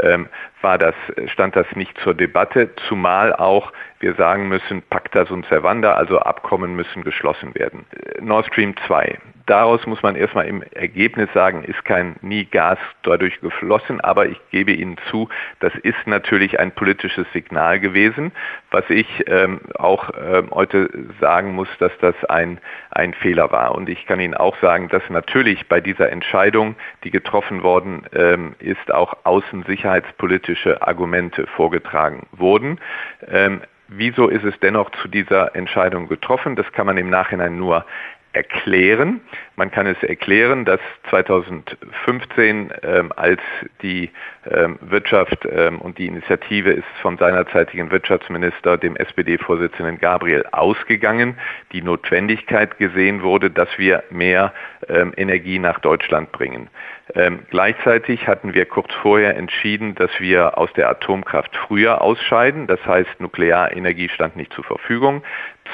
ähm, 0.00 0.28
war 0.62 0.78
das, 0.78 0.94
stand 1.26 1.54
das 1.54 1.66
nicht 1.74 1.96
zur 1.98 2.14
Debatte, 2.14 2.74
zumal 2.88 3.34
auch 3.34 3.72
wir 4.00 4.14
sagen 4.14 4.48
müssen, 4.48 4.82
Pacta 4.88 5.26
sunt 5.26 5.46
servanda, 5.46 5.92
also 5.92 6.18
Abkommen 6.18 6.74
müssen 6.74 7.04
geschlossen 7.04 7.54
werden. 7.54 7.84
Nord 8.20 8.46
Stream 8.46 8.74
2 8.86 9.18
daraus 9.50 9.84
muss 9.86 10.02
man 10.02 10.14
erstmal 10.14 10.46
im 10.46 10.62
Ergebnis 10.62 11.28
sagen, 11.34 11.64
ist 11.64 11.84
kein 11.84 12.14
nie 12.22 12.44
Gas 12.44 12.78
dadurch 13.02 13.40
geflossen, 13.40 14.00
aber 14.00 14.26
ich 14.26 14.40
gebe 14.50 14.70
Ihnen 14.70 14.96
zu, 15.10 15.28
das 15.58 15.74
ist 15.82 16.06
natürlich 16.06 16.60
ein 16.60 16.70
politisches 16.70 17.26
Signal 17.32 17.80
gewesen, 17.80 18.30
was 18.70 18.84
ich 18.88 19.08
ähm, 19.26 19.60
auch 19.74 20.10
ähm, 20.16 20.50
heute 20.52 20.88
sagen 21.20 21.54
muss, 21.54 21.68
dass 21.80 21.90
das 22.00 22.14
ein, 22.26 22.58
ein 22.90 23.12
Fehler 23.12 23.50
war. 23.50 23.74
Und 23.74 23.88
ich 23.88 24.06
kann 24.06 24.20
Ihnen 24.20 24.34
auch 24.34 24.56
sagen, 24.60 24.88
dass 24.88 25.02
natürlich 25.10 25.66
bei 25.66 25.80
dieser 25.80 26.10
Entscheidung, 26.10 26.76
die 27.02 27.10
getroffen 27.10 27.64
worden 27.64 28.04
ähm, 28.14 28.54
ist, 28.60 28.94
auch 28.94 29.16
außensicherheitspolitische 29.24 30.80
Argumente 30.80 31.48
vorgetragen 31.48 32.28
wurden. 32.32 32.78
Ähm, 33.26 33.62
Wieso 33.92 34.28
ist 34.28 34.44
es 34.44 34.54
dennoch 34.60 34.90
zu 35.02 35.08
dieser 35.08 35.56
Entscheidung 35.56 36.06
getroffen? 36.06 36.54
Das 36.54 36.70
kann 36.70 36.86
man 36.86 36.96
im 36.96 37.10
Nachhinein 37.10 37.56
nur 37.56 37.84
erklären. 38.32 39.20
Man 39.56 39.70
kann 39.70 39.86
es 39.86 40.02
erklären, 40.02 40.64
dass 40.64 40.80
2015, 41.10 42.72
ähm, 42.82 43.12
als 43.16 43.40
die 43.82 44.10
ähm, 44.50 44.78
Wirtschaft 44.80 45.46
ähm, 45.50 45.80
und 45.80 45.98
die 45.98 46.06
Initiative 46.06 46.70
ist 46.70 46.86
vom 47.02 47.18
seinerzeitigen 47.18 47.90
Wirtschaftsminister, 47.90 48.78
dem 48.78 48.96
SPD-Vorsitzenden 48.96 49.98
Gabriel, 49.98 50.44
ausgegangen, 50.52 51.36
die 51.72 51.82
Notwendigkeit 51.82 52.78
gesehen 52.78 53.22
wurde, 53.22 53.50
dass 53.50 53.68
wir 53.76 54.04
mehr 54.10 54.54
ähm, 54.88 55.12
Energie 55.16 55.58
nach 55.58 55.80
Deutschland 55.80 56.32
bringen. 56.32 56.70
Ähm, 57.14 57.40
gleichzeitig 57.50 58.28
hatten 58.28 58.54
wir 58.54 58.66
kurz 58.66 58.92
vorher 59.02 59.36
entschieden, 59.36 59.94
dass 59.96 60.10
wir 60.20 60.56
aus 60.58 60.72
der 60.74 60.88
Atomkraft 60.88 61.56
früher 61.56 62.00
ausscheiden. 62.00 62.66
Das 62.66 62.84
heißt, 62.86 63.20
Nuklearenergie 63.20 64.08
stand 64.08 64.36
nicht 64.36 64.52
zur 64.52 64.64
Verfügung. 64.64 65.22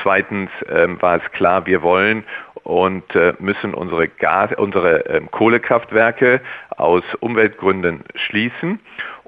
Zweitens 0.02 0.50
ähm, 0.68 1.00
war 1.00 1.16
es 1.16 1.32
klar, 1.32 1.66
wir 1.66 1.82
wollen 1.82 2.24
und 2.62 3.14
äh, 3.14 3.34
müssen 3.38 3.74
unsere, 3.74 4.08
Gas, 4.08 4.50
unsere 4.56 5.06
ähm, 5.06 5.30
Kohlekraftwerke 5.30 6.40
aus 6.76 7.04
Umweltgründen 7.20 8.04
schließen. 8.14 8.80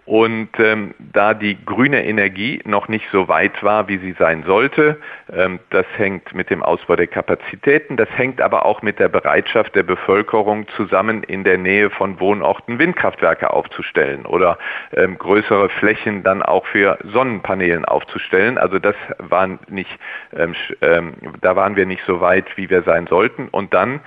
Und 0.09 0.49
ähm, 0.59 0.95
da 0.99 1.35
die 1.35 1.63
grüne 1.67 2.03
Energie 2.03 2.63
noch 2.65 2.89
nicht 2.89 3.05
so 3.13 3.29
weit 3.29 3.63
war, 3.63 3.89
wie 3.89 3.99
sie 3.99 4.13
sein 4.13 4.43
sollte, 4.47 4.97
ähm, 5.31 5.59
das 5.69 5.85
hängt 5.99 6.35
mit 6.35 6.49
dem 6.49 6.63
Ausbau 6.63 6.97
der 6.97 7.09
Kapazitäten, 7.09 7.99
das 7.99 8.09
hängt 8.17 8.41
aber 8.41 8.65
auch 8.65 8.81
mit 8.81 8.99
der 8.99 9.11
Bereitschaft 9.11 9.75
der 9.75 9.83
Bevölkerung 9.83 10.67
zusammen 10.69 11.25
in 11.25 11.45
der 11.45 11.59
Nähe 11.59 11.91
von 11.91 12.19
Wohnorten 12.21 12.79
Windkraftwerke 12.79 13.51
aufzustellen 13.51 14.25
oder 14.25 14.57
ähm, 14.97 15.19
größere 15.19 15.69
Flächen 15.69 16.23
dann 16.23 16.43
auch 16.43 16.65
für 16.65 16.97
Sonnenpanelen 17.13 17.85
aufzustellen. 17.85 18.57
Also 18.57 18.79
das 18.79 18.97
waren 19.19 19.59
nicht, 19.69 19.91
ähm, 20.35 20.55
ähm, 20.81 21.13
da 21.43 21.55
waren 21.55 21.77
wir 21.77 21.85
nicht 21.85 22.03
so 22.07 22.23
weit, 22.23 22.47
wie 22.57 22.71
wir 22.71 22.83
sein 22.83 23.09
sollten. 23.09 23.49
Und 23.49 23.75
dann 23.75 24.01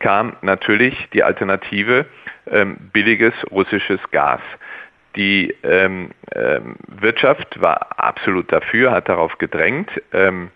kam 0.00 0.34
natürlich 0.42 1.08
die 1.12 1.22
Alternative 1.22 2.06
ähm, 2.50 2.76
billiges 2.92 3.34
russisches 3.52 4.00
Gas. 4.10 4.40
Die 5.16 5.54
ähm, 5.62 6.10
ähm, 6.34 6.76
Wirtschaft 6.88 7.60
war 7.60 7.98
absolut 7.98 8.52
dafür, 8.52 8.90
hat 8.90 9.08
darauf 9.08 9.38
gedrängt. 9.38 9.90
Ähm, 10.12 10.50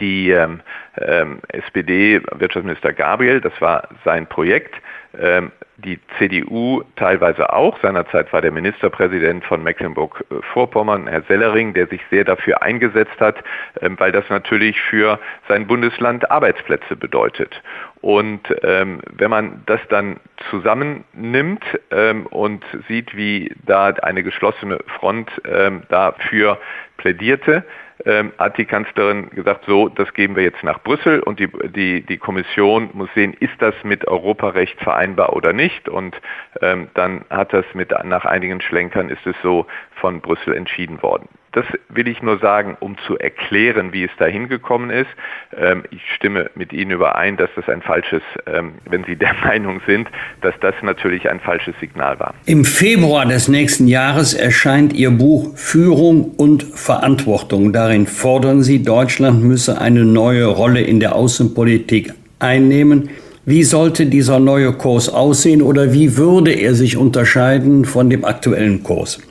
die 0.00 0.30
ähm, 0.30 0.60
ähm, 0.98 1.40
SPD-Wirtschaftsminister 1.48 2.92
Gabriel, 2.92 3.40
das 3.40 3.58
war 3.60 3.88
sein 4.04 4.26
Projekt, 4.26 4.74
ähm, 5.18 5.52
die 5.78 5.98
CDU 6.18 6.82
teilweise 6.96 7.52
auch. 7.52 7.78
Seinerzeit 7.80 8.32
war 8.32 8.40
der 8.40 8.50
Ministerpräsident 8.50 9.44
von 9.44 9.62
Mecklenburg-Vorpommern, 9.62 11.06
Herr 11.06 11.22
Sellering, 11.22 11.74
der 11.74 11.86
sich 11.86 12.00
sehr 12.10 12.24
dafür 12.24 12.62
eingesetzt 12.62 13.18
hat, 13.20 13.36
weil 13.80 14.10
das 14.10 14.28
natürlich 14.30 14.80
für 14.80 15.18
sein 15.48 15.66
Bundesland 15.66 16.30
Arbeitsplätze 16.30 16.96
bedeutet. 16.96 17.62
Und 18.06 18.42
ähm, 18.62 19.00
wenn 19.10 19.30
man 19.30 19.64
das 19.66 19.80
dann 19.88 20.20
zusammennimmt 20.48 21.64
ähm, 21.90 22.26
und 22.26 22.64
sieht, 22.86 23.16
wie 23.16 23.52
da 23.66 23.86
eine 23.86 24.22
geschlossene 24.22 24.78
Front 25.00 25.28
ähm, 25.44 25.82
dafür 25.88 26.60
plädierte, 26.98 27.64
ähm, 28.04 28.30
hat 28.38 28.58
die 28.58 28.64
Kanzlerin 28.64 29.30
gesagt, 29.30 29.64
so, 29.66 29.88
das 29.88 30.14
geben 30.14 30.36
wir 30.36 30.44
jetzt 30.44 30.62
nach 30.62 30.80
Brüssel 30.84 31.18
und 31.18 31.40
die, 31.40 31.48
die, 31.74 32.02
die 32.02 32.16
Kommission 32.16 32.90
muss 32.92 33.08
sehen, 33.16 33.34
ist 33.40 33.54
das 33.58 33.74
mit 33.82 34.06
Europarecht 34.06 34.80
vereinbar 34.80 35.34
oder 35.34 35.52
nicht. 35.52 35.88
Und 35.88 36.14
ähm, 36.62 36.86
dann 36.94 37.24
hat 37.28 37.52
das 37.52 37.64
mit, 37.74 37.90
nach 38.04 38.24
einigen 38.24 38.60
Schlenkern 38.60 39.08
ist 39.08 39.26
es 39.26 39.34
so 39.42 39.66
von 39.96 40.20
Brüssel 40.20 40.54
entschieden 40.54 41.02
worden. 41.02 41.28
Das 41.56 41.64
will 41.88 42.06
ich 42.06 42.20
nur 42.20 42.38
sagen, 42.38 42.76
um 42.80 42.98
zu 43.06 43.16
erklären, 43.16 43.94
wie 43.94 44.04
es 44.04 44.10
dahin 44.18 44.50
gekommen 44.50 44.90
ist. 44.90 45.08
Ähm, 45.56 45.84
ich 45.90 46.02
stimme 46.14 46.50
mit 46.54 46.70
Ihnen 46.74 46.90
überein, 46.90 47.38
dass 47.38 47.48
das 47.56 47.66
ein 47.70 47.80
falsches, 47.80 48.20
ähm, 48.46 48.74
wenn 48.84 49.04
Sie 49.04 49.16
der 49.16 49.32
Meinung 49.42 49.80
sind, 49.86 50.06
dass 50.42 50.52
das 50.60 50.74
natürlich 50.82 51.30
ein 51.30 51.40
falsches 51.40 51.74
Signal 51.80 52.20
war. 52.20 52.34
Im 52.44 52.66
Februar 52.66 53.24
des 53.24 53.48
nächsten 53.48 53.86
Jahres 53.86 54.34
erscheint 54.34 54.92
Ihr 54.92 55.10
Buch 55.10 55.56
Führung 55.56 56.34
und 56.36 56.62
Verantwortung. 56.62 57.72
Darin 57.72 58.06
fordern 58.06 58.62
Sie, 58.62 58.82
Deutschland 58.82 59.42
müsse 59.42 59.80
eine 59.80 60.04
neue 60.04 60.44
Rolle 60.44 60.82
in 60.82 61.00
der 61.00 61.14
Außenpolitik 61.14 62.12
einnehmen. 62.38 63.08
Wie 63.46 63.62
sollte 63.62 64.04
dieser 64.04 64.40
neue 64.40 64.74
Kurs 64.74 65.08
aussehen 65.08 65.62
oder 65.62 65.94
wie 65.94 66.18
würde 66.18 66.52
er 66.52 66.74
sich 66.74 66.98
unterscheiden 66.98 67.86
von 67.86 68.10
dem 68.10 68.26
aktuellen 68.26 68.82
Kurs? 68.82 69.26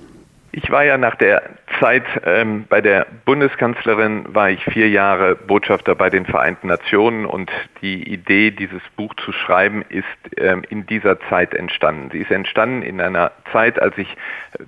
Ich 0.54 0.72
war 0.72 0.84
ja 0.84 0.98
nach 0.98 1.16
der 1.16 1.44
Zeit 1.80 2.06
ähm, 2.24 2.66
bei 2.70 2.80
der 2.80 3.08
Bundeskanzlerin, 3.26 4.34
war 4.34 4.50
ich 4.50 4.64
vier 4.64 4.90
Jahre 4.90 5.36
Botschafter 5.36 5.96
bei 5.96 6.10
den 6.10 6.26
Vereinten 6.26 6.68
Nationen 6.68 7.26
und 7.26 7.52
die 7.82 8.08
Idee, 8.12 8.52
dieses 8.52 8.82
Buch 8.96 9.14
zu 9.16 9.32
schreiben, 9.32 9.84
ist 9.90 10.06
ähm, 10.38 10.64
in 10.70 10.86
dieser 10.86 11.20
Zeit 11.22 11.54
entstanden. 11.54 12.10
Sie 12.12 12.20
ist 12.20 12.32
entstanden 12.32 12.82
in 12.82 13.02
einer 13.02 13.32
Zeit, 13.52 13.82
als 13.82 13.98
ich 13.98 14.08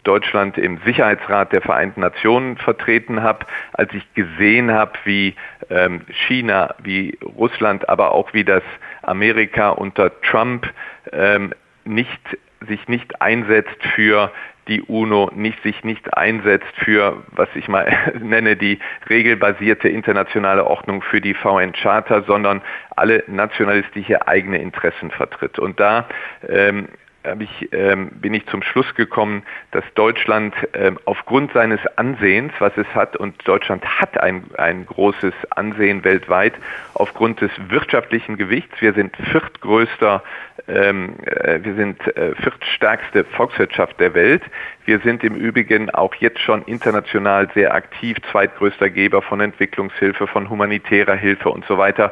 Deutschland 0.04 0.58
im 0.58 0.80
Sicherheitsrat 0.86 1.54
der 1.54 1.62
Vereinten 1.62 2.02
Nationen 2.02 2.58
vertreten 2.58 3.22
habe, 3.22 3.46
als 3.74 3.94
ich 3.94 4.14
gesehen 4.14 4.72
habe, 4.72 4.94
wie 5.06 5.36
ähm, 5.70 6.02
China, 6.28 6.76
wie 6.84 7.18
Russland, 7.24 7.88
aber 7.90 8.12
auch 8.12 8.34
wie 8.34 8.44
das 8.44 8.64
Amerika 9.04 9.70
unter 9.70 10.20
Trump 10.22 10.68
ähm, 11.12 11.54
nicht 11.86 12.20
sich 12.68 12.88
nicht 12.88 13.22
einsetzt 13.22 13.84
für 13.96 14.32
die 14.68 14.82
UNO 14.82 15.32
nicht, 15.34 15.62
sich 15.64 15.84
nicht 15.84 16.18
einsetzt 16.18 16.74
für, 16.76 17.24
was 17.32 17.50
ich 17.56 17.68
mal 17.68 17.92
nenne, 18.20 18.56
die 18.56 18.80
regelbasierte 19.10 19.90
internationale 19.90 20.66
Ordnung 20.66 21.02
für 21.02 21.22
die 21.22 21.34
VN-Charta, 21.34 22.24
sondern 22.24 22.62
alle 22.96 23.24
nationalistische 23.28 24.28
eigene 24.28 24.58
Interessen 24.58 25.12
vertritt. 25.12 25.60
Und 25.60 25.80
da 25.80 26.08
ähm, 26.48 26.90
ich, 27.40 27.74
ähm, 27.74 28.10
bin 28.12 28.34
ich 28.34 28.46
zum 28.48 28.62
Schluss 28.62 28.94
gekommen, 28.96 29.44
dass 29.72 29.84
Deutschland 29.96 30.56
ähm, 30.74 30.98
aufgrund 31.06 31.52
seines 31.54 31.80
Ansehens, 31.98 32.54
was 32.60 32.76
es 32.78 32.88
hat, 32.96 33.18
und 33.18 33.36
Deutschland 33.48 33.84
hat 33.86 34.20
ein, 34.22 34.46
ein 34.58 34.86
großes 34.86 35.34
Ansehen 35.52 36.04
weltweit, 36.04 36.54
aufgrund 36.94 37.42
des 37.42 37.52
wirtschaftlichen 37.70 38.38
Gewichts, 38.38 38.80
wir 38.80 38.94
sind 38.94 39.16
viertgrößter, 39.32 40.24
ähm, 40.68 41.16
äh, 41.26 41.60
wir 41.64 41.76
sind 41.76 42.06
äh, 42.18 42.36
viertstärkste 42.36 43.24
Volkswirtschaft 43.24 44.00
der 44.00 44.14
Welt. 44.14 44.44
Wir 44.86 45.00
sind 45.00 45.24
im 45.24 45.36
Übrigen 45.36 45.90
auch 45.90 46.14
jetzt 46.16 46.40
schon 46.40 46.64
international 46.64 47.50
sehr 47.54 47.74
aktiv, 47.74 48.18
zweitgrößter 48.32 48.90
Geber 48.90 49.22
von 49.22 49.40
Entwicklungshilfe, 49.40 50.28
von 50.28 50.50
humanitärer 50.50 51.16
Hilfe 51.16 51.50
und 51.50 51.66
so 51.66 51.78
weiter. 51.78 52.12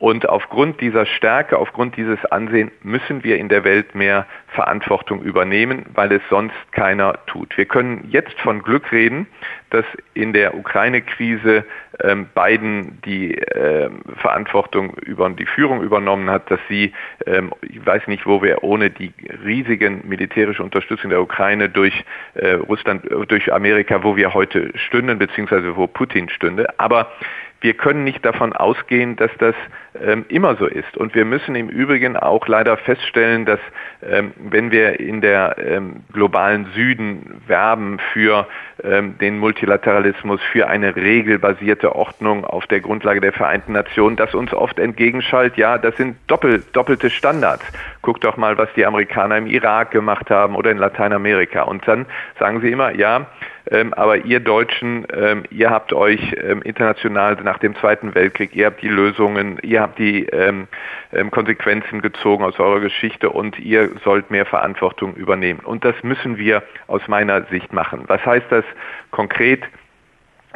Und 0.00 0.26
aufgrund 0.26 0.80
dieser 0.80 1.04
Stärke, 1.04 1.58
aufgrund 1.58 1.98
dieses 1.98 2.24
Ansehens 2.24 2.72
müssen 2.82 3.22
wir 3.22 3.36
in 3.36 3.50
der 3.50 3.64
Welt 3.64 3.94
mehr 3.94 4.26
Verantwortung 4.48 5.20
übernehmen, 5.20 5.84
weil 5.92 6.10
es 6.10 6.22
sonst 6.30 6.56
keiner 6.72 7.18
tut. 7.26 7.56
Wir 7.58 7.66
können 7.66 8.08
jetzt 8.10 8.40
von 8.40 8.62
Glück 8.62 8.92
reden, 8.92 9.26
dass 9.68 9.84
in 10.14 10.32
der 10.32 10.54
Ukraine-Krise 10.54 11.66
ähm, 12.02 12.28
Biden 12.34 12.98
die 13.04 13.34
ähm, 13.34 14.00
Verantwortung 14.16 14.94
über 15.04 15.28
die 15.28 15.44
Führung 15.44 15.82
übernommen 15.82 16.30
hat, 16.30 16.50
dass 16.50 16.60
sie, 16.70 16.94
ähm, 17.26 17.52
ich 17.60 17.84
weiß 17.84 18.06
nicht, 18.06 18.26
wo 18.26 18.42
wir 18.42 18.64
ohne 18.64 18.88
die 18.88 19.12
riesigen 19.44 20.08
militärische 20.08 20.62
Unterstützung 20.62 21.10
der 21.10 21.20
Ukraine 21.20 21.68
durch 21.68 22.04
äh, 22.34 22.52
Russland, 22.52 23.04
durch 23.28 23.52
Amerika, 23.52 24.02
wo 24.02 24.16
wir 24.16 24.32
heute 24.32 24.72
stünden, 24.78 25.18
beziehungsweise 25.18 25.76
wo 25.76 25.86
Putin 25.86 26.30
stünde. 26.30 26.66
Aber 26.78 27.12
wir 27.60 27.74
können 27.74 28.04
nicht 28.04 28.24
davon 28.24 28.54
ausgehen, 28.54 29.16
dass 29.16 29.30
das 29.38 29.54
ähm, 30.02 30.24
immer 30.28 30.56
so 30.56 30.66
ist. 30.66 30.96
Und 30.96 31.14
wir 31.14 31.24
müssen 31.24 31.54
im 31.54 31.68
Übrigen 31.68 32.16
auch 32.16 32.46
leider 32.46 32.76
feststellen, 32.76 33.44
dass 33.44 33.60
ähm, 34.02 34.32
wenn 34.36 34.70
wir 34.70 34.98
in 34.98 35.20
der 35.20 35.56
ähm, 35.58 36.04
globalen 36.12 36.66
Süden 36.74 37.42
werben 37.46 37.98
für 38.12 38.46
ähm, 38.82 39.18
den 39.18 39.38
Multilateralismus, 39.38 40.40
für 40.52 40.68
eine 40.68 40.96
regelbasierte 40.96 41.94
Ordnung 41.94 42.44
auf 42.44 42.66
der 42.66 42.80
Grundlage 42.80 43.20
der 43.20 43.32
Vereinten 43.32 43.72
Nationen, 43.72 44.16
dass 44.16 44.34
uns 44.34 44.54
oft 44.54 44.78
entgegenschallt, 44.78 45.56
ja, 45.56 45.76
das 45.76 45.96
sind 45.96 46.16
doppel, 46.28 46.62
doppelte 46.72 47.10
Standards. 47.10 47.64
Guck 48.00 48.20
doch 48.22 48.38
mal, 48.38 48.56
was 48.56 48.72
die 48.74 48.86
Amerikaner 48.86 49.36
im 49.36 49.46
Irak 49.46 49.90
gemacht 49.90 50.30
haben 50.30 50.56
oder 50.56 50.70
in 50.70 50.78
Lateinamerika. 50.78 51.62
Und 51.62 51.86
dann 51.86 52.06
sagen 52.38 52.60
sie 52.62 52.70
immer, 52.70 52.94
ja, 52.94 53.26
ähm, 53.70 53.94
aber 53.94 54.24
ihr 54.24 54.40
Deutschen, 54.40 55.06
ähm, 55.12 55.44
ihr 55.50 55.70
habt 55.70 55.92
euch 55.92 56.20
ähm, 56.42 56.60
international 56.62 57.36
nach 57.42 57.58
dem 57.58 57.76
Zweiten 57.76 58.14
Weltkrieg, 58.14 58.54
ihr 58.54 58.66
habt 58.66 58.82
die 58.82 58.88
Lösungen, 58.88 59.58
ihr 59.62 59.80
habt 59.80 59.98
die 59.98 60.26
ähm, 60.26 60.66
ähm, 61.12 61.30
Konsequenzen 61.30 62.00
gezogen 62.00 62.44
aus 62.44 62.58
eurer 62.58 62.80
Geschichte 62.80 63.30
und 63.30 63.58
ihr 63.58 63.90
sollt 64.04 64.30
mehr 64.30 64.46
Verantwortung 64.46 65.14
übernehmen. 65.14 65.60
Und 65.60 65.84
das 65.84 65.94
müssen 66.02 66.36
wir 66.36 66.62
aus 66.88 67.06
meiner 67.06 67.44
Sicht 67.44 67.72
machen. 67.72 68.04
Was 68.08 68.24
heißt 68.26 68.46
das 68.50 68.64
konkret? 69.10 69.62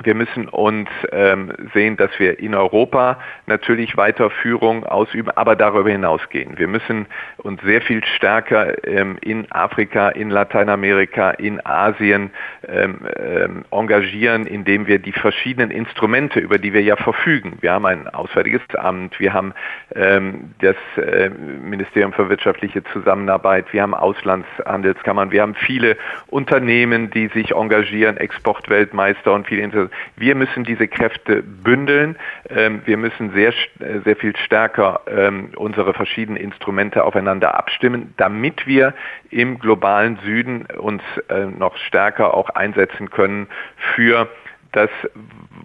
Wir 0.03 0.15
müssen 0.15 0.49
uns 0.49 0.89
ähm, 1.13 1.53
sehen, 1.73 1.97
dass 1.97 2.11
wir 2.19 2.41
in 2.41 2.55
Europa 2.55 3.19
natürlich 3.47 3.97
weiter 3.97 4.29
Führung 4.29 4.85
ausüben, 4.85 5.31
aber 5.31 5.55
darüber 5.55 5.89
hinausgehen. 5.89 6.59
Wir 6.59 6.67
müssen 6.67 7.07
uns 7.39 7.63
sehr 7.63 7.81
viel 7.81 8.05
stärker 8.05 8.85
ähm, 8.87 9.19
in 9.21 9.51
Afrika, 9.53 10.09
in 10.09 10.31
Lateinamerika, 10.31 11.31
in 11.31 11.65
Asien 11.65 12.31
ähm, 12.67 12.99
ähm, 13.17 13.65
engagieren, 13.71 14.47
indem 14.47 14.89
wir 14.89 14.99
die 14.99 15.13
verschiedenen 15.13 15.71
Instrumente, 15.71 16.41
über 16.41 16.59
die 16.59 16.73
wir 16.73 16.83
ja 16.83 16.97
verfügen. 16.97 17.59
Wir 17.61 17.73
haben 17.73 17.87
ein 17.87 18.09
Auswärtiges 18.09 18.63
Amt, 18.77 19.21
wir 19.21 19.33
haben 19.33 19.55
ähm, 19.95 20.55
das 20.61 20.77
äh, 20.97 21.31
Ministerium 21.31 22.13
für 22.13 22.29
wirtschaftliche 22.29 22.83
Zusammenarbeit, 22.93 23.73
wir 23.73 23.83
haben 23.83 23.95
Auslandshandelskammern, 23.95 25.31
wir 25.31 25.43
haben 25.43 25.55
viele 25.55 25.97
Unternehmen, 26.27 27.11
die 27.11 27.29
sich 27.29 27.53
engagieren, 27.53 28.17
Exportweltmeister 28.17 29.33
und 29.33 29.47
viele 29.47 29.63
wir 30.17 30.35
müssen 30.35 30.65
diese 30.65 30.89
Kräfte 30.89 31.43
bündeln. 31.43 32.17
Ähm, 32.49 32.83
wir 32.85 32.97
müssen 32.97 33.33
sehr, 33.33 33.53
sehr 34.05 34.17
viel 34.17 34.37
stärker 34.37 35.01
ähm, 35.07 35.51
unsere 35.57 35.95
verschiedenen 35.95 36.37
Instrumente 36.37 37.05
aufeinander 37.05 37.55
abstimmen, 37.55 38.15
damit 38.17 38.67
wir 38.67 38.95
im 39.31 39.59
globalen 39.59 40.19
Süden 40.25 40.67
uns 40.79 41.03
äh, 41.29 41.47
noch 41.47 41.77
stärker 41.77 42.35
auch 42.35 42.51
einsetzen 42.51 43.11
können 43.11 43.49
für 43.95 44.29
das, 44.75 44.91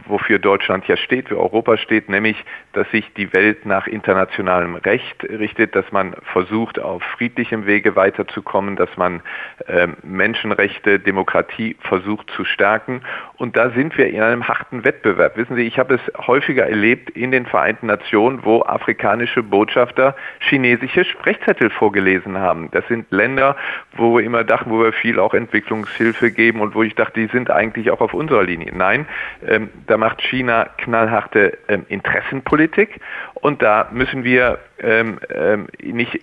wofür 0.06 0.40
Deutschland 0.40 0.88
ja 0.88 0.98
steht, 0.98 1.30
für 1.30 1.40
Europa 1.40 1.78
steht, 1.78 2.10
nämlich, 2.10 2.44
dass 2.74 2.90
sich 2.92 3.12
die 3.14 3.34
Welt 3.34 3.66
nach 3.66 3.88
internationalem 3.88 4.76
Recht 4.76 5.24
richtet, 5.24 5.76
dass 5.76 5.92
man 5.92 6.16
versucht, 6.32 6.80
auf 6.80 7.02
friedlichem 7.04 7.66
Wege 7.66 7.96
weiterzukommen, 7.96 8.76
dass 8.76 8.90
man 8.98 9.22
äh, 9.68 9.88
Menschenrechte, 10.04 11.00
Demokratie 11.00 11.76
versucht 11.80 12.30
zu 12.32 12.46
stärken. 12.46 13.02
Und 13.38 13.56
da 13.56 13.72
sind 13.72 13.98
wir 13.98 14.08
in 14.08 14.22
einem 14.22 14.48
harten 14.48 14.84
Wettbewerb. 14.84 15.38
Wissen 15.38 15.56
Sie, 15.56 15.64
ich 15.64 15.80
habe 15.80 15.96
es 15.96 16.28
häufiger 16.28 16.68
erlebt 16.68 17.10
in 17.12 17.32
den 17.32 17.46
Vereinten 17.46 17.88
Nationen, 17.88 18.44
wo 18.44 18.62
afrikanische 18.64 19.44
Botschafter 19.44 20.16
chinesische 20.40 21.06
Sprechzettel 21.06 21.70
vorgelesen 21.70 22.38
haben. 22.38 22.70
Das 22.72 22.88
sind 22.88 23.10
Länder, 23.12 23.56
wo 23.94 24.18
wir 24.18 24.24
immer 24.24 24.44
dachten, 24.44 24.70
wo 24.70 24.84
wir 24.84 24.94
viel 24.94 25.20
auch 25.20 25.34
Entwicklungshilfe 25.34 26.32
geben 26.32 26.62
und 26.62 26.76
wo 26.76 26.84
ich 26.84 26.96
dachte, 26.96 27.20
die 27.20 27.28
sind 27.28 27.50
eigentlich 27.52 27.92
auch 27.92 28.02
auf 28.02 28.14
unserer 28.14 28.44
Linie. 28.44 28.72
Nein, 28.76 28.99
ähm, 29.46 29.70
da 29.88 29.98
macht 29.98 30.22
China 30.22 30.66
knallharte 30.78 31.58
ähm, 31.68 31.86
Interessenpolitik 31.90 33.00
und 33.36 33.62
da 33.62 33.90
müssen 33.92 34.24
wir 34.24 34.60
ähm, 34.80 35.20
ähm, 35.30 35.68
nicht 35.82 36.20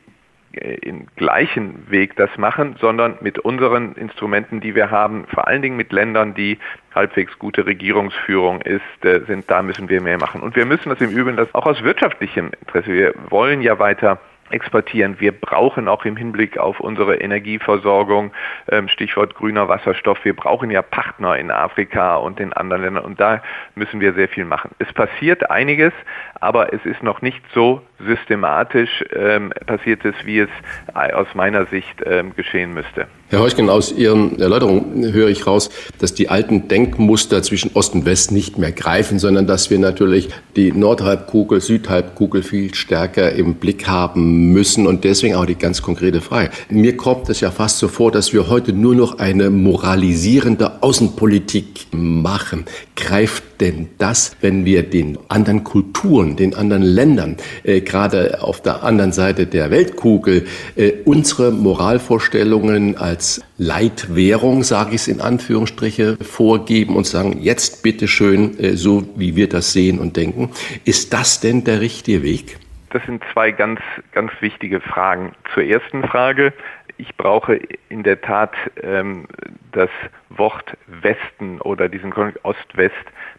äh, 0.56 0.74
im 0.76 1.06
gleichen 1.16 1.90
Weg 1.90 2.16
das 2.16 2.30
machen, 2.38 2.76
sondern 2.80 3.18
mit 3.20 3.38
unseren 3.38 3.94
Instrumenten, 3.94 4.60
die 4.60 4.74
wir 4.74 4.90
haben, 4.90 5.26
vor 5.26 5.46
allen 5.46 5.60
Dingen 5.60 5.76
mit 5.76 5.92
Ländern, 5.92 6.34
die 6.34 6.58
halbwegs 6.94 7.38
gute 7.38 7.66
Regierungsführung 7.66 8.62
ist, 8.62 9.04
äh, 9.04 9.20
sind, 9.26 9.50
da 9.50 9.62
müssen 9.62 9.88
wir 9.88 10.00
mehr 10.00 10.18
machen. 10.18 10.40
Und 10.40 10.56
wir 10.56 10.64
müssen 10.64 10.88
das 10.88 11.00
im 11.00 11.10
Übrigen 11.10 11.36
das 11.36 11.54
auch 11.54 11.66
aus 11.66 11.82
wirtschaftlichem 11.82 12.50
Interesse. 12.60 12.92
Wir 12.92 13.14
wollen 13.28 13.60
ja 13.60 13.78
weiter 13.78 14.18
exportieren. 14.50 15.20
Wir 15.20 15.32
brauchen 15.32 15.88
auch 15.88 16.04
im 16.04 16.16
Hinblick 16.16 16.58
auf 16.58 16.80
unsere 16.80 17.16
Energieversorgung, 17.16 18.32
ähm, 18.70 18.88
Stichwort 18.88 19.34
grüner 19.34 19.68
Wasserstoff, 19.68 20.24
wir 20.24 20.34
brauchen 20.34 20.70
ja 20.70 20.82
Partner 20.82 21.36
in 21.36 21.50
Afrika 21.50 22.16
und 22.16 22.40
in 22.40 22.52
anderen 22.52 22.82
Ländern 22.82 23.04
und 23.04 23.20
da 23.20 23.42
müssen 23.74 24.00
wir 24.00 24.14
sehr 24.14 24.28
viel 24.28 24.44
machen. 24.44 24.70
Es 24.78 24.92
passiert 24.92 25.50
einiges, 25.50 25.92
aber 26.40 26.72
es 26.72 26.84
ist 26.84 27.02
noch 27.02 27.22
nicht 27.22 27.42
so 27.52 27.82
systematisch 27.98 29.04
ähm, 29.14 29.52
passiert 29.66 30.04
es, 30.04 30.14
wie 30.24 30.40
es 30.40 30.50
aus 30.94 31.28
meiner 31.34 31.66
Sicht 31.66 32.02
ähm, 32.04 32.34
geschehen 32.36 32.74
müsste. 32.74 33.06
Herr 33.28 33.40
Heuchgen, 33.40 33.68
aus 33.70 33.90
Ihren 33.90 34.38
Erläuterungen 34.38 35.12
höre 35.12 35.28
ich 35.28 35.48
raus, 35.48 35.70
dass 35.98 36.14
die 36.14 36.28
alten 36.28 36.68
Denkmuster 36.68 37.42
zwischen 37.42 37.72
Ost 37.74 37.94
und 37.94 38.06
West 38.06 38.30
nicht 38.30 38.56
mehr 38.56 38.70
greifen, 38.70 39.18
sondern 39.18 39.48
dass 39.48 39.68
wir 39.68 39.80
natürlich 39.80 40.28
die 40.54 40.70
Nordhalbkugel, 40.70 41.60
Südhalbkugel 41.60 42.44
viel 42.44 42.72
stärker 42.74 43.32
im 43.32 43.54
Blick 43.56 43.88
haben 43.88 44.52
müssen 44.52 44.86
und 44.86 45.02
deswegen 45.02 45.34
auch 45.34 45.46
die 45.46 45.56
ganz 45.56 45.82
konkrete 45.82 46.20
Frage. 46.20 46.50
Mir 46.68 46.96
kommt 46.96 47.28
es 47.28 47.40
ja 47.40 47.50
fast 47.50 47.78
so 47.78 47.88
vor, 47.88 48.12
dass 48.12 48.32
wir 48.32 48.48
heute 48.48 48.72
nur 48.72 48.94
noch 48.94 49.18
eine 49.18 49.50
moralisierende 49.50 50.84
Außenpolitik 50.84 51.88
machen. 51.90 52.64
Greift 52.94 53.55
denn 53.60 53.88
das, 53.98 54.36
wenn 54.40 54.64
wir 54.64 54.82
den 54.82 55.18
anderen 55.28 55.64
Kulturen, 55.64 56.36
den 56.36 56.54
anderen 56.54 56.82
Ländern, 56.82 57.36
äh, 57.64 57.80
gerade 57.80 58.42
auf 58.42 58.62
der 58.62 58.82
anderen 58.82 59.12
Seite 59.12 59.46
der 59.46 59.70
Weltkugel, 59.70 60.46
äh, 60.76 60.92
unsere 61.04 61.52
Moralvorstellungen 61.52 62.96
als 62.96 63.42
Leitwährung, 63.58 64.62
sage 64.62 64.90
ich 64.90 65.02
es 65.02 65.08
in 65.08 65.20
Anführungsstriche, 65.20 66.16
vorgeben 66.18 66.96
und 66.96 67.06
sagen, 67.06 67.38
jetzt 67.40 67.82
bitteschön, 67.82 68.58
äh, 68.58 68.76
so 68.76 69.08
wie 69.16 69.36
wir 69.36 69.48
das 69.48 69.72
sehen 69.72 69.98
und 69.98 70.16
denken. 70.16 70.50
Ist 70.84 71.12
das 71.12 71.40
denn 71.40 71.64
der 71.64 71.80
richtige 71.80 72.22
Weg? 72.22 72.58
Das 72.90 73.04
sind 73.04 73.22
zwei 73.32 73.50
ganz, 73.50 73.80
ganz 74.12 74.32
wichtige 74.40 74.80
Fragen. 74.80 75.32
Zur 75.52 75.64
ersten 75.64 76.02
Frage. 76.04 76.52
Ich 76.98 77.14
brauche 77.16 77.60
in 77.90 78.02
der 78.04 78.20
Tat 78.20 78.54
ähm, 78.82 79.26
das 79.72 79.90
Wort 80.30 80.76
Westen 80.86 81.60
oder 81.60 81.88
diesen 81.88 82.12
Ost-West 82.42 82.94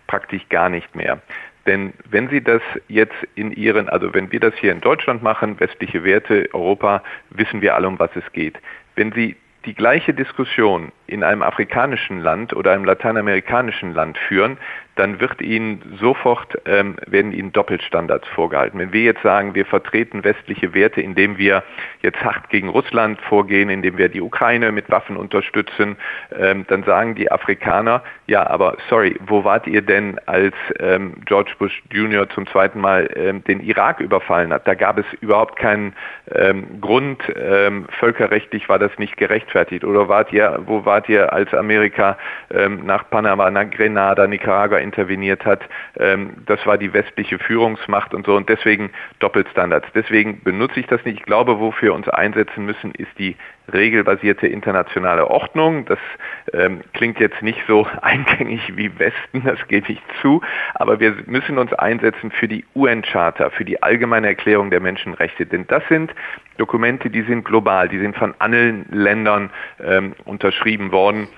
praktisch 0.07 0.47
gar 0.49 0.69
nicht 0.69 0.95
mehr. 0.95 1.19
Denn 1.65 1.93
wenn 2.09 2.29
Sie 2.29 2.41
das 2.41 2.61
jetzt 2.87 3.15
in 3.35 3.51
Ihren, 3.51 3.89
also 3.89 4.13
wenn 4.13 4.31
wir 4.31 4.39
das 4.39 4.53
hier 4.55 4.71
in 4.71 4.81
Deutschland 4.81 5.21
machen, 5.21 5.59
westliche 5.59 6.03
Werte, 6.03 6.49
Europa, 6.53 7.03
wissen 7.29 7.61
wir 7.61 7.75
alle, 7.75 7.87
um 7.87 7.99
was 7.99 8.09
es 8.15 8.31
geht. 8.31 8.57
Wenn 8.95 9.11
Sie 9.11 9.35
die 9.65 9.75
gleiche 9.75 10.13
Diskussion 10.13 10.93
in 11.07 11.23
einem 11.23 11.43
afrikanischen 11.43 12.21
Land 12.21 12.53
oder 12.53 12.71
einem 12.71 12.85
lateinamerikanischen 12.85 13.93
Land 13.93 14.17
führen, 14.17 14.57
dann 14.97 15.19
wird 15.19 15.41
ihnen 15.41 15.97
sofort 15.99 16.57
ähm, 16.65 16.95
werden 17.05 17.31
ihnen 17.31 17.53
Doppelstandards 17.53 18.27
vorgehalten. 18.29 18.79
Wenn 18.79 18.93
wir 18.93 19.03
jetzt 19.03 19.21
sagen, 19.21 19.55
wir 19.55 19.65
vertreten 19.65 20.23
westliche 20.23 20.73
Werte, 20.73 21.01
indem 21.01 21.37
wir 21.37 21.63
jetzt 22.01 22.23
hart 22.23 22.49
gegen 22.49 22.69
Russland 22.69 23.21
vorgehen, 23.21 23.69
indem 23.69 23.97
wir 23.97 24.09
die 24.09 24.21
Ukraine 24.21 24.71
mit 24.71 24.89
Waffen 24.89 25.15
unterstützen, 25.17 25.97
ähm, 26.37 26.65
dann 26.67 26.83
sagen 26.83 27.15
die 27.15 27.31
Afrikaner, 27.31 28.03
ja, 28.25 28.45
aber 28.47 28.77
sorry, 28.89 29.17
wo 29.25 29.43
wart 29.43 29.67
ihr 29.67 29.81
denn, 29.81 30.19
als 30.25 30.55
ähm, 30.79 31.13
George 31.25 31.51
Bush 31.59 31.83
Jr. 31.91 32.27
zum 32.29 32.47
zweiten 32.47 32.79
Mal 32.79 33.09
ähm, 33.15 33.43
den 33.43 33.59
Irak 33.61 33.99
überfallen 33.99 34.51
hat? 34.51 34.67
Da 34.67 34.73
gab 34.73 34.97
es 34.97 35.05
überhaupt 35.21 35.57
keinen 35.57 35.93
ähm, 36.33 36.81
Grund, 36.81 37.21
ähm, 37.35 37.85
völkerrechtlich 37.99 38.67
war 38.67 38.79
das 38.79 38.91
nicht 38.97 39.17
gerechtfertigt. 39.17 39.83
Oder 39.83 40.09
wart 40.09 40.33
ihr, 40.33 40.59
wo 40.65 40.85
wart 40.85 41.07
ihr, 41.09 41.31
als 41.31 41.53
Amerika 41.53 42.17
nach 42.49 43.09
Panama, 43.09 43.49
nach 43.49 43.69
Grenada, 43.69 44.25
Nicaragua 44.27 44.77
interveniert 44.87 45.45
hat. 45.45 45.61
Ähm, 45.99 46.43
das 46.45 46.65
war 46.65 46.77
die 46.77 46.93
westliche 46.93 47.39
Führungsmacht 47.39 48.13
und 48.13 48.25
so 48.25 48.35
und 48.35 48.49
deswegen 48.49 48.91
Doppelstandards. 49.19 49.87
Deswegen 49.95 50.41
benutze 50.43 50.79
ich 50.79 50.87
das 50.87 51.03
nicht. 51.05 51.19
Ich 51.19 51.25
glaube, 51.25 51.59
wofür 51.59 51.87
wir 51.87 51.93
uns 51.93 52.09
einsetzen 52.09 52.65
müssen, 52.65 52.91
ist 52.91 53.17
die 53.17 53.37
regelbasierte 53.71 54.45
internationale 54.45 55.27
Ordnung. 55.29 55.85
Das 55.85 55.99
ähm, 56.51 56.81
klingt 56.93 57.17
jetzt 57.19 57.41
nicht 57.41 57.59
so 57.65 57.87
eingängig 58.01 58.75
wie 58.75 58.91
Westen, 58.99 59.43
das 59.45 59.65
gebe 59.69 59.89
ich 59.89 60.01
zu, 60.21 60.41
aber 60.75 60.99
wir 60.99 61.15
müssen 61.27 61.57
uns 61.57 61.71
einsetzen 61.73 62.31
für 62.31 62.49
die 62.49 62.65
UN-Charta, 62.75 63.51
für 63.51 63.63
die 63.63 63.81
allgemeine 63.81 64.27
Erklärung 64.27 64.69
der 64.69 64.81
Menschenrechte, 64.81 65.45
denn 65.45 65.65
das 65.67 65.83
sind 65.87 66.13
Dokumente, 66.57 67.09
die 67.09 67.21
sind 67.21 67.45
global, 67.45 67.87
die 67.87 67.99
sind 67.99 68.17
von 68.17 68.33
allen 68.39 68.85
Ländern 68.91 69.49
ähm, 69.81 70.13
unterschrieben 70.25 70.91
worden. 70.91 71.29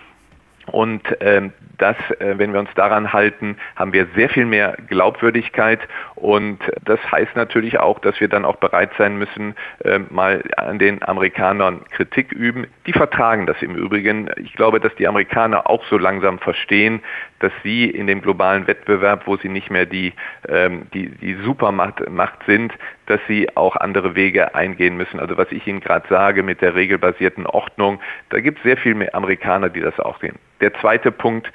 Und 0.70 1.02
ähm, 1.22 1.52
das, 1.78 1.96
äh, 2.20 2.38
wenn 2.38 2.54
wir 2.54 2.60
uns 2.60 2.70
daran 2.76 3.14
halten, 3.14 3.58
haben 3.76 3.94
wir 3.94 4.08
sehr 4.16 4.30
viel 4.30 4.46
mehr 4.46 4.78
Glaubwürdigkeit. 4.88 5.80
Und 6.20 6.60
das 6.84 7.00
heißt 7.12 7.36
natürlich 7.36 7.80
auch, 7.80 8.00
dass 8.00 8.20
wir 8.20 8.28
dann 8.28 8.44
auch 8.44 8.58
bereit 8.58 8.91
sein 8.98 9.18
müssen, 9.18 9.56
äh, 9.84 10.00
mal 10.10 10.44
an 10.58 10.78
den 10.78 11.02
Amerikanern 11.02 11.82
Kritik 11.91 12.32
üben. 12.34 12.68
Die 12.86 12.94
vertragen 12.94 13.46
das 13.46 13.62
im 13.62 13.76
Übrigen. 13.76 14.30
Ich 14.38 14.54
glaube, 14.54 14.80
dass 14.82 14.94
die 14.96 15.08
Amerikaner 15.08 15.70
auch 15.70 15.84
so 15.86 15.98
langsam 15.98 16.40
verstehen, 16.40 17.02
dass 17.40 17.54
sie 17.64 17.90
in 17.90 18.08
dem 18.08 18.22
globalen 18.22 18.68
Wettbewerb, 18.68 19.28
wo 19.28 19.38
sie 19.38 19.48
nicht 19.48 19.72
mehr 19.72 19.86
die, 19.86 20.14
ähm, 20.48 20.88
die, 20.94 21.10
die 21.10 21.36
Supermacht 21.36 22.10
Macht 22.10 22.44
sind, 22.46 22.74
dass 23.06 23.22
sie 23.28 23.56
auch 23.56 23.76
andere 23.76 24.16
Wege 24.16 24.56
eingehen 24.56 24.98
müssen. 24.98 25.20
Also 25.20 25.38
was 25.38 25.52
ich 25.52 25.66
Ihnen 25.68 25.80
gerade 25.80 26.08
sage 26.10 26.44
mit 26.44 26.62
der 26.62 26.76
regelbasierten 26.76 27.48
Ordnung, 27.48 28.00
da 28.30 28.40
gibt 28.40 28.58
es 28.60 28.64
sehr 28.64 28.78
viel 28.78 28.94
mehr 28.94 29.16
Amerikaner, 29.16 29.70
die 29.70 29.82
das 29.82 30.00
auch 30.00 30.20
sehen. 30.20 30.38
Der 30.62 30.74
zweite 30.76 31.12
Punkt, 31.12 31.52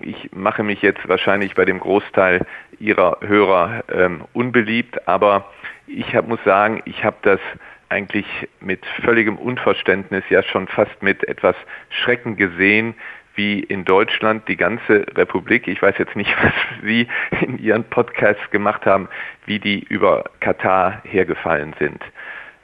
ich 0.00 0.30
mache 0.32 0.62
mich 0.62 0.82
jetzt 0.82 1.08
wahrscheinlich 1.08 1.54
bei 1.54 1.64
dem 1.64 1.78
Großteil 1.78 2.44
Ihrer 2.80 3.18
Hörer 3.20 3.84
ähm, 3.92 4.24
unbeliebt, 4.32 5.06
aber 5.06 5.50
ich 5.86 6.14
hab, 6.14 6.26
muss 6.26 6.42
sagen, 6.44 6.82
ich 6.86 7.04
habe 7.04 7.16
das 7.22 7.40
eigentlich 7.88 8.26
mit 8.60 8.84
völligem 9.04 9.36
Unverständnis, 9.36 10.24
ja 10.28 10.42
schon 10.42 10.66
fast 10.66 11.02
mit 11.02 11.22
etwas 11.28 11.54
Schrecken 11.90 12.36
gesehen, 12.36 12.94
wie 13.36 13.60
in 13.60 13.84
Deutschland 13.84 14.48
die 14.48 14.56
ganze 14.56 15.06
Republik, 15.16 15.68
ich 15.68 15.82
weiß 15.82 15.96
jetzt 15.98 16.16
nicht, 16.16 16.34
was 16.42 16.52
Sie 16.82 17.06
in 17.40 17.58
Ihren 17.58 17.84
Podcasts 17.84 18.50
gemacht 18.50 18.86
haben, 18.86 19.08
wie 19.46 19.58
die 19.58 19.80
über 19.80 20.24
Katar 20.40 21.00
hergefallen 21.04 21.74
sind. 21.78 22.02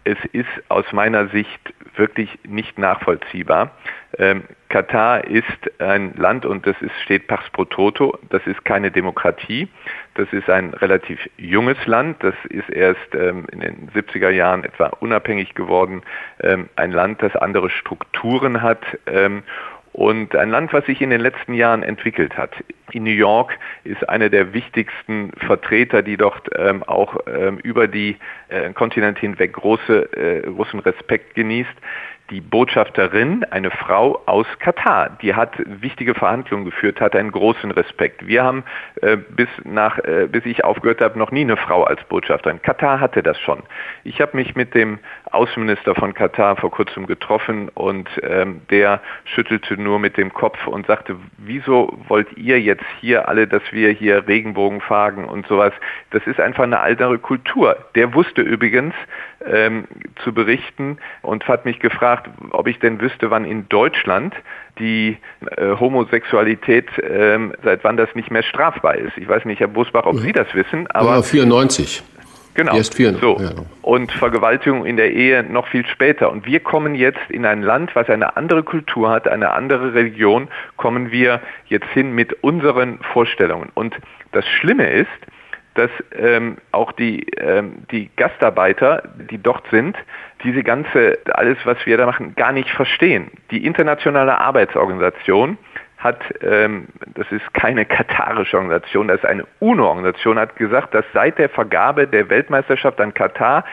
Es 0.05 0.19
ist 0.33 0.49
aus 0.69 0.91
meiner 0.93 1.29
Sicht 1.29 1.61
wirklich 1.97 2.39
nicht 2.45 2.79
nachvollziehbar. 2.79 3.73
Ähm, 4.19 4.45
Katar 4.69 5.25
ist 5.25 5.45
ein 5.81 6.15
Land 6.17 6.47
und 6.47 6.67
das 6.67 6.77
ist, 6.81 6.93
steht 7.03 7.27
Pax 7.27 7.49
pro 7.51 7.65
Toto, 7.65 8.19
das 8.31 8.45
ist 8.47 8.65
keine 8.65 8.91
Demokratie, 8.91 9.69
das 10.15 10.33
ist 10.33 10.49
ein 10.49 10.75
relativ 10.75 11.19
junges 11.37 11.79
Land, 11.87 12.23
das 12.23 12.35
ist 12.49 12.69
erst 12.71 13.15
ähm, 13.15 13.47
in 13.53 13.61
den 13.61 13.91
70er 13.91 14.31
Jahren 14.31 14.65
etwa 14.65 14.87
unabhängig 15.01 15.55
geworden, 15.55 16.03
ähm, 16.41 16.69
ein 16.77 16.93
Land, 16.93 17.23
das 17.23 17.35
andere 17.37 17.71
Strukturen 17.71 18.63
hat. 18.63 18.85
Ähm, 19.07 19.43
und 19.93 20.37
ein 20.37 20.51
Land, 20.51 20.73
was 20.73 20.85
sich 20.87 21.01
in 21.01 21.11
den 21.11 21.21
letzten 21.21 21.55
Jahren 21.55 21.83
entwickelt 21.83 22.37
hat. 22.37 22.53
In 22.93 23.05
New 23.05 23.11
York 23.11 23.59
ist 23.85 24.09
einer 24.09 24.29
der 24.29 24.53
wichtigsten 24.53 25.33
Vertreter, 25.47 26.03
die 26.03 26.17
dort 26.17 26.49
ähm, 26.57 26.83
auch 26.85 27.17
ähm, 27.27 27.59
über 27.59 27.89
die 27.89 28.17
äh, 28.49 28.73
Kontinente 28.73 29.21
hinweg 29.21 29.55
große, 29.55 30.12
äh, 30.12 30.43
großen 30.43 30.81
Respekt 30.81 31.35
genießt. 31.35 31.71
Die 32.31 32.40
Botschafterin, 32.40 33.44
eine 33.51 33.70
Frau 33.70 34.23
aus 34.27 34.47
Katar. 34.61 35.19
Die 35.20 35.35
hat 35.35 35.55
wichtige 35.65 36.15
Verhandlungen 36.15 36.65
geführt, 36.65 37.01
hat 37.01 37.16
einen 37.16 37.32
großen 37.32 37.70
Respekt. 37.73 38.27
Wir 38.27 38.44
haben 38.44 38.65
äh, 39.02 39.16
bis, 39.16 39.48
nach, 39.65 39.98
äh, 39.98 40.28
bis 40.31 40.47
ich 40.47 40.65
aufgehört 40.65 41.01
habe, 41.01 41.19
noch 41.19 41.32
nie 41.32 41.43
eine 41.43 41.57
Frau 41.57 41.85
als 41.85 42.02
Botschafterin. 42.05 42.62
Katar 42.62 43.01
hatte 43.01 43.23
das 43.23 43.39
schon. 43.40 43.62
Ich 44.05 44.20
habe 44.20 44.36
mich 44.36 44.55
mit 44.55 44.74
dem 44.74 44.98
Außenminister 45.32 45.94
von 45.94 46.15
Katar 46.15 46.57
vor 46.57 46.70
kurzem 46.70 47.07
getroffen 47.07 47.69
und 47.70 48.09
ähm, 48.23 48.62
der 48.70 49.01
schüttelte 49.24 49.81
nur 49.81 49.98
mit 49.98 50.16
dem 50.16 50.32
Kopf 50.32 50.66
und 50.66 50.86
sagte, 50.86 51.16
wieso 51.39 51.98
wollt 52.09 52.36
ihr 52.36 52.61
jetzt 52.61 52.85
hier 53.01 53.28
alle, 53.28 53.47
dass 53.47 53.62
wir 53.73 53.90
hier 53.90 54.27
Regenbogen 54.28 54.81
fahren 54.81 55.24
und 55.24 55.47
sowas? 55.47 55.73
Das 56.11 56.27
ist 56.27 56.40
einfach 56.40 56.65
eine 56.65 56.81
andere 56.81 57.19
Kultur. 57.19 57.77
Der 57.94 58.15
wusste 58.15 58.43
übrigens 58.43 58.94
ähm, 59.44 59.85
zu 60.23 60.32
berichten 60.32 60.98
und 61.23 61.47
hat 61.48 61.65
mich 61.65 61.81
gefragt, 61.81 62.20
ob 62.51 62.67
ich 62.67 62.79
denn 62.79 63.01
wüsste, 63.01 63.31
wann 63.31 63.45
in 63.45 63.69
Deutschland 63.69 64.35
die 64.79 65.19
äh, 65.57 65.77
Homosexualität, 65.79 66.87
äh, 66.99 67.39
seit 67.63 67.85
wann 67.85 67.97
das 67.97 68.15
nicht 68.15 68.31
mehr 68.31 68.43
strafbar 68.43 68.97
ist. 68.97 69.17
Ich 69.17 69.29
weiß 69.29 69.45
nicht, 69.45 69.61
Herr 69.61 69.69
Busbach, 69.69 70.07
ob 70.07 70.19
Sie 70.19 70.33
das 70.33 70.55
wissen, 70.55 70.87
aber... 70.89 71.17
Ja, 71.17 71.23
94. 71.23 72.03
Genau. 72.55 72.77
Erst 72.77 72.95
vier, 72.95 73.15
so. 73.15 73.39
Ja. 73.39 73.51
Und 73.83 74.11
Vergewaltigung 74.11 74.85
in 74.85 74.97
der 74.97 75.13
Ehe 75.13 75.45
noch 75.45 75.69
viel 75.69 75.87
später. 75.87 76.31
Und 76.33 76.47
wir 76.47 76.61
kommen 76.61 76.95
jetzt 76.95 77.31
in 77.31 77.47
ein 77.47 77.63
Land, 77.63 77.95
was 77.95 78.09
eine 78.09 78.37
andere 78.37 78.63
Kultur 78.65 79.09
hat, 79.11 79.29
eine 79.29 79.53
andere 79.53 79.95
Religion, 79.95 80.49
kommen 80.77 81.13
wir 81.13 81.41
jetzt 81.67 81.89
hin 81.89 82.13
mit 82.13 82.43
unseren 82.43 82.99
Vorstellungen. 83.13 83.71
Und 83.75 83.95
das 84.33 84.47
Schlimme 84.47 84.91
ist, 84.91 85.09
dass 85.81 85.90
ähm, 86.12 86.59
auch 86.73 86.93
die, 86.93 87.27
ähm, 87.39 87.85
die 87.90 88.11
Gastarbeiter, 88.16 89.02
die 89.31 89.39
dort 89.39 89.66
sind, 89.70 89.97
diese 90.44 90.62
ganze, 90.62 91.19
alles, 91.32 91.57
was 91.65 91.78
wir 91.86 91.97
da 91.97 92.05
machen, 92.05 92.35
gar 92.35 92.52
nicht 92.52 92.69
verstehen. 92.69 93.31
Die 93.51 93.65
Internationale 93.65 94.39
Arbeitsorganisation 94.39 95.57
hat, 95.97 96.20
ähm, 96.43 96.89
das 97.15 97.31
ist 97.32 97.55
keine 97.55 97.86
katarische 97.86 98.59
Organisation, 98.59 99.09
das 99.09 99.19
ist 99.20 99.27
eine 99.27 99.47
UNO-Organisation, 99.61 100.39
hat 100.39 100.57
gesagt, 100.57 100.94
dass 100.94 101.05
seit 101.15 101.39
der 101.39 101.48
Vergabe 101.48 102.07
der 102.07 102.28
Weltmeisterschaft 102.28 103.01
an 103.01 103.15
Katar 103.15 103.65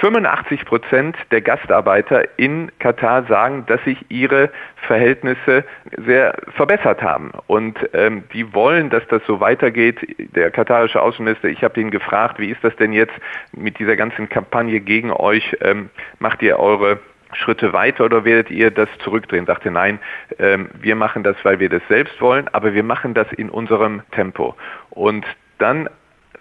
85 0.00 0.64
Prozent 0.64 1.16
der 1.30 1.42
Gastarbeiter 1.42 2.38
in 2.38 2.70
Katar 2.78 3.24
sagen, 3.24 3.64
dass 3.66 3.82
sich 3.84 3.98
ihre 4.08 4.50
Verhältnisse 4.86 5.64
sehr 6.04 6.34
verbessert 6.54 7.02
haben. 7.02 7.32
Und 7.46 7.78
ähm, 7.92 8.24
die 8.32 8.52
wollen, 8.54 8.90
dass 8.90 9.06
das 9.08 9.22
so 9.26 9.40
weitergeht. 9.40 9.98
Der 10.34 10.50
katarische 10.50 11.00
Außenminister, 11.00 11.48
ich 11.48 11.62
habe 11.62 11.80
ihn 11.80 11.90
gefragt, 11.90 12.38
wie 12.38 12.50
ist 12.50 12.62
das 12.62 12.74
denn 12.76 12.92
jetzt 12.92 13.14
mit 13.52 13.78
dieser 13.78 13.96
ganzen 13.96 14.28
Kampagne 14.28 14.80
gegen 14.80 15.12
euch? 15.12 15.56
Ähm, 15.60 15.90
macht 16.18 16.42
ihr 16.42 16.58
eure 16.58 16.98
Schritte 17.32 17.72
weiter 17.72 18.04
oder 18.04 18.24
werdet 18.24 18.50
ihr 18.50 18.70
das 18.70 18.88
zurückdrehen? 18.98 19.46
Sagte 19.46 19.70
nein, 19.70 19.98
ähm, 20.38 20.68
wir 20.80 20.96
machen 20.96 21.22
das, 21.22 21.36
weil 21.42 21.60
wir 21.60 21.68
das 21.68 21.82
selbst 21.88 22.20
wollen, 22.20 22.48
aber 22.48 22.74
wir 22.74 22.82
machen 22.82 23.14
das 23.14 23.30
in 23.32 23.50
unserem 23.50 24.02
Tempo. 24.12 24.54
Und 24.90 25.26
dann 25.58 25.88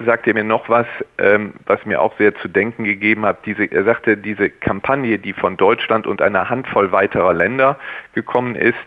sagt 0.04 0.28
er 0.28 0.34
mir 0.34 0.44
noch 0.44 0.70
was, 0.70 0.88
ähm, 1.18 1.54
was 1.66 1.86
mir 1.86 2.02
auch 2.02 2.18
sehr 2.18 2.36
zu 2.36 2.48
denken 2.48 2.84
gegeben 2.84 3.26
hat. 3.26 3.46
Diese, 3.46 3.66
er 3.66 3.84
sagte, 3.84 4.18
diese 4.18 4.50
Kampagne, 4.50 5.20
die 5.20 5.34
von 5.34 5.58
Deutschland 5.58 6.08
und 6.08 6.22
einer 6.22 6.50
Handvoll 6.50 6.92
weiterer 6.92 7.34
Länder 7.34 7.78
gekommen 8.14 8.56
ist, 8.56 8.78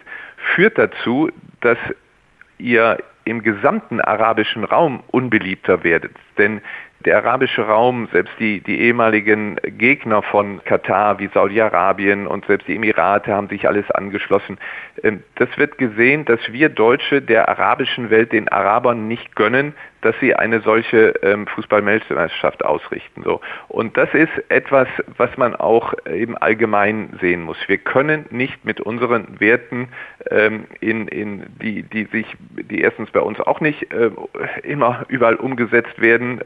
führt 0.54 0.78
dazu, 0.78 1.30
dass 1.60 1.78
ihr 2.58 2.98
im 3.24 3.42
gesamten 3.42 4.00
arabischen 4.00 4.64
Raum 4.64 5.02
unbeliebter 5.08 5.84
werdet. 5.84 6.12
Denn 6.38 6.60
der 7.04 7.18
arabische 7.18 7.62
Raum, 7.62 8.08
selbst 8.10 8.32
die, 8.40 8.60
die 8.60 8.80
ehemaligen 8.80 9.56
Gegner 9.62 10.22
von 10.22 10.64
Katar 10.64 11.20
wie 11.20 11.28
Saudi-Arabien 11.32 12.26
und 12.26 12.44
selbst 12.46 12.66
die 12.66 12.74
Emirate 12.74 13.32
haben 13.32 13.48
sich 13.48 13.68
alles 13.68 13.88
angeschlossen. 13.92 14.58
Ähm, 15.04 15.22
das 15.36 15.48
wird 15.56 15.78
gesehen, 15.78 16.24
dass 16.24 16.40
wir 16.50 16.68
Deutsche 16.68 17.22
der 17.22 17.48
arabischen 17.48 18.10
Welt 18.10 18.32
den 18.32 18.48
Arabern 18.48 19.06
nicht 19.06 19.36
gönnen, 19.36 19.74
dass 20.02 20.14
sie 20.20 20.34
eine 20.34 20.60
solche 20.60 21.14
ähm, 21.22 21.46
Fußball-Weltmeisterschaft 21.46 22.64
ausrichten. 22.64 23.22
So. 23.24 23.40
Und 23.68 23.96
das 23.96 24.12
ist 24.14 24.30
etwas, 24.48 24.88
was 25.16 25.36
man 25.36 25.54
auch 25.56 25.92
im 26.04 26.36
Allgemeinen 26.40 27.18
sehen 27.20 27.42
muss. 27.42 27.56
Wir 27.66 27.78
können 27.78 28.26
nicht 28.30 28.64
mit 28.64 28.80
unseren 28.80 29.40
Werten, 29.40 29.88
ähm, 30.30 30.66
in, 30.80 31.08
in 31.08 31.46
die, 31.60 31.82
die 31.82 32.04
sich, 32.04 32.26
die 32.50 32.80
erstens 32.80 33.10
bei 33.10 33.20
uns 33.20 33.40
auch 33.40 33.60
nicht 33.60 33.92
äh, 33.92 34.10
immer 34.62 35.04
überall 35.08 35.36
umgesetzt 35.36 36.00
werden, 36.00 36.40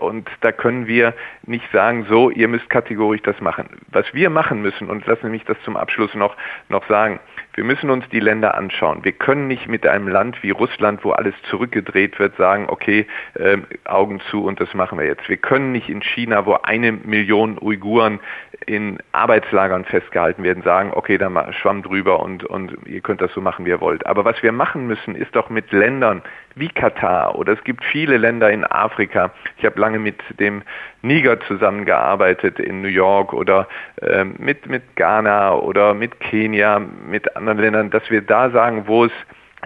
und 0.00 0.28
da 0.40 0.52
können 0.52 0.86
wir 0.86 1.14
nicht 1.44 1.70
sagen, 1.72 2.06
so, 2.08 2.30
ihr 2.30 2.48
müsst 2.48 2.68
kategorisch 2.70 3.22
das 3.22 3.40
machen. 3.40 3.68
Was 3.92 4.06
wir 4.14 4.30
machen 4.30 4.62
müssen, 4.62 4.88
und 4.88 5.06
lassen 5.06 5.22
Sie 5.22 5.30
mich 5.30 5.44
das 5.44 5.60
zum 5.64 5.76
Abschluss 5.76 6.14
noch, 6.14 6.36
noch 6.68 6.86
sagen, 6.88 7.20
wir 7.58 7.64
müssen 7.64 7.90
uns 7.90 8.08
die 8.10 8.20
Länder 8.20 8.54
anschauen. 8.54 9.04
Wir 9.04 9.10
können 9.10 9.48
nicht 9.48 9.66
mit 9.66 9.84
einem 9.84 10.06
Land 10.06 10.40
wie 10.44 10.50
Russland, 10.50 11.02
wo 11.02 11.10
alles 11.10 11.34
zurückgedreht 11.50 12.20
wird, 12.20 12.36
sagen, 12.36 12.66
okay, 12.68 13.04
äh, 13.34 13.58
Augen 13.84 14.20
zu 14.30 14.44
und 14.44 14.60
das 14.60 14.72
machen 14.74 14.96
wir 14.96 15.06
jetzt. 15.06 15.28
Wir 15.28 15.38
können 15.38 15.72
nicht 15.72 15.88
in 15.88 16.00
China, 16.00 16.46
wo 16.46 16.54
eine 16.62 16.92
Million 16.92 17.58
Uiguren 17.60 18.20
in 18.68 18.98
Arbeitslagern 19.12 19.86
festgehalten 19.86 20.42
werden, 20.42 20.62
sagen, 20.62 20.92
okay, 20.94 21.16
dann 21.16 21.52
schwamm 21.54 21.82
drüber 21.82 22.20
und, 22.20 22.44
und 22.44 22.76
ihr 22.86 23.00
könnt 23.00 23.22
das 23.22 23.32
so 23.32 23.40
machen, 23.40 23.64
wie 23.64 23.70
ihr 23.70 23.80
wollt. 23.80 24.06
Aber 24.06 24.26
was 24.26 24.42
wir 24.42 24.52
machen 24.52 24.86
müssen, 24.86 25.14
ist 25.14 25.34
doch 25.34 25.48
mit 25.48 25.72
Ländern 25.72 26.22
wie 26.54 26.68
Katar 26.68 27.36
oder 27.36 27.54
es 27.54 27.64
gibt 27.64 27.82
viele 27.82 28.18
Länder 28.18 28.50
in 28.50 28.64
Afrika. 28.64 29.30
Ich 29.56 29.64
habe 29.64 29.80
lange 29.80 29.98
mit 29.98 30.22
dem 30.38 30.62
Niger 31.00 31.40
zusammengearbeitet 31.40 32.60
in 32.60 32.82
New 32.82 32.88
York 32.88 33.32
oder 33.32 33.68
äh, 34.02 34.24
mit, 34.24 34.66
mit 34.66 34.82
Ghana 34.96 35.54
oder 35.54 35.94
mit 35.94 36.20
Kenia, 36.20 36.78
mit 36.78 37.36
anderen 37.36 37.58
Ländern, 37.58 37.90
dass 37.90 38.10
wir 38.10 38.20
da 38.20 38.50
sagen, 38.50 38.86
wo 38.86 39.06
es 39.06 39.12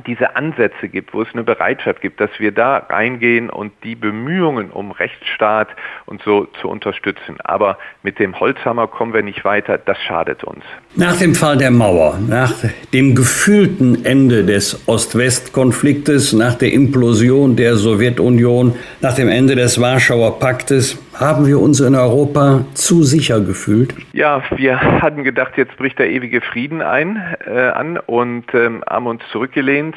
diese 0.07 0.37
Ansätze 0.37 0.89
gibt, 0.89 1.13
wo 1.13 1.23
es 1.23 1.29
eine 1.33 1.45
Bereitschaft 1.45 2.01
gibt, 2.01 2.21
dass 2.21 2.31
wir 2.39 2.53
da 2.53 2.79
reingehen 2.79 3.51
und 3.51 3.73
die 3.85 3.95
Bemühungen 3.95 4.71
um 4.71 4.91
Rechtsstaat 4.91 5.69
und 6.07 6.23
so 6.23 6.47
zu 6.61 6.69
unterstützen. 6.69 7.37
Aber 7.45 7.79
mit 8.03 8.19
dem 8.19 8.39
Holzhammer 8.41 8.87
kommen 8.87 9.13
wir 9.13 9.23
nicht 9.23 9.45
weiter, 9.45 9.79
das 9.79 9.99
schadet 9.99 10.45
uns. 10.45 10.65
Nach 10.97 11.17
dem 11.17 11.35
Fall 11.35 11.59
der 11.59 11.71
Mauer, 11.71 12.19
nach 12.27 12.53
dem 12.93 13.15
gefühlten 13.15 14.05
Ende 14.05 14.45
des 14.45 14.89
Ost-West-Konfliktes, 14.89 16.33
nach 16.33 16.55
der 16.55 16.73
Implosion 16.73 17.57
der 17.57 17.77
Sowjetunion, 17.77 18.75
nach 19.01 19.15
dem 19.15 19.29
Ende 19.29 19.57
des 19.57 19.81
Warschauer 19.81 20.39
Paktes, 20.39 20.99
haben 21.15 21.47
wir 21.47 21.61
uns 21.61 21.81
in 21.81 21.95
Europa 21.95 22.65
zu 22.75 23.03
sicher 23.03 23.41
gefühlt? 23.41 23.95
Ja, 24.13 24.43
wir 24.57 24.81
hatten 24.81 25.25
gedacht, 25.25 25.53
jetzt 25.57 25.77
bricht 25.77 25.99
der 25.99 26.11
ewige 26.11 26.41
Frieden 26.41 26.83
ein 26.83 27.23
äh, 27.47 27.69
an 27.69 27.99
und 27.99 28.53
ähm, 28.55 28.83
haben 28.89 29.07
uns 29.07 29.23
zurückgelehnt. 29.31 29.97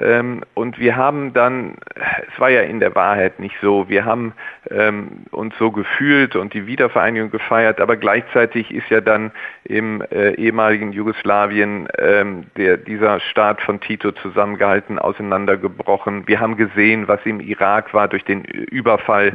Ähm, 0.00 0.42
und 0.54 0.78
wir 0.78 0.96
haben 0.96 1.32
dann, 1.32 1.74
es 1.94 2.40
war 2.40 2.50
ja 2.50 2.62
in 2.62 2.78
der 2.78 2.94
Wahrheit 2.94 3.40
nicht 3.40 3.56
so, 3.60 3.88
wir 3.88 4.04
haben 4.04 4.32
ähm, 4.70 5.24
uns 5.30 5.54
so 5.58 5.72
gefühlt 5.72 6.36
und 6.36 6.54
die 6.54 6.66
Wiedervereinigung 6.66 7.30
gefeiert, 7.30 7.80
aber 7.80 7.96
gleichzeitig 7.96 8.72
ist 8.72 8.88
ja 8.90 9.00
dann 9.00 9.32
im 9.64 10.02
äh, 10.12 10.34
ehemaligen 10.34 10.92
Jugoslawien 10.92 11.88
ähm, 11.98 12.44
der, 12.56 12.76
dieser 12.76 13.18
Staat 13.20 13.60
von 13.60 13.80
Tito 13.80 14.12
zusammengehalten, 14.12 14.98
auseinandergebrochen. 14.98 16.28
Wir 16.28 16.38
haben 16.38 16.56
gesehen, 16.56 17.08
was 17.08 17.20
im 17.24 17.40
Irak 17.40 17.92
war 17.92 18.08
durch 18.08 18.24
den 18.24 18.44
Überfall 18.44 19.32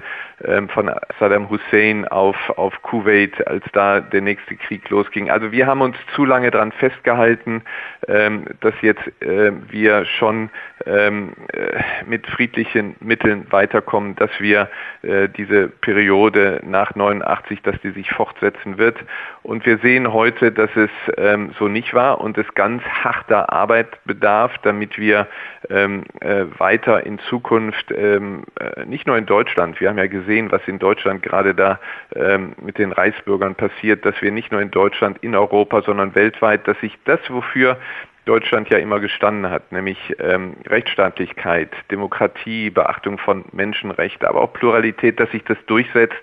von 0.69 0.91
Saddam 1.19 1.49
Hussein 1.49 2.07
auf, 2.07 2.35
auf 2.57 2.81
Kuwait, 2.81 3.47
als 3.47 3.63
da 3.73 3.99
der 3.99 4.21
nächste 4.21 4.55
Krieg 4.55 4.89
losging. 4.89 5.29
Also 5.29 5.51
wir 5.51 5.67
haben 5.67 5.81
uns 5.81 5.95
zu 6.15 6.25
lange 6.25 6.51
daran 6.51 6.71
festgehalten, 6.71 7.61
ähm, 8.07 8.45
dass 8.61 8.73
jetzt 8.81 9.03
äh, 9.21 9.51
wir 9.69 10.05
schon 10.05 10.49
ähm, 10.85 11.33
äh, 11.53 11.81
mit 12.05 12.27
friedlichen 12.27 12.95
Mitteln 12.99 13.45
weiterkommen, 13.51 14.15
dass 14.15 14.31
wir 14.39 14.69
äh, 15.01 15.29
diese 15.29 15.67
Periode 15.67 16.61
nach 16.63 16.95
89, 16.95 17.61
dass 17.61 17.79
die 17.81 17.91
sich 17.91 18.09
fortsetzen 18.11 18.77
wird. 18.77 18.97
Und 19.43 19.65
wir 19.65 19.77
sehen 19.77 20.11
heute, 20.11 20.51
dass 20.51 20.69
es 20.75 20.89
ähm, 21.17 21.51
so 21.57 21.67
nicht 21.67 21.93
war 21.93 22.19
und 22.21 22.37
es 22.37 22.53
ganz 22.55 22.83
harter 22.83 23.51
Arbeit 23.53 24.03
bedarf, 24.05 24.57
damit 24.63 24.97
wir 24.97 25.27
ähm, 25.69 26.03
äh, 26.19 26.45
weiter 26.57 27.05
in 27.05 27.19
Zukunft, 27.19 27.91
ähm, 27.91 28.43
nicht 28.85 29.07
nur 29.07 29.17
in 29.17 29.25
Deutschland, 29.25 29.79
wir 29.79 29.89
haben 29.89 29.97
ja 29.97 30.07
gesehen, 30.07 30.22
was 30.51 30.61
in 30.67 30.79
Deutschland 30.79 31.21
gerade 31.21 31.53
da 31.53 31.79
ähm, 32.15 32.53
mit 32.61 32.77
den 32.77 32.91
Reichsbürgern 32.91 33.55
passiert, 33.55 34.05
dass 34.05 34.21
wir 34.21 34.31
nicht 34.31 34.51
nur 34.51 34.61
in 34.61 34.71
Deutschland, 34.71 35.17
in 35.21 35.35
Europa, 35.35 35.81
sondern 35.81 36.15
weltweit, 36.15 36.67
dass 36.67 36.79
sich 36.79 36.97
das, 37.05 37.19
wofür 37.29 37.77
Deutschland 38.25 38.69
ja 38.69 38.77
immer 38.77 39.01
gestanden 39.01 39.51
hat, 39.51 39.71
nämlich 39.71 39.97
ähm, 40.19 40.55
Rechtsstaatlichkeit, 40.67 41.69
Demokratie, 41.91 42.69
Beachtung 42.69 43.17
von 43.17 43.43
Menschenrechten, 43.51 44.25
aber 44.25 44.41
auch 44.41 44.53
Pluralität, 44.53 45.19
dass 45.19 45.29
sich 45.31 45.43
das 45.43 45.57
durchsetzt. 45.67 46.15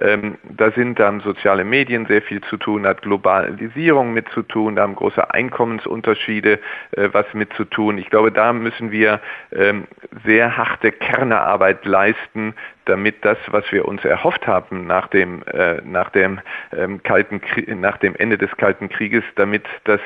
Ähm, 0.00 0.38
da 0.44 0.70
sind 0.70 0.98
dann 0.98 1.20
soziale 1.20 1.64
Medien 1.64 2.06
sehr 2.06 2.22
viel 2.22 2.40
zu 2.42 2.56
tun, 2.56 2.86
hat 2.86 3.02
Globalisierung 3.02 4.14
mit 4.14 4.28
zu 4.30 4.42
tun, 4.42 4.76
da 4.76 4.82
haben 4.82 4.94
große 4.94 5.32
Einkommensunterschiede 5.32 6.58
äh, 6.92 7.08
was 7.12 7.26
mit 7.34 7.52
zu 7.52 7.64
tun. 7.64 7.98
Ich 7.98 8.08
glaube, 8.08 8.32
da 8.32 8.54
müssen 8.54 8.90
wir 8.90 9.20
ähm, 9.52 9.84
sehr 10.24 10.56
harte 10.56 10.90
Kernearbeit 10.90 11.84
leisten, 11.84 12.54
damit 12.86 13.24
das, 13.24 13.38
was 13.48 13.70
wir 13.70 13.86
uns 13.86 14.04
erhofft 14.04 14.46
haben 14.46 14.86
nach 14.86 15.08
dem, 15.08 15.42
äh, 15.44 15.80
nach 15.84 16.10
dem, 16.10 16.40
ähm, 16.76 17.02
Kalten 17.02 17.40
nach 17.80 17.98
dem 17.98 18.16
Ende 18.16 18.38
des 18.38 18.50
Kalten 18.56 18.88
Krieges, 18.88 19.24
damit 19.36 19.64
das 19.84 20.00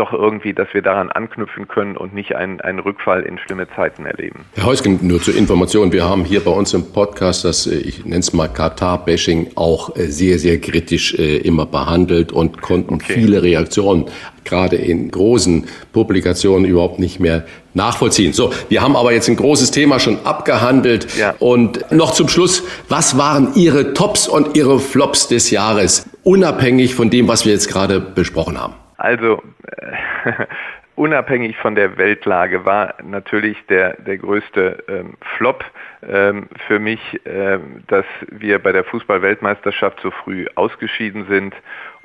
doch 0.00 0.12
irgendwie, 0.14 0.54
dass 0.54 0.68
wir 0.72 0.80
daran 0.80 1.10
anknüpfen 1.10 1.68
können 1.68 1.96
und 1.96 2.14
nicht 2.14 2.34
einen, 2.34 2.60
einen 2.62 2.78
Rückfall 2.78 3.22
in 3.22 3.38
schlimme 3.38 3.68
Zeiten 3.76 4.06
erleben. 4.06 4.46
Herr 4.54 4.64
Heusgen, 4.64 4.98
nur 5.02 5.20
zur 5.20 5.36
Information, 5.36 5.92
wir 5.92 6.08
haben 6.08 6.24
hier 6.24 6.40
bei 6.40 6.50
uns 6.50 6.72
im 6.72 6.90
Podcast 6.90 7.44
das, 7.44 7.66
äh, 7.66 7.76
ich 7.76 8.04
nenne 8.04 8.20
es 8.20 8.32
mal 8.32 8.48
Katar-Bashing, 8.48 9.52
auch 9.56 9.94
äh, 9.96 10.06
sehr, 10.06 10.38
sehr 10.38 10.58
kritisch 10.58 11.14
äh, 11.14 11.36
immer 11.36 11.66
behandelt 11.66 12.32
und 12.32 12.62
konnten 12.62 12.94
okay. 12.94 13.12
viele 13.12 13.42
Reaktionen 13.42 14.06
gerade 14.44 14.76
in 14.76 15.10
großen 15.10 15.66
Publikationen 15.92 16.64
überhaupt 16.64 16.98
nicht 16.98 17.20
mehr 17.20 17.44
nachvollziehen. 17.74 18.32
So, 18.32 18.54
wir 18.70 18.80
haben 18.80 18.96
aber 18.96 19.12
jetzt 19.12 19.28
ein 19.28 19.36
großes 19.36 19.70
Thema 19.70 20.00
schon 20.00 20.18
abgehandelt. 20.24 21.06
Ja. 21.18 21.34
Und 21.38 21.92
noch 21.92 22.12
zum 22.12 22.28
Schluss, 22.28 22.62
was 22.88 23.18
waren 23.18 23.54
Ihre 23.54 23.92
Tops 23.92 24.28
und 24.28 24.56
Ihre 24.56 24.78
Flops 24.78 25.28
des 25.28 25.50
Jahres, 25.50 26.06
unabhängig 26.22 26.94
von 26.94 27.10
dem, 27.10 27.28
was 27.28 27.44
wir 27.44 27.52
jetzt 27.52 27.68
gerade 27.68 28.00
besprochen 28.00 28.58
haben? 28.58 28.74
Also, 29.00 29.42
äh, 29.78 30.32
unabhängig 30.94 31.56
von 31.56 31.74
der 31.74 31.96
Weltlage 31.96 32.66
war 32.66 32.94
natürlich 33.02 33.56
der, 33.68 33.94
der 33.94 34.18
größte 34.18 34.84
ähm, 34.88 35.14
Flop 35.36 35.64
ähm, 36.06 36.48
für 36.66 36.78
mich, 36.78 37.00
ähm, 37.24 37.82
dass 37.86 38.04
wir 38.30 38.58
bei 38.58 38.72
der 38.72 38.84
Fußball-Weltmeisterschaft 38.84 40.00
so 40.02 40.10
früh 40.10 40.46
ausgeschieden 40.54 41.26
sind 41.28 41.54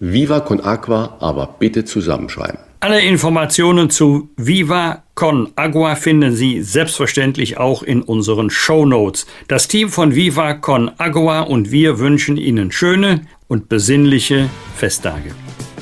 Viva 0.00 0.40
Con 0.40 0.60
Agua, 0.60 1.18
aber 1.20 1.54
bitte 1.60 1.84
zusammenschreiben. 1.84 2.58
Alle 2.86 3.00
Informationen 3.00 3.90
zu 3.90 4.30
Viva 4.36 5.02
Con 5.16 5.48
Agua 5.56 5.96
finden 5.96 6.36
Sie 6.36 6.62
selbstverständlich 6.62 7.58
auch 7.58 7.82
in 7.82 8.00
unseren 8.00 8.48
Show 8.48 8.86
Notes. 8.86 9.26
Das 9.48 9.66
Team 9.66 9.88
von 9.88 10.14
Viva 10.14 10.54
Con 10.54 10.92
Agua 10.96 11.40
und 11.40 11.72
wir 11.72 11.98
wünschen 11.98 12.36
Ihnen 12.36 12.70
schöne 12.70 13.22
und 13.48 13.68
besinnliche 13.68 14.48
Festtage. 14.76 15.32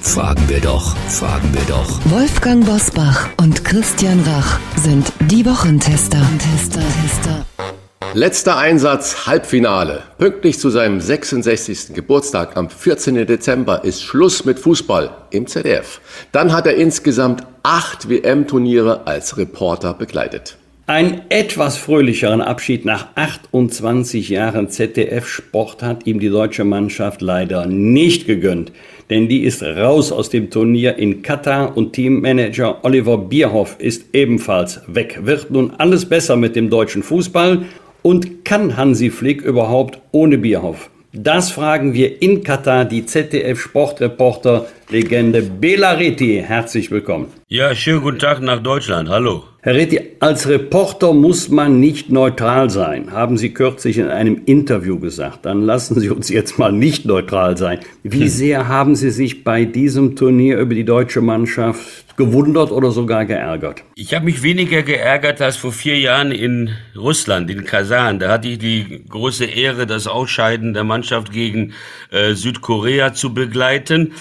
Fragen 0.01 0.49
wir 0.49 0.61
doch, 0.61 0.97
fragen 1.11 1.53
wir 1.53 1.65
doch. 1.69 2.01
Wolfgang 2.07 2.65
Bosbach 2.65 3.29
und 3.37 3.67
Christian 3.67 4.21
Rach 4.21 4.59
sind 4.77 5.13
die 5.31 5.45
Wochentester. 5.45 6.27
Tester, 6.39 6.81
Tester. 7.03 7.84
Letzter 8.13 8.59
Einsatz, 8.59 9.27
Halbfinale. 9.27 10.03
Pünktlich 10.19 10.59
zu 10.59 10.69
seinem 10.69 11.01
66. 11.01 11.95
Geburtstag 11.95 12.57
am 12.57 12.69
14. 12.69 13.27
Dezember 13.27 13.85
ist 13.85 14.03
Schluss 14.03 14.45
mit 14.45 14.59
Fußball 14.59 15.11
im 15.31 15.47
ZDF. 15.47 16.01
Dann 16.31 16.53
hat 16.53 16.67
er 16.67 16.75
insgesamt 16.75 17.43
acht 17.63 18.09
WM-Turniere 18.09 19.07
als 19.07 19.39
Reporter 19.39 19.95
begleitet. 19.95 20.59
Ein 20.87 21.23
etwas 21.31 21.79
fröhlicheren 21.79 22.43
Abschied 22.43 22.85
nach 22.85 23.07
28 23.15 24.29
Jahren 24.29 24.69
ZDF-Sport 24.69 25.83
hat 25.83 26.07
ihm 26.07 26.21
die 26.21 26.29
deutsche 26.29 26.65
Mannschaft 26.65 27.23
leider 27.23 27.65
nicht 27.65 28.27
gegönnt. 28.27 28.71
Denn 29.09 29.29
die 29.29 29.45
ist 29.45 29.63
raus 29.63 30.13
aus 30.13 30.29
dem 30.29 30.51
Turnier 30.51 30.97
in 30.97 31.23
Katar 31.23 31.75
und 31.75 31.95
Teammanager 31.95 32.85
Oliver 32.85 33.17
Bierhoff 33.17 33.77
ist 33.79 34.15
ebenfalls 34.15 34.83
weg. 34.87 35.21
Wird 35.23 35.51
nun 35.51 35.73
alles 35.79 36.07
besser 36.07 36.37
mit 36.37 36.55
dem 36.55 36.69
deutschen 36.69 37.03
Fußball 37.03 37.65
und 38.05 38.45
kann 38.45 38.77
Hansi 38.77 39.09
Flick 39.09 39.41
überhaupt 39.41 39.99
ohne 40.13 40.37
Bierhoff? 40.37 40.91
Das 41.15 41.51
fragen 41.51 41.95
wir 41.95 42.21
in 42.21 42.43
Katar 42.43 42.85
die 42.85 43.07
ZDF-Sportreporter 43.07 44.67
Legende 44.91 45.43
Bela 45.43 45.93
Reti. 45.93 46.43
Herzlich 46.47 46.91
willkommen. 46.91 47.29
Ja, 47.49 47.75
schönen 47.75 48.03
guten 48.03 48.19
Tag 48.19 48.41
nach 48.43 48.63
Deutschland. 48.63 49.09
Hallo. 49.09 49.45
Herr 49.63 49.77
Reti, 49.77 49.99
als 50.21 50.47
Reporter 50.47 51.15
muss 51.15 51.49
man 51.49 51.81
nicht 51.81 52.11
neutral 52.11 52.69
sein, 52.69 53.13
haben 53.13 53.39
Sie 53.39 53.55
kürzlich 53.55 53.97
in 53.97 54.09
einem 54.09 54.43
Interview 54.45 54.99
gesagt. 54.99 55.47
Dann 55.47 55.63
lassen 55.63 55.99
Sie 55.99 56.11
uns 56.11 56.29
jetzt 56.29 56.59
mal 56.59 56.71
nicht 56.71 57.07
neutral 57.07 57.57
sein. 57.57 57.79
Wie 58.03 58.29
sehr 58.29 58.69
haben 58.69 58.95
Sie 58.95 59.09
sich 59.09 59.43
bei 59.43 59.65
diesem 59.65 60.17
Turnier 60.17 60.59
über 60.59 60.75
die 60.75 60.85
deutsche 60.85 61.23
Mannschaft 61.23 62.15
gewundert 62.19 62.73
oder 62.73 62.91
sogar 62.91 63.25
geärgert? 63.25 63.85
Ich 63.95 64.13
habe 64.13 64.27
mich 64.27 64.43
weniger 64.43 64.83
geärgert 64.83 65.41
als 65.41 65.57
vor 65.57 65.73
vier 65.73 65.99
Jahren 65.99 66.31
in 66.31 66.69
Russland, 66.95 67.51
in 67.51 67.65
Kasan. 67.65 68.19
Da 68.19 68.33
hatte 68.33 68.49
ich 68.49 68.59
die 68.59 69.03
große 69.09 69.47
Ehre, 69.47 69.87
das 69.87 70.07
Ausscheiden 70.07 70.75
der 70.75 70.85
Mannschaft 70.85 71.33
gegen 71.33 71.73
äh, 72.11 72.35
Südkorea 72.35 73.15
zu 73.15 73.33
begleiten. 73.33 74.13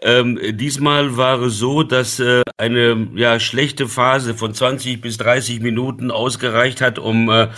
Ähm, 0.00 0.38
diesmal 0.52 1.16
war 1.16 1.42
es 1.42 1.58
so, 1.58 1.82
dass 1.82 2.20
äh, 2.20 2.42
eine 2.56 3.08
ja, 3.16 3.40
schlechte 3.40 3.88
Phase 3.88 4.34
von 4.34 4.54
20 4.54 5.00
bis 5.00 5.16
30 5.16 5.60
Minuten 5.60 6.12
ausgereicht 6.12 6.80
hat, 6.80 7.00
um, 7.00 7.28
äh, 7.28 7.48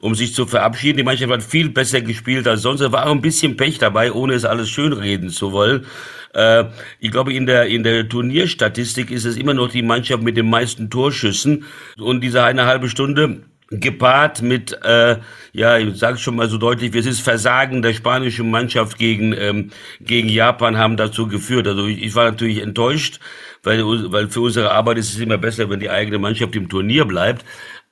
um 0.00 0.14
sich 0.14 0.32
zu 0.32 0.46
verabschieden. 0.46 0.98
Die 0.98 1.02
Mannschaft 1.02 1.32
hat 1.32 1.42
viel 1.42 1.70
besser 1.70 2.00
gespielt 2.00 2.46
als 2.46 2.62
sonst. 2.62 2.80
Da 2.80 2.92
war 2.92 3.06
auch 3.06 3.10
ein 3.10 3.20
bisschen 3.20 3.56
Pech 3.56 3.78
dabei, 3.78 4.12
ohne 4.12 4.34
es 4.34 4.44
alles 4.44 4.70
schönreden 4.70 5.30
zu 5.30 5.50
wollen. 5.50 5.86
Äh, 6.34 6.66
ich 7.00 7.10
glaube, 7.10 7.32
in 7.32 7.46
der, 7.46 7.66
in 7.66 7.82
der 7.82 8.08
Turnierstatistik 8.08 9.10
ist 9.10 9.24
es 9.24 9.36
immer 9.36 9.54
noch 9.54 9.70
die 9.70 9.82
Mannschaft 9.82 10.22
mit 10.22 10.36
den 10.36 10.48
meisten 10.48 10.90
Torschüssen. 10.90 11.64
Und 11.98 12.20
diese 12.20 12.44
eine 12.44 12.66
halbe 12.66 12.88
Stunde 12.88 13.42
gepaart 13.70 14.40
mit, 14.42 14.72
äh, 14.82 15.16
ja, 15.52 15.78
ich 15.78 15.98
sage 15.98 16.18
schon 16.18 16.36
mal 16.36 16.48
so 16.48 16.56
deutlich, 16.56 16.94
es 16.94 17.06
ist 17.06 17.20
Versagen 17.20 17.82
der 17.82 17.92
spanischen 17.92 18.50
Mannschaft 18.50 18.98
gegen, 18.98 19.32
ähm, 19.32 19.70
gegen 20.00 20.28
Japan 20.28 20.78
haben 20.78 20.96
dazu 20.96 21.28
geführt. 21.28 21.66
Also 21.66 21.86
ich, 21.86 22.02
ich 22.02 22.14
war 22.14 22.24
natürlich 22.24 22.62
enttäuscht, 22.62 23.20
weil, 23.62 23.82
weil 24.10 24.28
für 24.28 24.40
unsere 24.40 24.70
Arbeit 24.70 24.98
ist 24.98 25.12
es 25.12 25.20
immer 25.20 25.38
besser, 25.38 25.68
wenn 25.68 25.80
die 25.80 25.90
eigene 25.90 26.18
Mannschaft 26.18 26.56
im 26.56 26.68
Turnier 26.68 27.04
bleibt. 27.04 27.44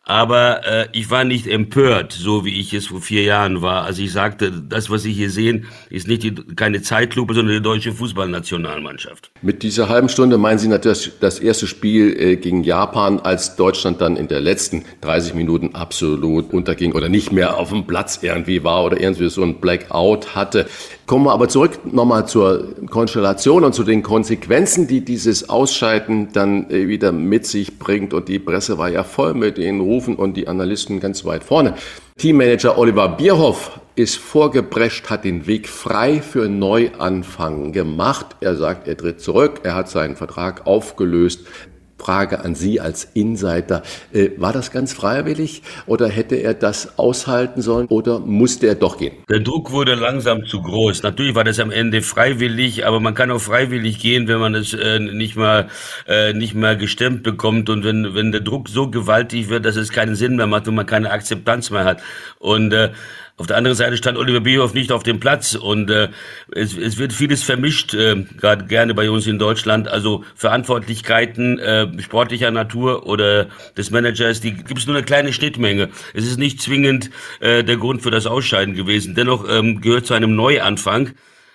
Aber 0.08 0.64
äh, 0.64 0.86
ich 0.92 1.10
war 1.10 1.24
nicht 1.24 1.48
empört, 1.48 2.12
so 2.12 2.44
wie 2.44 2.60
ich 2.60 2.72
es 2.72 2.86
vor 2.86 3.00
vier 3.00 3.24
Jahren 3.24 3.60
war. 3.60 3.82
Also 3.82 4.02
ich 4.02 4.12
sagte, 4.12 4.52
das, 4.52 4.88
was 4.88 5.02
Sie 5.02 5.12
hier 5.12 5.30
sehen, 5.30 5.66
ist 5.90 6.06
nicht 6.06 6.22
die, 6.22 6.32
keine 6.32 6.80
Zeitlupe, 6.80 7.34
sondern 7.34 7.56
die 7.56 7.60
deutsche 7.60 7.92
Fußballnationalmannschaft. 7.92 9.32
Mit 9.42 9.64
dieser 9.64 9.88
halben 9.88 10.08
Stunde 10.08 10.38
meinen 10.38 10.60
Sie 10.60 10.68
natürlich 10.68 11.10
das 11.18 11.40
erste 11.40 11.66
Spiel 11.66 12.16
äh, 12.20 12.36
gegen 12.36 12.62
Japan, 12.62 13.18
als 13.18 13.56
Deutschland 13.56 14.00
dann 14.00 14.16
in 14.16 14.28
der 14.28 14.40
letzten 14.40 14.84
30 15.00 15.34
Minuten 15.34 15.74
absolut 15.74 16.52
unterging 16.52 16.92
oder 16.92 17.08
nicht 17.08 17.32
mehr 17.32 17.56
auf 17.56 17.70
dem 17.70 17.84
Platz 17.88 18.20
irgendwie 18.22 18.62
war 18.62 18.84
oder 18.84 19.00
irgendwie 19.00 19.28
so 19.28 19.42
ein 19.42 19.56
Blackout 19.60 20.36
hatte. 20.36 20.66
Kommen 21.06 21.24
wir 21.24 21.32
aber 21.32 21.48
zurück 21.48 21.80
nochmal 21.84 22.28
zur 22.28 22.76
Konstellation 22.90 23.64
und 23.64 23.74
zu 23.74 23.82
den 23.82 24.04
Konsequenzen, 24.04 24.86
die 24.86 25.04
dieses 25.04 25.48
Ausscheiden 25.48 26.28
dann 26.32 26.70
äh, 26.70 26.86
wieder 26.86 27.10
mit 27.10 27.44
sich 27.44 27.80
bringt. 27.80 28.14
Und 28.14 28.28
die 28.28 28.38
Presse 28.38 28.78
war 28.78 28.88
ja 28.88 29.02
voll 29.02 29.34
mit 29.34 29.58
den 29.58 29.80
Rufen 29.80 29.95
und 29.98 30.36
die 30.36 30.48
Analysten 30.48 31.00
ganz 31.00 31.24
weit 31.24 31.44
vorne. 31.44 31.74
Teammanager 32.18 32.78
Oliver 32.78 33.08
Bierhoff 33.08 33.80
ist 33.94 34.16
vorgeprescht, 34.16 35.08
hat 35.08 35.24
den 35.24 35.46
Weg 35.46 35.68
frei 35.68 36.20
für 36.20 36.48
Neuanfang 36.48 37.72
gemacht. 37.72 38.36
Er 38.40 38.56
sagt, 38.56 38.86
er 38.88 38.96
tritt 38.96 39.20
zurück, 39.20 39.60
er 39.62 39.74
hat 39.74 39.88
seinen 39.88 40.16
Vertrag 40.16 40.66
aufgelöst. 40.66 41.46
Frage 41.98 42.44
an 42.44 42.54
Sie 42.54 42.80
als 42.80 43.04
Insider. 43.14 43.82
Äh, 44.12 44.30
war 44.36 44.52
das 44.52 44.70
ganz 44.70 44.92
freiwillig 44.92 45.62
oder 45.86 46.08
hätte 46.08 46.36
er 46.36 46.54
das 46.54 46.98
aushalten 46.98 47.62
sollen 47.62 47.86
oder 47.88 48.20
musste 48.20 48.66
er 48.66 48.74
doch 48.74 48.98
gehen? 48.98 49.14
Der 49.28 49.40
Druck 49.40 49.72
wurde 49.72 49.94
langsam 49.94 50.44
zu 50.44 50.62
groß. 50.62 51.02
Natürlich 51.02 51.34
war 51.34 51.44
das 51.44 51.58
am 51.58 51.70
Ende 51.70 52.02
freiwillig, 52.02 52.86
aber 52.86 53.00
man 53.00 53.14
kann 53.14 53.30
auch 53.30 53.40
freiwillig 53.40 53.98
gehen, 53.98 54.28
wenn 54.28 54.38
man 54.38 54.54
es 54.54 54.72
äh, 54.72 54.98
nicht 54.98 55.36
mal 55.36 55.68
äh, 56.06 56.32
nicht 56.32 56.54
mehr 56.54 56.76
gestemmt 56.76 57.22
bekommt 57.22 57.70
und 57.70 57.84
wenn 57.84 58.14
wenn 58.14 58.32
der 58.32 58.40
Druck 58.40 58.68
so 58.68 58.88
gewaltig 58.90 59.48
wird, 59.48 59.64
dass 59.64 59.76
es 59.76 59.90
keinen 59.90 60.14
Sinn 60.14 60.36
mehr 60.36 60.46
macht 60.46 60.68
und 60.68 60.74
man 60.74 60.86
keine 60.86 61.10
Akzeptanz 61.10 61.70
mehr 61.70 61.84
hat. 61.84 62.02
Und 62.38 62.72
äh, 62.72 62.90
auf 63.38 63.46
der 63.46 63.58
anderen 63.58 63.76
Seite 63.76 63.98
stand 63.98 64.16
Oliver 64.16 64.40
Bierhoff 64.40 64.72
nicht 64.72 64.90
auf 64.90 65.02
dem 65.02 65.20
Platz 65.20 65.54
und 65.54 65.90
äh, 65.90 66.08
es, 66.54 66.74
es 66.74 66.96
wird 66.96 67.12
vieles 67.12 67.42
vermischt, 67.42 67.92
äh, 67.92 68.24
gerade 68.38 68.64
gerne 68.64 68.94
bei 68.94 69.10
uns 69.10 69.26
in 69.26 69.38
Deutschland. 69.38 69.88
Also 69.88 70.24
Verantwortlichkeiten 70.34 71.58
äh, 71.58 71.86
sportlicher 72.00 72.50
Natur 72.50 73.06
oder 73.06 73.48
des 73.76 73.90
Managers, 73.90 74.40
die 74.40 74.52
gibt 74.52 74.78
es 74.78 74.86
nur 74.86 74.96
eine 74.96 75.04
kleine 75.04 75.34
Schnittmenge. 75.34 75.90
Es 76.14 76.24
ist 76.24 76.38
nicht 76.38 76.62
zwingend 76.62 77.10
äh, 77.40 77.62
der 77.62 77.76
Grund 77.76 78.00
für 78.00 78.10
das 78.10 78.26
Ausscheiden 78.26 78.74
gewesen. 78.74 79.14
Dennoch 79.14 79.44
ähm, 79.46 79.82
gehört 79.82 80.06
zu 80.06 80.14
einem 80.14 80.34
Neuanfang 80.34 81.10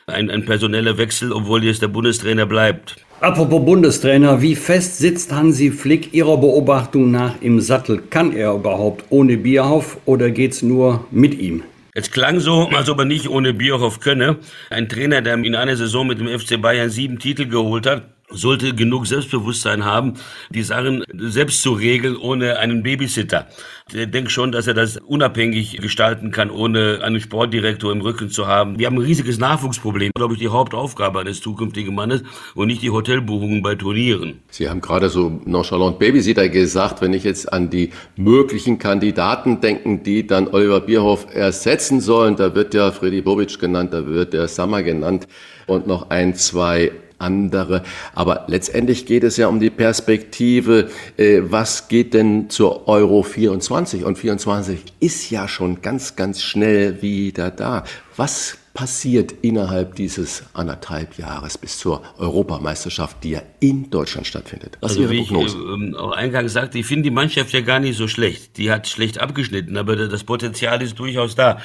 ein, 0.05 0.29
ein 0.29 0.45
personeller 0.45 0.99
Wechsel, 0.99 1.31
obwohl 1.31 1.63
jetzt 1.63 1.81
der 1.81 1.87
Bundestrainer 1.87 2.45
bleibt. 2.45 2.97
Apropos 3.21 3.63
Bundestrainer, 3.65 4.41
wie 4.41 4.55
fest 4.55 4.99
sitzt 4.99 5.31
Hansi 5.31 5.71
Flick 5.71 6.13
Ihrer 6.13 6.37
Beobachtung 6.37 7.09
nach 7.09 7.41
im 7.41 7.59
Sattel? 7.59 8.03
Kann 8.09 8.33
er 8.35 8.53
überhaupt 8.53 9.05
ohne 9.09 9.37
Bierhoff 9.37 9.97
oder 10.05 10.29
geht's 10.29 10.61
nur 10.61 11.05
mit 11.11 11.39
ihm? 11.39 11.63
Es 11.93 12.09
klang 12.09 12.39
so, 12.39 12.69
als 12.69 12.89
ob 12.89 12.99
er 12.99 13.05
nicht 13.05 13.27
ohne 13.27 13.53
Bierhoff 13.53 13.99
könne. 13.99 14.37
Ein 14.69 14.87
Trainer, 14.87 15.21
der 15.21 15.33
in 15.33 15.55
einer 15.55 15.75
Saison 15.75 16.07
mit 16.07 16.19
dem 16.19 16.27
FC 16.27 16.61
Bayern 16.61 16.89
sieben 16.89 17.19
Titel 17.19 17.47
geholt 17.47 17.85
hat, 17.85 18.03
sollte 18.31 18.73
genug 18.73 19.07
Selbstbewusstsein 19.07 19.85
haben, 19.85 20.13
die 20.49 20.63
Sachen 20.63 21.03
selbst 21.13 21.61
zu 21.61 21.73
regeln, 21.73 22.15
ohne 22.15 22.57
einen 22.59 22.83
Babysitter. 22.83 23.47
Ich 23.93 24.09
denke 24.09 24.29
schon, 24.29 24.51
dass 24.51 24.67
er 24.67 24.73
das 24.73 24.97
unabhängig 24.97 25.77
gestalten 25.81 26.31
kann, 26.31 26.49
ohne 26.49 26.99
einen 27.03 27.19
Sportdirektor 27.19 27.91
im 27.91 28.01
Rücken 28.01 28.29
zu 28.29 28.47
haben. 28.47 28.79
Wir 28.79 28.87
haben 28.87 28.95
ein 28.95 29.01
riesiges 29.01 29.37
Nachwuchsproblem, 29.37 30.11
glaube 30.15 30.35
ich, 30.35 30.39
die 30.39 30.47
Hauptaufgabe 30.47 31.19
eines 31.19 31.41
zukünftigen 31.41 31.93
Mannes 31.93 32.23
und 32.55 32.67
nicht 32.67 32.81
die 32.81 32.89
Hotelbuchungen 32.89 33.61
bei 33.61 33.75
Turnieren. 33.75 34.39
Sie 34.49 34.69
haben 34.69 34.79
gerade 34.79 35.09
so 35.09 35.41
nonchalant 35.45 35.99
Babysitter 35.99 36.47
gesagt, 36.47 37.01
wenn 37.01 37.13
ich 37.13 37.23
jetzt 37.23 37.51
an 37.51 37.69
die 37.69 37.91
möglichen 38.15 38.79
Kandidaten 38.79 39.59
denken, 39.59 40.03
die 40.03 40.25
dann 40.25 40.47
Oliver 40.47 40.81
Bierhoff 40.81 41.27
ersetzen 41.33 41.99
sollen, 41.99 42.35
da 42.37 42.55
wird 42.55 42.73
ja 42.73 42.91
Freddy 42.91 43.21
Bobic 43.21 43.59
genannt, 43.59 43.93
da 43.93 44.05
wird 44.05 44.33
der 44.33 44.47
Sammer 44.47 44.83
genannt 44.83 45.27
und 45.67 45.87
noch 45.87 46.09
ein, 46.09 46.35
zwei 46.35 46.91
andere. 47.21 47.83
Aber 48.13 48.45
letztendlich 48.47 49.05
geht 49.05 49.23
es 49.23 49.37
ja 49.37 49.47
um 49.47 49.59
die 49.59 49.69
Perspektive, 49.69 50.89
äh, 51.17 51.41
was 51.43 51.87
geht 51.87 52.13
denn 52.13 52.49
zur 52.49 52.87
Euro 52.87 53.23
24? 53.23 54.03
Und 54.03 54.17
24 54.17 54.79
ist 54.99 55.29
ja 55.29 55.47
schon 55.47 55.81
ganz, 55.81 56.15
ganz 56.15 56.41
schnell 56.41 57.01
wieder 57.01 57.51
da. 57.51 57.83
Was 58.17 58.57
passiert 58.73 59.33
innerhalb 59.41 59.95
dieses 59.95 60.43
anderthalb 60.53 61.17
Jahres 61.17 61.57
bis 61.57 61.77
zur 61.77 62.01
Europameisterschaft, 62.17 63.23
die 63.23 63.31
ja 63.31 63.41
in 63.59 63.89
Deutschland 63.89 64.27
stattfindet? 64.27 64.77
Was 64.81 64.91
also, 64.91 65.09
wie 65.09 65.23
Prognose? 65.23 65.57
ich 65.57 65.93
äh, 65.93 65.97
auch 65.97 66.11
eingangs 66.11 66.53
sagte, 66.53 66.79
ich 66.79 66.85
finde 66.85 67.03
die 67.03 67.11
Mannschaft 67.11 67.51
ja 67.51 67.61
gar 67.61 67.79
nicht 67.79 67.97
so 67.97 68.07
schlecht. 68.07 68.57
Die 68.57 68.71
hat 68.71 68.87
schlecht 68.87 69.19
abgeschnitten, 69.19 69.77
aber 69.77 69.95
das 69.95 70.23
Potenzial 70.23 70.81
ist 70.81 70.97
durchaus 70.99 71.35
da. 71.35 71.59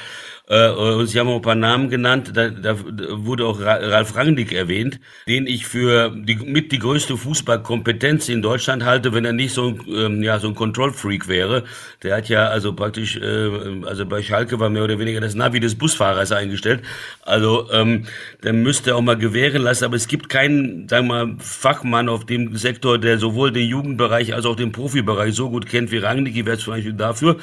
Äh, 0.48 0.70
und 0.70 1.08
Sie 1.08 1.18
haben 1.18 1.28
auch 1.28 1.36
ein 1.36 1.42
paar 1.42 1.56
Namen 1.56 1.90
genannt, 1.90 2.32
da, 2.34 2.50
da 2.50 2.76
wurde 2.78 3.46
auch 3.46 3.60
Ralf 3.60 4.14
Rangnick 4.14 4.52
erwähnt, 4.52 5.00
den 5.26 5.46
ich 5.46 5.66
für 5.66 6.10
die, 6.10 6.36
mit 6.36 6.70
die 6.70 6.78
größte 6.78 7.16
Fußballkompetenz 7.16 8.28
in 8.28 8.42
Deutschland 8.42 8.84
halte, 8.84 9.12
wenn 9.12 9.24
er 9.24 9.32
nicht 9.32 9.52
so 9.52 9.68
ein, 9.68 9.80
ähm, 9.88 10.22
ja, 10.22 10.38
so 10.38 10.48
ein 10.48 10.54
Control-Freak 10.54 11.26
wäre. 11.26 11.64
Der 12.04 12.16
hat 12.16 12.28
ja 12.28 12.46
also 12.46 12.72
praktisch, 12.74 13.16
äh, 13.16 13.50
also 13.84 14.06
bei 14.06 14.22
Schalke 14.22 14.60
war 14.60 14.70
mehr 14.70 14.84
oder 14.84 14.98
weniger 15.00 15.20
das 15.20 15.34
Navi 15.34 15.58
des 15.58 15.74
Busfahrers 15.74 16.30
eingestellt. 16.30 16.82
Also 17.22 17.68
ähm, 17.72 18.06
der 18.44 18.52
müsste 18.52 18.94
auch 18.94 19.02
mal 19.02 19.16
gewähren 19.16 19.62
lassen, 19.62 19.84
aber 19.84 19.96
es 19.96 20.06
gibt 20.06 20.28
keinen, 20.28 20.88
sagen 20.88 21.08
wir 21.08 21.26
mal, 21.26 21.36
Fachmann 21.40 22.08
auf 22.08 22.24
dem 22.24 22.56
Sektor, 22.56 22.98
der 22.98 23.18
sowohl 23.18 23.50
den 23.50 23.68
Jugendbereich 23.68 24.32
als 24.32 24.46
auch 24.46 24.54
den 24.54 24.70
Profibereich 24.70 25.34
so 25.34 25.50
gut 25.50 25.66
kennt 25.66 25.90
wie 25.90 25.98
Rangnick, 25.98 26.46
wäre 26.46 26.58
zum 26.58 26.74
Beispiel 26.74 26.92
dafür. 26.92 27.36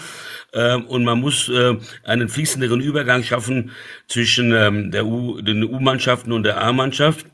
Ähm, 0.53 0.85
und 0.85 1.03
man 1.03 1.19
muss 1.19 1.49
äh, 1.49 1.75
einen 2.03 2.29
fließenderen 2.29 2.79
Übergang 2.93 3.23
schaffen 3.23 3.71
zwischen 4.07 4.53
ähm, 4.53 4.91
der 4.91 5.07
U, 5.07 5.41
den 5.41 5.63
U-Mannschaften 5.63 6.31
und 6.31 6.43
der 6.43 6.61
A-Mannschaft 6.61 7.25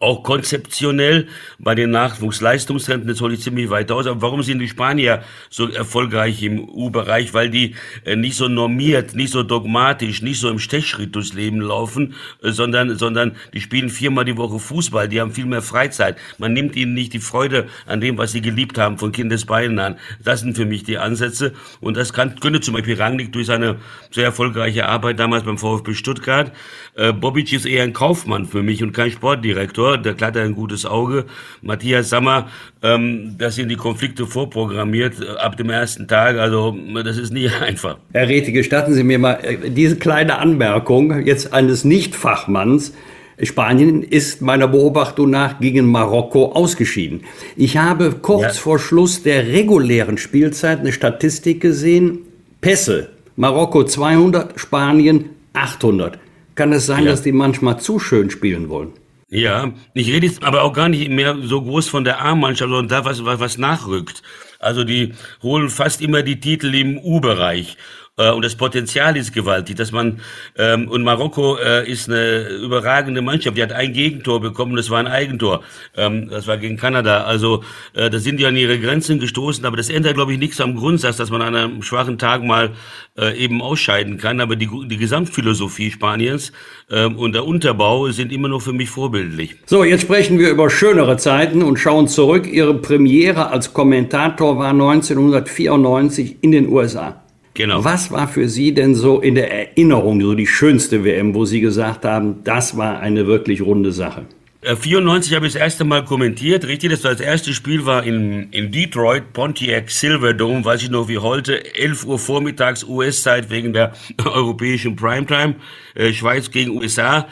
auch 0.00 0.22
konzeptionell 0.22 1.26
bei 1.58 1.74
den 1.74 1.90
Nachwuchsleistungszentren, 1.90 3.08
das 3.08 3.20
hole 3.20 3.34
ich 3.34 3.40
ziemlich 3.40 3.68
weit 3.70 3.90
aus. 3.90 4.06
Aber 4.06 4.22
warum 4.22 4.42
sind 4.42 4.60
die 4.60 4.68
Spanier 4.68 5.22
so 5.50 5.68
erfolgreich 5.68 6.42
im 6.42 6.68
U-Bereich? 6.68 7.34
Weil 7.34 7.50
die 7.50 7.74
äh, 8.04 8.14
nicht 8.14 8.36
so 8.36 8.48
normiert, 8.48 9.14
nicht 9.14 9.32
so 9.32 9.42
dogmatisch, 9.42 10.22
nicht 10.22 10.40
so 10.40 10.48
im 10.50 10.60
Stechschritt 10.60 11.14
durchs 11.16 11.32
Leben 11.32 11.60
laufen, 11.60 12.14
äh, 12.42 12.50
sondern, 12.50 12.96
sondern 12.96 13.32
die 13.52 13.60
spielen 13.60 13.90
viermal 13.90 14.24
die 14.24 14.36
Woche 14.36 14.58
Fußball, 14.58 15.08
die 15.08 15.20
haben 15.20 15.32
viel 15.32 15.46
mehr 15.46 15.62
Freizeit. 15.62 16.16
Man 16.38 16.52
nimmt 16.52 16.76
ihnen 16.76 16.94
nicht 16.94 17.12
die 17.12 17.18
Freude 17.18 17.66
an 17.86 18.00
dem, 18.00 18.18
was 18.18 18.32
sie 18.32 18.40
geliebt 18.40 18.78
haben, 18.78 18.98
von 18.98 19.10
Kindesbeinen 19.10 19.78
an. 19.80 19.96
Das 20.22 20.40
sind 20.40 20.56
für 20.56 20.66
mich 20.66 20.84
die 20.84 20.98
Ansätze. 20.98 21.54
Und 21.80 21.96
das 21.96 22.12
kann, 22.12 22.38
könnte 22.38 22.60
zum 22.60 22.74
Beispiel 22.74 22.94
Rangnick 23.00 23.32
durch 23.32 23.46
seine 23.46 23.76
sehr 24.12 24.24
erfolgreiche 24.24 24.86
Arbeit 24.86 25.18
damals 25.18 25.42
beim 25.44 25.58
VfB 25.58 25.94
Stuttgart. 25.94 26.52
Äh, 26.94 27.12
Bobic 27.12 27.52
ist 27.52 27.66
eher 27.66 27.82
ein 27.82 27.92
Kaufmann 27.92 28.46
für 28.46 28.62
mich 28.62 28.82
und 28.82 28.92
kein 28.92 29.10
Sportdirektor 29.10 29.87
der 29.96 30.14
Glatt 30.14 30.36
hat 30.36 30.42
ein 30.42 30.54
gutes 30.54 30.84
Auge. 30.84 31.24
Matthias 31.62 32.10
Sammer, 32.10 32.48
ähm, 32.82 33.36
das 33.38 33.54
sind 33.54 33.68
die 33.68 33.76
Konflikte 33.76 34.26
vorprogrammiert 34.26 35.14
äh, 35.20 35.38
ab 35.38 35.56
dem 35.56 35.70
ersten 35.70 36.06
Tag. 36.06 36.36
Also 36.38 36.76
das 37.02 37.16
ist 37.16 37.32
nie 37.32 37.48
einfach. 37.60 37.98
Herr 38.12 38.28
Rete, 38.28 38.52
gestatten 38.52 38.94
Sie 38.94 39.04
mir 39.04 39.18
mal 39.18 39.38
äh, 39.42 39.70
diese 39.70 39.96
kleine 39.96 40.38
Anmerkung 40.38 41.24
jetzt 41.24 41.52
eines 41.52 41.84
Nicht-Fachmanns. 41.84 42.92
Spanien 43.40 44.02
ist 44.02 44.42
meiner 44.42 44.66
Beobachtung 44.66 45.30
nach 45.30 45.60
gegen 45.60 45.86
Marokko 45.86 46.52
ausgeschieden. 46.52 47.20
Ich 47.56 47.76
habe 47.76 48.16
kurz 48.20 48.42
ja. 48.56 48.62
vor 48.62 48.78
Schluss 48.80 49.22
der 49.22 49.46
regulären 49.46 50.18
Spielzeit 50.18 50.80
eine 50.80 50.92
Statistik 50.92 51.60
gesehen. 51.60 52.20
Pässe. 52.60 53.10
Marokko 53.36 53.84
200, 53.84 54.58
Spanien 54.58 55.26
800. 55.52 56.18
Kann 56.56 56.72
es 56.72 56.86
sein, 56.86 57.04
ja. 57.04 57.12
dass 57.12 57.22
die 57.22 57.30
manchmal 57.30 57.78
zu 57.78 58.00
schön 58.00 58.30
spielen 58.30 58.68
wollen? 58.68 58.90
Ja, 59.30 59.72
ich 59.92 60.08
rede 60.10 60.26
jetzt 60.26 60.42
aber 60.42 60.62
auch 60.62 60.72
gar 60.72 60.88
nicht 60.88 61.10
mehr 61.10 61.36
so 61.42 61.60
groß 61.60 61.88
von 61.88 62.02
der 62.04 62.22
A-Mannschaft, 62.22 62.70
sondern 62.70 62.88
da, 62.88 63.04
was, 63.04 63.24
was, 63.26 63.40
was 63.40 63.58
nachrückt. 63.58 64.22
Also 64.58 64.84
die 64.84 65.12
holen 65.42 65.68
fast 65.68 66.00
immer 66.00 66.22
die 66.22 66.40
Titel 66.40 66.74
im 66.74 66.98
U-Bereich. 66.98 67.76
Äh, 68.18 68.32
und 68.32 68.44
das 68.44 68.56
Potenzial 68.56 69.16
ist 69.16 69.32
gewaltig, 69.32 69.76
dass 69.76 69.92
man 69.92 70.20
ähm, 70.56 70.88
und 70.88 71.02
Marokko 71.02 71.56
äh, 71.56 71.90
ist 71.90 72.08
eine 72.08 72.48
überragende 72.48 73.22
Mannschaft. 73.22 73.56
Die 73.56 73.62
hat 73.62 73.72
ein 73.72 73.92
Gegentor 73.92 74.40
bekommen, 74.40 74.76
das 74.76 74.90
war 74.90 74.98
ein 74.98 75.06
Eigentor. 75.06 75.62
Ähm, 75.96 76.28
das 76.28 76.46
war 76.46 76.58
gegen 76.58 76.76
Kanada. 76.76 77.24
Also 77.24 77.62
äh, 77.94 78.10
da 78.10 78.18
sind 78.18 78.38
die 78.38 78.46
an 78.46 78.56
ihre 78.56 78.78
Grenzen 78.78 79.18
gestoßen, 79.20 79.64
aber 79.64 79.76
das 79.76 79.88
ändert, 79.88 80.14
glaube 80.14 80.32
ich, 80.32 80.38
nichts 80.38 80.60
am 80.60 80.74
Grundsatz, 80.76 81.16
dass 81.16 81.30
man 81.30 81.42
an 81.42 81.54
einem 81.54 81.82
schwachen 81.82 82.18
Tag 82.18 82.42
mal 82.42 82.70
äh, 83.16 83.36
eben 83.36 83.62
ausscheiden 83.62 84.18
kann. 84.18 84.40
Aber 84.40 84.56
die, 84.56 84.68
die 84.86 84.96
Gesamtphilosophie 84.96 85.90
Spaniens 85.90 86.52
ähm, 86.90 87.16
und 87.16 87.34
der 87.34 87.46
Unterbau 87.46 88.10
sind 88.10 88.32
immer 88.32 88.48
noch 88.48 88.62
für 88.62 88.72
mich 88.72 88.90
vorbildlich. 88.90 89.56
So, 89.66 89.84
jetzt 89.84 90.02
sprechen 90.02 90.38
wir 90.38 90.50
über 90.50 90.70
schönere 90.70 91.16
Zeiten 91.16 91.62
und 91.62 91.78
schauen 91.78 92.08
zurück. 92.08 92.46
Ihre 92.46 92.74
Premiere 92.74 93.50
als 93.50 93.72
Kommentator 93.72 94.58
war 94.58 94.70
1994 94.70 96.38
in 96.42 96.52
den 96.52 96.68
USA. 96.68 97.22
Genau. 97.58 97.82
Was 97.82 98.12
war 98.12 98.28
für 98.28 98.48
Sie 98.48 98.72
denn 98.72 98.94
so 98.94 99.20
in 99.20 99.34
der 99.34 99.50
Erinnerung 99.50 100.20
so 100.20 100.34
die 100.34 100.46
schönste 100.46 101.02
WM, 101.02 101.34
wo 101.34 101.44
Sie 101.44 101.60
gesagt 101.60 102.04
haben, 102.04 102.44
das 102.44 102.76
war 102.76 103.00
eine 103.00 103.26
wirklich 103.26 103.62
runde 103.62 103.90
Sache? 103.90 104.26
94 104.62 105.32
äh, 105.32 105.34
habe 105.34 105.48
ich 105.48 105.54
das 105.54 105.62
erste 105.62 105.82
Mal 105.82 106.04
kommentiert, 106.04 106.68
richtig? 106.68 106.92
Das 106.92 107.02
war 107.02 107.10
das 107.10 107.20
erste 107.20 107.52
Spiel 107.52 107.84
war 107.84 108.04
in, 108.04 108.52
in 108.52 108.70
Detroit, 108.70 109.32
Pontiac 109.32 109.90
Silverdome, 109.90 110.64
weiß 110.64 110.84
ich 110.84 110.90
noch 110.90 111.08
wie 111.08 111.18
heute, 111.18 111.74
11 111.74 112.04
Uhr 112.04 112.20
vormittags 112.20 112.84
US-Zeit 112.84 113.50
wegen 113.50 113.72
der 113.72 113.92
europäischen 114.24 114.94
Primetime, 114.94 115.56
äh, 115.96 116.12
Schweiz 116.12 116.52
gegen 116.52 116.76
USA. 116.76 117.26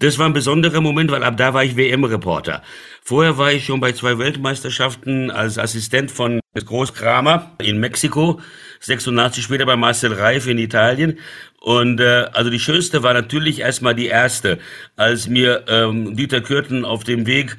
Das 0.00 0.18
war 0.18 0.26
ein 0.26 0.34
besonderer 0.34 0.82
Moment, 0.82 1.10
weil 1.10 1.24
ab 1.24 1.38
da 1.38 1.54
war 1.54 1.64
ich 1.64 1.78
WM-Reporter. 1.78 2.62
Vorher 3.02 3.38
war 3.38 3.50
ich 3.50 3.64
schon 3.64 3.80
bei 3.80 3.92
zwei 3.92 4.18
Weltmeisterschaften 4.18 5.30
als 5.30 5.58
Assistent 5.58 6.10
von 6.10 6.40
Großkramer 6.54 7.52
in 7.62 7.80
Mexiko, 7.80 8.40
86 8.80 9.44
später 9.44 9.66
bei 9.66 9.76
Marcel 9.76 10.14
Reif 10.14 10.46
in 10.46 10.58
Italien. 10.58 11.18
Und 11.62 12.00
äh, 12.00 12.24
also 12.32 12.48
die 12.48 12.58
schönste 12.58 13.02
war 13.02 13.12
natürlich 13.12 13.60
erstmal 13.60 13.94
die 13.94 14.06
erste, 14.06 14.58
als 14.96 15.28
mir 15.28 15.64
ähm, 15.68 16.16
Dieter 16.16 16.40
Kürten 16.40 16.86
auf 16.86 17.04
dem 17.04 17.26
Weg 17.26 17.58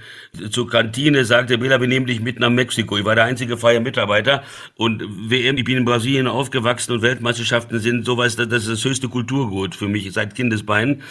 zur 0.49 0.67
Kantine 0.67 1.23
sagte, 1.23 1.59
Bela, 1.59 1.79
wir 1.79 1.87
nehmen 1.87 2.07
dich 2.07 2.19
mit 2.19 2.39
nach 2.39 2.49
Mexiko. 2.49 2.97
Ich 2.97 3.05
war 3.05 3.13
der 3.13 3.25
einzige 3.25 3.57
freie 3.57 3.79
Mitarbeiter 3.79 4.41
und 4.75 5.03
WM, 5.29 5.55
ich 5.55 5.65
bin 5.65 5.77
in 5.77 5.85
Brasilien 5.85 6.25
aufgewachsen 6.25 6.93
und 6.93 7.03
Weltmeisterschaften 7.03 7.77
sind 7.77 8.03
sowas, 8.03 8.35
das 8.35 8.47
ist 8.47 8.69
das 8.69 8.83
höchste 8.83 9.07
Kulturgut 9.07 9.75
für 9.75 9.87
mich 9.87 10.11
seit 10.11 10.33
Kindesbeinen 10.33 11.03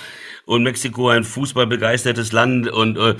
und 0.44 0.64
Mexiko 0.64 1.10
ein 1.10 1.22
fußballbegeistertes 1.22 2.32
Land 2.32 2.68
und 2.68 2.98
äh, 2.98 3.14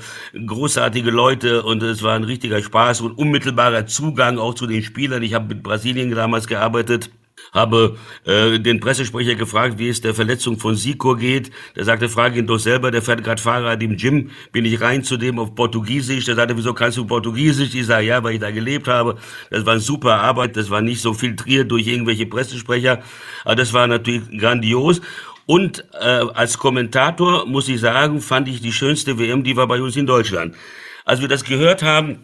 großartige 0.45 1.11
Leute 1.11 1.63
und 1.63 1.81
es 1.81 2.03
war 2.03 2.17
ein 2.17 2.25
richtiger 2.25 2.61
Spaß 2.61 2.99
und 2.99 3.17
unmittelbarer 3.17 3.85
Zugang 3.85 4.37
auch 4.37 4.53
zu 4.53 4.67
den 4.67 4.83
Spielern. 4.83 5.23
Ich 5.23 5.33
habe 5.33 5.47
mit 5.47 5.63
Brasilien 5.63 6.11
damals 6.11 6.47
gearbeitet 6.47 7.09
habe 7.51 7.97
äh, 8.25 8.59
den 8.59 8.79
Pressesprecher 8.79 9.35
gefragt, 9.35 9.77
wie 9.77 9.89
es 9.89 10.01
der 10.01 10.13
Verletzung 10.13 10.57
von 10.57 10.75
Sikor 10.75 11.17
geht. 11.17 11.51
Der 11.75 11.83
sagte, 11.83 12.07
frage 12.07 12.39
ihn 12.39 12.47
doch 12.47 12.59
selber, 12.59 12.91
der 12.91 13.01
fährt 13.01 13.23
gerade 13.23 13.41
Fahrrad 13.41 13.83
im 13.83 13.97
Gym. 13.97 14.31
Bin 14.51 14.65
ich 14.65 14.79
rein 14.81 15.03
zu 15.03 15.17
dem 15.17 15.37
auf 15.37 15.53
Portugiesisch. 15.53 16.25
Der 16.25 16.35
sagte, 16.35 16.55
wieso 16.55 16.73
kannst 16.73 16.97
du 16.97 17.05
Portugiesisch? 17.05 17.75
Ich 17.75 17.85
sage, 17.85 18.07
ja, 18.07 18.23
weil 18.23 18.35
ich 18.35 18.39
da 18.39 18.51
gelebt 18.51 18.87
habe. 18.87 19.17
Das 19.49 19.65
war 19.65 19.73
eine 19.73 19.81
super 19.81 20.21
Arbeit. 20.21 20.55
Das 20.55 20.69
war 20.69 20.81
nicht 20.81 21.01
so 21.01 21.13
filtriert 21.13 21.69
durch 21.71 21.87
irgendwelche 21.87 22.25
Pressesprecher. 22.25 23.01
Aber 23.43 23.55
das 23.55 23.73
war 23.73 23.85
natürlich 23.87 24.23
grandios. 24.37 25.01
Und 25.45 25.83
äh, 25.99 26.05
als 26.33 26.57
Kommentator 26.57 27.45
muss 27.45 27.67
ich 27.67 27.81
sagen, 27.81 28.21
fand 28.21 28.47
ich 28.47 28.61
die 28.61 28.71
schönste 28.71 29.19
WM, 29.19 29.43
die 29.43 29.57
war 29.57 29.67
bei 29.67 29.81
uns 29.81 29.97
in 29.97 30.05
Deutschland. 30.05 30.55
Als 31.03 31.19
wir 31.19 31.27
das 31.27 31.43
gehört 31.43 31.83
haben, 31.83 32.19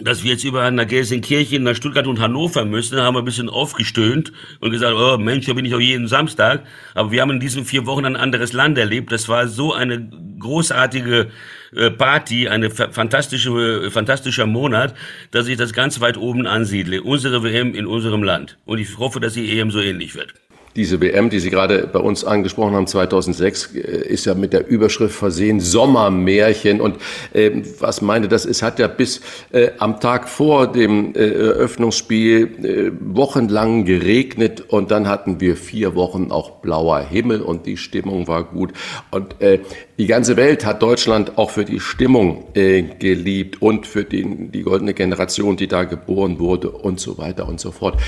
dass 0.00 0.22
wir 0.22 0.32
jetzt 0.32 0.44
überall 0.44 0.72
nach 0.72 0.86
Gelsenkirchen, 0.86 1.62
nach 1.62 1.74
Stuttgart 1.74 2.06
und 2.06 2.20
Hannover 2.20 2.64
müssen, 2.64 3.00
haben 3.00 3.14
wir 3.14 3.20
ein 3.20 3.24
bisschen 3.24 3.48
aufgestöhnt 3.48 4.32
und 4.60 4.70
gesagt, 4.70 4.94
oh 4.96 5.18
Mensch, 5.18 5.46
da 5.46 5.52
bin 5.52 5.64
ich 5.64 5.74
auch 5.74 5.80
jeden 5.80 6.08
Samstag. 6.08 6.64
Aber 6.94 7.10
wir 7.10 7.20
haben 7.20 7.30
in 7.30 7.40
diesen 7.40 7.64
vier 7.64 7.86
Wochen 7.86 8.04
ein 8.04 8.16
anderes 8.16 8.52
Land 8.52 8.78
erlebt. 8.78 9.12
Das 9.12 9.28
war 9.28 9.48
so 9.48 9.72
eine 9.72 10.10
großartige 10.38 11.30
äh, 11.74 11.90
Party, 11.90 12.48
eine 12.48 12.70
fantastische, 12.70 13.90
fantastischer 13.90 14.46
Monat, 14.46 14.94
dass 15.30 15.48
ich 15.48 15.56
das 15.56 15.72
ganz 15.72 16.00
weit 16.00 16.16
oben 16.16 16.46
ansiedle. 16.46 17.02
Unsere 17.02 17.42
WM 17.42 17.74
in 17.74 17.86
unserem 17.86 18.22
Land. 18.22 18.58
Und 18.64 18.78
ich 18.78 18.98
hoffe, 18.98 19.20
dass 19.20 19.34
die 19.34 19.58
EM 19.58 19.70
so 19.70 19.80
ähnlich 19.80 20.14
wird. 20.14 20.34
Diese 20.76 21.00
WM, 21.00 21.30
die 21.30 21.38
Sie 21.40 21.50
gerade 21.50 21.88
bei 21.92 21.98
uns 21.98 22.24
angesprochen 22.24 22.74
haben, 22.74 22.86
2006, 22.86 23.74
äh, 23.74 23.78
ist 24.08 24.26
ja 24.26 24.34
mit 24.34 24.52
der 24.52 24.68
Überschrift 24.68 25.14
versehen 25.14 25.60
Sommermärchen. 25.60 26.80
Und 26.80 26.96
äh, 27.32 27.50
was 27.80 28.02
meine 28.02 28.28
das 28.28 28.44
ist, 28.44 28.62
hat 28.62 28.78
ja 28.78 28.86
bis 28.86 29.20
äh, 29.52 29.70
am 29.78 30.00
Tag 30.00 30.28
vor 30.28 30.70
dem 30.70 31.14
äh, 31.14 31.18
Eröffnungsspiel 31.18 32.64
äh, 32.64 32.92
wochenlang 33.00 33.84
geregnet 33.84 34.64
und 34.68 34.90
dann 34.90 35.08
hatten 35.08 35.40
wir 35.40 35.56
vier 35.56 35.94
Wochen 35.94 36.30
auch 36.30 36.56
blauer 36.60 37.00
Himmel 37.00 37.42
und 37.42 37.66
die 37.66 37.76
Stimmung 37.76 38.28
war 38.28 38.44
gut. 38.44 38.72
Und 39.10 39.40
äh, 39.40 39.60
die 39.98 40.06
ganze 40.06 40.36
Welt 40.36 40.64
hat 40.64 40.82
Deutschland 40.82 41.38
auch 41.38 41.50
für 41.50 41.64
die 41.64 41.80
Stimmung 41.80 42.44
äh, 42.54 42.82
geliebt 42.82 43.60
und 43.60 43.86
für 43.86 44.04
den, 44.04 44.52
die 44.52 44.62
goldene 44.62 44.94
Generation, 44.94 45.56
die 45.56 45.66
da 45.66 45.84
geboren 45.84 46.38
wurde 46.38 46.70
und 46.70 47.00
so 47.00 47.18
weiter 47.18 47.48
und 47.48 47.58
so 47.60 47.72
fort. 47.72 48.00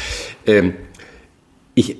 Ähm, 0.46 0.74
ich, 1.80 1.96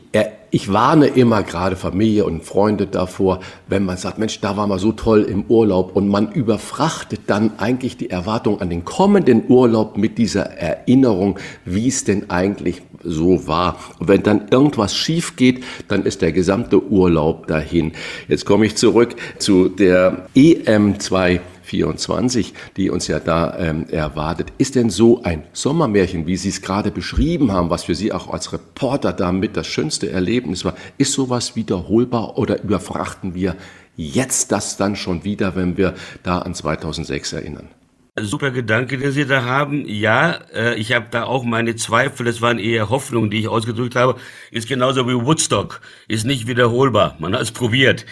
ich 0.50 0.70
warne 0.70 1.06
immer 1.06 1.42
gerade 1.42 1.74
Familie 1.74 2.26
und 2.26 2.44
Freunde 2.44 2.86
davor, 2.86 3.40
wenn 3.66 3.84
man 3.86 3.96
sagt, 3.96 4.18
Mensch, 4.18 4.38
da 4.40 4.54
war 4.56 4.66
man 4.66 4.78
so 4.78 4.92
toll 4.92 5.22
im 5.22 5.44
Urlaub 5.44 5.96
und 5.96 6.08
man 6.08 6.32
überfrachtet 6.32 7.20
dann 7.28 7.52
eigentlich 7.58 7.96
die 7.96 8.10
Erwartung 8.10 8.60
an 8.60 8.68
den 8.68 8.84
kommenden 8.84 9.44
Urlaub 9.48 9.96
mit 9.96 10.18
dieser 10.18 10.42
Erinnerung, 10.42 11.38
wie 11.64 11.88
es 11.88 12.04
denn 12.04 12.28
eigentlich 12.28 12.82
so 13.02 13.46
war. 13.46 13.78
Und 13.98 14.08
wenn 14.08 14.22
dann 14.22 14.48
irgendwas 14.50 14.94
schief 14.94 15.36
geht, 15.36 15.64
dann 15.88 16.04
ist 16.04 16.20
der 16.20 16.32
gesamte 16.32 16.84
Urlaub 16.84 17.46
dahin. 17.46 17.92
Jetzt 18.28 18.44
komme 18.44 18.66
ich 18.66 18.76
zurück 18.76 19.16
zu 19.38 19.70
der 19.70 20.26
EM 20.34 21.00
2 21.00 21.40
24, 21.70 22.52
die 22.76 22.90
uns 22.90 23.06
ja 23.06 23.20
da 23.20 23.56
ähm, 23.56 23.86
erwartet. 23.88 24.52
Ist 24.58 24.74
denn 24.74 24.90
so 24.90 25.22
ein 25.22 25.44
Sommermärchen, 25.52 26.26
wie 26.26 26.36
Sie 26.36 26.48
es 26.48 26.62
gerade 26.62 26.90
beschrieben 26.90 27.52
haben, 27.52 27.70
was 27.70 27.84
für 27.84 27.94
Sie 27.94 28.12
auch 28.12 28.28
als 28.28 28.52
Reporter 28.52 29.12
damit 29.12 29.56
das 29.56 29.68
schönste 29.68 30.10
Erlebnis 30.10 30.64
war, 30.64 30.74
ist 30.98 31.12
sowas 31.12 31.54
wiederholbar 31.54 32.36
oder 32.36 32.60
überfrachten 32.62 33.34
wir 33.34 33.56
jetzt 33.96 34.50
das 34.50 34.76
dann 34.76 34.96
schon 34.96 35.24
wieder, 35.24 35.54
wenn 35.54 35.76
wir 35.76 35.94
da 36.22 36.40
an 36.40 36.54
2006 36.54 37.32
erinnern? 37.34 37.68
Super 38.18 38.50
Gedanke, 38.50 38.98
den 38.98 39.12
Sie 39.12 39.24
da 39.24 39.44
haben. 39.44 39.84
Ja, 39.86 40.40
äh, 40.52 40.74
ich 40.74 40.92
habe 40.92 41.06
da 41.10 41.24
auch 41.24 41.44
meine 41.44 41.76
Zweifel. 41.76 42.26
Das 42.26 42.42
waren 42.42 42.58
eher 42.58 42.90
Hoffnungen, 42.90 43.30
die 43.30 43.38
ich 43.38 43.48
ausgedrückt 43.48 43.94
habe. 43.94 44.16
Ist 44.50 44.68
genauso 44.68 45.06
wie 45.06 45.14
Woodstock. 45.14 45.80
Ist 46.08 46.26
nicht 46.26 46.48
wiederholbar. 46.48 47.16
Man 47.20 47.34
hat 47.34 47.42
es 47.42 47.52
probiert. 47.52 48.04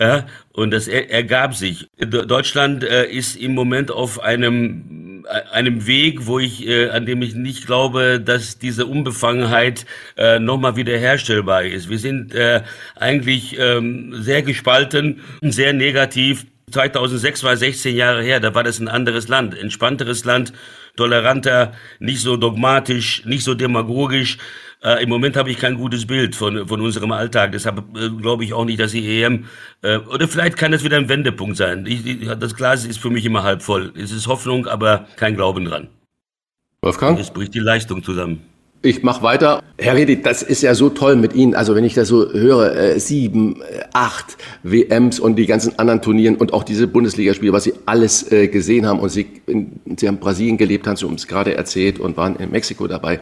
Ja, 0.00 0.26
und 0.52 0.70
das 0.70 0.88
er, 0.88 1.10
ergab 1.10 1.54
sich. 1.54 1.90
Deutschland 1.98 2.82
äh, 2.84 3.04
ist 3.04 3.36
im 3.36 3.54
Moment 3.54 3.90
auf 3.90 4.22
einem 4.22 5.10
äh, 5.28 5.42
einem 5.52 5.86
Weg, 5.86 6.26
wo 6.26 6.38
ich, 6.38 6.66
äh, 6.66 6.88
an 6.88 7.04
dem 7.04 7.20
ich 7.20 7.34
nicht 7.34 7.66
glaube, 7.66 8.18
dass 8.18 8.58
diese 8.58 8.86
Unbefangenheit 8.86 9.84
äh, 10.16 10.38
nochmal 10.38 10.76
wiederherstellbar 10.76 11.64
ist. 11.64 11.90
Wir 11.90 11.98
sind 11.98 12.34
äh, 12.34 12.62
eigentlich 12.96 13.58
ähm, 13.58 14.14
sehr 14.22 14.40
gespalten, 14.42 15.20
sehr 15.42 15.74
negativ. 15.74 16.46
2006 16.70 17.44
war 17.44 17.56
16 17.56 17.94
Jahre 17.94 18.22
her, 18.22 18.40
da 18.40 18.54
war 18.54 18.64
das 18.64 18.78
ein 18.78 18.88
anderes 18.88 19.28
Land, 19.28 19.58
entspannteres 19.58 20.24
Land, 20.24 20.52
toleranter, 20.96 21.72
nicht 21.98 22.22
so 22.22 22.36
dogmatisch, 22.36 23.24
nicht 23.26 23.44
so 23.44 23.54
demagogisch. 23.54 24.38
Äh, 24.82 25.02
Im 25.02 25.10
Moment 25.10 25.36
habe 25.36 25.50
ich 25.50 25.58
kein 25.58 25.76
gutes 25.76 26.06
Bild 26.06 26.34
von, 26.34 26.66
von 26.66 26.80
unserem 26.80 27.12
Alltag. 27.12 27.52
Deshalb 27.52 27.84
äh, 27.96 28.08
glaube 28.08 28.44
ich 28.44 28.54
auch 28.54 28.64
nicht, 28.64 28.80
dass 28.80 28.92
die 28.92 29.22
EM, 29.22 29.44
äh, 29.82 29.98
oder 29.98 30.26
vielleicht 30.26 30.56
kann 30.56 30.72
das 30.72 30.84
wieder 30.84 30.96
ein 30.96 31.08
Wendepunkt 31.08 31.56
sein. 31.56 31.84
Ich, 31.86 32.06
ich, 32.06 32.28
das 32.28 32.54
Glas 32.54 32.86
ist 32.86 32.98
für 32.98 33.10
mich 33.10 33.24
immer 33.26 33.42
halb 33.42 33.62
voll. 33.62 33.92
Es 33.96 34.10
ist 34.10 34.26
Hoffnung, 34.26 34.66
aber 34.66 35.06
kein 35.16 35.36
Glauben 35.36 35.66
dran. 35.66 35.88
Wolfgang? 36.80 37.18
Es 37.18 37.30
bricht 37.30 37.54
die 37.54 37.58
Leistung 37.58 38.02
zusammen. 38.02 38.49
Ich 38.82 39.02
mache 39.02 39.22
weiter. 39.22 39.62
Herr 39.76 39.94
Redi, 39.94 40.22
das 40.22 40.42
ist 40.42 40.62
ja 40.62 40.74
so 40.74 40.88
toll 40.88 41.14
mit 41.14 41.34
Ihnen. 41.34 41.54
Also 41.54 41.74
wenn 41.74 41.84
ich 41.84 41.92
das 41.92 42.08
so 42.08 42.32
höre, 42.32 42.74
äh, 42.74 42.98
sieben, 42.98 43.60
äh, 43.60 43.82
acht 43.92 44.38
WMs 44.62 45.20
und 45.20 45.36
die 45.36 45.44
ganzen 45.44 45.78
anderen 45.78 46.00
Turnieren 46.00 46.36
und 46.36 46.54
auch 46.54 46.64
diese 46.64 46.86
Bundesligaspiele, 46.86 47.52
was 47.52 47.64
Sie 47.64 47.74
alles 47.84 48.32
äh, 48.32 48.48
gesehen 48.48 48.86
haben 48.86 48.98
und 49.00 49.10
Sie, 49.10 49.26
in, 49.46 49.80
Sie 49.98 50.08
haben 50.08 50.16
Brasilien 50.16 50.56
gelebt, 50.56 50.86
haben 50.86 50.96
Sie 50.96 51.04
uns 51.04 51.26
gerade 51.26 51.54
erzählt 51.56 51.98
und 51.98 52.16
waren 52.16 52.36
in 52.36 52.52
Mexiko 52.52 52.86
dabei. 52.86 53.20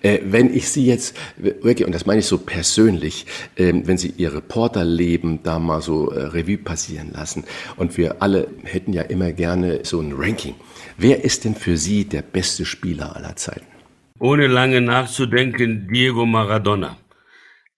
Äh, 0.00 0.20
wenn 0.24 0.54
ich 0.54 0.70
Sie 0.70 0.86
jetzt 0.86 1.14
wirklich, 1.36 1.86
und 1.86 1.94
das 1.94 2.06
meine 2.06 2.20
ich 2.20 2.26
so 2.26 2.38
persönlich, 2.38 3.26
äh, 3.56 3.74
wenn 3.84 3.98
Sie 3.98 4.14
Ihr 4.16 4.32
Reporterleben 4.32 5.40
da 5.42 5.58
mal 5.58 5.82
so 5.82 6.10
äh, 6.10 6.24
Revue 6.24 6.56
passieren 6.56 7.10
lassen 7.12 7.44
und 7.76 7.98
wir 7.98 8.22
alle 8.22 8.48
hätten 8.62 8.94
ja 8.94 9.02
immer 9.02 9.32
gerne 9.32 9.80
so 9.82 10.00
ein 10.00 10.14
Ranking. 10.16 10.54
Wer 10.96 11.22
ist 11.22 11.44
denn 11.44 11.54
für 11.54 11.76
Sie 11.76 12.06
der 12.06 12.22
beste 12.22 12.64
Spieler 12.64 13.14
aller 13.14 13.36
Zeiten? 13.36 13.75
Ohne 14.18 14.46
lange 14.46 14.80
nachzudenken 14.80 15.88
Diego 15.88 16.26
Maradona. 16.26 16.96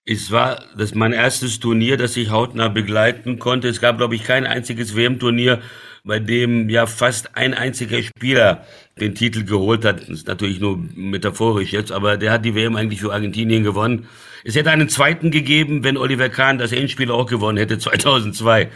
Es 0.05 0.31
war 0.31 0.63
das 0.77 0.95
mein 0.95 1.13
erstes 1.13 1.59
Turnier, 1.59 1.97
das 1.97 2.17
ich 2.17 2.31
hautnah 2.31 2.67
begleiten 2.67 3.37
konnte. 3.37 3.67
Es 3.67 3.79
gab, 3.79 3.97
glaube 3.97 4.15
ich, 4.15 4.23
kein 4.23 4.47
einziges 4.47 4.95
WM-Turnier, 4.95 5.61
bei 6.03 6.19
dem 6.19 6.69
ja 6.69 6.87
fast 6.87 7.35
ein 7.37 7.53
einziger 7.53 8.01
Spieler 8.01 8.65
den 8.99 9.13
Titel 9.13 9.43
geholt 9.43 9.85
hat. 9.85 10.01
Das 10.01 10.09
ist 10.09 10.27
natürlich 10.27 10.59
nur 10.59 10.77
metaphorisch 10.95 11.73
jetzt, 11.73 11.91
aber 11.91 12.17
der 12.17 12.31
hat 12.31 12.45
die 12.45 12.55
WM 12.55 12.75
eigentlich 12.75 13.01
für 13.01 13.13
Argentinien 13.13 13.63
gewonnen. 13.63 14.07
Es 14.43 14.55
hätte 14.55 14.71
einen 14.71 14.89
zweiten 14.89 15.29
gegeben, 15.29 15.83
wenn 15.83 15.97
Oliver 15.97 16.29
Kahn 16.29 16.57
das 16.57 16.71
Endspiel 16.71 17.11
auch 17.11 17.27
gewonnen 17.27 17.57
hätte, 17.57 17.77
2002. 17.79 18.69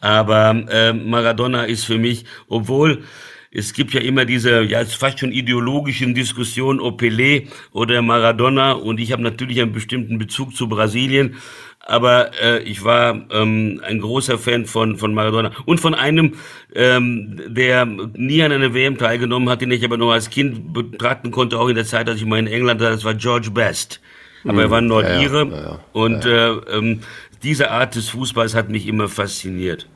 Aber 0.00 0.64
äh, 0.70 0.92
Maradona 0.92 1.64
ist 1.64 1.84
für 1.84 1.98
mich, 1.98 2.24
obwohl 2.46 3.02
es 3.50 3.72
gibt 3.72 3.94
ja 3.94 4.00
immer 4.00 4.24
diese, 4.24 4.62
ja, 4.62 4.84
fast 4.84 5.20
schon 5.20 5.32
ideologischen 5.32 6.14
Diskussionen, 6.14 6.80
ob 6.80 7.00
Pelé 7.00 7.48
oder 7.72 8.02
Maradona. 8.02 8.72
Und 8.72 9.00
ich 9.00 9.12
habe 9.12 9.22
natürlich 9.22 9.60
einen 9.60 9.72
bestimmten 9.72 10.18
Bezug 10.18 10.54
zu 10.54 10.68
Brasilien. 10.68 11.36
Aber 11.80 12.32
äh, 12.42 12.62
ich 12.64 12.84
war 12.84 13.26
ähm, 13.30 13.80
ein 13.82 14.00
großer 14.00 14.38
Fan 14.38 14.66
von, 14.66 14.98
von 14.98 15.14
Maradona 15.14 15.52
und 15.64 15.80
von 15.80 15.94
einem, 15.94 16.34
ähm, 16.74 17.40
der 17.46 17.86
nie 17.86 18.42
an 18.42 18.52
einer 18.52 18.74
WM 18.74 18.98
teilgenommen 18.98 19.48
hat, 19.48 19.62
den 19.62 19.70
ich 19.70 19.82
aber 19.84 19.96
noch 19.96 20.10
als 20.12 20.28
Kind 20.28 20.74
betrachten 20.74 21.30
konnte, 21.30 21.58
auch 21.58 21.68
in 21.68 21.76
der 21.76 21.86
Zeit, 21.86 22.06
als 22.08 22.20
ich 22.20 22.26
mal 22.26 22.38
in 22.38 22.46
England 22.46 22.82
war, 22.82 22.90
das 22.90 23.04
war 23.04 23.14
George 23.14 23.50
Best. 23.50 24.02
Aber 24.44 24.62
er 24.62 24.70
war 24.70 24.80
Nordire 24.82 25.48
ja, 25.50 25.56
ja, 25.56 25.62
ja, 25.62 25.80
und 25.92 26.24
Äh, 26.24 26.48
ähm, 26.76 27.00
diese 27.42 27.70
Art 27.70 27.94
des 27.94 28.10
Fußballs 28.10 28.54
hat 28.54 28.68
mich 28.68 28.86
immer 28.86 29.08
fasziniert. 29.08 29.88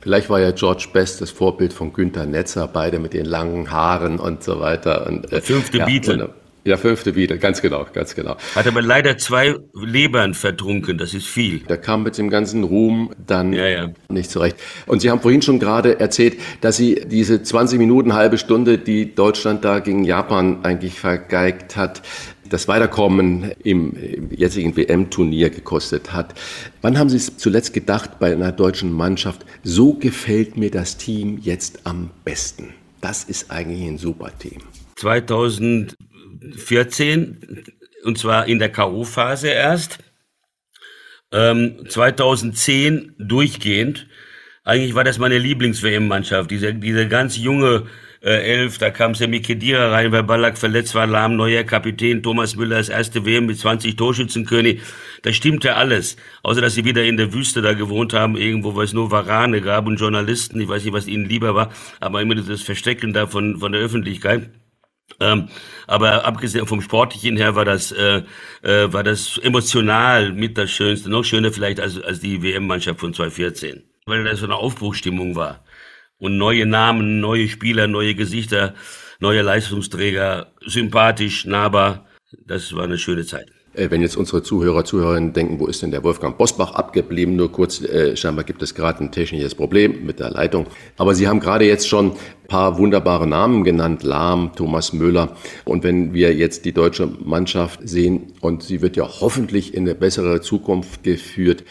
Vielleicht 0.00 0.30
war 0.30 0.40
ja 0.40 0.52
George 0.52 0.88
Best 0.92 1.20
das 1.20 1.30
Vorbild 1.30 1.72
von 1.72 1.92
Günther 1.92 2.26
Netzer, 2.26 2.68
beide 2.68 2.98
mit 2.98 3.14
den 3.14 3.26
langen 3.26 3.70
Haaren 3.70 4.18
und 4.18 4.42
so 4.42 4.60
weiter. 4.60 5.06
Und, 5.06 5.32
äh, 5.32 5.40
Fünfte 5.40 5.80
Beatle. 5.80 6.30
Ja, 6.64 6.76
fünfte 6.76 7.14
Beatle, 7.14 7.38
ganz 7.38 7.62
genau, 7.62 7.86
ganz 7.94 8.14
genau. 8.14 8.36
Hat 8.54 8.66
aber 8.66 8.82
leider 8.82 9.16
zwei 9.16 9.54
Lebern 9.72 10.34
vertrunken, 10.34 10.98
das 10.98 11.14
ist 11.14 11.26
viel. 11.26 11.60
Der 11.60 11.78
kam 11.78 12.02
mit 12.02 12.18
dem 12.18 12.28
ganzen 12.28 12.62
Ruhm 12.62 13.10
dann 13.26 13.54
ja, 13.54 13.66
ja. 13.66 13.88
nicht 14.10 14.30
zurecht. 14.30 14.56
Und 14.84 15.00
Sie 15.00 15.10
haben 15.10 15.20
vorhin 15.20 15.40
schon 15.40 15.60
gerade 15.60 15.98
erzählt, 15.98 16.38
dass 16.60 16.76
Sie 16.76 17.06
diese 17.06 17.42
20 17.42 17.78
Minuten, 17.78 18.12
halbe 18.12 18.36
Stunde, 18.36 18.76
die 18.76 19.14
Deutschland 19.14 19.64
da 19.64 19.78
gegen 19.78 20.04
Japan 20.04 20.58
eigentlich 20.62 21.00
vergeigt 21.00 21.76
hat, 21.76 22.02
das 22.48 22.68
Weiterkommen 22.68 23.52
im 23.62 24.30
jetzigen 24.30 24.76
WM-Turnier 24.76 25.50
gekostet 25.50 26.12
hat. 26.12 26.34
Wann 26.82 26.98
haben 26.98 27.10
Sie 27.10 27.16
es 27.16 27.36
zuletzt 27.36 27.72
gedacht 27.72 28.18
bei 28.18 28.32
einer 28.32 28.52
deutschen 28.52 28.92
Mannschaft, 28.92 29.44
so 29.62 29.94
gefällt 29.94 30.56
mir 30.56 30.70
das 30.70 30.96
Team 30.96 31.38
jetzt 31.42 31.86
am 31.86 32.10
besten? 32.24 32.74
Das 33.00 33.24
ist 33.24 33.50
eigentlich 33.50 33.86
ein 33.86 33.98
super 33.98 34.30
Team. 34.38 34.60
2014, 34.96 37.64
und 38.04 38.18
zwar 38.18 38.46
in 38.46 38.58
der 38.58 38.70
K.O.-Phase 38.70 39.48
erst. 39.48 39.98
Ähm, 41.30 41.84
2010 41.88 43.14
durchgehend. 43.18 44.06
Eigentlich 44.64 44.94
war 44.94 45.04
das 45.04 45.18
meine 45.18 45.38
Lieblings-WM-Mannschaft. 45.38 46.50
Diese, 46.50 46.74
diese 46.74 47.06
ganz 47.08 47.36
junge 47.36 47.86
äh, 48.20 48.30
elf, 48.30 48.78
da 48.78 48.90
kam 48.90 49.14
Semi 49.14 49.40
Kedira 49.40 49.90
rein, 49.90 50.10
weil 50.10 50.24
Ballack 50.24 50.58
verletzt 50.58 50.94
war, 50.94 51.06
Lahm, 51.06 51.36
neuer 51.36 51.62
Kapitän, 51.62 52.22
Thomas 52.22 52.56
Müller 52.56 52.78
das 52.78 52.88
erste 52.88 53.24
WM 53.24 53.46
mit 53.46 53.58
20 53.58 53.96
Torschützenkönig. 53.96 54.80
Da 55.22 55.32
stimmte 55.32 55.76
alles. 55.76 56.16
Außer, 56.42 56.60
dass 56.60 56.74
sie 56.74 56.84
wieder 56.84 57.04
in 57.04 57.16
der 57.16 57.32
Wüste 57.32 57.62
da 57.62 57.74
gewohnt 57.74 58.14
haben, 58.14 58.36
irgendwo, 58.36 58.74
wo 58.74 58.82
es 58.82 58.92
nur 58.92 59.10
Warane 59.10 59.60
gab 59.60 59.86
und 59.86 60.00
Journalisten. 60.00 60.60
Ich 60.60 60.68
weiß 60.68 60.84
nicht, 60.84 60.92
was 60.92 61.06
ihnen 61.06 61.28
lieber 61.28 61.54
war, 61.54 61.70
aber 62.00 62.20
immer 62.20 62.34
das 62.34 62.62
Verstecken 62.62 63.12
da 63.12 63.26
von, 63.26 63.58
von 63.58 63.72
der 63.72 63.80
Öffentlichkeit. 63.80 64.50
Ähm, 65.20 65.48
aber 65.86 66.24
abgesehen 66.24 66.66
vom 66.66 66.82
Sportlichen 66.82 67.36
her 67.36 67.54
war 67.54 67.64
das, 67.64 67.92
äh, 67.92 68.22
äh, 68.62 68.92
war 68.92 69.02
das 69.02 69.38
emotional 69.38 70.32
mit 70.32 70.58
das 70.58 70.70
Schönste. 70.70 71.08
Noch 71.08 71.24
schöner 71.24 71.52
vielleicht 71.52 71.80
als, 71.80 72.00
als 72.02 72.20
die 72.20 72.42
WM-Mannschaft 72.42 73.00
von 73.00 73.14
2014. 73.14 73.84
Weil 74.06 74.24
das 74.24 74.40
so 74.40 74.46
eine 74.46 74.56
Aufbruchstimmung 74.56 75.34
war 75.34 75.64
und 76.18 76.36
neue 76.36 76.66
Namen, 76.66 77.20
neue 77.20 77.48
Spieler, 77.48 77.86
neue 77.86 78.14
Gesichter, 78.14 78.74
neue 79.20 79.42
Leistungsträger, 79.42 80.52
sympathisch, 80.66 81.44
nahbar. 81.44 82.06
Das 82.46 82.74
war 82.74 82.84
eine 82.84 82.98
schöne 82.98 83.24
Zeit. 83.24 83.50
Äh, 83.74 83.90
wenn 83.90 84.02
jetzt 84.02 84.16
unsere 84.16 84.42
Zuhörer, 84.42 84.84
Zuhörerinnen 84.84 85.32
denken, 85.32 85.60
wo 85.60 85.66
ist 85.66 85.82
denn 85.82 85.90
der 85.90 86.02
Wolfgang 86.02 86.36
Bosbach 86.36 86.72
abgeblieben? 86.72 87.36
Nur 87.36 87.52
kurz, 87.52 87.80
äh, 87.82 88.16
scheinbar 88.16 88.44
gibt 88.44 88.62
es 88.62 88.74
gerade 88.74 89.04
ein 89.04 89.12
technisches 89.12 89.54
Problem 89.54 90.04
mit 90.04 90.18
der 90.18 90.30
Leitung. 90.30 90.66
Aber 90.96 91.14
Sie 91.14 91.28
haben 91.28 91.38
gerade 91.38 91.64
jetzt 91.64 91.88
schon 91.88 92.12
ein 92.12 92.48
paar 92.48 92.78
wunderbare 92.78 93.26
Namen 93.26 93.62
genannt, 93.64 94.02
Lahm, 94.02 94.52
Thomas 94.56 94.92
Müller. 94.92 95.36
Und 95.64 95.84
wenn 95.84 96.12
wir 96.12 96.34
jetzt 96.34 96.64
die 96.64 96.72
deutsche 96.72 97.06
Mannschaft 97.06 97.80
sehen, 97.84 98.32
und 98.40 98.62
sie 98.62 98.82
wird 98.82 98.96
ja 98.96 99.06
hoffentlich 99.06 99.74
in 99.74 99.84
eine 99.84 99.94
bessere 99.94 100.40
Zukunft 100.40 101.04
geführt, 101.04 101.64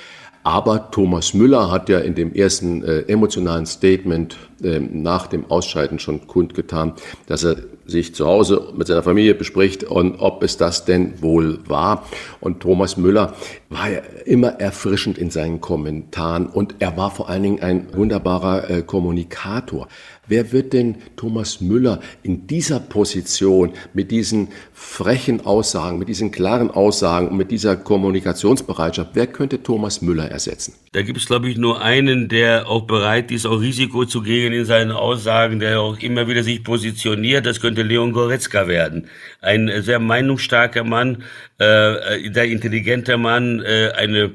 aber 0.48 0.92
Thomas 0.92 1.34
Müller 1.34 1.70
hat 1.70 1.90
ja 1.90 2.00
in 2.00 2.16
dem 2.16 2.34
ersten 2.34 2.82
äh, 2.82 3.02
emotionalen 3.02 3.66
Statement 3.66 4.38
äh, 4.64 4.80
nach 4.80 5.28
dem 5.28 5.52
Ausscheiden 5.52 6.00
schon 6.00 6.26
kundgetan, 6.26 6.94
dass 7.26 7.44
er 7.44 7.58
sich 7.86 8.16
zu 8.16 8.26
Hause 8.26 8.70
mit 8.74 8.88
seiner 8.88 9.04
Familie 9.04 9.36
bespricht 9.36 9.84
und 9.84 10.20
ob 10.20 10.44
es 10.44 10.56
das 10.56 10.86
denn 10.86 11.22
wohl 11.22 11.60
war. 11.68 12.06
Und 12.40 12.62
Thomas 12.62 12.96
Müller 12.96 13.34
war 13.68 13.90
ja 13.90 14.00
immer 14.24 14.62
erfrischend 14.62 15.18
in 15.18 15.32
seinen 15.32 15.60
Kommentaren 15.60 16.48
und 16.48 16.76
er 16.80 16.96
war 16.96 17.12
vor 17.12 17.28
allen 17.28 17.44
Dingen 17.44 17.62
ein 17.62 17.88
wunderbarer 17.94 18.70
äh, 18.70 18.82
Kommunikator. 18.84 19.90
Wer 20.28 20.52
wird 20.52 20.74
denn 20.74 20.96
Thomas 21.16 21.62
Müller 21.62 22.02
in 22.22 22.48
dieser 22.48 22.82
Position 22.82 23.72
mit 23.94 24.12
diesen 24.12 24.50
frechen 24.74 25.46
Aussagen, 25.46 26.00
mit 26.00 26.10
diesen 26.10 26.32
klaren 26.32 26.70
Aussagen 26.70 27.30
und 27.30 27.38
mit 27.38 27.50
dieser 27.50 27.78
Kommunikationsbereitschaft, 27.78 29.12
wer 29.14 29.28
könnte 29.28 29.64
Thomas 29.64 30.02
Müller 30.02 30.30
ersetzen? 30.30 30.74
Da 30.92 31.02
gibt 31.02 31.18
es, 31.18 31.28
glaube 31.28 31.50
ich, 31.50 31.58
nur 31.58 31.82
einen, 31.82 32.28
der 32.28 32.68
auch 32.68 32.82
bereit 32.82 33.32
ist, 33.32 33.46
auch 33.46 33.62
Risiko 33.62 34.06
zu 34.06 34.22
gehen 34.22 34.52
in 34.52 34.66
seinen 34.66 34.92
Aussagen, 34.92 35.60
der 35.60 35.80
auch 35.80 35.98
immer 36.00 36.28
wieder 36.28 36.44
sich 36.44 36.64
positioniert. 36.64 37.46
Das 37.46 37.62
könnte 37.62 37.84
Leon 37.84 38.12
Goretzka 38.12 38.68
werden. 38.68 39.08
Ein 39.42 39.72
sehr 39.82 40.00
meinungsstarker 40.00 40.84
Mann, 40.84 41.24
äh, 41.60 42.30
der 42.30 42.46
intelligenter 42.46 43.18
Mann, 43.18 43.62
äh, 43.62 43.92
eine 43.96 44.32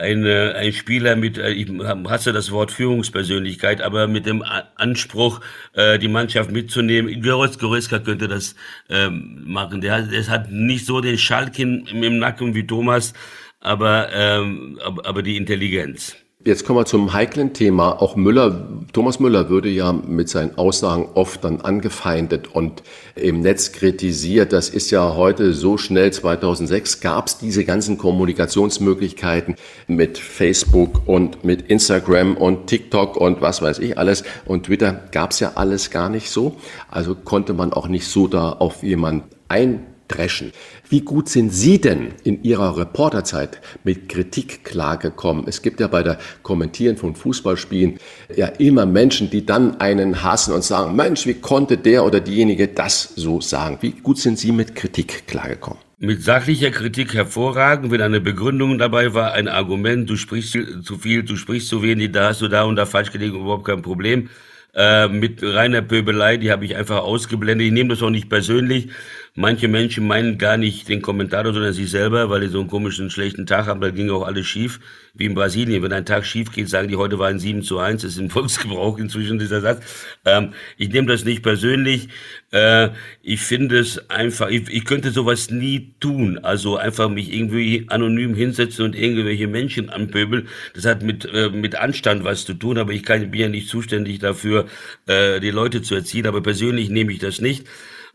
eine, 0.00 0.54
ein 0.56 0.72
Spieler 0.72 1.16
mit, 1.16 1.38
äh, 1.38 1.50
ich 1.50 1.68
hasse 2.08 2.32
das 2.32 2.50
Wort 2.50 2.72
Führungspersönlichkeit, 2.72 3.80
aber 3.82 4.08
mit 4.08 4.26
dem 4.26 4.42
Anspruch, 4.76 5.40
äh, 5.74 5.98
die 5.98 6.08
Mannschaft 6.08 6.50
mitzunehmen. 6.50 7.22
Goretzka 7.22 7.98
könnte 7.98 8.28
das 8.28 8.54
ähm, 8.88 9.42
machen. 9.46 9.80
Der, 9.80 10.02
der 10.02 10.26
hat 10.28 10.50
nicht 10.50 10.86
so 10.86 11.00
den 11.00 11.18
Schalk 11.18 11.58
im, 11.58 11.84
Nacken 12.18 12.54
wie 12.54 12.66
Thomas, 12.66 13.12
aber, 13.60 14.08
ähm, 14.12 14.78
aber 14.82 15.22
die 15.22 15.36
Intelligenz. 15.36 16.16
Jetzt 16.42 16.64
kommen 16.64 16.78
wir 16.78 16.86
zum 16.86 17.12
heiklen 17.12 17.52
Thema. 17.52 18.00
Auch 18.00 18.16
Müller, 18.16 18.66
Thomas 18.94 19.20
Müller 19.20 19.50
würde 19.50 19.68
ja 19.68 19.92
mit 19.92 20.30
seinen 20.30 20.56
Aussagen 20.56 21.10
oft 21.12 21.44
dann 21.44 21.60
angefeindet 21.60 22.48
und 22.54 22.82
im 23.14 23.42
Netz 23.42 23.72
kritisiert. 23.72 24.54
Das 24.54 24.70
ist 24.70 24.90
ja 24.90 25.16
heute 25.16 25.52
so 25.52 25.76
schnell. 25.76 26.10
2006 26.10 27.02
gab 27.02 27.26
es 27.26 27.36
diese 27.36 27.66
ganzen 27.66 27.98
Kommunikationsmöglichkeiten 27.98 29.56
mit 29.86 30.16
Facebook 30.16 31.06
und 31.06 31.44
mit 31.44 31.68
Instagram 31.68 32.38
und 32.38 32.68
TikTok 32.68 33.18
und 33.18 33.42
was 33.42 33.60
weiß 33.60 33.78
ich 33.80 33.98
alles. 33.98 34.24
Und 34.46 34.64
Twitter 34.64 34.92
gab 35.12 35.32
es 35.32 35.40
ja 35.40 35.52
alles 35.56 35.90
gar 35.90 36.08
nicht 36.08 36.30
so. 36.30 36.56
Also 36.90 37.14
konnte 37.14 37.52
man 37.52 37.74
auch 37.74 37.86
nicht 37.86 38.08
so 38.08 38.28
da 38.28 38.48
auf 38.48 38.82
jemand 38.82 39.24
ein 39.48 39.89
dreschen. 40.10 40.52
Wie 40.88 41.00
gut 41.00 41.28
sind 41.28 41.52
Sie 41.54 41.80
denn 41.80 42.08
in 42.24 42.42
Ihrer 42.42 42.76
Reporterzeit 42.76 43.60
mit 43.84 44.08
Kritik 44.08 44.64
klargekommen? 44.64 45.44
Es 45.46 45.62
gibt 45.62 45.80
ja 45.80 45.86
bei 45.86 46.02
der 46.02 46.18
Kommentieren 46.42 46.96
von 46.96 47.14
Fußballspielen 47.14 47.98
ja 48.34 48.46
immer 48.46 48.86
Menschen, 48.86 49.30
die 49.30 49.46
dann 49.46 49.80
einen 49.80 50.22
hassen 50.22 50.52
und 50.52 50.64
sagen, 50.64 50.96
Mensch, 50.96 51.26
wie 51.26 51.34
konnte 51.34 51.78
der 51.78 52.04
oder 52.04 52.20
diejenige 52.20 52.68
das 52.68 53.12
so 53.16 53.40
sagen? 53.40 53.78
Wie 53.80 53.92
gut 53.92 54.18
sind 54.18 54.38
Sie 54.38 54.52
mit 54.52 54.74
Kritik 54.74 55.26
klargekommen? 55.26 55.78
Mit 56.02 56.22
sachlicher 56.22 56.70
Kritik 56.70 57.12
hervorragend, 57.12 57.92
wenn 57.92 58.00
eine 58.00 58.22
Begründung 58.22 58.78
dabei 58.78 59.12
war, 59.12 59.32
ein 59.34 59.48
Argument, 59.48 60.08
du 60.08 60.16
sprichst 60.16 60.56
zu 60.82 60.96
viel, 60.96 61.22
du 61.24 61.36
sprichst 61.36 61.68
zu 61.68 61.82
wenig, 61.82 62.12
da 62.12 62.30
hast 62.30 62.40
du 62.40 62.48
da 62.48 62.62
und 62.62 62.76
da 62.76 62.86
falsch 62.86 63.12
gelegen, 63.12 63.38
überhaupt 63.38 63.66
kein 63.66 63.82
Problem. 63.82 64.30
Äh, 64.72 65.08
mit 65.08 65.42
reiner 65.42 65.82
Pöbelei, 65.82 66.36
die 66.36 66.52
habe 66.52 66.64
ich 66.64 66.76
einfach 66.76 67.02
ausgeblendet. 67.02 67.66
Ich 67.66 67.72
nehme 67.72 67.90
das 67.90 68.02
auch 68.02 68.10
nicht 68.10 68.28
persönlich. 68.28 68.88
Manche 69.36 69.68
Menschen 69.68 70.08
meinen 70.08 70.38
gar 70.38 70.56
nicht 70.56 70.88
den 70.88 71.02
Kommentator, 71.02 71.52
sondern 71.52 71.72
sich 71.72 71.88
selber, 71.88 72.30
weil 72.30 72.40
die 72.40 72.48
so 72.48 72.58
einen 72.58 72.68
komischen, 72.68 73.10
schlechten 73.10 73.46
Tag 73.46 73.66
haben. 73.66 73.80
Da 73.80 73.90
ging 73.90 74.10
auch 74.10 74.26
alles 74.26 74.46
schief, 74.46 74.80
wie 75.14 75.26
in 75.26 75.34
Brasilien. 75.34 75.82
Wenn 75.84 75.92
ein 75.92 76.04
Tag 76.04 76.26
schief 76.26 76.50
geht, 76.50 76.68
sagen 76.68 76.88
die, 76.88 76.96
heute 76.96 77.18
war 77.20 77.28
ein 77.28 77.38
7 77.38 77.62
zu 77.62 77.78
1. 77.78 78.02
Das 78.02 78.12
ist 78.12 78.18
im 78.18 78.28
Volksgebrauch 78.30 78.98
inzwischen 78.98 79.38
dieser 79.38 79.60
Satz. 79.60 79.84
Ähm, 80.24 80.52
ich 80.76 80.88
nehme 80.88 81.06
das 81.06 81.24
nicht 81.24 81.42
persönlich. 81.42 82.08
Äh, 82.50 82.88
ich 83.22 83.40
finde 83.40 83.78
es 83.78 84.10
einfach, 84.10 84.48
ich, 84.48 84.68
ich 84.68 84.84
könnte 84.84 85.12
sowas 85.12 85.50
nie 85.50 85.94
tun. 86.00 86.38
Also 86.42 86.76
einfach 86.76 87.08
mich 87.08 87.32
irgendwie 87.32 87.86
anonym 87.88 88.34
hinsetzen 88.34 88.84
und 88.84 88.96
irgendwelche 88.96 89.46
Menschen 89.46 89.90
anpöbeln. 89.90 90.48
Das 90.74 90.86
hat 90.86 91.02
mit, 91.02 91.24
äh, 91.32 91.50
mit 91.50 91.76
Anstand 91.76 92.24
was 92.24 92.44
zu 92.44 92.54
tun, 92.54 92.78
aber 92.78 92.92
ich 92.92 93.04
kann, 93.04 93.30
bin 93.30 93.40
ja 93.40 93.48
nicht 93.48 93.68
zuständig 93.68 94.18
dafür, 94.18 94.66
äh, 95.06 95.38
die 95.38 95.50
Leute 95.50 95.82
zu 95.82 95.94
erziehen. 95.94 96.26
Aber 96.26 96.42
persönlich 96.42 96.90
nehme 96.90 97.12
ich 97.12 97.20
das 97.20 97.40
nicht. 97.40 97.66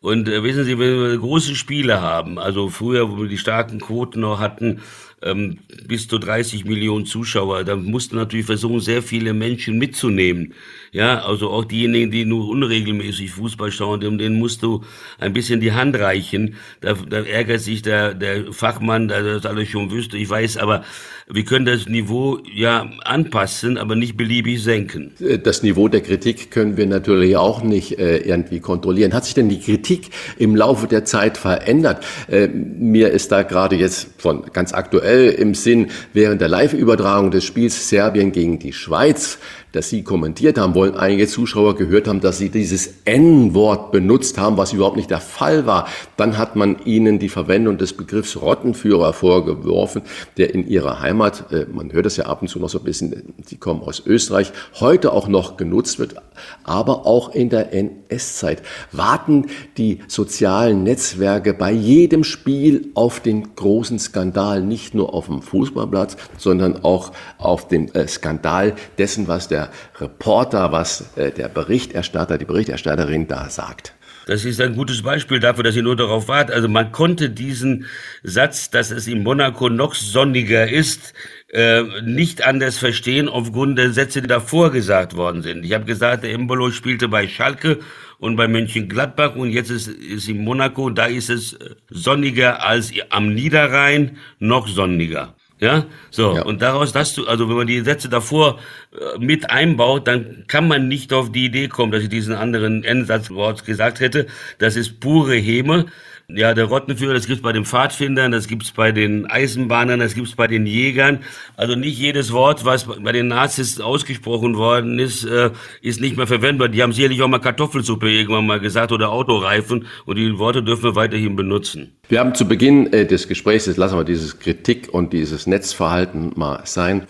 Und 0.01 0.27
äh, 0.27 0.43
wissen 0.43 0.65
Sie, 0.65 0.77
wenn 0.77 0.99
wir 0.99 1.17
große 1.17 1.55
Spiele 1.55 2.01
haben, 2.01 2.37
also 2.37 2.69
früher, 2.69 3.11
wo 3.11 3.21
wir 3.21 3.27
die 3.27 3.37
starken 3.37 3.79
Quoten 3.79 4.19
noch 4.19 4.39
hatten, 4.39 4.81
ähm, 5.25 5.57
bis 5.87 6.07
zu 6.07 6.19
30 6.19 6.65
Millionen 6.65 7.05
Zuschauer. 7.05 7.63
Da 7.63 7.75
musst 7.75 8.11
du 8.11 8.15
natürlich 8.15 8.45
versuchen, 8.45 8.79
sehr 8.79 9.01
viele 9.01 9.33
Menschen 9.33 9.77
mitzunehmen. 9.77 10.53
Ja, 10.91 11.25
also 11.25 11.49
auch 11.49 11.65
diejenigen, 11.65 12.11
die 12.11 12.23
nur 12.23 12.47
unregelmäßig 12.47 13.31
Fußball 13.31 13.71
schauen, 13.71 13.99
denen 13.99 14.39
musst 14.39 14.63
du 14.63 14.83
ein 15.19 15.33
bisschen 15.33 15.59
die 15.59 15.73
Hand 15.73 15.97
reichen. 15.97 16.55
Da, 16.79 16.93
da 16.93 17.17
ärgert 17.17 17.59
sich 17.61 17.81
der, 17.81 18.13
der 18.13 18.53
Fachmann, 18.53 19.09
der 19.09 19.23
das 19.23 19.45
alles 19.45 19.67
schon 19.67 19.91
wüsste. 19.91 20.17
Ich 20.17 20.29
weiß, 20.29 20.57
aber 20.57 20.85
wir 21.27 21.43
können 21.43 21.65
das 21.65 21.87
Niveau 21.87 22.39
ja 22.53 22.87
anpassen, 23.03 23.77
aber 23.77 23.95
nicht 23.95 24.15
beliebig 24.15 24.61
senken. 24.61 25.11
Das 25.43 25.63
Niveau 25.63 25.87
der 25.87 26.01
Kritik 26.01 26.51
können 26.51 26.77
wir 26.77 26.85
natürlich 26.85 27.35
auch 27.35 27.63
nicht 27.63 27.97
äh, 27.97 28.17
irgendwie 28.17 28.59
kontrollieren. 28.59 29.13
Hat 29.13 29.25
sich 29.25 29.33
denn 29.33 29.49
die 29.49 29.59
Kritik 29.59 30.11
im 30.37 30.55
Laufe 30.55 30.87
der 30.87 31.03
Zeit 31.03 31.37
verändert? 31.37 32.05
Äh, 32.29 32.47
mir 32.47 33.09
ist 33.09 33.31
da 33.31 33.41
gerade 33.41 33.75
jetzt 33.75 34.09
von 34.17 34.43
ganz 34.53 34.71
aktuell 34.71 35.14
im 35.15 35.55
Sinn 35.55 35.87
während 36.13 36.41
der 36.41 36.47
Live-Übertragung 36.47 37.31
des 37.31 37.43
Spiels 37.43 37.89
Serbien 37.89 38.31
gegen 38.31 38.59
die 38.59 38.73
Schweiz 38.73 39.39
das 39.75 39.89
Sie 39.89 40.03
kommentiert 40.03 40.57
haben, 40.57 40.73
wollen 40.73 40.95
einige 40.95 41.27
Zuschauer 41.27 41.75
gehört 41.75 42.07
haben, 42.07 42.21
dass 42.21 42.37
Sie 42.37 42.49
dieses 42.49 42.93
N-Wort 43.03 43.91
benutzt 43.91 44.37
haben, 44.37 44.57
was 44.57 44.71
überhaupt 44.71 44.95
nicht 44.95 45.11
der 45.11 45.19
Fall 45.19 45.65
war. 45.65 45.87
Dann 46.15 46.37
hat 46.37 46.55
man 46.55 46.77
Ihnen 46.85 47.19
die 47.19 47.29
Verwendung 47.29 47.77
des 47.77 47.93
Begriffs 47.93 48.41
Rottenführer 48.41 49.11
vorgeworfen, 49.11 50.03
der 50.37 50.53
in 50.53 50.65
Ihrer 50.67 51.01
Heimat, 51.01 51.51
äh, 51.51 51.65
man 51.71 51.91
hört 51.91 52.05
das 52.05 52.15
ja 52.15 52.25
ab 52.25 52.41
und 52.41 52.47
zu 52.47 52.59
noch 52.59 52.69
so 52.69 52.79
ein 52.79 52.85
bisschen, 52.85 53.33
Sie 53.45 53.57
kommen 53.57 53.81
aus 53.81 54.01
Österreich, 54.05 54.53
heute 54.79 55.11
auch 55.11 55.27
noch 55.27 55.57
genutzt 55.57 55.99
wird, 55.99 56.15
aber 56.63 57.05
auch 57.05 57.35
in 57.35 57.49
der 57.49 57.73
NS-Zeit. 57.73 58.61
Warten 58.93 59.47
die 59.77 59.99
sozialen 60.07 60.83
Netzwerke 60.83 61.53
bei 61.53 61.71
jedem 61.71 62.23
Spiel 62.23 62.91
auf 62.93 63.19
den 63.19 63.55
großen 63.55 63.99
Skandal, 63.99 64.61
nicht 64.61 64.94
nur 64.95 65.13
auf 65.13 65.27
dem 65.27 65.41
Fußballplatz, 65.41 66.17
sondern 66.37 66.83
auch 66.83 67.11
auf 67.37 67.67
den 67.67 67.93
äh, 67.93 68.07
Skandal 68.07 68.73
dessen, 68.97 69.27
was 69.27 69.47
der 69.47 69.69
Reporter, 69.99 70.71
was 70.71 71.15
äh, 71.17 71.31
der 71.31 71.49
Berichterstatter, 71.49 72.37
die 72.37 72.45
Berichterstatterin 72.45 73.27
da 73.27 73.49
sagt. 73.49 73.93
Das 74.27 74.43
ist 74.43 74.59
ein 74.59 74.75
gutes 74.75 75.03
Beispiel 75.03 75.39
dafür, 75.39 75.63
dass 75.63 75.75
ich 75.75 75.83
nur 75.83 75.95
darauf 75.95 76.27
warte. 76.27 76.51
Also 76.53 76.67
man 76.67 76.91
konnte 76.91 77.29
diesen 77.29 77.85
Satz, 78.23 78.71
dass 78.71 78.89
es 78.89 79.05
in 79.05 79.21
Monaco 79.21 79.69
noch 79.69 79.93
sonniger 79.93 80.67
ist, 80.67 81.13
äh, 81.53 81.83
nicht 82.01 82.43
anders 82.43 82.79
verstehen 82.79 83.29
aufgrund 83.29 83.77
der 83.77 83.91
Sätze, 83.91 84.23
die 84.23 84.27
davor 84.27 84.71
gesagt 84.71 85.15
worden 85.15 85.43
sind. 85.43 85.63
Ich 85.63 85.73
habe 85.73 85.85
gesagt, 85.85 86.23
der 86.23 86.31
Embolo 86.31 86.71
spielte 86.71 87.07
bei 87.07 87.27
Schalke 87.27 87.79
und 88.19 88.35
bei 88.35 88.47
Mönchengladbach 88.47 89.35
und 89.35 89.49
jetzt 89.49 89.69
ist, 89.69 89.87
ist 89.87 90.27
in 90.27 90.43
Monaco, 90.43 90.89
da 90.89 91.05
ist 91.05 91.29
es 91.29 91.57
sonniger 91.89 92.63
als 92.63 92.91
am 93.09 93.33
Niederrhein, 93.33 94.17
noch 94.39 94.67
sonniger. 94.67 95.35
Ja, 95.59 95.85
so. 96.11 96.35
Ja. 96.35 96.43
Und 96.43 96.61
daraus, 96.61 96.91
dass 96.91 97.13
du, 97.15 97.27
also 97.27 97.47
wenn 97.47 97.55
man 97.55 97.67
die 97.67 97.79
Sätze 97.79 98.09
davor 98.09 98.59
äh, 98.91 99.17
mit 99.19 99.49
einbaut, 99.49 100.05
dann 100.07 100.43
kann 100.47 100.67
man 100.67 100.89
nicht 100.89 101.13
auf 101.13 101.31
die 101.31 101.45
Idee 101.45 101.69
kommen, 101.69 101.93
dass 101.93 102.03
ich 102.03 102.09
diesen 102.09 102.35
anderen 102.35 102.83
Endsatzwort 102.83 103.65
gesagt 103.65 104.01
hätte. 104.01 104.27
Das 104.59 104.75
ist 104.75 104.99
pure 104.99 105.35
Häme. 105.35 105.85
Ja, 106.27 106.55
der 106.55 106.65
Rottenführer, 106.65 107.13
das 107.13 107.27
gibt's 107.27 107.43
bei 107.43 107.51
den 107.51 107.65
Pfadfindern, 107.65 108.31
das 108.31 108.47
gibt's 108.47 108.71
bei 108.71 108.91
den 108.91 109.27
Eisenbahnern, 109.27 109.99
das 109.99 110.15
gibt's 110.15 110.35
bei 110.35 110.47
den 110.47 110.65
Jägern. 110.65 111.19
Also 111.55 111.75
nicht 111.75 111.99
jedes 111.99 112.31
Wort, 112.31 112.65
was 112.65 112.85
bei 112.85 113.11
den 113.11 113.27
Nazis 113.27 113.79
ausgesprochen 113.79 114.57
worden 114.57 114.97
ist, 114.97 115.23
äh, 115.23 115.51
ist 115.81 116.01
nicht 116.01 116.17
mehr 116.17 116.25
verwendbar. 116.25 116.69
Die 116.69 116.81
haben 116.81 116.93
sicherlich 116.93 117.21
auch 117.21 117.27
mal 117.27 117.39
Kartoffelsuppe 117.39 118.09
irgendwann 118.09 118.47
mal 118.47 118.59
gesagt 118.59 118.91
oder 118.91 119.11
Autoreifen 119.11 119.85
und 120.05 120.15
die 120.17 120.39
Worte 120.39 120.63
dürfen 120.63 120.83
wir 120.83 120.95
weiterhin 120.95 121.35
benutzen. 121.35 121.95
Wir 122.09 122.19
haben 122.19 122.33
zu 122.33 122.47
Beginn 122.47 122.91
äh, 122.91 123.05
des 123.05 123.27
Gesprächs, 123.27 123.67
jetzt 123.67 123.77
lassen 123.77 123.95
wir 123.95 124.03
dieses 124.03 124.39
Kritik 124.39 124.89
und 124.91 125.13
dieses 125.13 125.45
Netzverhalten 125.45 126.31
mal 126.35 126.61
sein, 126.65 127.05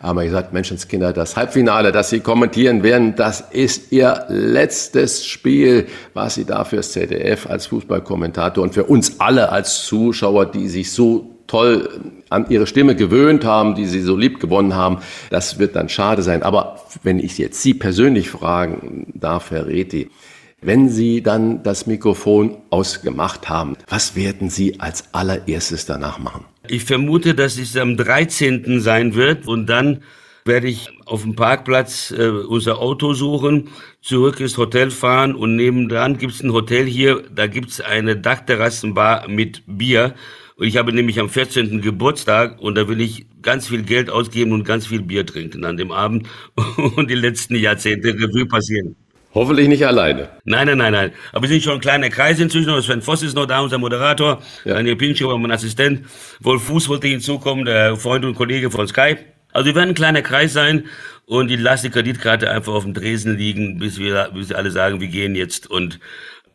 haben 0.00 0.16
wir 0.16 0.24
gesagt, 0.24 0.52
Menschenskinder, 0.52 1.12
das 1.12 1.36
Halbfinale, 1.36 1.92
das 1.92 2.10
Sie 2.10 2.20
kommentieren 2.20 2.82
werden, 2.82 3.16
das 3.16 3.42
ist 3.50 3.92
Ihr 3.92 4.24
letztes 4.28 5.26
Spiel, 5.26 5.86
was 6.14 6.36
Sie 6.36 6.44
da 6.44 6.64
fürs 6.64 6.92
ZDF 6.92 7.46
als 7.46 7.66
Fußballkommentator 7.66 8.64
und 8.64 8.72
für 8.72 8.84
uns 8.84 9.20
alle 9.20 9.50
als 9.50 9.84
Zuschauer, 9.84 10.46
die 10.46 10.68
sich 10.68 10.90
so 10.92 11.36
toll 11.46 11.88
an 12.30 12.46
ihre 12.48 12.66
Stimme 12.66 12.94
gewöhnt 12.94 13.44
haben, 13.44 13.74
die 13.74 13.86
sie 13.86 14.02
so 14.02 14.16
lieb 14.16 14.38
gewonnen 14.38 14.74
haben. 14.74 14.98
Das 15.30 15.58
wird 15.58 15.74
dann 15.74 15.88
schade 15.88 16.22
sein. 16.22 16.44
Aber 16.44 16.80
wenn 17.02 17.18
ich 17.18 17.38
jetzt 17.38 17.60
Sie 17.60 17.74
persönlich 17.74 18.30
fragen 18.30 19.12
darf, 19.14 19.50
Herr 19.50 19.66
Reti, 19.66 20.10
wenn 20.62 20.88
Sie 20.88 21.22
dann 21.22 21.62
das 21.62 21.86
Mikrofon 21.86 22.58
ausgemacht 22.70 23.48
haben, 23.48 23.76
was 23.88 24.14
werden 24.14 24.48
Sie 24.48 24.78
als 24.78 25.04
allererstes 25.12 25.86
danach 25.86 26.18
machen? 26.18 26.44
Ich 26.72 26.84
vermute, 26.84 27.34
dass 27.34 27.58
es 27.58 27.76
am 27.76 27.96
13. 27.96 28.80
sein 28.80 29.16
wird 29.16 29.48
und 29.48 29.66
dann 29.66 30.04
werde 30.44 30.68
ich 30.68 30.88
auf 31.04 31.22
dem 31.22 31.34
Parkplatz 31.34 32.12
äh, 32.16 32.28
unser 32.28 32.78
Auto 32.78 33.12
suchen, 33.12 33.70
zurück 34.00 34.38
ins 34.38 34.56
Hotel 34.56 34.92
fahren 34.92 35.34
und 35.34 35.56
nebendran 35.56 36.16
gibt 36.16 36.32
es 36.32 36.44
ein 36.44 36.52
Hotel 36.52 36.86
hier, 36.86 37.24
da 37.34 37.48
gibt 37.48 37.70
es 37.70 37.80
eine 37.80 38.16
Dachterrassenbar 38.16 39.26
mit 39.26 39.64
Bier. 39.66 40.14
Und 40.54 40.68
ich 40.68 40.76
habe 40.76 40.92
nämlich 40.92 41.18
am 41.18 41.28
14. 41.28 41.80
Geburtstag 41.80 42.60
und 42.60 42.76
da 42.76 42.86
will 42.86 43.00
ich 43.00 43.26
ganz 43.42 43.66
viel 43.66 43.82
Geld 43.82 44.08
ausgeben 44.08 44.52
und 44.52 44.62
ganz 44.62 44.86
viel 44.86 45.02
Bier 45.02 45.26
trinken 45.26 45.64
an 45.64 45.76
dem 45.76 45.90
Abend 45.90 46.28
und 46.96 47.10
die 47.10 47.16
letzten 47.16 47.56
Jahrzehnte 47.56 48.10
Revue 48.10 48.46
passieren. 48.46 48.94
Hoffentlich 49.32 49.68
nicht 49.68 49.86
alleine. 49.86 50.28
Nein, 50.44 50.66
nein, 50.66 50.78
nein, 50.78 50.92
nein. 50.92 51.12
Aber 51.32 51.42
wir 51.42 51.48
sind 51.48 51.62
schon 51.62 51.74
ein 51.74 51.80
kleiner 51.80 52.08
Kreis 52.08 52.40
inzwischen. 52.40 52.82
Sven 52.82 53.00
Voss 53.00 53.22
ist 53.22 53.36
noch 53.36 53.46
da, 53.46 53.60
unser 53.60 53.78
Moderator. 53.78 54.42
Ja. 54.64 54.74
Daniel 54.74 54.96
Pincho, 54.96 55.36
mein 55.38 55.52
Assistent. 55.52 56.06
Wolf 56.40 56.64
Fuß 56.64 56.88
wollte 56.88 57.06
hinzukommen, 57.06 57.64
der 57.64 57.96
Freund 57.96 58.24
und 58.24 58.34
Kollege 58.34 58.70
von 58.70 58.88
Sky. 58.88 59.16
Also 59.52 59.66
wir 59.66 59.74
werden 59.76 59.90
ein 59.90 59.94
kleiner 59.94 60.22
Kreis 60.22 60.52
sein 60.52 60.84
und 61.26 61.48
die 61.48 61.56
lasse 61.56 61.86
die 61.86 61.92
Kreditkarte 61.92 62.50
einfach 62.50 62.72
auf 62.72 62.84
dem 62.84 62.94
Dresen 62.94 63.36
liegen, 63.36 63.78
bis 63.78 63.98
wir, 63.98 64.30
bis 64.34 64.48
wir 64.48 64.58
alle 64.58 64.72
sagen, 64.72 65.00
wir 65.00 65.08
gehen 65.08 65.36
jetzt. 65.36 65.70
Und 65.70 66.00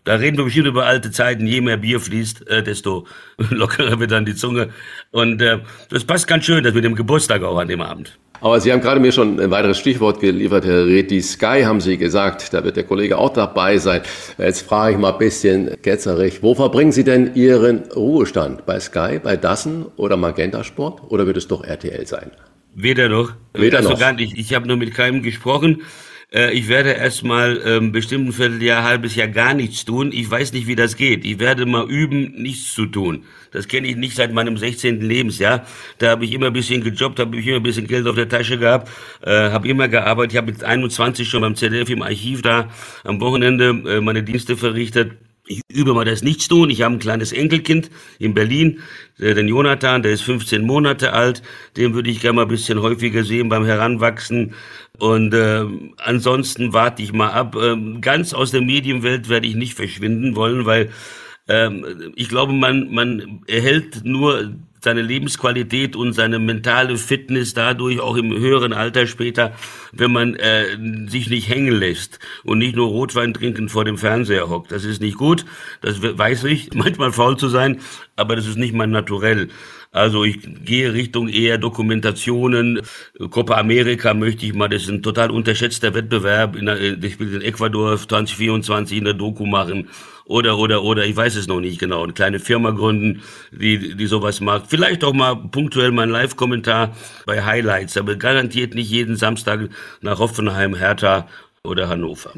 da 0.03 0.15
reden 0.15 0.37
wir 0.37 0.43
bestimmt 0.43 0.67
über 0.67 0.85
alte 0.85 1.11
Zeiten. 1.11 1.47
Je 1.47 1.61
mehr 1.61 1.77
Bier 1.77 2.01
fließt, 2.01 2.47
äh, 2.49 2.61
desto 2.61 3.07
lockerer 3.37 3.99
wird 4.01 4.11
dann 4.11 4.25
die 4.25 4.35
Zunge. 4.35 4.69
Und 5.11 5.41
äh, 5.41 5.59
das 5.89 6.03
passt 6.03 6.27
ganz 6.27 6.45
schön, 6.45 6.63
das 6.63 6.73
mit 6.73 6.83
dem 6.83 6.95
Geburtstag 6.95 7.41
auch 7.43 7.57
an 7.57 7.69
dem 7.69 7.81
Abend. 7.81 8.17
Aber 8.41 8.59
Sie 8.59 8.71
haben 8.71 8.81
gerade 8.81 8.99
mir 8.99 9.11
schon 9.11 9.39
ein 9.39 9.51
weiteres 9.51 9.77
Stichwort 9.77 10.19
geliefert, 10.19 10.65
Herr 10.65 10.85
Reti. 10.85 11.21
Sky 11.21 11.63
haben 11.63 11.81
Sie 11.81 11.97
gesagt, 11.97 12.53
da 12.53 12.63
wird 12.63 12.75
der 12.75 12.83
Kollege 12.83 13.17
auch 13.17 13.33
dabei 13.33 13.77
sein. 13.77 14.01
Jetzt 14.37 14.61
frage 14.61 14.93
ich 14.93 14.99
mal 14.99 15.13
ein 15.13 15.17
bisschen 15.17 15.81
ketzerig, 15.81 16.43
wo 16.43 16.55
verbringen 16.55 16.91
Sie 16.91 17.03
denn 17.03 17.35
Ihren 17.35 17.83
Ruhestand? 17.95 18.65
Bei 18.65 18.79
Sky, 18.79 19.19
bei 19.21 19.37
Dassen 19.37 19.85
oder 19.97 20.17
Magenta 20.17 20.63
Sport 20.63 21.01
oder 21.09 21.25
wird 21.25 21.37
es 21.37 21.47
doch 21.47 21.63
RTL 21.63 22.05
sein? 22.07 22.31
Weder 22.75 23.07
noch. 23.07 23.33
Weder 23.53 23.77
also 23.77 23.91
noch. 23.91 23.99
Gar 23.99 24.13
nicht. 24.13 24.37
Ich 24.37 24.53
habe 24.53 24.67
nur 24.67 24.77
mit 24.77 24.93
keinem 24.93 25.23
gesprochen. 25.23 25.83
Äh, 26.35 26.51
ich 26.51 26.67
werde 26.67 26.91
erstmal 26.91 27.61
ähm, 27.65 27.91
bestimmt 27.93 28.27
ein 28.27 28.33
Vierteljahr, 28.33 28.83
halbes 28.83 29.15
Jahr 29.15 29.29
gar 29.29 29.53
nichts 29.53 29.85
tun. 29.85 30.11
Ich 30.11 30.29
weiß 30.29 30.51
nicht, 30.51 30.67
wie 30.67 30.75
das 30.75 30.97
geht. 30.97 31.23
Ich 31.23 31.39
werde 31.39 31.65
mal 31.65 31.89
üben, 31.89 32.33
nichts 32.35 32.73
zu 32.73 32.85
tun. 32.85 33.23
Das 33.51 33.69
kenne 33.69 33.87
ich 33.87 33.95
nicht 33.95 34.15
seit 34.15 34.33
meinem 34.33 34.57
16. 34.57 34.99
Lebensjahr. 34.99 35.65
Da 35.97 36.09
habe 36.09 36.25
ich 36.25 36.33
immer 36.33 36.47
ein 36.47 36.53
bisschen 36.53 36.83
gejobbt, 36.83 37.19
habe 37.19 37.37
ich 37.37 37.47
immer 37.47 37.57
ein 37.57 37.63
bisschen 37.63 37.87
Geld 37.87 38.05
auf 38.05 38.15
der 38.15 38.27
Tasche 38.27 38.57
gehabt, 38.57 38.89
äh, 39.21 39.49
habe 39.49 39.67
immer 39.69 39.87
gearbeitet. 39.87 40.33
Ich 40.33 40.37
habe 40.37 40.51
mit 40.51 40.63
21 40.63 41.29
schon 41.29 41.41
beim 41.41 41.55
ZDF 41.55 41.89
im 41.89 42.01
Archiv 42.01 42.41
da 42.41 42.69
am 43.05 43.21
Wochenende 43.21 43.69
äh, 43.87 44.01
meine 44.01 44.23
Dienste 44.23 44.57
verrichtet. 44.57 45.13
Ich 45.47 45.61
übe 45.71 45.93
mal 45.93 46.05
das 46.05 46.23
Nichtstun. 46.23 46.69
Ich 46.69 46.81
habe 46.81 46.95
ein 46.95 46.99
kleines 46.99 47.31
Enkelkind 47.31 47.91
in 48.17 48.33
Berlin, 48.33 48.79
den 49.19 49.47
Jonathan, 49.47 50.01
der 50.01 50.11
ist 50.11 50.23
15 50.23 50.63
Monate 50.65 51.13
alt. 51.13 51.43
Den 51.77 51.93
würde 51.93 52.09
ich 52.09 52.19
gerne 52.21 52.37
mal 52.37 52.41
ein 52.43 52.47
bisschen 52.47 52.81
häufiger 52.81 53.23
sehen 53.23 53.49
beim 53.49 53.65
Heranwachsen. 53.65 54.55
Und 54.97 55.33
äh, 55.33 55.65
ansonsten 55.97 56.73
warte 56.73 57.03
ich 57.03 57.13
mal 57.13 57.29
ab. 57.29 57.55
Ähm, 57.61 58.01
ganz 58.01 58.33
aus 58.33 58.51
der 58.51 58.61
Medienwelt 58.61 59.29
werde 59.29 59.47
ich 59.47 59.55
nicht 59.55 59.75
verschwinden 59.75 60.35
wollen, 60.35 60.65
weil 60.65 60.89
ähm, 61.47 62.11
ich 62.15 62.29
glaube, 62.29 62.53
man, 62.53 62.91
man 62.91 63.41
erhält 63.47 64.03
nur 64.03 64.51
seine 64.85 65.01
Lebensqualität 65.01 65.95
und 65.97 66.13
seine 66.13 66.39
mentale 66.39 66.97
Fitness 66.97 67.53
dadurch 67.53 67.99
auch 67.99 68.15
im 68.15 68.31
höheren 68.31 68.71
Alter 68.71 69.07
später, 69.07 69.53
wenn 69.91 70.11
man 70.13 70.35
äh, 70.35 70.77
sich 71.09 71.29
nicht 71.29 71.49
hängen 71.49 71.73
lässt 71.73 72.19
und 72.43 72.59
nicht 72.59 72.75
nur 72.75 72.87
Rotwein 72.87 73.33
trinken 73.33 73.67
vor 73.67 73.83
dem 73.83 73.97
Fernseher 73.97 74.47
hockt. 74.47 74.71
Das 74.71 74.85
ist 74.85 75.01
nicht 75.01 75.17
gut, 75.17 75.45
das 75.81 76.01
weiß 76.01 76.45
ich, 76.45 76.69
manchmal 76.73 77.11
faul 77.11 77.35
zu 77.35 77.49
sein, 77.49 77.81
aber 78.15 78.35
das 78.37 78.47
ist 78.47 78.57
nicht 78.57 78.73
mein 78.73 78.91
Naturell. 78.91 79.49
Also 79.95 80.25
ich 80.25 80.39
gehe 80.65 80.93
Richtung 80.93 81.29
eher 81.29 81.57
Dokumentationen. 81.57 82.81
Copa 83.29 83.55
America 83.55 84.13
möchte 84.13 84.45
ich 84.45 84.53
mal, 84.53 84.67
das 84.67 84.83
ist 84.83 84.89
ein 84.89 85.01
total 85.01 85.31
unterschätzter 85.31 85.93
Wettbewerb. 85.93 86.57
In 86.57 86.65
der, 86.65 86.81
ich 86.81 87.17
will 87.17 87.35
in 87.35 87.41
Ecuador 87.41 87.97
2024 87.97 88.97
in 88.97 89.05
der 89.05 89.13
Doku 89.13 89.45
machen. 89.45 89.87
Oder, 90.25 90.57
oder, 90.57 90.83
oder, 90.83 91.05
ich 91.05 91.15
weiß 91.15 91.37
es 91.37 91.47
noch 91.47 91.61
nicht 91.61 91.79
genau. 91.79 92.03
Eine 92.03 92.11
kleine 92.11 92.39
Firma 92.39 92.71
gründen, 92.71 93.21
die, 93.51 93.95
die 93.95 94.07
sowas 94.07 94.41
macht. 94.41 94.65
Vielleicht 94.67 95.01
auch 95.05 95.13
mal 95.13 95.35
punktuell 95.35 95.91
mein 95.91 96.09
Live-Kommentar 96.09 96.93
bei 97.25 97.45
Highlights, 97.45 97.95
aber 97.95 98.17
garantiert 98.17 98.75
nicht 98.75 98.89
jeden 98.89 99.15
Samstag 99.15 99.69
nach 100.01 100.19
Hoffenheim, 100.19 100.75
Hertha 100.75 101.29
oder 101.63 101.87
Hannover. 101.87 102.33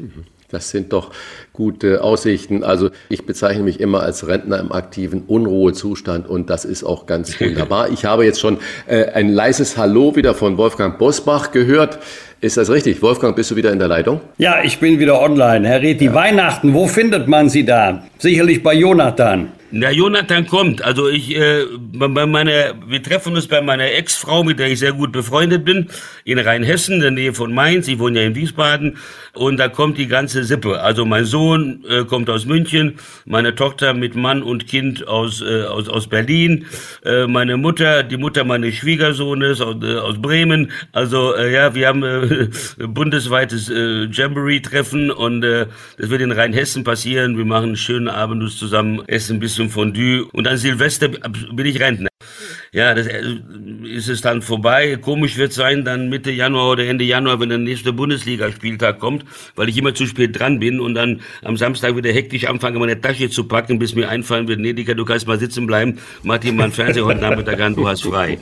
Das 0.50 0.70
sind 0.70 0.94
doch 0.94 1.10
gute 1.52 2.02
Aussichten. 2.02 2.64
Also 2.64 2.88
ich 3.10 3.26
bezeichne 3.26 3.64
mich 3.64 3.80
immer 3.80 4.02
als 4.02 4.26
Rentner 4.26 4.58
im 4.58 4.72
aktiven 4.72 5.24
Unruhezustand 5.26 6.26
und 6.26 6.48
das 6.48 6.64
ist 6.64 6.84
auch 6.84 7.04
ganz 7.04 7.38
wunderbar. 7.40 7.90
Ich 7.90 8.06
habe 8.06 8.24
jetzt 8.24 8.40
schon 8.40 8.56
äh, 8.86 9.04
ein 9.12 9.28
leises 9.28 9.76
Hallo 9.76 10.16
wieder 10.16 10.34
von 10.34 10.56
Wolfgang 10.56 10.98
Bosbach 10.98 11.52
gehört. 11.52 11.98
Ist 12.40 12.56
das 12.56 12.70
richtig? 12.70 13.02
Wolfgang, 13.02 13.36
bist 13.36 13.50
du 13.50 13.56
wieder 13.56 13.72
in 13.72 13.78
der 13.78 13.88
Leitung? 13.88 14.22
Ja, 14.38 14.62
ich 14.62 14.78
bin 14.78 14.98
wieder 14.98 15.20
online. 15.20 15.68
Herr 15.68 15.82
Reti, 15.82 16.06
ja. 16.06 16.14
Weihnachten, 16.14 16.72
wo 16.72 16.86
findet 16.86 17.28
man 17.28 17.50
Sie 17.50 17.66
da? 17.66 18.04
Sicherlich 18.18 18.62
bei 18.62 18.72
Jonathan. 18.72 19.52
Na, 19.70 19.90
Jonathan 19.90 20.46
kommt. 20.46 20.82
Also 20.82 21.08
ich, 21.10 21.36
äh, 21.36 21.66
bei 21.76 22.24
meiner, 22.24 22.74
wir 22.86 23.02
treffen 23.02 23.34
uns 23.34 23.46
bei 23.48 23.60
meiner 23.60 23.84
Ex-Frau, 23.92 24.42
mit 24.42 24.58
der 24.58 24.68
ich 24.68 24.78
sehr 24.78 24.94
gut 24.94 25.12
befreundet 25.12 25.66
bin, 25.66 25.88
in 26.24 26.38
Rheinhessen, 26.38 26.94
in 26.94 27.00
der 27.02 27.10
Nähe 27.10 27.34
von 27.34 27.52
Mainz. 27.52 27.86
Ich 27.86 27.98
wohne 27.98 28.20
ja 28.20 28.26
in 28.26 28.34
Wiesbaden. 28.34 28.96
Und 29.34 29.58
da 29.58 29.68
kommt 29.68 29.98
die 29.98 30.06
ganze 30.06 30.44
Sippe. 30.44 30.80
Also 30.80 31.04
mein 31.04 31.26
Sohn 31.26 31.84
äh, 31.86 32.04
kommt 32.04 32.30
aus 32.30 32.46
München, 32.46 32.94
meine 33.26 33.54
Tochter 33.54 33.92
mit 33.92 34.16
Mann 34.16 34.42
und 34.42 34.66
Kind 34.66 35.06
aus, 35.06 35.42
äh, 35.42 35.64
aus, 35.64 35.86
aus 35.86 36.06
Berlin, 36.06 36.64
äh, 37.04 37.26
meine 37.26 37.58
Mutter, 37.58 38.04
die 38.04 38.16
Mutter 38.16 38.44
meines 38.44 38.74
Schwiegersohnes 38.74 39.60
aus, 39.60 39.76
äh, 39.82 39.96
aus 39.96 40.20
Bremen. 40.20 40.72
Also 40.92 41.34
äh, 41.34 41.52
ja, 41.52 41.74
wir 41.74 41.88
haben 41.88 42.02
äh, 42.02 42.48
bundesweites 42.86 43.68
äh, 43.68 44.06
Jamboree-Treffen 44.06 45.10
und 45.10 45.44
äh, 45.44 45.66
das 45.98 46.08
wird 46.08 46.22
in 46.22 46.32
Rheinhessen 46.32 46.84
passieren. 46.84 47.36
Wir 47.36 47.44
machen 47.44 47.64
einen 47.64 47.76
schönen 47.76 48.08
Abend 48.08 48.50
zusammen, 48.50 49.02
essen 49.06 49.36
ein 49.36 49.40
bisschen 49.40 49.57
zum 49.58 49.70
Fondue 49.70 50.24
und 50.32 50.46
an 50.46 50.56
Silvester 50.56 51.08
bin 51.08 51.66
ich 51.66 51.80
Rentner. 51.80 52.08
Ja, 52.72 52.94
das 52.94 53.08
äh, 53.08 53.22
ist 53.84 54.08
es 54.08 54.20
dann 54.20 54.40
vorbei. 54.40 54.96
Komisch 55.00 55.36
wird 55.36 55.52
sein, 55.52 55.84
dann 55.84 56.08
Mitte 56.08 56.30
Januar 56.30 56.70
oder 56.70 56.86
Ende 56.86 57.04
Januar, 57.04 57.40
wenn 57.40 57.48
der 57.48 57.58
nächste 57.58 57.92
Bundesligaspieltag 57.92 59.00
kommt, 59.00 59.24
weil 59.56 59.68
ich 59.68 59.76
immer 59.76 59.94
zu 59.94 60.06
spät 60.06 60.38
dran 60.38 60.60
bin 60.60 60.78
und 60.78 60.94
dann 60.94 61.22
am 61.42 61.56
Samstag 61.56 61.96
wieder 61.96 62.12
hektisch 62.12 62.46
anfange, 62.46 62.78
meine 62.78 63.00
Tasche 63.00 63.30
zu 63.30 63.48
packen, 63.48 63.80
bis 63.80 63.96
mir 63.96 64.08
einfallen 64.08 64.46
wird, 64.46 64.60
nee, 64.60 64.74
Dika, 64.74 64.94
du 64.94 65.04
kannst 65.04 65.26
mal 65.26 65.40
sitzen 65.40 65.66
bleiben, 65.66 65.98
mach 66.22 66.38
dir 66.38 66.52
mal 66.52 66.64
einen 66.64 66.72
Fernseher 66.72 67.04
heute 67.04 67.20
Nachmittag 67.20 67.60
an, 67.60 67.74
du 67.74 67.88
hast 67.88 68.02
frei. 68.02 68.38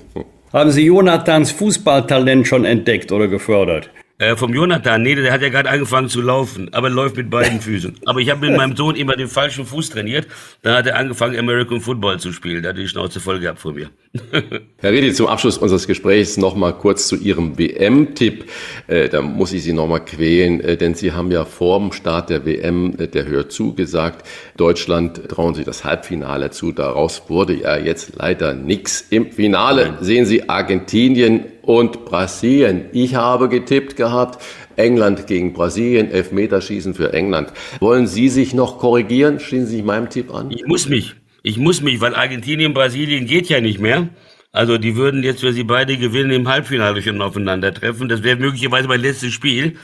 Haben 0.53 0.71
Sie 0.71 0.85
Jonathans 0.85 1.51
Fußballtalent 1.53 2.47
schon 2.47 2.67
entdeckt 2.67 3.11
oder 3.11 3.29
gefördert? 3.29 3.91
Äh, 4.19 4.35
vom 4.35 4.55
Jonathan, 4.55 5.03
nee, 5.03 5.15
der 5.15 5.31
hat 5.31 5.43
ja 5.43 5.51
gerade 5.51 5.69
angefangen 5.69 6.09
zu 6.09 6.23
laufen, 6.23 6.73
aber 6.73 6.89
läuft 6.89 7.19
mit 7.19 7.29
beiden 7.29 7.61
Füßen. 7.61 7.97
Aber 8.07 8.21
ich 8.21 8.31
habe 8.31 8.49
mit 8.49 8.57
meinem 8.57 8.75
Sohn 8.75 8.97
immer 8.97 9.15
den 9.15 9.29
falschen 9.29 9.67
Fuß 9.67 9.91
trainiert. 9.91 10.27
Da 10.63 10.79
hat 10.79 10.87
er 10.87 10.97
angefangen, 10.97 11.39
American 11.39 11.83
Football 11.83 12.19
zu 12.19 12.33
spielen. 12.33 12.63
Da 12.63 12.71
hat 12.71 12.77
er 12.77 12.83
die 12.83 12.89
Schnauze 12.89 13.21
voll 13.21 13.41
gehabt 13.41 13.59
von 13.59 13.75
mir. 13.75 13.91
Herr 14.79 14.93
Redi, 14.93 15.13
zum 15.13 15.27
Abschluss 15.27 15.59
unseres 15.59 15.87
Gesprächs 15.87 16.39
noch 16.39 16.57
mal 16.57 16.73
kurz 16.73 17.09
zu 17.09 17.17
Ihrem 17.17 17.59
WM-Tipp. 17.59 18.47
Äh, 18.87 19.11
da 19.11 19.21
muss 19.21 19.53
ich 19.53 19.63
Sie 19.63 19.75
noch 19.75 19.87
mal 19.87 20.01
quälen, 20.01 20.61
äh, 20.63 20.79
denn 20.79 20.95
Sie 20.95 21.13
haben 21.13 21.31
ja 21.31 21.45
vor 21.45 21.79
dem 21.79 21.93
Start 21.93 22.31
der 22.31 22.47
WM 22.47 22.95
äh, 22.99 23.09
der 23.09 23.27
Hör 23.27 23.51
zugesagt, 23.51 24.27
Deutschland 24.57 25.29
trauen 25.29 25.55
Sie 25.55 25.65
das 25.65 25.85
Halbfinale 25.85 26.51
zu. 26.51 26.73
Daraus 26.73 27.25
wurde 27.29 27.53
ja 27.53 27.77
jetzt 27.77 28.15
leider 28.17 28.55
nichts. 28.55 29.05
Im 29.11 29.31
Finale 29.31 29.99
sehen 30.01 30.25
Sie 30.25 30.49
Argentinien 30.49 31.45
und 31.67 32.05
Brasilien. 32.05 32.87
Ich 32.93 33.15
habe 33.17 33.49
getippt 33.49 33.97
gehabt, 33.97 34.43
England 34.77 35.27
gegen 35.27 35.53
Brasilien, 35.53 36.11
Elfmeterschießen 36.11 36.95
für 36.95 37.13
England. 37.13 37.53
Wollen 37.81 38.07
Sie 38.07 38.29
sich 38.29 38.55
noch 38.55 38.79
korrigieren? 38.79 39.41
Schließen 39.41 39.67
Sie 39.67 39.77
sich 39.77 39.85
meinem 39.85 40.09
Tipp 40.09 40.33
an? 40.33 40.51
Ich 40.51 40.65
muss 40.65 40.89
mich. 40.89 41.15
Ich 41.43 41.59
muss 41.59 41.83
mich, 41.83 42.01
weil 42.01 42.15
Argentinien, 42.15 42.73
Brasilien 42.73 43.27
geht 43.27 43.49
ja 43.49 43.61
nicht 43.61 43.81
mehr. 43.81 44.09
Also 44.53 44.79
die 44.79 44.97
würden 44.97 45.23
jetzt, 45.23 45.43
wenn 45.43 45.53
sie 45.53 45.65
beide 45.65 45.99
gewinnen, 45.99 46.31
im 46.31 46.49
Halbfinale 46.49 47.03
schon 47.03 47.21
aufeinandertreffen. 47.21 48.09
Das 48.09 48.23
wäre 48.23 48.37
möglicherweise 48.37 48.89
mein 48.89 49.01
letztes 49.01 49.33
Spiel. 49.33 49.77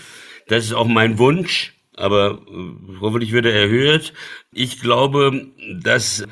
Das 0.49 0.65
ist 0.65 0.73
auch 0.73 0.87
mein 0.87 1.19
Wunsch, 1.19 1.75
aber 1.95 2.41
äh, 2.49 3.01
hoffentlich 3.01 3.33
wird 3.33 3.45
er 3.45 3.55
erhöht. 3.55 4.13
Ich 4.53 4.81
glaube, 4.81 5.47
dass 5.83 6.27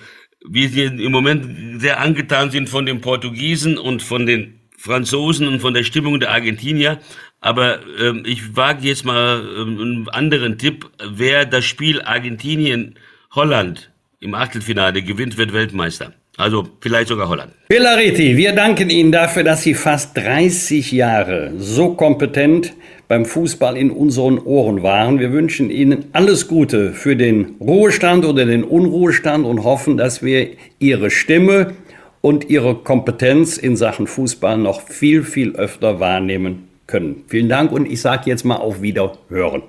wir 0.49 0.93
im 0.93 1.13
Moment 1.13 1.81
sehr 1.81 2.01
angetan 2.01 2.51
sind 2.51 2.69
von 2.69 2.87
den 2.87 3.01
Portugiesen 3.01 3.77
und 3.77 4.03
von 4.03 4.27
den 4.27 4.60
Franzosen 4.81 5.47
und 5.47 5.61
von 5.61 5.75
der 5.75 5.85
Stimmung 5.85 6.21
der 6.21 6.31
Argentinier. 6.31 6.99
Aber 7.43 7.81
ähm, 8.01 8.23
ich 8.25 8.57
wage 8.57 8.89
jetzt 8.89 9.05
mal 9.05 9.43
ähm, 9.59 9.79
einen 9.79 10.09
anderen 10.09 10.57
Tipp. 10.57 10.89
Wer 11.07 11.45
das 11.45 11.67
Spiel 11.67 12.01
Argentinien-Holland 12.01 13.91
im 14.21 14.35
Achtelfinale 14.35 15.03
gewinnt, 15.03 15.37
wird 15.37 15.53
Weltmeister. 15.53 16.15
Also 16.39 16.67
vielleicht 16.81 17.09
sogar 17.09 17.29
Holland. 17.29 17.53
Villariti, 17.69 18.39
wir 18.39 18.53
danken 18.53 18.89
Ihnen 18.89 19.13
dafür, 19.13 19.45
dass 19.45 19.63
Sie 19.63 19.75
fast 19.75 20.17
30 20.17 20.93
Jahre 20.93 21.53
so 21.59 21.91
kompetent 21.93 22.73
beim 23.07 23.27
Fußball 23.27 23.77
in 23.77 23.91
unseren 23.91 24.39
Ohren 24.39 24.83
waren. 24.83 25.19
Wir 25.19 25.33
wünschen 25.33 25.69
Ihnen 25.69 26.07
alles 26.15 26.49
Gute 26.49 26.95
für 26.95 27.17
den 27.17 27.57
Ruhestand 27.61 28.25
oder 28.25 28.47
den 28.47 28.65
Unruhestand 28.65 29.45
und 29.45 29.65
hoffen, 29.65 29.99
dass 29.99 30.23
wir 30.23 30.49
Ihre 30.79 31.11
Stimme 31.11 31.75
und 32.21 32.51
ihre 32.51 32.75
Kompetenz 32.75 33.57
in 33.57 33.77
Sachen 33.77 34.07
Fußball 34.07 34.59
noch 34.59 34.83
viel, 34.83 35.23
viel 35.23 35.57
öfter 35.57 36.01
wahrnehmen 36.01 36.69
können. 36.87 37.25
Vielen 37.29 37.49
Dank 37.49 37.73
und 37.73 37.87
ich 37.87 38.01
sage 38.01 38.29
jetzt 38.29 38.45
mal 38.45 38.57
auf 38.57 38.83
Wiederhören. 38.83 39.63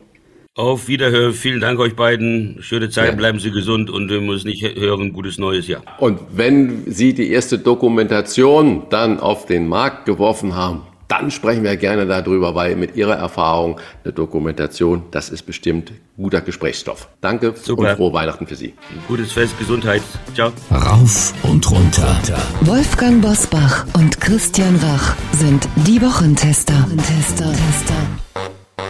Auf 0.55 0.89
Wiederhören. 0.89 1.31
Vielen 1.31 1.61
Dank 1.61 1.79
euch 1.79 1.95
beiden. 1.95 2.57
Schöne 2.59 2.89
Zeit, 2.89 3.11
ja. 3.11 3.15
bleiben 3.15 3.39
Sie 3.39 3.51
gesund 3.51 3.89
und 3.89 4.09
wir 4.09 4.19
müssen 4.19 4.49
nicht 4.49 4.63
hören, 4.75 5.13
gutes 5.13 5.37
neues 5.37 5.67
Jahr. 5.67 5.81
Und 5.97 6.19
wenn 6.33 6.83
Sie 6.91 7.13
die 7.13 7.31
erste 7.31 7.57
Dokumentation 7.57 8.83
dann 8.89 9.21
auf 9.21 9.45
den 9.45 9.69
Markt 9.69 10.05
geworfen 10.05 10.53
haben, 10.53 10.81
dann 11.11 11.29
sprechen 11.29 11.63
wir 11.63 11.75
gerne 11.75 12.05
darüber, 12.07 12.55
weil 12.55 12.77
mit 12.77 12.95
Ihrer 12.95 13.15
Erfahrung 13.15 13.79
eine 14.03 14.13
Dokumentation, 14.13 15.03
das 15.11 15.29
ist 15.29 15.43
bestimmt 15.43 15.91
guter 16.15 16.39
Gesprächsstoff. 16.39 17.09
Danke 17.19 17.53
Super. 17.61 17.81
und 17.89 17.97
frohe 17.97 18.13
Weihnachten 18.13 18.47
für 18.47 18.55
Sie. 18.55 18.73
Gutes 19.09 19.33
Fest, 19.33 19.59
Gesundheit. 19.59 20.01
Ciao. 20.33 20.53
Rauf 20.71 21.33
und 21.43 21.69
runter. 21.69 22.15
Wolfgang 22.61 23.21
Bosbach 23.21 23.85
und 23.93 24.21
Christian 24.21 24.77
Rach 24.77 25.15
sind 25.33 25.67
die 25.85 26.01
Wochentester. 26.01 26.73
Wochentester. 26.73 27.51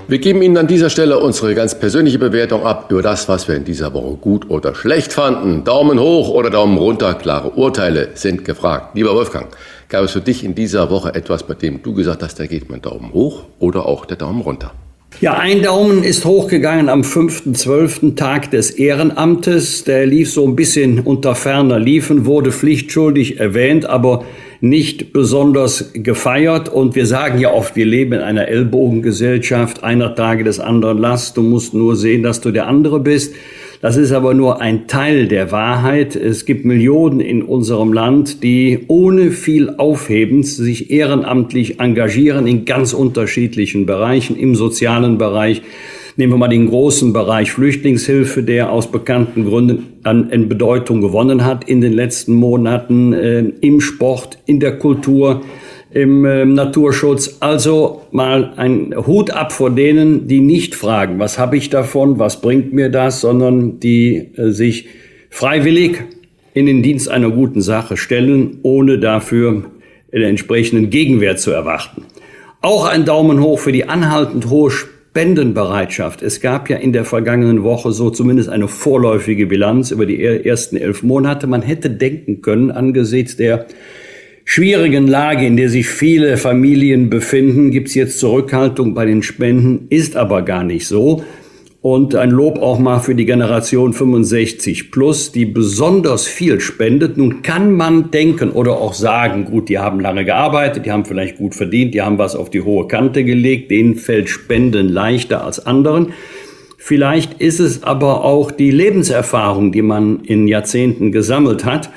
Wir 0.07 0.19
geben 0.19 0.41
Ihnen 0.41 0.57
an 0.57 0.67
dieser 0.67 0.89
Stelle 0.89 1.19
unsere 1.19 1.55
ganz 1.55 1.77
persönliche 1.77 2.19
Bewertung 2.19 2.65
ab 2.65 2.87
über 2.89 3.01
das, 3.01 3.29
was 3.29 3.47
wir 3.47 3.55
in 3.55 3.65
dieser 3.65 3.93
Woche 3.93 4.15
gut 4.15 4.49
oder 4.49 4.75
schlecht 4.75 5.13
fanden. 5.13 5.63
Daumen 5.63 5.99
hoch 5.99 6.29
oder 6.29 6.49
Daumen 6.49 6.77
runter, 6.77 7.13
klare 7.13 7.49
Urteile 7.51 8.09
sind 8.15 8.45
gefragt. 8.45 8.95
Lieber 8.95 9.13
Wolfgang, 9.13 9.47
Gab 9.91 10.05
es 10.05 10.13
für 10.13 10.21
dich 10.21 10.45
in 10.45 10.55
dieser 10.55 10.89
Woche 10.89 11.13
etwas, 11.13 11.43
bei 11.45 11.53
dem 11.53 11.83
du 11.83 11.93
gesagt 11.93 12.23
hast, 12.23 12.39
da 12.39 12.45
geht 12.45 12.69
mein 12.69 12.81
Daumen 12.81 13.11
hoch 13.11 13.43
oder 13.59 13.85
auch 13.87 14.05
der 14.05 14.15
Daumen 14.15 14.39
runter? 14.39 14.71
Ja, 15.19 15.33
ein 15.33 15.61
Daumen 15.61 16.01
ist 16.01 16.23
hochgegangen 16.23 16.87
am 16.87 17.01
5.12. 17.01 18.15
Tag 18.15 18.51
des 18.51 18.71
Ehrenamtes. 18.71 19.83
Der 19.83 20.05
lief 20.05 20.31
so 20.31 20.47
ein 20.47 20.55
bisschen 20.55 21.01
unter 21.01 21.35
ferner 21.35 21.77
Liefen, 21.77 22.25
wurde 22.25 22.53
pflichtschuldig 22.53 23.41
erwähnt, 23.41 23.85
aber 23.85 24.23
nicht 24.61 25.11
besonders 25.11 25.91
gefeiert. 25.93 26.69
Und 26.69 26.95
wir 26.95 27.05
sagen 27.05 27.39
ja 27.39 27.51
oft, 27.51 27.75
wir 27.75 27.85
leben 27.85 28.13
in 28.13 28.19
einer 28.19 28.47
Ellbogengesellschaft. 28.47 29.83
Einer 29.83 30.15
Tage 30.15 30.43
des 30.43 30.59
anderen 30.59 30.99
Last. 30.99 31.35
Du 31.35 31.41
musst 31.41 31.73
nur 31.73 31.95
sehen, 31.95 32.23
dass 32.23 32.39
du 32.41 32.51
der 32.51 32.67
andere 32.67 32.99
bist. 32.99 33.33
Das 33.81 33.97
ist 33.97 34.11
aber 34.11 34.35
nur 34.35 34.61
ein 34.61 34.85
Teil 34.85 35.27
der 35.27 35.51
Wahrheit. 35.51 36.15
Es 36.15 36.45
gibt 36.45 36.65
Millionen 36.65 37.19
in 37.19 37.41
unserem 37.41 37.93
Land, 37.93 38.43
die 38.43 38.85
ohne 38.87 39.31
viel 39.31 39.71
Aufhebens 39.77 40.55
sich 40.55 40.91
ehrenamtlich 40.91 41.79
engagieren 41.79 42.45
in 42.45 42.65
ganz 42.65 42.93
unterschiedlichen 42.93 43.87
Bereichen, 43.87 44.37
im 44.37 44.53
sozialen 44.53 45.17
Bereich. 45.17 45.63
Nehmen 46.17 46.33
wir 46.33 46.37
mal 46.37 46.47
den 46.49 46.67
großen 46.67 47.13
Bereich 47.13 47.51
Flüchtlingshilfe, 47.51 48.43
der 48.43 48.71
aus 48.71 48.91
bekannten 48.91 49.45
Gründen 49.45 49.93
an, 50.03 50.29
an 50.31 50.49
Bedeutung 50.49 51.01
gewonnen 51.01 51.45
hat 51.45 51.63
in 51.69 51.81
den 51.81 51.93
letzten 51.93 52.33
Monaten, 52.33 53.13
äh, 53.13 53.39
im 53.61 53.79
Sport, 53.79 54.37
in 54.45 54.59
der 54.59 54.77
Kultur 54.77 55.41
im 55.91 56.25
äh, 56.25 56.45
Naturschutz. 56.45 57.37
Also 57.39 58.03
mal 58.11 58.53
ein 58.57 58.93
Hut 59.05 59.31
ab 59.31 59.51
vor 59.51 59.69
denen, 59.69 60.27
die 60.27 60.41
nicht 60.41 60.75
fragen, 60.75 61.19
was 61.19 61.37
habe 61.37 61.57
ich 61.57 61.69
davon, 61.69 62.19
was 62.19 62.41
bringt 62.41 62.73
mir 62.73 62.89
das, 62.89 63.21
sondern 63.21 63.79
die 63.79 64.31
äh, 64.35 64.51
sich 64.51 64.87
freiwillig 65.29 66.03
in 66.53 66.65
den 66.65 66.83
Dienst 66.83 67.09
einer 67.09 67.29
guten 67.29 67.61
Sache 67.61 67.95
stellen, 67.97 68.59
ohne 68.63 68.99
dafür 68.99 69.63
den 70.11 70.23
entsprechenden 70.23 70.89
Gegenwert 70.89 71.39
zu 71.39 71.51
erwarten. 71.51 72.03
Auch 72.61 72.85
ein 72.85 73.05
Daumen 73.05 73.41
hoch 73.41 73.59
für 73.59 73.71
die 73.71 73.87
anhaltend 73.87 74.49
hohe 74.49 74.71
Spendenbereitschaft. 75.11 76.21
Es 76.21 76.39
gab 76.39 76.69
ja 76.69 76.77
in 76.77 76.93
der 76.93 77.03
vergangenen 77.03 77.63
Woche 77.63 77.91
so 77.91 78.11
zumindest 78.11 78.47
eine 78.47 78.69
vorläufige 78.69 79.45
Bilanz 79.45 79.91
über 79.91 80.05
die 80.05 80.23
ersten 80.23 80.77
elf 80.77 81.03
Monate. 81.03 81.47
Man 81.47 81.61
hätte 81.61 81.89
denken 81.89 82.41
können, 82.41 82.71
angesichts 82.71 83.35
der 83.35 83.65
schwierigen 84.45 85.07
Lage, 85.07 85.45
in 85.45 85.57
der 85.57 85.67
sich 85.67 85.89
viele 85.89 86.37
Familien 86.37 87.09
befinden, 87.09 87.71
gibt 87.71 87.89
es 87.89 87.95
jetzt 87.95 88.19
Zurückhaltung 88.19 88.93
bei 88.93 89.05
den 89.05 89.21
Spenden, 89.21 89.87
ist 89.89 90.15
aber 90.15 90.43
gar 90.43 90.63
nicht 90.63 90.87
so. 90.87 91.25
Und 91.81 92.13
ein 92.13 92.29
Lob 92.29 92.59
auch 92.59 92.77
mal 92.77 92.99
für 92.99 93.15
die 93.15 93.25
Generation 93.25 93.93
65 93.93 94.91
plus, 94.91 95.31
die 95.31 95.45
besonders 95.45 96.27
viel 96.27 96.59
spendet. 96.59 97.17
Nun 97.17 97.41
kann 97.41 97.75
man 97.75 98.11
denken 98.11 98.51
oder 98.51 98.73
auch 98.73 98.93
sagen, 98.93 99.45
gut, 99.45 99.67
die 99.67 99.79
haben 99.79 99.99
lange 99.99 100.23
gearbeitet, 100.23 100.85
die 100.85 100.91
haben 100.91 101.05
vielleicht 101.05 101.37
gut 101.37 101.55
verdient, 101.55 101.95
die 101.95 102.03
haben 102.03 102.19
was 102.19 102.35
auf 102.35 102.51
die 102.51 102.61
hohe 102.61 102.87
Kante 102.87 103.23
gelegt, 103.23 103.71
denen 103.71 103.95
fällt 103.95 104.29
Spenden 104.29 104.89
leichter 104.89 105.43
als 105.43 105.65
anderen. 105.65 106.13
Vielleicht 106.77 107.41
ist 107.41 107.59
es 107.59 107.81
aber 107.81 108.25
auch 108.25 108.51
die 108.51 108.69
Lebenserfahrung, 108.69 109.71
die 109.71 109.81
man 109.81 110.19
in 110.23 110.47
Jahrzehnten 110.47 111.11
gesammelt 111.11 111.65
hat 111.65 111.89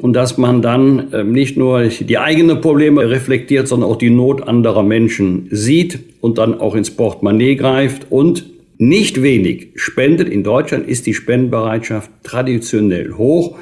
und 0.00 0.14
dass 0.14 0.38
man 0.38 0.62
dann 0.62 1.08
ähm, 1.12 1.32
nicht 1.32 1.58
nur 1.58 1.82
die 1.82 2.18
eigenen 2.18 2.62
Probleme 2.62 3.10
reflektiert, 3.10 3.68
sondern 3.68 3.90
auch 3.90 3.96
die 3.96 4.10
Not 4.10 4.48
anderer 4.48 4.82
Menschen 4.82 5.48
sieht 5.50 5.98
und 6.22 6.38
dann 6.38 6.58
auch 6.58 6.74
ins 6.74 6.90
Portemonnaie 6.90 7.56
greift 7.56 8.06
und 8.10 8.57
nicht 8.78 9.22
wenig 9.22 9.72
spendet. 9.74 10.28
In 10.28 10.44
Deutschland 10.44 10.88
ist 10.88 11.06
die 11.06 11.14
Spendenbereitschaft 11.14 12.10
traditionell 12.22 13.12
hoch. 13.14 13.58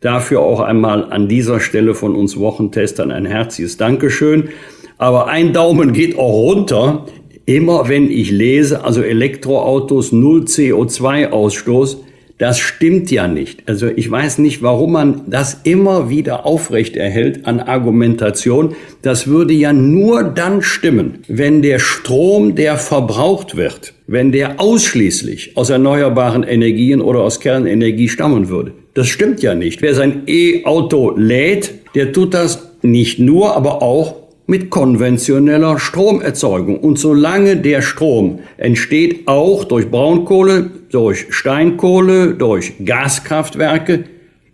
Dafür 0.00 0.40
auch 0.40 0.60
einmal 0.60 1.10
an 1.10 1.28
dieser 1.28 1.60
Stelle 1.60 1.94
von 1.94 2.14
uns 2.14 2.36
Wochentestern 2.36 3.10
ein 3.10 3.24
herzliches 3.24 3.76
Dankeschön. 3.76 4.50
Aber 4.98 5.28
ein 5.28 5.52
Daumen 5.52 5.92
geht 5.92 6.18
auch 6.18 6.32
runter, 6.32 7.06
immer 7.46 7.88
wenn 7.88 8.10
ich 8.10 8.30
lese, 8.30 8.84
also 8.84 9.02
Elektroautos, 9.02 10.12
null 10.12 10.42
CO2-Ausstoß, 10.42 11.98
das 12.38 12.58
stimmt 12.58 13.10
ja 13.10 13.28
nicht. 13.28 13.62
Also 13.66 13.88
ich 13.88 14.10
weiß 14.10 14.38
nicht, 14.38 14.62
warum 14.62 14.92
man 14.92 15.22
das 15.26 15.60
immer 15.64 16.10
wieder 16.10 16.44
aufrecht 16.44 16.96
erhält 16.96 17.46
an 17.46 17.60
Argumentation. 17.60 18.74
Das 19.00 19.26
würde 19.26 19.54
ja 19.54 19.72
nur 19.72 20.22
dann 20.22 20.60
stimmen, 20.60 21.20
wenn 21.28 21.62
der 21.62 21.78
Strom, 21.78 22.54
der 22.54 22.76
verbraucht 22.76 23.56
wird, 23.56 23.94
wenn 24.06 24.32
der 24.32 24.60
ausschließlich 24.60 25.56
aus 25.56 25.70
erneuerbaren 25.70 26.42
Energien 26.42 27.00
oder 27.00 27.20
aus 27.20 27.40
Kernenergie 27.40 28.08
stammen 28.08 28.48
würde. 28.50 28.72
Das 28.92 29.08
stimmt 29.08 29.42
ja 29.42 29.54
nicht. 29.54 29.80
Wer 29.80 29.94
sein 29.94 30.22
E-Auto 30.26 31.14
lädt, 31.16 31.72
der 31.94 32.12
tut 32.12 32.34
das 32.34 32.70
nicht 32.82 33.18
nur, 33.18 33.56
aber 33.56 33.82
auch 33.82 34.26
mit 34.46 34.70
konventioneller 34.70 35.78
Stromerzeugung. 35.78 36.78
Und 36.78 36.98
solange 36.98 37.56
der 37.56 37.82
Strom 37.82 38.38
entsteht 38.56 39.26
auch 39.26 39.64
durch 39.64 39.90
Braunkohle, 39.90 40.70
durch 40.96 41.26
Steinkohle, 41.28 42.32
durch 42.32 42.72
Gaskraftwerke, 42.82 44.04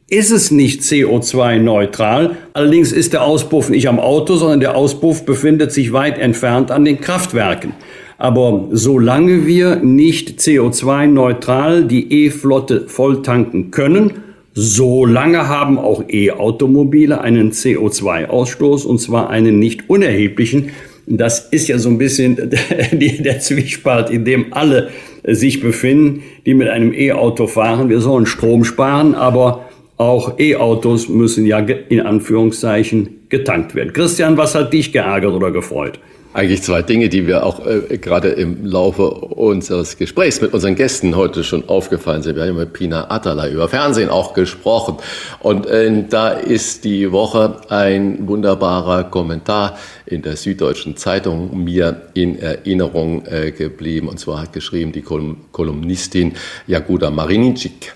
ist 0.09 0.32
es 0.32 0.51
nicht 0.51 0.81
CO2-neutral. 0.81 2.36
Allerdings 2.52 2.90
ist 2.90 3.12
der 3.12 3.23
Auspuff 3.23 3.69
nicht 3.69 3.86
am 3.86 4.01
Auto, 4.01 4.35
sondern 4.35 4.59
der 4.59 4.74
Auspuff 4.74 5.24
befindet 5.24 5.70
sich 5.70 5.93
weit 5.93 6.19
entfernt 6.19 6.73
an 6.73 6.85
den 6.85 7.01
Kraftwerken. 7.01 7.74
Aber 8.19 8.69
solange 8.73 9.47
wir 9.47 9.77
nicht 9.77 10.40
CO2-neutral 10.40 11.85
die 11.85 12.24
E-Flotte 12.24 12.89
volltanken 12.89 13.70
können, 13.70 14.10
Solange 14.55 15.48
haben 15.48 15.78
auch 15.78 16.05
E-Automobile 16.10 17.23
einen 17.23 17.52
CO2-Ausstoß 17.52 18.85
und 18.85 18.98
zwar 18.98 19.31
einen 19.31 19.59
nicht 19.59 19.89
unerheblichen. 19.89 20.73
Das 21.06 21.48
ist 21.51 21.69
ja 21.69 21.78
so 21.78 21.89
ein 21.89 21.97
bisschen 21.97 22.36
der 22.93 23.40
Zwiespalt, 23.40 24.10
in 24.10 24.27
dem 24.27 24.52
alle 24.52 24.90
sich 25.24 25.61
befinden, 25.61 26.23
die 26.47 26.55
mit 26.55 26.69
einem 26.69 26.93
E-Auto 26.93 27.47
fahren. 27.47 27.89
Wir 27.89 28.01
sollen 28.01 28.27
Strom 28.27 28.65
sparen, 28.65 29.15
aber 29.15 29.66
auch 29.97 30.39
E-Autos 30.39 31.09
müssen 31.09 31.47
ja 31.47 31.59
in 31.59 32.01
Anführungszeichen 32.01 33.27
getankt 33.28 33.74
werden. 33.74 33.93
Christian, 33.93 34.36
was 34.36 34.55
hat 34.55 34.73
dich 34.73 34.93
geärgert 34.93 35.32
oder 35.32 35.51
gefreut? 35.51 36.01
Eigentlich 36.35 36.63
zwei 36.63 36.81
Dinge, 36.81 37.11
die 37.11 37.27
wir 37.27 37.45
auch 37.45 37.67
äh, 37.67 37.99
gerade 37.99 38.29
im 38.29 38.65
Laufe 38.65 39.11
unseres 39.11 39.99
Gesprächs 39.99 40.41
mit 40.41 40.55
unseren 40.55 40.77
Gästen 40.77 41.15
heute 41.15 41.45
schon 41.45 41.69
aufgefallen 41.69 42.23
sind. 42.23 42.37
Wir 42.37 42.47
haben 42.47 42.57
mit 42.57 42.73
Pina 42.73 43.11
Atala 43.11 43.49
über 43.49 43.69
Fernsehen 43.69 44.09
auch 44.09 44.33
gesprochen. 44.33 44.97
Und 45.41 45.67
äh, 45.67 46.05
da 46.09 46.31
ist 46.31 46.85
die 46.85 47.13
Woche 47.13 47.61
ein 47.69 48.27
wunderbarer 48.27 49.05
Kommentar 49.05 49.77
in 50.07 50.23
der 50.23 50.37
Süddeutschen 50.37 50.97
Zeitung 50.97 51.65
mir 51.65 52.01
in 52.15 52.39
Erinnerung 52.39 53.27
äh, 53.27 53.51
geblieben. 53.51 54.09
Und 54.09 54.19
zwar 54.19 54.41
hat 54.41 54.55
geschrieben 54.55 54.93
die 54.93 55.03
Kolum 55.03 55.37
Kolumnistin 55.53 56.33
Jaguda 56.67 57.11
Marinicik. 57.11 57.93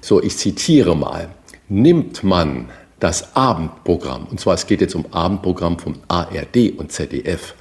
So, 0.00 0.22
ich 0.22 0.36
zitiere 0.36 0.94
mal. 0.94 1.30
Nimmt 1.68 2.22
man 2.22 2.68
das 3.02 3.34
Abendprogramm, 3.34 4.28
und 4.30 4.38
zwar 4.38 4.54
es 4.54 4.68
geht 4.68 4.80
jetzt 4.80 4.94
um 4.94 5.06
Abendprogramm 5.10 5.76
vom 5.76 5.94
ARD 6.06 6.78
und 6.78 6.92
ZDF, 6.92 7.54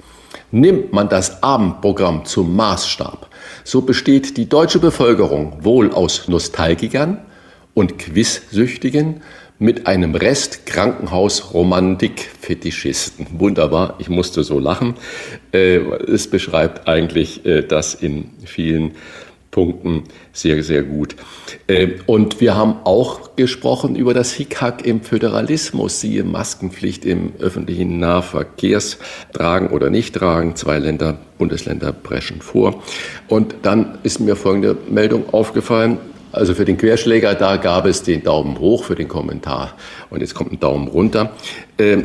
Nimmt 0.52 0.92
man 0.92 1.08
das 1.08 1.44
Abendprogramm 1.44 2.26
zum 2.26 2.56
Maßstab, 2.56 3.30
so 3.64 3.82
besteht 3.82 4.38
die 4.38 4.50
deutsche 4.50 4.80
Bevölkerung 4.80 5.64
wohl 5.64 5.92
aus 5.92 6.28
Nostalgikern 6.28 7.22
und 7.74 7.98
Quizsüchtigen 7.98 9.22
mit 9.60 9.88
einem 9.88 10.16
Rest 10.16 10.66
Krankenhausromantik-Fetischisten. 10.66 13.28
Wunderbar, 13.40 13.96
ich 14.00 14.10
musste 14.10 14.44
so 14.44 14.60
lachen. 14.60 14.96
Äh, 15.54 15.78
es 15.78 16.28
beschreibt 16.28 16.86
eigentlich 16.88 17.46
äh, 17.46 17.62
das 17.62 17.94
in 17.94 18.32
vielen 18.44 18.96
Punkten 19.52 20.06
sehr, 20.32 20.64
sehr 20.64 20.82
gut. 20.84 21.16
Äh, 21.68 21.90
und 22.06 22.42
wir 22.42 22.56
haben 22.56 22.78
auch 22.86 23.36
gesprochen 23.36 23.96
über 23.96 24.14
das 24.14 24.32
Hickhack 24.32 24.86
im 24.86 25.02
Föderalismus, 25.02 26.00
siehe 26.00 26.24
Maskenpflicht 26.24 27.06
im 27.06 27.34
öffentlichen 27.40 28.00
Nahverkehrstragen 28.00 29.70
oder 29.70 29.90
nicht 29.90 30.16
tragen. 30.16 30.56
Zwei 30.56 30.80
Länder, 30.80 31.18
Bundesländer 31.38 31.92
brechen 31.92 32.42
vor. 32.42 32.82
Und 33.28 33.56
dann 33.62 34.00
ist 34.04 34.20
mir 34.20 34.36
folgende 34.36 34.78
Meldung 34.90 35.34
aufgefallen. 35.34 35.98
Also 36.32 36.54
für 36.54 36.64
den 36.64 36.78
Querschläger, 36.78 37.36
da 37.36 37.58
gab 37.58 37.86
es 37.86 38.04
den 38.04 38.24
Daumen 38.24 38.58
hoch 38.58 38.86
für 38.86 38.96
den 38.96 39.10
Kommentar. 39.10 39.76
Und 40.10 40.22
jetzt 40.22 40.34
kommt 40.34 40.54
ein 40.54 40.60
Daumen 40.62 40.88
runter. 40.88 41.34
Äh, 41.78 42.04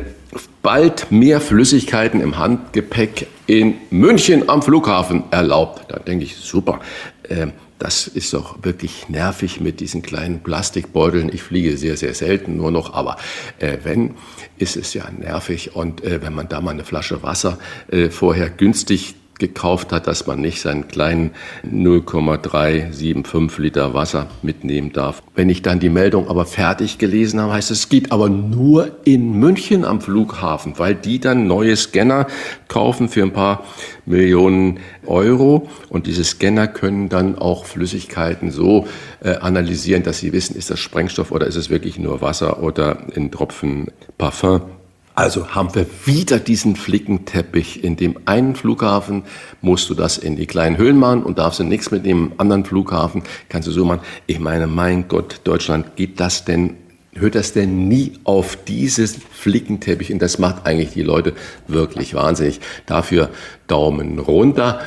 bald 0.61 1.11
mehr 1.11 1.39
Flüssigkeiten 1.39 2.19
im 2.19 2.37
Handgepäck 2.37 3.27
in 3.45 3.75
München 3.89 4.49
am 4.49 4.61
Flughafen 4.61 5.23
erlaubt. 5.31 5.85
Da 5.87 5.99
denke 5.99 6.25
ich, 6.25 6.35
super. 6.35 6.81
Ähm, 7.29 7.53
das 7.79 8.07
ist 8.07 8.33
doch 8.33 8.63
wirklich 8.63 9.07
nervig 9.07 9.61
mit 9.61 9.79
diesen 9.79 10.01
kleinen 10.01 10.41
Plastikbeuteln. 10.41 11.31
Ich 11.31 11.43
fliege 11.43 11.77
sehr, 11.77 11.95
sehr 11.95 12.13
selten 12.15 12.57
nur 12.57 12.71
noch, 12.71 12.93
aber 12.93 13.17
äh, 13.59 13.77
wenn, 13.83 14.15
ist 14.57 14.77
es 14.77 14.93
ja 14.93 15.09
nervig. 15.11 15.75
Und 15.75 16.03
äh, 16.03 16.21
wenn 16.23 16.33
man 16.33 16.49
da 16.49 16.59
mal 16.59 16.71
eine 16.71 16.83
Flasche 16.83 17.21
Wasser 17.21 17.59
äh, 17.91 18.09
vorher 18.09 18.49
günstig 18.49 19.15
gekauft 19.39 19.91
hat, 19.91 20.07
dass 20.07 20.27
man 20.27 20.41
nicht 20.41 20.61
seinen 20.61 20.87
kleinen 20.87 21.31
0,375 21.63 23.57
Liter 23.57 23.93
Wasser 23.93 24.27
mitnehmen 24.41 24.93
darf. 24.93 25.21
Wenn 25.35 25.49
ich 25.49 25.61
dann 25.61 25.79
die 25.79 25.89
Meldung 25.89 26.29
aber 26.29 26.45
fertig 26.45 26.97
gelesen 26.97 27.39
habe, 27.39 27.53
heißt 27.53 27.71
es, 27.71 27.79
es 27.79 27.89
geht 27.89 28.11
aber 28.11 28.29
nur 28.29 28.97
in 29.05 29.33
München 29.39 29.85
am 29.85 30.01
Flughafen, 30.01 30.73
weil 30.77 30.95
die 30.95 31.19
dann 31.19 31.47
neue 31.47 31.75
Scanner 31.75 32.27
kaufen 32.67 33.09
für 33.09 33.23
ein 33.23 33.33
paar 33.33 33.63
Millionen 34.05 34.79
Euro 35.05 35.69
und 35.89 36.07
diese 36.07 36.23
Scanner 36.23 36.67
können 36.67 37.09
dann 37.09 37.37
auch 37.37 37.65
Flüssigkeiten 37.65 38.51
so 38.51 38.87
äh, 39.21 39.35
analysieren, 39.35 40.03
dass 40.03 40.19
sie 40.19 40.33
wissen, 40.33 40.55
ist 40.55 40.69
das 40.69 40.79
Sprengstoff 40.79 41.31
oder 41.31 41.47
ist 41.47 41.55
es 41.55 41.69
wirklich 41.69 41.99
nur 41.99 42.21
Wasser 42.21 42.63
oder 42.63 42.99
ein 43.15 43.31
Tropfen 43.31 43.91
Parfum. 44.17 44.76
Also 45.17 45.55
haben 45.55 45.73
wir 45.73 45.87
wieder 46.05 46.37
diesen 46.37 46.75
Flickenteppich. 46.75 47.83
In 47.83 47.95
dem 47.95 48.19
einen 48.25 48.55
Flughafen 48.55 49.23
musst 49.61 49.89
du 49.89 49.95
das 49.95 50.19
in 50.19 50.35
die 50.35 50.45
kleinen 50.45 50.77
Höhlen 50.77 50.99
machen 50.99 51.23
und 51.23 51.39
darfst 51.39 51.59
du 51.59 51.63
nichts 51.63 51.89
mit 51.89 52.05
dem 52.05 52.33
anderen 52.37 52.65
Flughafen, 52.65 53.23
kannst 53.49 53.67
du 53.67 53.71
so 53.71 53.83
machen. 53.83 54.01
Ich 54.27 54.39
meine, 54.39 54.67
mein 54.67 55.07
Gott, 55.07 55.41
Deutschland, 55.43 55.95
geht 55.95 56.19
das 56.19 56.45
denn, 56.45 56.75
hört 57.15 57.33
das 57.33 57.51
denn 57.51 57.87
nie 57.87 58.13
auf 58.25 58.59
dieses 58.67 59.17
Flickenteppich? 59.31 60.13
Und 60.13 60.21
das 60.21 60.37
macht 60.37 60.67
eigentlich 60.67 60.91
die 60.91 61.01
Leute 61.01 61.33
wirklich 61.67 62.13
wahnsinnig. 62.13 62.59
Dafür 62.85 63.31
Daumen 63.65 64.19
runter. 64.19 64.81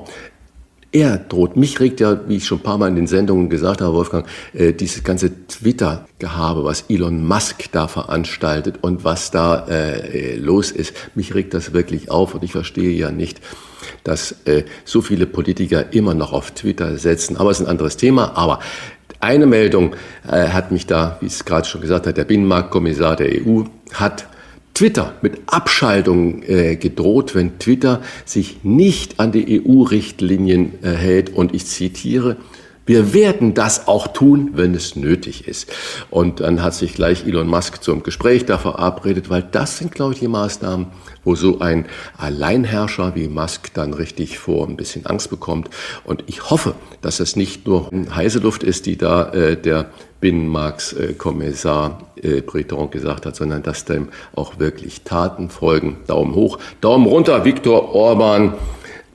er 0.96 1.18
droht. 1.18 1.58
Mich 1.58 1.82
regt 1.82 2.00
ja, 2.00 2.22
wie 2.28 2.38
ich 2.38 2.46
schon 2.46 2.60
ein 2.60 2.64
paar 2.64 2.78
Mal 2.78 2.88
in 2.88 2.96
den 2.96 3.08
Sendungen 3.08 3.50
gesagt 3.50 3.82
habe, 3.82 3.94
Wolfgang, 3.94 4.26
äh, 4.54 4.72
dieses 4.72 5.04
ganze 5.04 5.46
Twitter-Gehabe, 5.48 6.64
was 6.64 6.86
Elon 6.88 7.28
Musk 7.28 7.66
da 7.74 7.90
veranstaltet 7.90 8.80
und 8.82 9.04
was 9.04 9.30
da 9.30 9.68
äh, 9.68 10.38
los 10.38 10.72
ist. 10.72 10.94
Mich 11.14 11.36
regt 11.36 11.54
das 11.54 11.74
wirklich 11.74 12.10
auf 12.10 12.34
und 12.34 12.44
ich 12.46 12.54
verstehe 12.54 12.92
ja 12.92 13.12
nicht, 13.12 13.42
dass 14.06 14.38
äh, 14.46 14.64
so 14.86 15.02
viele 15.02 15.26
Politiker 15.26 15.92
immer 15.92 16.14
noch 16.14 16.32
auf 16.32 16.52
Twitter 16.52 16.98
setzen. 16.98 17.36
Aber 17.36 17.52
es 17.52 17.60
ist 17.60 17.66
ein 17.66 17.70
anderes 17.70 17.98
Thema. 17.98 18.38
Aber 18.38 18.60
eine 19.20 19.48
Meldung 19.48 19.96
äh, 20.26 20.48
hat 20.48 20.72
mich 20.72 20.88
da, 20.88 21.18
wie 21.20 21.26
es 21.26 21.44
gerade 21.44 21.68
schon 21.68 21.82
gesagt 21.82 22.08
hat, 22.08 22.16
der 22.16 22.24
Binnenmarktkommissar 22.24 23.18
der 23.18 23.46
EU 23.46 23.64
hat 23.94 24.28
Twitter 24.76 25.14
mit 25.22 25.40
Abschaltung 25.48 26.44
äh, 26.44 26.76
gedroht, 26.76 27.34
wenn 27.34 27.58
Twitter 27.60 28.02
sich 28.26 28.58
nicht 28.64 29.20
an 29.20 29.32
die 29.32 29.64
EU-Richtlinien 29.66 30.84
äh, 30.84 30.92
hält. 30.92 31.34
Und 31.34 31.56
ich 31.56 31.66
zitiere, 31.66 32.36
wir 32.86 33.14
werden 33.14 33.54
das 33.54 33.88
auch 33.88 34.08
tun, 34.08 34.52
wenn 34.54 34.76
es 34.76 34.96
nötig 34.96 35.48
ist. 35.48 35.72
Und 36.12 36.42
dann 36.42 36.62
hat 36.62 36.76
sich 36.76 36.94
gleich 36.94 37.26
Elon 37.26 37.48
Musk 37.48 37.82
zum 37.82 38.04
Gespräch 38.04 38.46
da 38.46 38.58
verabredet, 38.58 39.30
weil 39.30 39.42
das 39.42 39.78
sind, 39.78 39.94
glaube 39.94 40.14
ich, 40.14 40.20
die 40.20 40.28
Maßnahmen, 40.28 40.88
wo 41.24 41.36
so 41.36 41.60
ein 41.60 41.86
Alleinherrscher 42.18 43.16
wie 43.16 43.28
Musk 43.28 43.74
dann 43.74 43.94
richtig 43.94 44.38
vor 44.38 44.68
ein 44.68 44.76
bisschen 44.76 45.06
Angst 45.06 45.32
bekommt. 45.32 45.70
Und 46.04 46.26
ich 46.28 46.52
hoffe, 46.52 46.76
dass 47.02 47.20
es 47.20 47.36
nicht 47.36 47.66
nur 47.66 47.90
heiße 48.14 48.40
Luft 48.40 48.62
ist, 48.62 48.86
die 48.86 48.98
da 48.98 49.32
äh, 49.32 49.60
der 49.60 49.90
Binnenmarktskommissar 50.26 52.00
äh, 52.16 52.42
Breton 52.42 52.90
gesagt 52.90 53.28
hat, 53.28 53.36
sondern 53.36 53.62
dass 53.62 53.86
dem 53.86 54.08
auch 54.34 54.58
wirklich 54.58 55.04
Taten 55.04 55.50
folgen. 55.50 55.98
Daumen 56.08 56.34
hoch, 56.34 56.58
Daumen 56.82 57.06
runter, 57.06 57.46
Viktor 57.46 57.94
Orban 57.94 58.56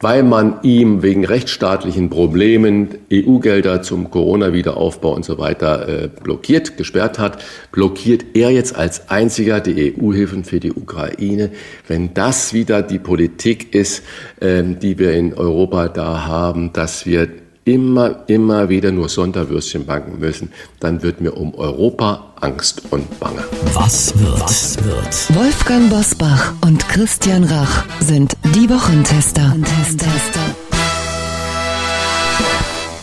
weil 0.02 0.22
man 0.22 0.60
ihm 0.62 1.02
wegen 1.02 1.26
rechtsstaatlichen 1.26 2.08
Problemen 2.08 2.88
EU-Gelder 3.12 3.82
zum 3.82 4.10
Corona-Wiederaufbau 4.10 5.14
und 5.14 5.26
so 5.26 5.36
weiter 5.36 5.88
äh, 5.88 6.08
blockiert, 6.08 6.78
gesperrt 6.78 7.18
hat, 7.18 7.44
blockiert 7.70 8.24
er 8.32 8.48
jetzt 8.48 8.74
als 8.74 9.10
einziger 9.10 9.60
die 9.60 9.94
EU-Hilfen 9.94 10.44
für 10.44 10.58
die 10.58 10.72
Ukraine. 10.72 11.50
Wenn 11.86 12.14
das 12.14 12.54
wieder 12.54 12.80
die 12.80 12.98
Politik 12.98 13.74
ist, 13.74 14.02
äh, 14.40 14.62
die 14.62 14.98
wir 14.98 15.12
in 15.12 15.34
Europa 15.34 15.88
da 15.88 16.24
haben, 16.26 16.72
dass 16.72 17.04
wir 17.04 17.28
immer, 17.70 18.24
immer 18.26 18.68
wieder 18.68 18.90
nur 18.90 19.08
Sonderwürstchen 19.08 19.86
banken 19.86 20.18
müssen, 20.18 20.50
dann 20.80 21.02
wird 21.02 21.20
mir 21.20 21.32
um 21.32 21.54
Europa 21.54 22.32
Angst 22.40 22.82
und 22.90 23.20
Bange. 23.20 23.42
Was 23.74 24.18
wird? 24.18 24.40
Was 24.40 24.76
wird? 24.84 25.36
Wolfgang 25.36 25.88
Bosbach 25.88 26.54
und 26.66 26.88
Christian 26.88 27.44
Rach 27.44 27.84
sind 28.00 28.36
die 28.54 28.68
Wochentester. 28.68 29.54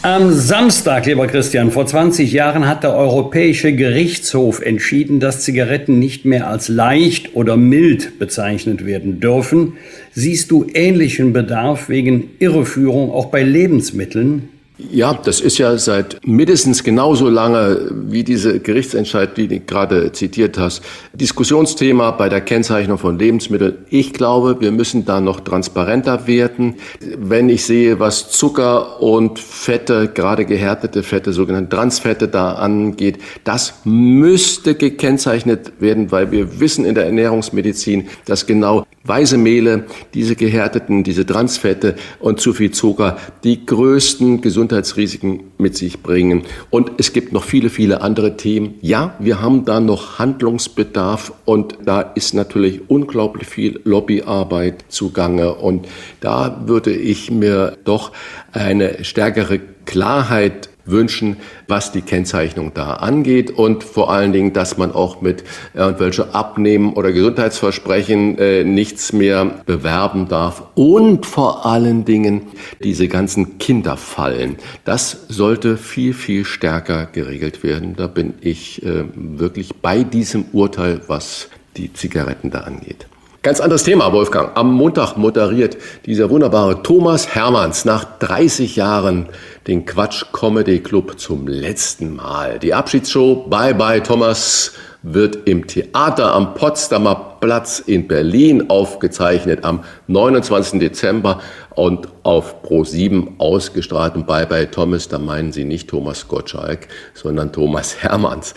Am 0.03 0.31
Samstag, 0.31 1.05
lieber 1.05 1.27
Christian, 1.27 1.69
vor 1.69 1.85
20 1.85 2.31
Jahren 2.31 2.67
hat 2.67 2.83
der 2.83 2.95
Europäische 2.95 3.73
Gerichtshof 3.73 4.61
entschieden, 4.61 5.19
dass 5.19 5.41
Zigaretten 5.41 5.99
nicht 5.99 6.23
mehr 6.23 6.47
als 6.47 6.69
leicht 6.69 7.35
oder 7.35 7.57
mild 7.57 8.17
bezeichnet 8.17 8.85
werden 8.85 9.19
dürfen. 9.19 9.73
Siehst 10.13 10.51
du 10.51 10.65
ähnlichen 10.73 11.33
Bedarf 11.33 11.89
wegen 11.89 12.29
Irreführung 12.39 13.11
auch 13.11 13.25
bei 13.25 13.43
Lebensmitteln? 13.43 14.49
Ja, 14.79 15.15
das 15.15 15.39
ist 15.41 15.57
ja 15.57 15.75
seit 15.79 16.19
mindestens 16.23 16.83
genauso 16.83 17.29
lange 17.29 17.89
wie 18.09 18.23
diese 18.23 18.59
Gerichtsentscheid, 18.59 19.35
die 19.35 19.47
du 19.47 19.59
gerade 19.59 20.11
zitiert 20.11 20.59
hast, 20.59 20.83
Diskussionsthema 21.13 22.11
bei 22.11 22.29
der 22.29 22.41
Kennzeichnung 22.41 22.99
von 22.99 23.17
Lebensmitteln. 23.17 23.73
Ich 23.89 24.13
glaube, 24.13 24.61
wir 24.61 24.71
müssen 24.71 25.03
da 25.03 25.19
noch 25.19 25.39
transparenter 25.39 26.27
werden. 26.27 26.75
Wenn 27.17 27.49
ich 27.49 27.65
sehe, 27.65 27.99
was 27.99 28.29
Zucker 28.29 29.01
und 29.01 29.39
Fette, 29.39 30.11
gerade 30.13 30.45
gehärtete 30.45 31.01
Fette, 31.01 31.33
sogenannte 31.33 31.75
Transfette 31.75 32.27
da 32.27 32.53
angeht, 32.53 33.17
das 33.45 33.73
müsste 33.83 34.75
gekennzeichnet 34.75 35.73
werden, 35.79 36.11
weil 36.11 36.31
wir 36.31 36.59
wissen 36.59 36.85
in 36.85 36.93
der 36.93 37.07
Ernährungsmedizin, 37.07 38.09
dass 38.25 38.45
genau 38.45 38.85
weiße 39.07 39.37
Mehle, 39.37 39.85
diese 40.13 40.35
gehärteten, 40.35 41.03
diese 41.03 41.25
Transfette 41.25 41.95
und 42.19 42.39
zu 42.39 42.53
viel 42.53 42.71
Zucker 42.71 43.17
die 43.43 43.65
größten 43.65 44.41
Gesundheitsrisiken 44.67 45.51
mit 45.57 45.77
sich 45.77 46.03
bringen. 46.03 46.43
Und 46.69 46.91
es 46.97 47.13
gibt 47.13 47.31
noch 47.31 47.43
viele, 47.43 47.69
viele 47.69 48.01
andere 48.01 48.35
Themen. 48.35 48.75
Ja, 48.81 49.15
wir 49.19 49.41
haben 49.41 49.63
da 49.65 49.79
noch 49.79 50.19
Handlungsbedarf 50.19 51.33
und 51.45 51.77
da 51.85 52.01
ist 52.01 52.33
natürlich 52.33 52.89
unglaublich 52.89 53.47
viel 53.47 53.79
Lobbyarbeit 53.85 54.85
zugange. 54.89 55.55
Und 55.55 55.87
da 56.19 56.63
würde 56.65 56.93
ich 56.93 57.31
mir 57.31 57.77
doch 57.85 58.11
eine 58.51 59.03
stärkere 59.05 59.59
Klarheit 59.85 60.69
wünschen, 60.87 61.37
was 61.67 61.91
die 61.91 62.01
Kennzeichnung 62.01 62.73
da 62.73 62.93
angeht 62.93 63.51
und 63.51 63.83
vor 63.83 64.11
allen 64.11 64.33
Dingen, 64.33 64.53
dass 64.53 64.77
man 64.77 64.91
auch 64.91 65.21
mit 65.21 65.43
irgendwelche 65.73 66.33
Abnehmen 66.33 66.93
oder 66.93 67.11
Gesundheitsversprechen 67.11 68.37
äh, 68.37 68.63
nichts 68.63 69.13
mehr 69.13 69.45
bewerben 69.65 70.27
darf 70.27 70.63
und 70.75 71.25
vor 71.25 71.65
allen 71.65 72.05
Dingen 72.05 72.43
diese 72.83 73.07
ganzen 73.07 73.57
Kinderfallen. 73.57 74.57
Das 74.85 75.25
sollte 75.27 75.77
viel, 75.77 76.13
viel 76.13 76.45
stärker 76.45 77.05
geregelt 77.05 77.63
werden. 77.63 77.95
Da 77.95 78.07
bin 78.07 78.33
ich 78.41 78.83
äh, 78.83 79.03
wirklich 79.15 79.75
bei 79.75 80.03
diesem 80.03 80.45
Urteil, 80.53 81.01
was 81.07 81.49
die 81.75 81.93
Zigaretten 81.93 82.49
da 82.49 82.61
angeht. 82.61 83.07
Ganz 83.47 83.61
anderes 83.61 83.85
Thema, 83.85 84.11
Wolfgang. 84.11 84.57
Am 84.57 84.73
Montag 84.73 85.15
moderiert 85.15 85.77
dieser 86.05 86.29
wunderbare 86.29 86.83
Thomas 86.83 87.33
Hermanns 87.33 87.85
nach 87.85 88.03
30 88.19 88.75
Jahren 88.75 89.27
den 89.67 89.85
Quatsch 89.85 90.25
Comedy 90.33 90.79
Club 90.79 91.17
zum 91.17 91.47
letzten 91.47 92.13
Mal. 92.13 92.59
Die 92.59 92.73
Abschiedsshow 92.73 93.47
Bye 93.49 93.73
Bye 93.73 94.03
Thomas 94.03 94.73
wird 95.01 95.47
im 95.47 95.65
Theater 95.65 96.33
am 96.33 96.55
Potsdamer 96.55 97.37
Platz 97.39 97.79
in 97.79 98.09
Berlin 98.09 98.69
aufgezeichnet 98.69 99.63
am 99.63 99.85
29. 100.07 100.81
Dezember 100.81 101.39
und 101.73 102.09
auf 102.23 102.65
Pro7 102.65 103.37
ausgestrahlt. 103.37 104.15
Und 104.15 104.27
Bye 104.27 104.45
Bye 104.45 104.69
Thomas, 104.69 105.07
da 105.07 105.19
meinen 105.19 105.53
Sie 105.53 105.63
nicht 105.63 105.89
Thomas 105.89 106.27
Gottschalk, 106.27 106.89
sondern 107.13 107.53
Thomas 107.53 107.95
Hermanns. 108.03 108.55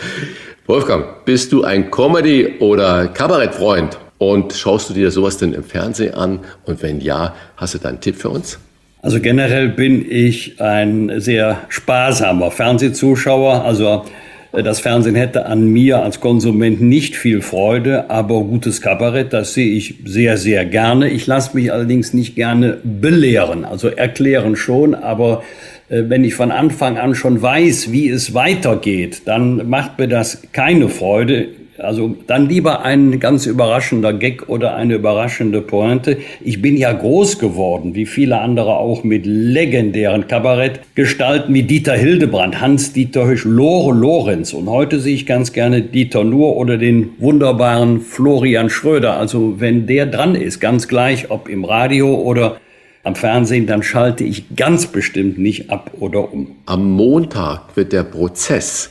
Wolfgang, 0.67 1.25
bist 1.25 1.53
du 1.53 1.63
ein 1.63 1.93
Comedy- 1.93 2.59
oder 2.59 3.07
Kabarettfreund? 3.07 3.97
Und 4.21 4.53
schaust 4.53 4.91
du 4.91 4.93
dir 4.93 5.11
sowas 5.11 5.39
denn 5.39 5.55
im 5.55 5.65
Fernsehen 5.65 6.13
an? 6.13 6.41
Und 6.67 6.83
wenn 6.83 7.01
ja, 7.01 7.35
hast 7.57 7.73
du 7.73 7.79
da 7.79 7.89
einen 7.89 8.03
Tipp 8.03 8.17
für 8.17 8.29
uns? 8.29 8.59
Also 9.01 9.19
generell 9.19 9.71
bin 9.71 10.05
ich 10.07 10.61
ein 10.61 11.23
sehr 11.23 11.63
sparsamer 11.71 12.51
Fernsehzuschauer. 12.51 13.65
Also 13.65 14.05
äh, 14.53 14.63
das 14.63 14.81
Fernsehen 14.81 15.15
hätte 15.15 15.47
an 15.47 15.65
mir 15.65 16.03
als 16.03 16.21
Konsument 16.21 16.83
nicht 16.83 17.17
viel 17.17 17.41
Freude, 17.41 18.11
aber 18.11 18.43
gutes 18.43 18.83
Kabarett, 18.83 19.33
das 19.33 19.55
sehe 19.55 19.73
ich 19.73 19.95
sehr, 20.05 20.37
sehr 20.37 20.67
gerne. 20.67 21.09
Ich 21.09 21.27
lasse 21.27 21.57
mich 21.57 21.73
allerdings 21.73 22.13
nicht 22.13 22.37
gerne 22.37 22.77
belehren, 22.85 23.65
also 23.65 23.89
erklären 23.89 24.55
schon, 24.55 24.95
aber 24.95 25.43
äh, 25.89 26.03
wenn 26.09 26.25
ich 26.25 26.35
von 26.35 26.51
Anfang 26.51 26.99
an 26.99 27.15
schon 27.15 27.41
weiß, 27.41 27.91
wie 27.91 28.11
es 28.11 28.35
weitergeht, 28.35 29.23
dann 29.25 29.67
macht 29.71 29.99
mir 29.99 30.09
das 30.09 30.43
keine 30.53 30.91
Freude. 30.91 31.49
Also 31.81 32.17
dann 32.27 32.49
lieber 32.49 32.83
ein 32.83 33.21
ganz 33.21 33.47
überraschender 33.47 34.13
Gag 34.13 34.49
oder 34.49 34.75
eine 34.77 34.95
überraschende 34.95 35.61
Pointe. 35.61 36.19
Ich 36.41 36.61
bin 36.61 36.77
ja 36.77 36.93
groß 36.93 37.39
geworden, 37.39 37.95
wie 37.95 38.07
viele 38.07 38.41
andere 38.41 38.77
auch, 38.77 39.03
mit 39.03 39.25
legendären 39.25 40.29
Kabarettgestalten 40.29 41.55
wie 41.55 41.63
Dieter 41.63 41.95
Hildebrand, 41.95 42.61
Hans-Dieter 42.61 43.27
Hösch, 43.27 43.45
Lore 43.45 43.95
Lorenz. 43.95 44.53
Und 44.53 44.69
heute 44.69 45.01
sehe 45.01 45.15
ich 45.15 45.27
ganz 45.27 45.53
gerne 45.53 45.83
Dieter 45.83 46.25
Nuhr 46.25 46.57
oder 46.57 46.77
den 46.77 47.11
wunderbaren 47.19 48.01
Florian 48.01 48.71
Schröder. 48.71 49.17
Also 49.17 49.57
wenn 49.59 49.87
der 49.87 50.07
dran 50.07 50.35
ist, 50.35 50.61
ganz 50.61 50.87
gleich, 50.87 51.31
ob 51.31 51.49
im 51.49 51.65
Radio 51.65 52.15
oder 52.15 52.57
am 53.03 53.15
Fernsehen, 53.15 53.67
dann 53.67 53.83
schalte 53.83 54.25
ich 54.25 54.55
ganz 54.57 54.87
bestimmt 54.87 55.39
nicht 55.39 55.71
ab 55.71 55.93
oder 56.01 56.33
um. 56.33 56.57
Am 56.67 56.91
Montag 56.91 57.75
wird 57.75 57.93
der 57.93 58.03
Prozess 58.03 58.91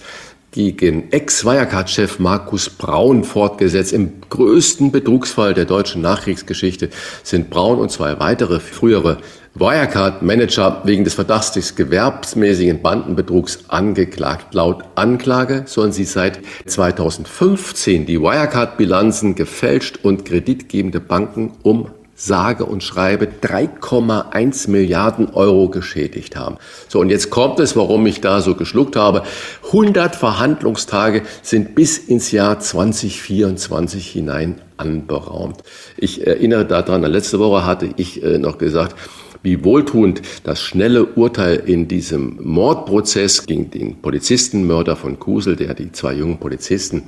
gegen 0.52 1.12
Ex-Wirecard-Chef 1.12 2.20
Markus 2.20 2.70
Braun 2.70 3.24
fortgesetzt. 3.24 3.94
Im 3.94 4.22
größten 4.30 4.92
Betrugsfall 4.92 5.54
der 5.54 5.66
deutschen 5.66 6.02
Nachkriegsgeschichte 6.02 6.90
sind 7.24 7.50
Braun 7.50 7.80
und 7.80 7.92
zwei 7.92 8.20
weitere 8.20 8.60
frühere 8.60 9.18
Wirecard-Manager 9.56 10.82
wegen 10.86 11.04
des 11.04 11.16
Verdachts 11.16 11.52
des 11.52 11.76
gewerbsmäßigen 11.76 12.82
Bandenbetrugs 12.82 13.66
angeklagt. 13.68 14.54
Laut 14.54 14.84
Anklage 14.96 15.64
sollen 15.66 15.92
sie 15.92 16.06
seit 16.06 16.40
2015 16.66 18.06
die 18.06 18.22
Wirecard-Bilanzen 18.22 19.36
gefälscht 19.36 20.00
und 20.04 20.26
kreditgebende 20.26 21.00
Banken 21.00 21.54
um 21.64 21.90
sage 22.20 22.66
und 22.66 22.84
schreibe 22.84 23.28
3,1 23.42 24.70
Milliarden 24.70 25.30
Euro 25.30 25.70
geschädigt 25.70 26.36
haben. 26.36 26.58
So, 26.90 27.00
und 27.00 27.10
jetzt 27.10 27.30
kommt 27.30 27.60
es, 27.60 27.78
warum 27.78 28.06
ich 28.06 28.20
da 28.20 28.42
so 28.42 28.56
geschluckt 28.56 28.98
habe. 28.98 29.24
100 29.68 30.16
Verhandlungstage 30.16 31.24
sind 31.42 31.76
bis 31.76 31.98
ins 31.98 32.32
Jahr 32.32 32.60
2024 32.60 34.06
hinein 34.08 34.62
anberaumt. 34.76 35.64
Ich 35.98 36.28
erinnere 36.28 36.66
daran, 36.66 37.04
letzte 37.04 37.40
Woche 37.40 37.66
hatte 37.66 37.90
ich 37.96 38.22
äh, 38.22 38.38
noch 38.38 38.58
gesagt, 38.58 38.96
wie 39.44 39.64
wohltuend 39.64 40.22
das 40.44 40.62
schnelle 40.62 41.06
Urteil 41.06 41.56
in 41.58 41.88
diesem 41.88 42.38
Mordprozess 42.42 43.46
gegen 43.46 43.72
den 43.72 44.02
Polizistenmörder 44.02 44.96
von 44.96 45.20
Kusel, 45.20 45.56
der 45.56 45.74
die 45.74 45.92
zwei 45.92 46.14
jungen 46.14 46.38
Polizisten 46.38 47.04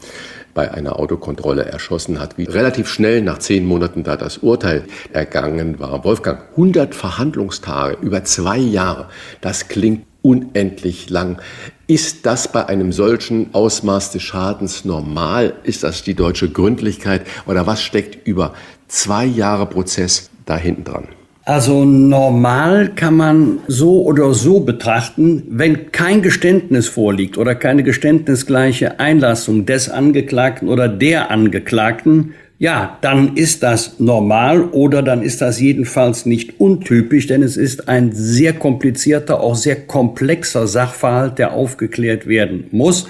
bei 0.53 0.71
einer 0.71 0.99
Autokontrolle 0.99 1.65
erschossen 1.65 2.19
hat, 2.19 2.37
wie 2.37 2.43
relativ 2.43 2.87
schnell 2.87 3.21
nach 3.21 3.39
zehn 3.39 3.65
Monaten 3.65 4.03
da 4.03 4.17
das 4.17 4.39
Urteil 4.39 4.85
ergangen 5.13 5.79
war. 5.79 6.03
Wolfgang, 6.03 6.41
100 6.51 6.93
Verhandlungstage 6.93 7.97
über 8.01 8.23
zwei 8.23 8.57
Jahre, 8.57 9.07
das 9.39 9.67
klingt 9.67 10.05
unendlich 10.21 11.09
lang. 11.09 11.41
Ist 11.87 12.25
das 12.25 12.51
bei 12.51 12.67
einem 12.67 12.91
solchen 12.91 13.53
Ausmaß 13.53 14.11
des 14.11 14.23
Schadens 14.23 14.85
normal? 14.85 15.53
Ist 15.63 15.83
das 15.83 16.03
die 16.03 16.13
deutsche 16.13 16.49
Gründlichkeit? 16.49 17.25
Oder 17.47 17.65
was 17.67 17.81
steckt 17.81 18.27
über 18.27 18.53
zwei 18.87 19.25
Jahre 19.25 19.65
Prozess 19.65 20.29
da 20.45 20.57
hinten 20.57 20.83
dran? 20.83 21.07
Also 21.43 21.85
normal 21.85 22.91
kann 22.95 23.18
man 23.18 23.59
so 23.68 24.03
oder 24.03 24.34
so 24.34 24.59
betrachten, 24.59 25.43
wenn 25.49 25.91
kein 25.91 26.22
Geständnis 26.22 26.88
vorliegt 26.88 27.38
oder 27.38 27.55
keine 27.55 27.81
geständnisgleiche 27.81 28.99
Einlassung 28.99 29.65
des 29.65 29.89
Angeklagten 29.89 30.69
oder 30.69 30.88
der 30.88 31.31
Angeklagten, 31.31 32.35
ja, 32.59 32.99
dann 33.01 33.38
ist 33.38 33.63
das 33.63 33.99
normal 33.99 34.65
oder 34.65 35.01
dann 35.01 35.23
ist 35.23 35.41
das 35.41 35.59
jedenfalls 35.59 36.27
nicht 36.27 36.59
untypisch, 36.59 37.26
denn 37.26 37.41
es 37.41 37.57
ist 37.57 37.89
ein 37.89 38.11
sehr 38.13 38.53
komplizierter, 38.53 39.41
auch 39.41 39.55
sehr 39.55 39.77
komplexer 39.88 40.68
Sachverhalt, 40.68 41.39
der 41.39 41.53
aufgeklärt 41.53 42.27
werden 42.27 42.65
muss. 42.69 43.07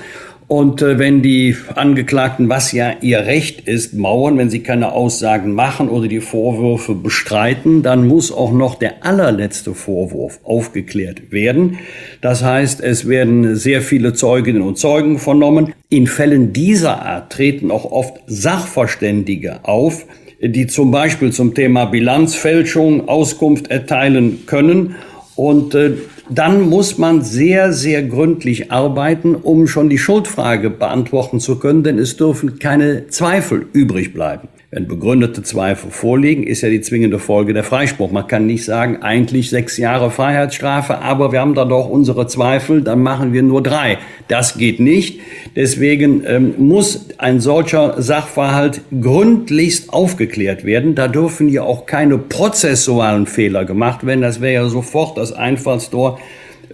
Und 0.51 0.81
äh, 0.81 0.99
wenn 0.99 1.21
die 1.21 1.55
Angeklagten, 1.75 2.49
was 2.49 2.73
ja 2.73 2.95
ihr 2.99 3.19
Recht 3.19 3.69
ist, 3.69 3.93
mauern, 3.93 4.37
wenn 4.37 4.49
sie 4.49 4.59
keine 4.59 4.91
Aussagen 4.91 5.53
machen 5.53 5.87
oder 5.87 6.09
die 6.09 6.19
Vorwürfe 6.19 6.93
bestreiten, 6.93 7.83
dann 7.83 8.05
muss 8.05 8.33
auch 8.33 8.51
noch 8.51 8.75
der 8.75 9.05
allerletzte 9.05 9.73
Vorwurf 9.73 10.41
aufgeklärt 10.43 11.31
werden. 11.31 11.77
Das 12.19 12.43
heißt, 12.43 12.81
es 12.81 13.07
werden 13.07 13.55
sehr 13.55 13.81
viele 13.81 14.13
Zeuginnen 14.13 14.61
und 14.61 14.77
Zeugen 14.77 15.19
vernommen. 15.19 15.71
In 15.87 16.05
Fällen 16.05 16.51
dieser 16.51 17.01
Art 17.01 17.31
treten 17.31 17.71
auch 17.71 17.89
oft 17.89 18.15
Sachverständige 18.27 19.63
auf, 19.63 20.05
die 20.41 20.67
zum 20.67 20.91
Beispiel 20.91 21.31
zum 21.31 21.55
Thema 21.55 21.85
Bilanzfälschung 21.85 23.07
Auskunft 23.07 23.71
erteilen 23.71 24.45
können. 24.47 24.95
Und 25.37 25.75
äh, 25.75 25.93
dann 26.29 26.69
muss 26.69 26.97
man 26.97 27.21
sehr, 27.21 27.73
sehr 27.73 28.03
gründlich 28.03 28.71
arbeiten, 28.71 29.35
um 29.35 29.67
schon 29.67 29.89
die 29.89 29.97
Schuldfrage 29.97 30.69
beantworten 30.69 31.39
zu 31.39 31.57
können, 31.57 31.83
denn 31.83 31.99
es 31.99 32.17
dürfen 32.17 32.59
keine 32.59 33.07
Zweifel 33.07 33.65
übrig 33.73 34.13
bleiben. 34.13 34.47
Wenn 34.73 34.87
begründete 34.87 35.43
Zweifel 35.43 35.91
vorliegen, 35.91 36.43
ist 36.43 36.61
ja 36.61 36.69
die 36.69 36.79
zwingende 36.79 37.19
Folge 37.19 37.53
der 37.53 37.65
Freispruch. 37.65 38.09
Man 38.09 38.27
kann 38.27 38.45
nicht 38.45 38.63
sagen, 38.63 39.01
eigentlich 39.01 39.49
sechs 39.49 39.75
Jahre 39.75 40.11
Freiheitsstrafe, 40.11 40.99
aber 40.99 41.33
wir 41.33 41.41
haben 41.41 41.55
da 41.55 41.65
doch 41.65 41.89
unsere 41.89 42.25
Zweifel, 42.27 42.81
dann 42.81 43.03
machen 43.03 43.33
wir 43.33 43.43
nur 43.43 43.61
drei. 43.61 43.97
Das 44.29 44.57
geht 44.57 44.79
nicht. 44.79 45.19
Deswegen 45.57 46.23
ähm, 46.25 46.53
muss 46.57 47.09
ein 47.17 47.41
solcher 47.41 48.01
Sachverhalt 48.01 48.79
gründlichst 48.97 49.91
aufgeklärt 49.91 50.63
werden. 50.63 50.95
Da 50.95 51.09
dürfen 51.09 51.49
ja 51.49 51.63
auch 51.63 51.85
keine 51.85 52.17
prozessualen 52.17 53.27
Fehler 53.27 53.65
gemacht 53.65 54.05
werden. 54.05 54.21
Das 54.21 54.39
wäre 54.39 54.53
ja 54.53 54.69
sofort 54.69 55.17
das 55.17 55.33
Einfallstor 55.33 56.17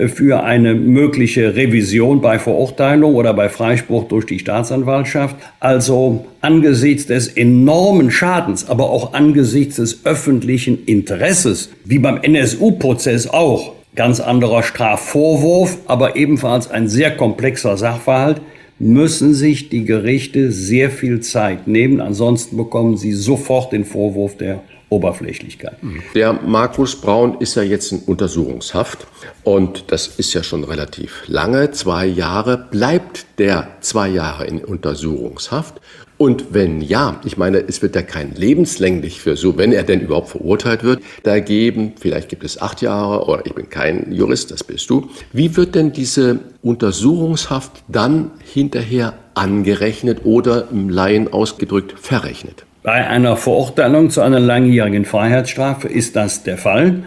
für 0.08 0.44
eine 0.44 0.76
mögliche 0.76 1.56
Revision 1.56 2.22
bei 2.22 2.40
Verurteilung 2.40 3.16
oder 3.16 3.34
bei 3.34 3.50
Freispruch 3.50 4.06
durch 4.06 4.26
die 4.26 4.40
Staatsanwaltschaft. 4.40 5.36
Also 5.60 6.26
angesichts 6.42 7.08
des 7.08 7.28
enormen 7.28 8.12
Schadens, 8.12 8.70
aber 8.70 8.90
auch 8.90 9.14
angesichts 9.14 9.78
des 9.78 10.06
öffentlichen 10.06 10.86
Interesses, 10.86 11.72
wie 11.84 12.00
beim 12.00 12.18
NSU-Prozess 12.22 13.28
auch, 13.28 13.74
ganz 13.96 14.20
anderer 14.20 14.64
Strafvorwurf, 14.64 15.80
aber 15.88 16.16
ebenfalls 16.16 16.70
ein 16.70 16.88
sehr 16.88 17.16
komplexer 17.18 17.78
Sachverhalt, 17.78 18.42
müssen 18.80 19.34
sich 19.34 19.70
die 19.70 19.86
Gerichte 19.86 20.52
sehr 20.52 20.92
viel 20.92 21.20
Zeit 21.22 21.68
nehmen. 21.68 22.00
Ansonsten 22.00 22.58
bekommen 22.58 22.96
sie 22.98 23.14
sofort 23.14 23.72
den 23.72 23.86
Vorwurf 23.86 24.38
der 24.38 24.62
Oberflächlichkeit. 24.90 25.78
Der 26.16 26.34
Markus 26.34 26.96
Braun 26.96 27.38
ist 27.40 27.56
ja 27.56 27.64
jetzt 27.64 27.92
in 27.92 28.00
Untersuchungshaft 28.00 29.06
und 29.44 29.86
das 29.92 30.08
ist 30.08 30.34
ja 30.34 30.44
schon 30.44 30.64
relativ 30.64 31.24
lange, 31.28 31.72
zwei 31.72 32.06
Jahre. 32.06 32.58
Bleibt 32.58 33.26
der 33.38 33.68
zwei 33.82 34.08
Jahre 34.08 34.46
in 34.46 34.64
Untersuchungshaft? 34.64 35.82
Und 36.18 36.46
wenn 36.52 36.82
ja, 36.82 37.22
ich 37.26 37.38
meine, 37.38 37.60
es 37.60 37.82
wird 37.84 37.96
ja 37.96 38.02
kein 38.02 38.34
lebenslänglich 38.34 39.22
Versuch, 39.22 39.58
wenn 39.58 39.72
er 39.72 39.84
denn 39.84 40.02
überhaupt 40.02 40.30
verurteilt 40.30 40.84
wird, 40.84 41.04
da 41.24 41.40
geben, 41.40 41.94
vielleicht 42.00 42.30
gibt 42.30 42.44
es 42.44 42.60
acht 42.60 42.82
Jahre 42.82 43.28
oder 43.28 43.46
ich 43.46 43.54
bin 43.54 43.70
kein 43.70 44.12
Jurist, 44.12 44.50
das 44.50 44.64
bist 44.64 44.90
du. 44.90 45.10
Wie 45.32 45.56
wird 45.56 45.76
denn 45.76 45.92
diese 45.92 46.40
Untersuchungshaft 46.64 47.84
dann 47.88 48.32
hinterher 48.44 49.14
angerechnet 49.36 50.22
oder 50.26 50.70
im 50.72 50.90
Laien 50.90 51.32
ausgedrückt 51.32 51.94
verrechnet? 52.00 52.67
Bei 52.84 53.08
einer 53.08 53.36
Verurteilung 53.36 54.10
zu 54.10 54.22
einer 54.22 54.40
langjährigen 54.40 55.06
Freiheitsstrafe 55.06 55.88
ist 55.88 56.16
das 56.16 56.44
der 56.44 56.58
Fall. 56.58 57.04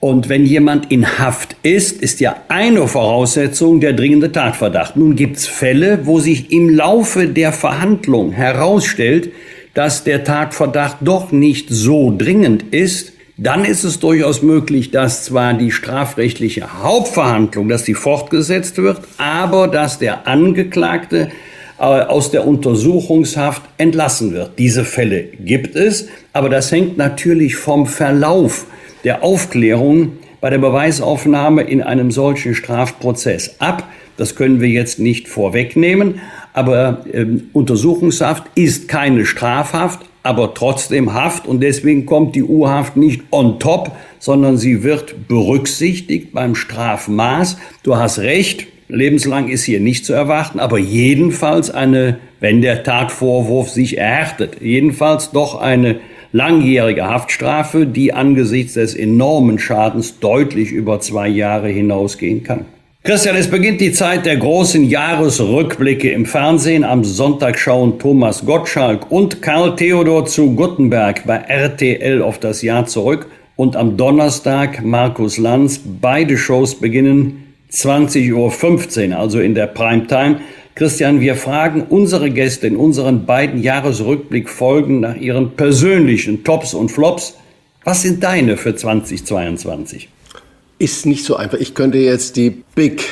Und 0.00 0.28
wenn 0.28 0.44
jemand 0.44 0.90
in 0.90 1.18
Haft 1.20 1.54
ist, 1.62 2.02
ist 2.02 2.18
ja 2.18 2.34
eine 2.48 2.88
Voraussetzung 2.88 3.80
der 3.80 3.92
dringende 3.92 4.32
Tatverdacht. 4.32 4.96
Nun 4.96 5.14
gibt 5.14 5.36
es 5.36 5.46
Fälle, 5.46 6.00
wo 6.06 6.18
sich 6.18 6.50
im 6.50 6.70
Laufe 6.70 7.28
der 7.28 7.52
Verhandlung 7.52 8.32
herausstellt, 8.32 9.30
dass 9.74 10.02
der 10.02 10.24
Tatverdacht 10.24 10.96
doch 11.02 11.30
nicht 11.30 11.68
so 11.70 12.12
dringend 12.16 12.74
ist. 12.74 13.12
Dann 13.36 13.64
ist 13.64 13.84
es 13.84 14.00
durchaus 14.00 14.42
möglich, 14.42 14.90
dass 14.90 15.24
zwar 15.24 15.54
die 15.54 15.70
strafrechtliche 15.70 16.82
Hauptverhandlung, 16.82 17.68
dass 17.68 17.84
die 17.84 17.94
fortgesetzt 17.94 18.78
wird, 18.78 19.02
aber 19.18 19.68
dass 19.68 19.98
der 20.00 20.26
Angeklagte 20.26 21.30
aus 21.82 22.30
der 22.30 22.46
Untersuchungshaft 22.46 23.62
entlassen 23.76 24.32
wird. 24.32 24.58
Diese 24.58 24.84
Fälle 24.84 25.24
gibt 25.24 25.74
es, 25.74 26.08
aber 26.32 26.48
das 26.48 26.70
hängt 26.70 26.96
natürlich 26.96 27.56
vom 27.56 27.86
Verlauf 27.86 28.66
der 29.04 29.24
Aufklärung 29.24 30.12
bei 30.40 30.50
der 30.50 30.58
Beweisaufnahme 30.58 31.62
in 31.62 31.82
einem 31.82 32.12
solchen 32.12 32.54
Strafprozess 32.54 33.56
ab. 33.58 33.88
Das 34.16 34.36
können 34.36 34.60
wir 34.60 34.68
jetzt 34.68 35.00
nicht 35.00 35.28
vorwegnehmen, 35.28 36.20
aber 36.52 37.04
äh, 37.12 37.26
Untersuchungshaft 37.52 38.44
ist 38.54 38.86
keine 38.86 39.26
Strafhaft, 39.26 40.00
aber 40.22 40.54
trotzdem 40.54 41.14
Haft 41.14 41.46
und 41.46 41.60
deswegen 41.60 42.06
kommt 42.06 42.36
die 42.36 42.44
U-Haft 42.44 42.96
nicht 42.96 43.22
on 43.32 43.58
top, 43.58 43.92
sondern 44.20 44.56
sie 44.56 44.84
wird 44.84 45.26
berücksichtigt 45.26 46.32
beim 46.32 46.54
Strafmaß. 46.54 47.56
Du 47.82 47.96
hast 47.96 48.20
recht, 48.20 48.66
lebenslang 48.92 49.48
ist 49.48 49.64
hier 49.64 49.80
nicht 49.80 50.04
zu 50.04 50.12
erwarten, 50.12 50.60
aber 50.60 50.78
jedenfalls 50.78 51.70
eine, 51.70 52.18
wenn 52.40 52.60
der 52.60 52.82
Tatvorwurf 52.82 53.70
sich 53.70 53.98
erhärtet, 53.98 54.58
jedenfalls 54.60 55.30
doch 55.30 55.60
eine 55.60 56.00
langjährige 56.32 57.04
Haftstrafe, 57.04 57.86
die 57.86 58.12
angesichts 58.12 58.74
des 58.74 58.94
enormen 58.94 59.58
Schadens 59.58 60.18
deutlich 60.20 60.72
über 60.72 61.00
zwei 61.00 61.28
Jahre 61.28 61.68
hinausgehen 61.68 62.42
kann. 62.42 62.66
Christian, 63.04 63.34
es 63.34 63.48
beginnt 63.48 63.80
die 63.80 63.92
Zeit 63.92 64.26
der 64.26 64.36
großen 64.36 64.88
Jahresrückblicke 64.88 66.12
im 66.12 66.24
Fernsehen. 66.24 66.84
Am 66.84 67.02
Sonntag 67.02 67.58
schauen 67.58 67.98
Thomas 67.98 68.46
Gottschalk 68.46 69.10
und 69.10 69.42
Karl 69.42 69.74
Theodor 69.74 70.26
zu 70.26 70.54
Guttenberg 70.54 71.26
bei 71.26 71.38
RTL 71.38 72.22
auf 72.22 72.38
das 72.38 72.62
Jahr 72.62 72.86
zurück. 72.86 73.26
Und 73.56 73.74
am 73.74 73.96
Donnerstag 73.96 74.84
Markus 74.84 75.36
Lanz. 75.36 75.80
Beide 76.00 76.38
Shows 76.38 76.76
beginnen 76.76 77.41
20.15 77.72 79.10
Uhr, 79.10 79.18
also 79.18 79.40
in 79.40 79.54
der 79.54 79.66
Primetime. 79.66 80.40
Christian, 80.74 81.20
wir 81.20 81.36
fragen 81.36 81.82
unsere 81.88 82.30
Gäste 82.30 82.66
in 82.66 82.76
unseren 82.76 83.26
beiden 83.26 83.62
Jahresrückblickfolgen 83.62 85.00
nach 85.00 85.16
ihren 85.16 85.52
persönlichen 85.52 86.44
Tops 86.44 86.74
und 86.74 86.90
Flops. 86.90 87.36
Was 87.84 88.02
sind 88.02 88.22
deine 88.22 88.56
für 88.56 88.74
2022? 88.74 90.08
Ist 90.78 91.06
nicht 91.06 91.24
so 91.24 91.36
einfach. 91.36 91.58
Ich 91.58 91.74
könnte 91.74 91.98
jetzt 91.98 92.36
die 92.36 92.62
Big 92.74 93.02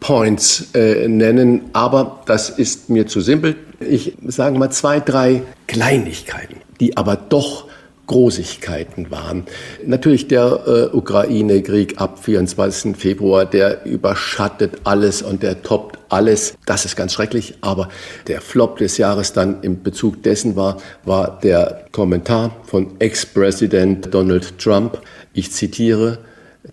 Points 0.00 0.68
äh, 0.74 1.08
nennen, 1.08 1.62
aber 1.72 2.22
das 2.26 2.50
ist 2.50 2.90
mir 2.90 3.06
zu 3.06 3.20
simpel. 3.20 3.56
Ich 3.80 4.14
sage 4.26 4.58
mal 4.58 4.70
zwei, 4.70 5.00
drei 5.00 5.42
Kleinigkeiten, 5.66 6.56
die 6.80 6.96
aber 6.96 7.16
doch 7.16 7.66
Großigkeiten 8.06 9.10
waren. 9.10 9.44
Natürlich 9.84 10.28
der 10.28 10.90
äh, 10.92 10.96
Ukraine-Krieg 10.96 12.00
ab 12.00 12.22
24. 12.22 12.96
Februar, 12.96 13.44
der 13.44 13.84
überschattet 13.84 14.80
alles 14.84 15.22
und 15.22 15.42
der 15.42 15.62
toppt 15.62 15.98
alles. 16.08 16.54
Das 16.66 16.84
ist 16.84 16.96
ganz 16.96 17.12
schrecklich. 17.12 17.54
Aber 17.60 17.88
der 18.26 18.40
Flop 18.40 18.78
des 18.78 18.98
Jahres 18.98 19.32
dann 19.32 19.62
im 19.62 19.82
Bezug 19.82 20.22
dessen 20.22 20.56
war, 20.56 20.78
war 21.04 21.40
der 21.40 21.86
Kommentar 21.92 22.56
von 22.64 22.94
Ex-Präsident 23.00 24.14
Donald 24.14 24.58
Trump. 24.58 25.00
Ich 25.32 25.52
zitiere, 25.52 26.18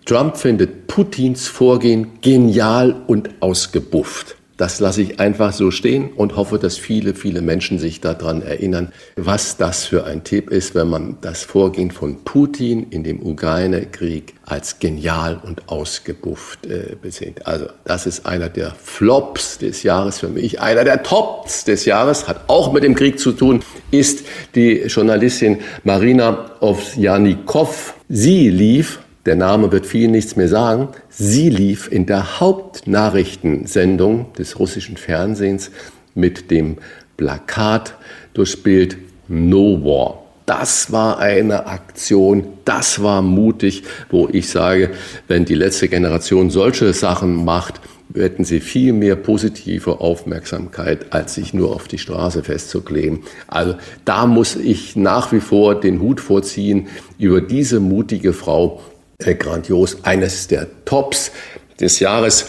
Trump 0.04 0.36
findet 0.36 0.86
Putins 0.86 1.48
Vorgehen 1.48 2.20
genial 2.20 2.94
und 3.06 3.30
ausgebufft. 3.40 4.36
Das 4.56 4.78
lasse 4.78 5.02
ich 5.02 5.18
einfach 5.18 5.52
so 5.52 5.70
stehen 5.70 6.10
und 6.14 6.36
hoffe, 6.36 6.58
dass 6.58 6.78
viele, 6.78 7.14
viele 7.14 7.42
Menschen 7.42 7.78
sich 7.78 8.00
daran 8.00 8.40
erinnern, 8.40 8.92
was 9.16 9.56
das 9.56 9.84
für 9.84 10.04
ein 10.04 10.22
Tipp 10.22 10.50
ist, 10.50 10.74
wenn 10.74 10.88
man 10.88 11.16
das 11.20 11.42
Vorgehen 11.42 11.90
von 11.90 12.22
Putin 12.24 12.86
in 12.90 13.02
dem 13.02 13.20
Ukraine-Krieg 13.24 14.34
als 14.44 14.78
genial 14.78 15.40
und 15.42 15.68
ausgebufft 15.68 16.66
äh, 16.66 16.96
besehen. 17.00 17.34
Also 17.44 17.66
das 17.84 18.06
ist 18.06 18.26
einer 18.26 18.48
der 18.48 18.72
Flops 18.80 19.58
des 19.58 19.82
Jahres 19.82 20.20
für 20.20 20.28
mich. 20.28 20.60
Einer 20.60 20.84
der 20.84 21.02
Tops 21.02 21.64
des 21.64 21.84
Jahres 21.84 22.28
hat 22.28 22.42
auch 22.48 22.72
mit 22.72 22.84
dem 22.84 22.94
Krieg 22.94 23.18
zu 23.18 23.32
tun, 23.32 23.60
ist 23.90 24.24
die 24.54 24.82
Journalistin 24.82 25.58
Marina 25.82 26.50
Ovsjanikov. 26.60 27.94
Sie 28.08 28.50
lief 28.50 29.00
der 29.26 29.36
Name 29.36 29.72
wird 29.72 29.86
vielen 29.86 30.10
nichts 30.10 30.36
mehr 30.36 30.48
sagen. 30.48 30.88
Sie 31.08 31.48
lief 31.48 31.90
in 31.90 32.06
der 32.06 32.40
Hauptnachrichtensendung 32.40 34.32
des 34.34 34.58
russischen 34.58 34.96
Fernsehens 34.96 35.70
mit 36.14 36.50
dem 36.50 36.76
Plakat 37.16 37.94
durchs 38.34 38.56
Bild 38.56 38.96
No 39.28 39.82
War. 39.84 40.24
Das 40.46 40.92
war 40.92 41.18
eine 41.20 41.66
Aktion, 41.66 42.48
das 42.66 43.02
war 43.02 43.22
mutig, 43.22 43.84
wo 44.10 44.28
ich 44.30 44.50
sage, 44.50 44.90
wenn 45.26 45.46
die 45.46 45.54
letzte 45.54 45.88
Generation 45.88 46.50
solche 46.50 46.92
Sachen 46.92 47.46
macht, 47.46 47.80
hätten 48.14 48.44
sie 48.44 48.60
viel 48.60 48.92
mehr 48.92 49.16
positive 49.16 50.00
Aufmerksamkeit, 50.00 51.14
als 51.14 51.34
sich 51.34 51.54
nur 51.54 51.74
auf 51.74 51.88
die 51.88 51.96
Straße 51.96 52.42
festzukleben. 52.42 53.20
Also 53.46 53.76
da 54.04 54.26
muss 54.26 54.54
ich 54.54 54.96
nach 54.96 55.32
wie 55.32 55.40
vor 55.40 55.80
den 55.80 56.00
Hut 56.00 56.20
vorziehen 56.20 56.88
über 57.18 57.40
diese 57.40 57.80
mutige 57.80 58.34
Frau, 58.34 58.82
äh, 59.24 59.34
grandios, 59.34 59.98
eines 60.02 60.46
der 60.48 60.66
Tops 60.84 61.32
des 61.80 62.00
Jahres. 62.00 62.46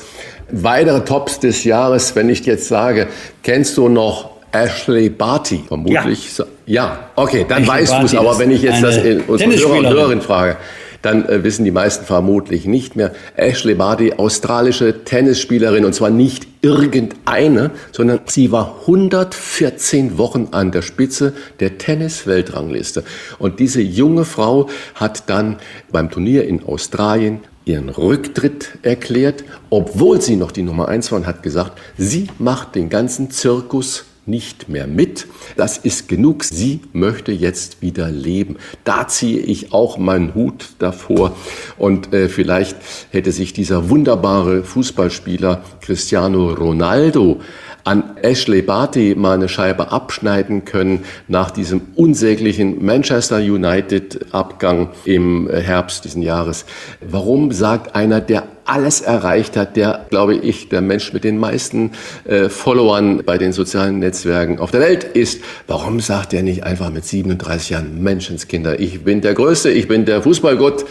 Weitere 0.52 1.04
Tops 1.04 1.40
des 1.40 1.64
Jahres, 1.64 2.16
wenn 2.16 2.30
ich 2.30 2.46
jetzt 2.46 2.68
sage, 2.68 3.08
kennst 3.42 3.78
du 3.78 3.90
noch 3.90 4.32
Ashley 4.52 5.10
Barty? 5.10 5.64
Vermutlich. 5.68 6.38
Ja, 6.38 6.46
ja. 6.66 7.10
okay, 7.16 7.46
dann 7.48 7.64
Ashley 7.64 7.74
weißt 7.74 7.94
du 7.94 8.06
es. 8.06 8.16
Aber 8.16 8.38
wenn 8.40 8.52
ich 8.52 8.62
jetzt 8.62 8.84
das 8.84 8.98
in 8.98 9.22
unsere 9.22 9.52
Hörer 9.52 9.78
und 9.80 9.88
Hörerinnen 9.88 10.22
frage, 10.22 10.58
dann 11.06 11.30
äh, 11.30 11.44
wissen 11.44 11.64
die 11.66 11.72
meisten 11.72 12.06
vermutlich 12.06 12.66
nicht 12.66 12.96
mehr. 12.96 13.14
Ashley 13.36 13.76
Barty, 13.76 14.14
australische 14.14 15.04
Tennisspielerin, 15.04 15.86
und 15.86 15.94
zwar 15.94 16.10
nicht 16.10 16.48
irgendeine, 16.62 17.72
sondern 17.92 18.22
sie 18.26 18.52
war 18.52 18.80
114 18.82 20.18
Wochen 20.18 20.50
an 20.52 20.72
der 20.72 20.82
Spitze 20.82 21.34
der 21.60 21.78
Tennis-Weltrangliste. 21.78 23.04
Und 23.38 23.60
diese 23.60 23.82
junge 23.82 24.26
Frau 24.26 24.68
hat 24.96 25.30
dann 25.30 25.58
beim 25.92 26.10
Turnier 26.10 26.48
in 26.48 26.64
Australien 26.66 27.42
ihren 27.66 27.90
Rücktritt 27.90 28.80
erklärt, 28.82 29.44
obwohl 29.70 30.22
sie 30.22 30.36
noch 30.36 30.52
die 30.52 30.64
Nummer 30.64 30.88
eins 30.88 31.12
war 31.12 31.20
und 31.20 31.28
hat 31.28 31.44
gesagt, 31.44 31.80
sie 31.98 32.28
macht 32.40 32.76
den 32.76 32.90
ganzen 32.90 33.30
Zirkus 33.32 34.06
nicht 34.26 34.70
mehr 34.70 34.88
mit. 34.88 35.28
Das 35.56 35.78
ist 35.78 36.08
genug. 36.08 36.44
Sie 36.44 36.82
möchte 36.94 37.32
jetzt 37.32 37.82
wieder 37.82 38.10
leben. 38.10 38.58
Da 38.84 39.08
ziehe 39.08 39.40
ich 39.40 39.74
auch 39.74 39.98
meinen 39.98 40.36
Hut 40.36 40.70
davor. 40.80 41.36
Und 41.78 42.14
äh, 42.14 42.30
vielleicht 42.30 42.78
hätte 43.12 43.32
sich 43.32 43.54
dieser 43.54 43.90
wunderbare 43.90 44.64
Fußballspieler 44.64 45.64
Cristiano 45.82 46.50
Ronaldo 46.50 47.40
an 47.86 48.18
Ashley 48.24 48.64
Barty 48.64 49.14
mal 49.16 49.36
eine 49.36 49.48
Scheibe 49.48 49.92
abschneiden 49.92 50.66
können 50.66 51.06
nach 51.28 51.52
diesem 51.52 51.82
unsäglichen 51.96 52.84
Manchester 52.84 53.38
United 53.38 54.34
Abgang 54.34 54.90
im 55.06 55.48
Herbst 55.50 56.04
diesen 56.04 56.24
Jahres. 56.24 56.66
Warum 57.00 57.52
sagt 57.52 57.96
einer, 57.96 58.22
der 58.22 58.48
alles 58.66 59.02
erreicht 59.02 59.56
hat, 59.56 59.78
der, 59.78 60.08
glaube 60.10 60.36
ich, 60.36 60.70
der 60.70 60.82
Mensch 60.82 61.14
mit 61.14 61.24
den 61.24 61.38
meisten 61.38 61.92
äh, 62.26 62.50
Followern 62.50 63.24
bei 63.24 63.38
den 63.38 63.54
sozialen 63.54 64.00
Netzwerken 64.00 64.60
auf 64.60 64.72
der 64.72 64.82
Welt 64.82 65.04
ist. 65.04 65.42
Warum 65.68 66.00
sagt 66.00 66.34
er 66.34 66.44
nicht 66.44 66.64
einfach 66.64 66.90
mit 66.90 67.06
37 67.06 67.70
Jahren 67.70 68.04
Menschenskinder, 68.04 68.80
ich 68.80 69.04
bin 69.04 69.22
der 69.22 69.36
Größte, 69.36 69.72
ich 69.72 69.88
bin 69.88 70.06
der 70.06 70.22
Fußballgott 70.22 70.86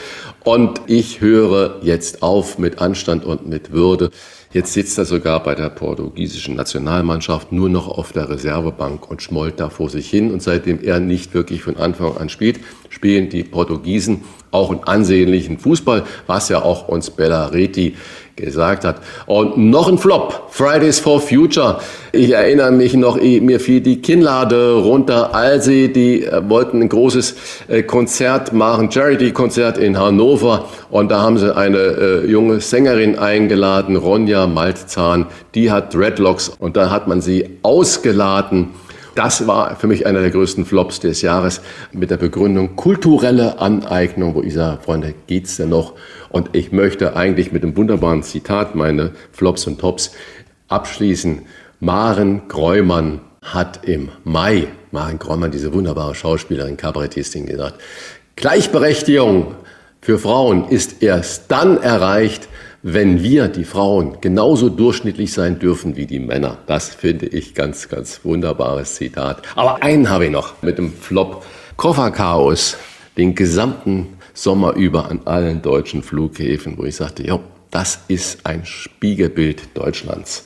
und 0.44 0.82
ich 0.86 1.20
höre 1.20 1.80
jetzt 1.82 2.22
auf 2.22 2.58
mit 2.58 2.80
Anstand 2.80 3.24
und 3.24 3.46
mit 3.48 3.72
Würde. 3.72 4.10
Jetzt 4.54 4.72
sitzt 4.72 4.96
er 4.98 5.04
sogar 5.04 5.42
bei 5.42 5.56
der 5.56 5.68
portugiesischen 5.68 6.54
Nationalmannschaft 6.54 7.50
nur 7.50 7.68
noch 7.68 7.88
auf 7.88 8.12
der 8.12 8.28
Reservebank 8.28 9.10
und 9.10 9.20
schmollt 9.20 9.58
da 9.58 9.68
vor 9.68 9.90
sich 9.90 10.08
hin. 10.08 10.30
Und 10.30 10.44
seitdem 10.44 10.80
er 10.80 11.00
nicht 11.00 11.34
wirklich 11.34 11.62
von 11.62 11.76
Anfang 11.76 12.16
an 12.18 12.28
spielt, 12.28 12.60
spielen 12.88 13.30
die 13.30 13.42
Portugiesen 13.42 14.22
auch 14.54 14.70
einen 14.70 14.84
ansehnlichen 14.84 15.58
Fußball, 15.58 16.04
was 16.26 16.48
ja 16.48 16.62
auch 16.62 16.88
uns 16.88 17.10
Bellareti 17.10 17.94
gesagt 18.36 18.84
hat. 18.84 18.96
Und 19.26 19.56
noch 19.56 19.88
ein 19.88 19.98
Flop, 19.98 20.48
Fridays 20.50 20.98
for 20.98 21.20
Future. 21.20 21.78
Ich 22.12 22.32
erinnere 22.32 22.72
mich 22.72 22.94
noch, 22.94 23.20
mir 23.20 23.60
fiel 23.60 23.80
die 23.80 24.02
Kinnlade 24.02 24.74
runter, 24.74 25.34
als 25.34 25.66
sie, 25.66 25.92
die 25.92 26.24
äh, 26.24 26.48
wollten 26.48 26.82
ein 26.82 26.88
großes 26.88 27.36
äh, 27.68 27.82
Konzert 27.82 28.52
machen, 28.52 28.90
Charity-Konzert 28.90 29.78
in 29.78 29.98
Hannover. 29.98 30.66
Und 30.90 31.10
da 31.10 31.20
haben 31.20 31.38
sie 31.38 31.54
eine 31.54 31.78
äh, 31.78 32.26
junge 32.26 32.60
Sängerin 32.60 33.18
eingeladen, 33.18 33.96
Ronja 33.96 34.46
Maltzahn. 34.46 35.26
Die 35.54 35.70
hat 35.70 35.94
Dreadlocks 35.94 36.48
und 36.48 36.76
da 36.76 36.90
hat 36.90 37.06
man 37.06 37.20
sie 37.20 37.58
ausgeladen 37.62 38.70
das 39.14 39.46
war 39.46 39.76
für 39.76 39.86
mich 39.86 40.06
einer 40.06 40.20
der 40.20 40.30
größten 40.30 40.64
Flops 40.64 41.00
des 41.00 41.22
Jahres 41.22 41.60
mit 41.92 42.10
der 42.10 42.16
Begründung 42.16 42.76
kulturelle 42.76 43.58
Aneignung, 43.58 44.34
wo 44.34 44.42
ich 44.42 44.54
sage, 44.54 44.82
Freunde, 44.82 45.14
geht's 45.26 45.56
denn 45.56 45.68
noch? 45.68 45.94
Und 46.30 46.50
ich 46.52 46.72
möchte 46.72 47.16
eigentlich 47.16 47.52
mit 47.52 47.62
einem 47.62 47.76
wunderbaren 47.76 48.22
Zitat 48.22 48.74
meine 48.74 49.12
Flops 49.32 49.66
und 49.66 49.80
Tops 49.80 50.12
abschließen. 50.68 51.42
Maren 51.80 52.48
Gräumann 52.48 53.20
hat 53.42 53.84
im 53.84 54.08
Mai, 54.24 54.68
Maren 54.90 55.18
Gräumann, 55.18 55.50
diese 55.50 55.72
wunderbare 55.72 56.14
Schauspielerin, 56.14 56.76
Kabarettistin, 56.76 57.46
gesagt, 57.46 57.80
Gleichberechtigung 58.36 59.54
für 60.00 60.18
Frauen 60.18 60.68
ist 60.68 61.02
erst 61.02 61.50
dann 61.50 61.80
erreicht, 61.80 62.48
wenn 62.86 63.22
wir, 63.22 63.48
die 63.48 63.64
Frauen, 63.64 64.18
genauso 64.20 64.68
durchschnittlich 64.68 65.32
sein 65.32 65.58
dürfen 65.58 65.96
wie 65.96 66.04
die 66.04 66.18
Männer. 66.18 66.58
Das 66.66 66.90
finde 66.90 67.24
ich 67.26 67.54
ganz, 67.54 67.88
ganz 67.88 68.20
wunderbares 68.24 68.96
Zitat. 68.96 69.40
Aber 69.56 69.82
einen 69.82 70.10
habe 70.10 70.26
ich 70.26 70.30
noch 70.30 70.62
mit 70.62 70.76
dem 70.76 70.92
Flop. 70.92 71.46
Kofferchaos, 71.78 72.76
den 73.16 73.34
gesamten 73.34 74.18
Sommer 74.34 74.74
über 74.74 75.10
an 75.10 75.22
allen 75.24 75.62
deutschen 75.62 76.02
Flughäfen, 76.02 76.76
wo 76.76 76.84
ich 76.84 76.96
sagte, 76.96 77.26
ja, 77.26 77.40
das 77.70 78.00
ist 78.08 78.44
ein 78.44 78.66
Spiegelbild 78.66 79.62
Deutschlands. 79.72 80.44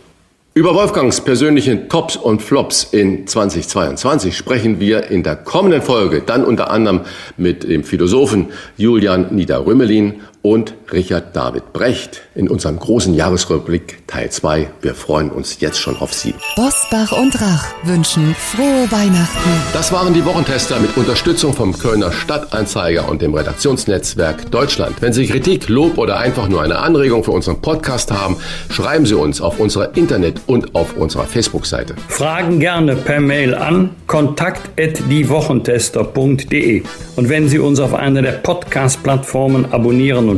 Über 0.59 0.74
Wolfgangs 0.74 1.20
persönlichen 1.20 1.89
Tops 1.89 2.16
und 2.16 2.43
Flops 2.43 2.82
in 2.82 3.28
2022 3.28 4.36
sprechen 4.36 4.81
wir 4.81 5.09
in 5.09 5.23
der 5.23 5.36
kommenden 5.36 5.82
Folge 5.82 6.20
dann 6.20 6.44
unter 6.44 6.73
anderem 6.73 7.02
mit 7.36 7.62
dem 7.62 7.85
Philosophen 7.85 8.48
Julian 8.77 9.32
Niederrümelin 9.32 10.15
und 10.49 10.73
Richard 10.91 11.37
David 11.37 11.75
Brecht 11.75 12.23
in 12.35 12.49
unserem 12.49 12.79
großen 12.79 13.12
Jahresrückblick 13.12 14.07
Teil 14.07 14.31
2. 14.31 14.70
Wir 14.81 14.95
freuen 14.95 15.31
uns 15.31 15.61
jetzt 15.61 15.79
schon 15.79 15.99
auf 15.99 16.15
Sie. 16.15 16.35
Bosbach 16.57 17.12
und 17.12 17.39
Rach 17.39 17.66
wünschen 17.85 18.35
frohe 18.35 18.91
Weihnachten. 18.91 19.51
Das 19.75 19.93
waren 19.93 20.15
die 20.15 20.25
Wochentester 20.25 20.81
mit 20.81 20.97
Unterstützung 20.97 21.53
vom 21.53 21.77
Kölner 21.77 22.12
Stadtanzeiger 22.12 23.11
und 23.11 23.20
dem 23.20 23.35
Redaktionsnetzwerk 23.35 24.51
Deutschland. 24.51 24.97
Wenn 25.01 25.12
Sie 25.12 25.27
Kritik, 25.27 25.69
Lob 25.69 25.99
oder 25.99 26.19
einfach 26.19 26.49
nur 26.49 26.62
eine 26.62 26.79
Anregung 26.79 27.25
für 27.25 27.33
unseren 27.33 27.61
Podcast 27.61 28.11
haben, 28.11 28.39
schreiben 28.70 29.05
Sie 29.05 29.15
uns 29.15 29.43
auf 29.43 29.61
unserer 29.61 29.99
Internet- 29.99 30.41
und 30.47 30.75
auf 30.75 30.97
unserer 30.97 31.25
Facebook-Seite. 31.25 31.95
Fragen 32.09 32.59
gerne 32.59 32.97
per 32.97 33.20
Mail 33.20 33.55
an 33.55 33.91
kontakt@diewochentester.de. 34.07 36.85
Und 37.16 37.29
wenn 37.29 37.49
Sie 37.49 37.59
uns 37.59 37.81
auf 37.81 37.93
einer 37.93 38.23
der 38.23 38.33
Podcast-Plattformen 38.33 39.73
abonnieren 39.73 40.38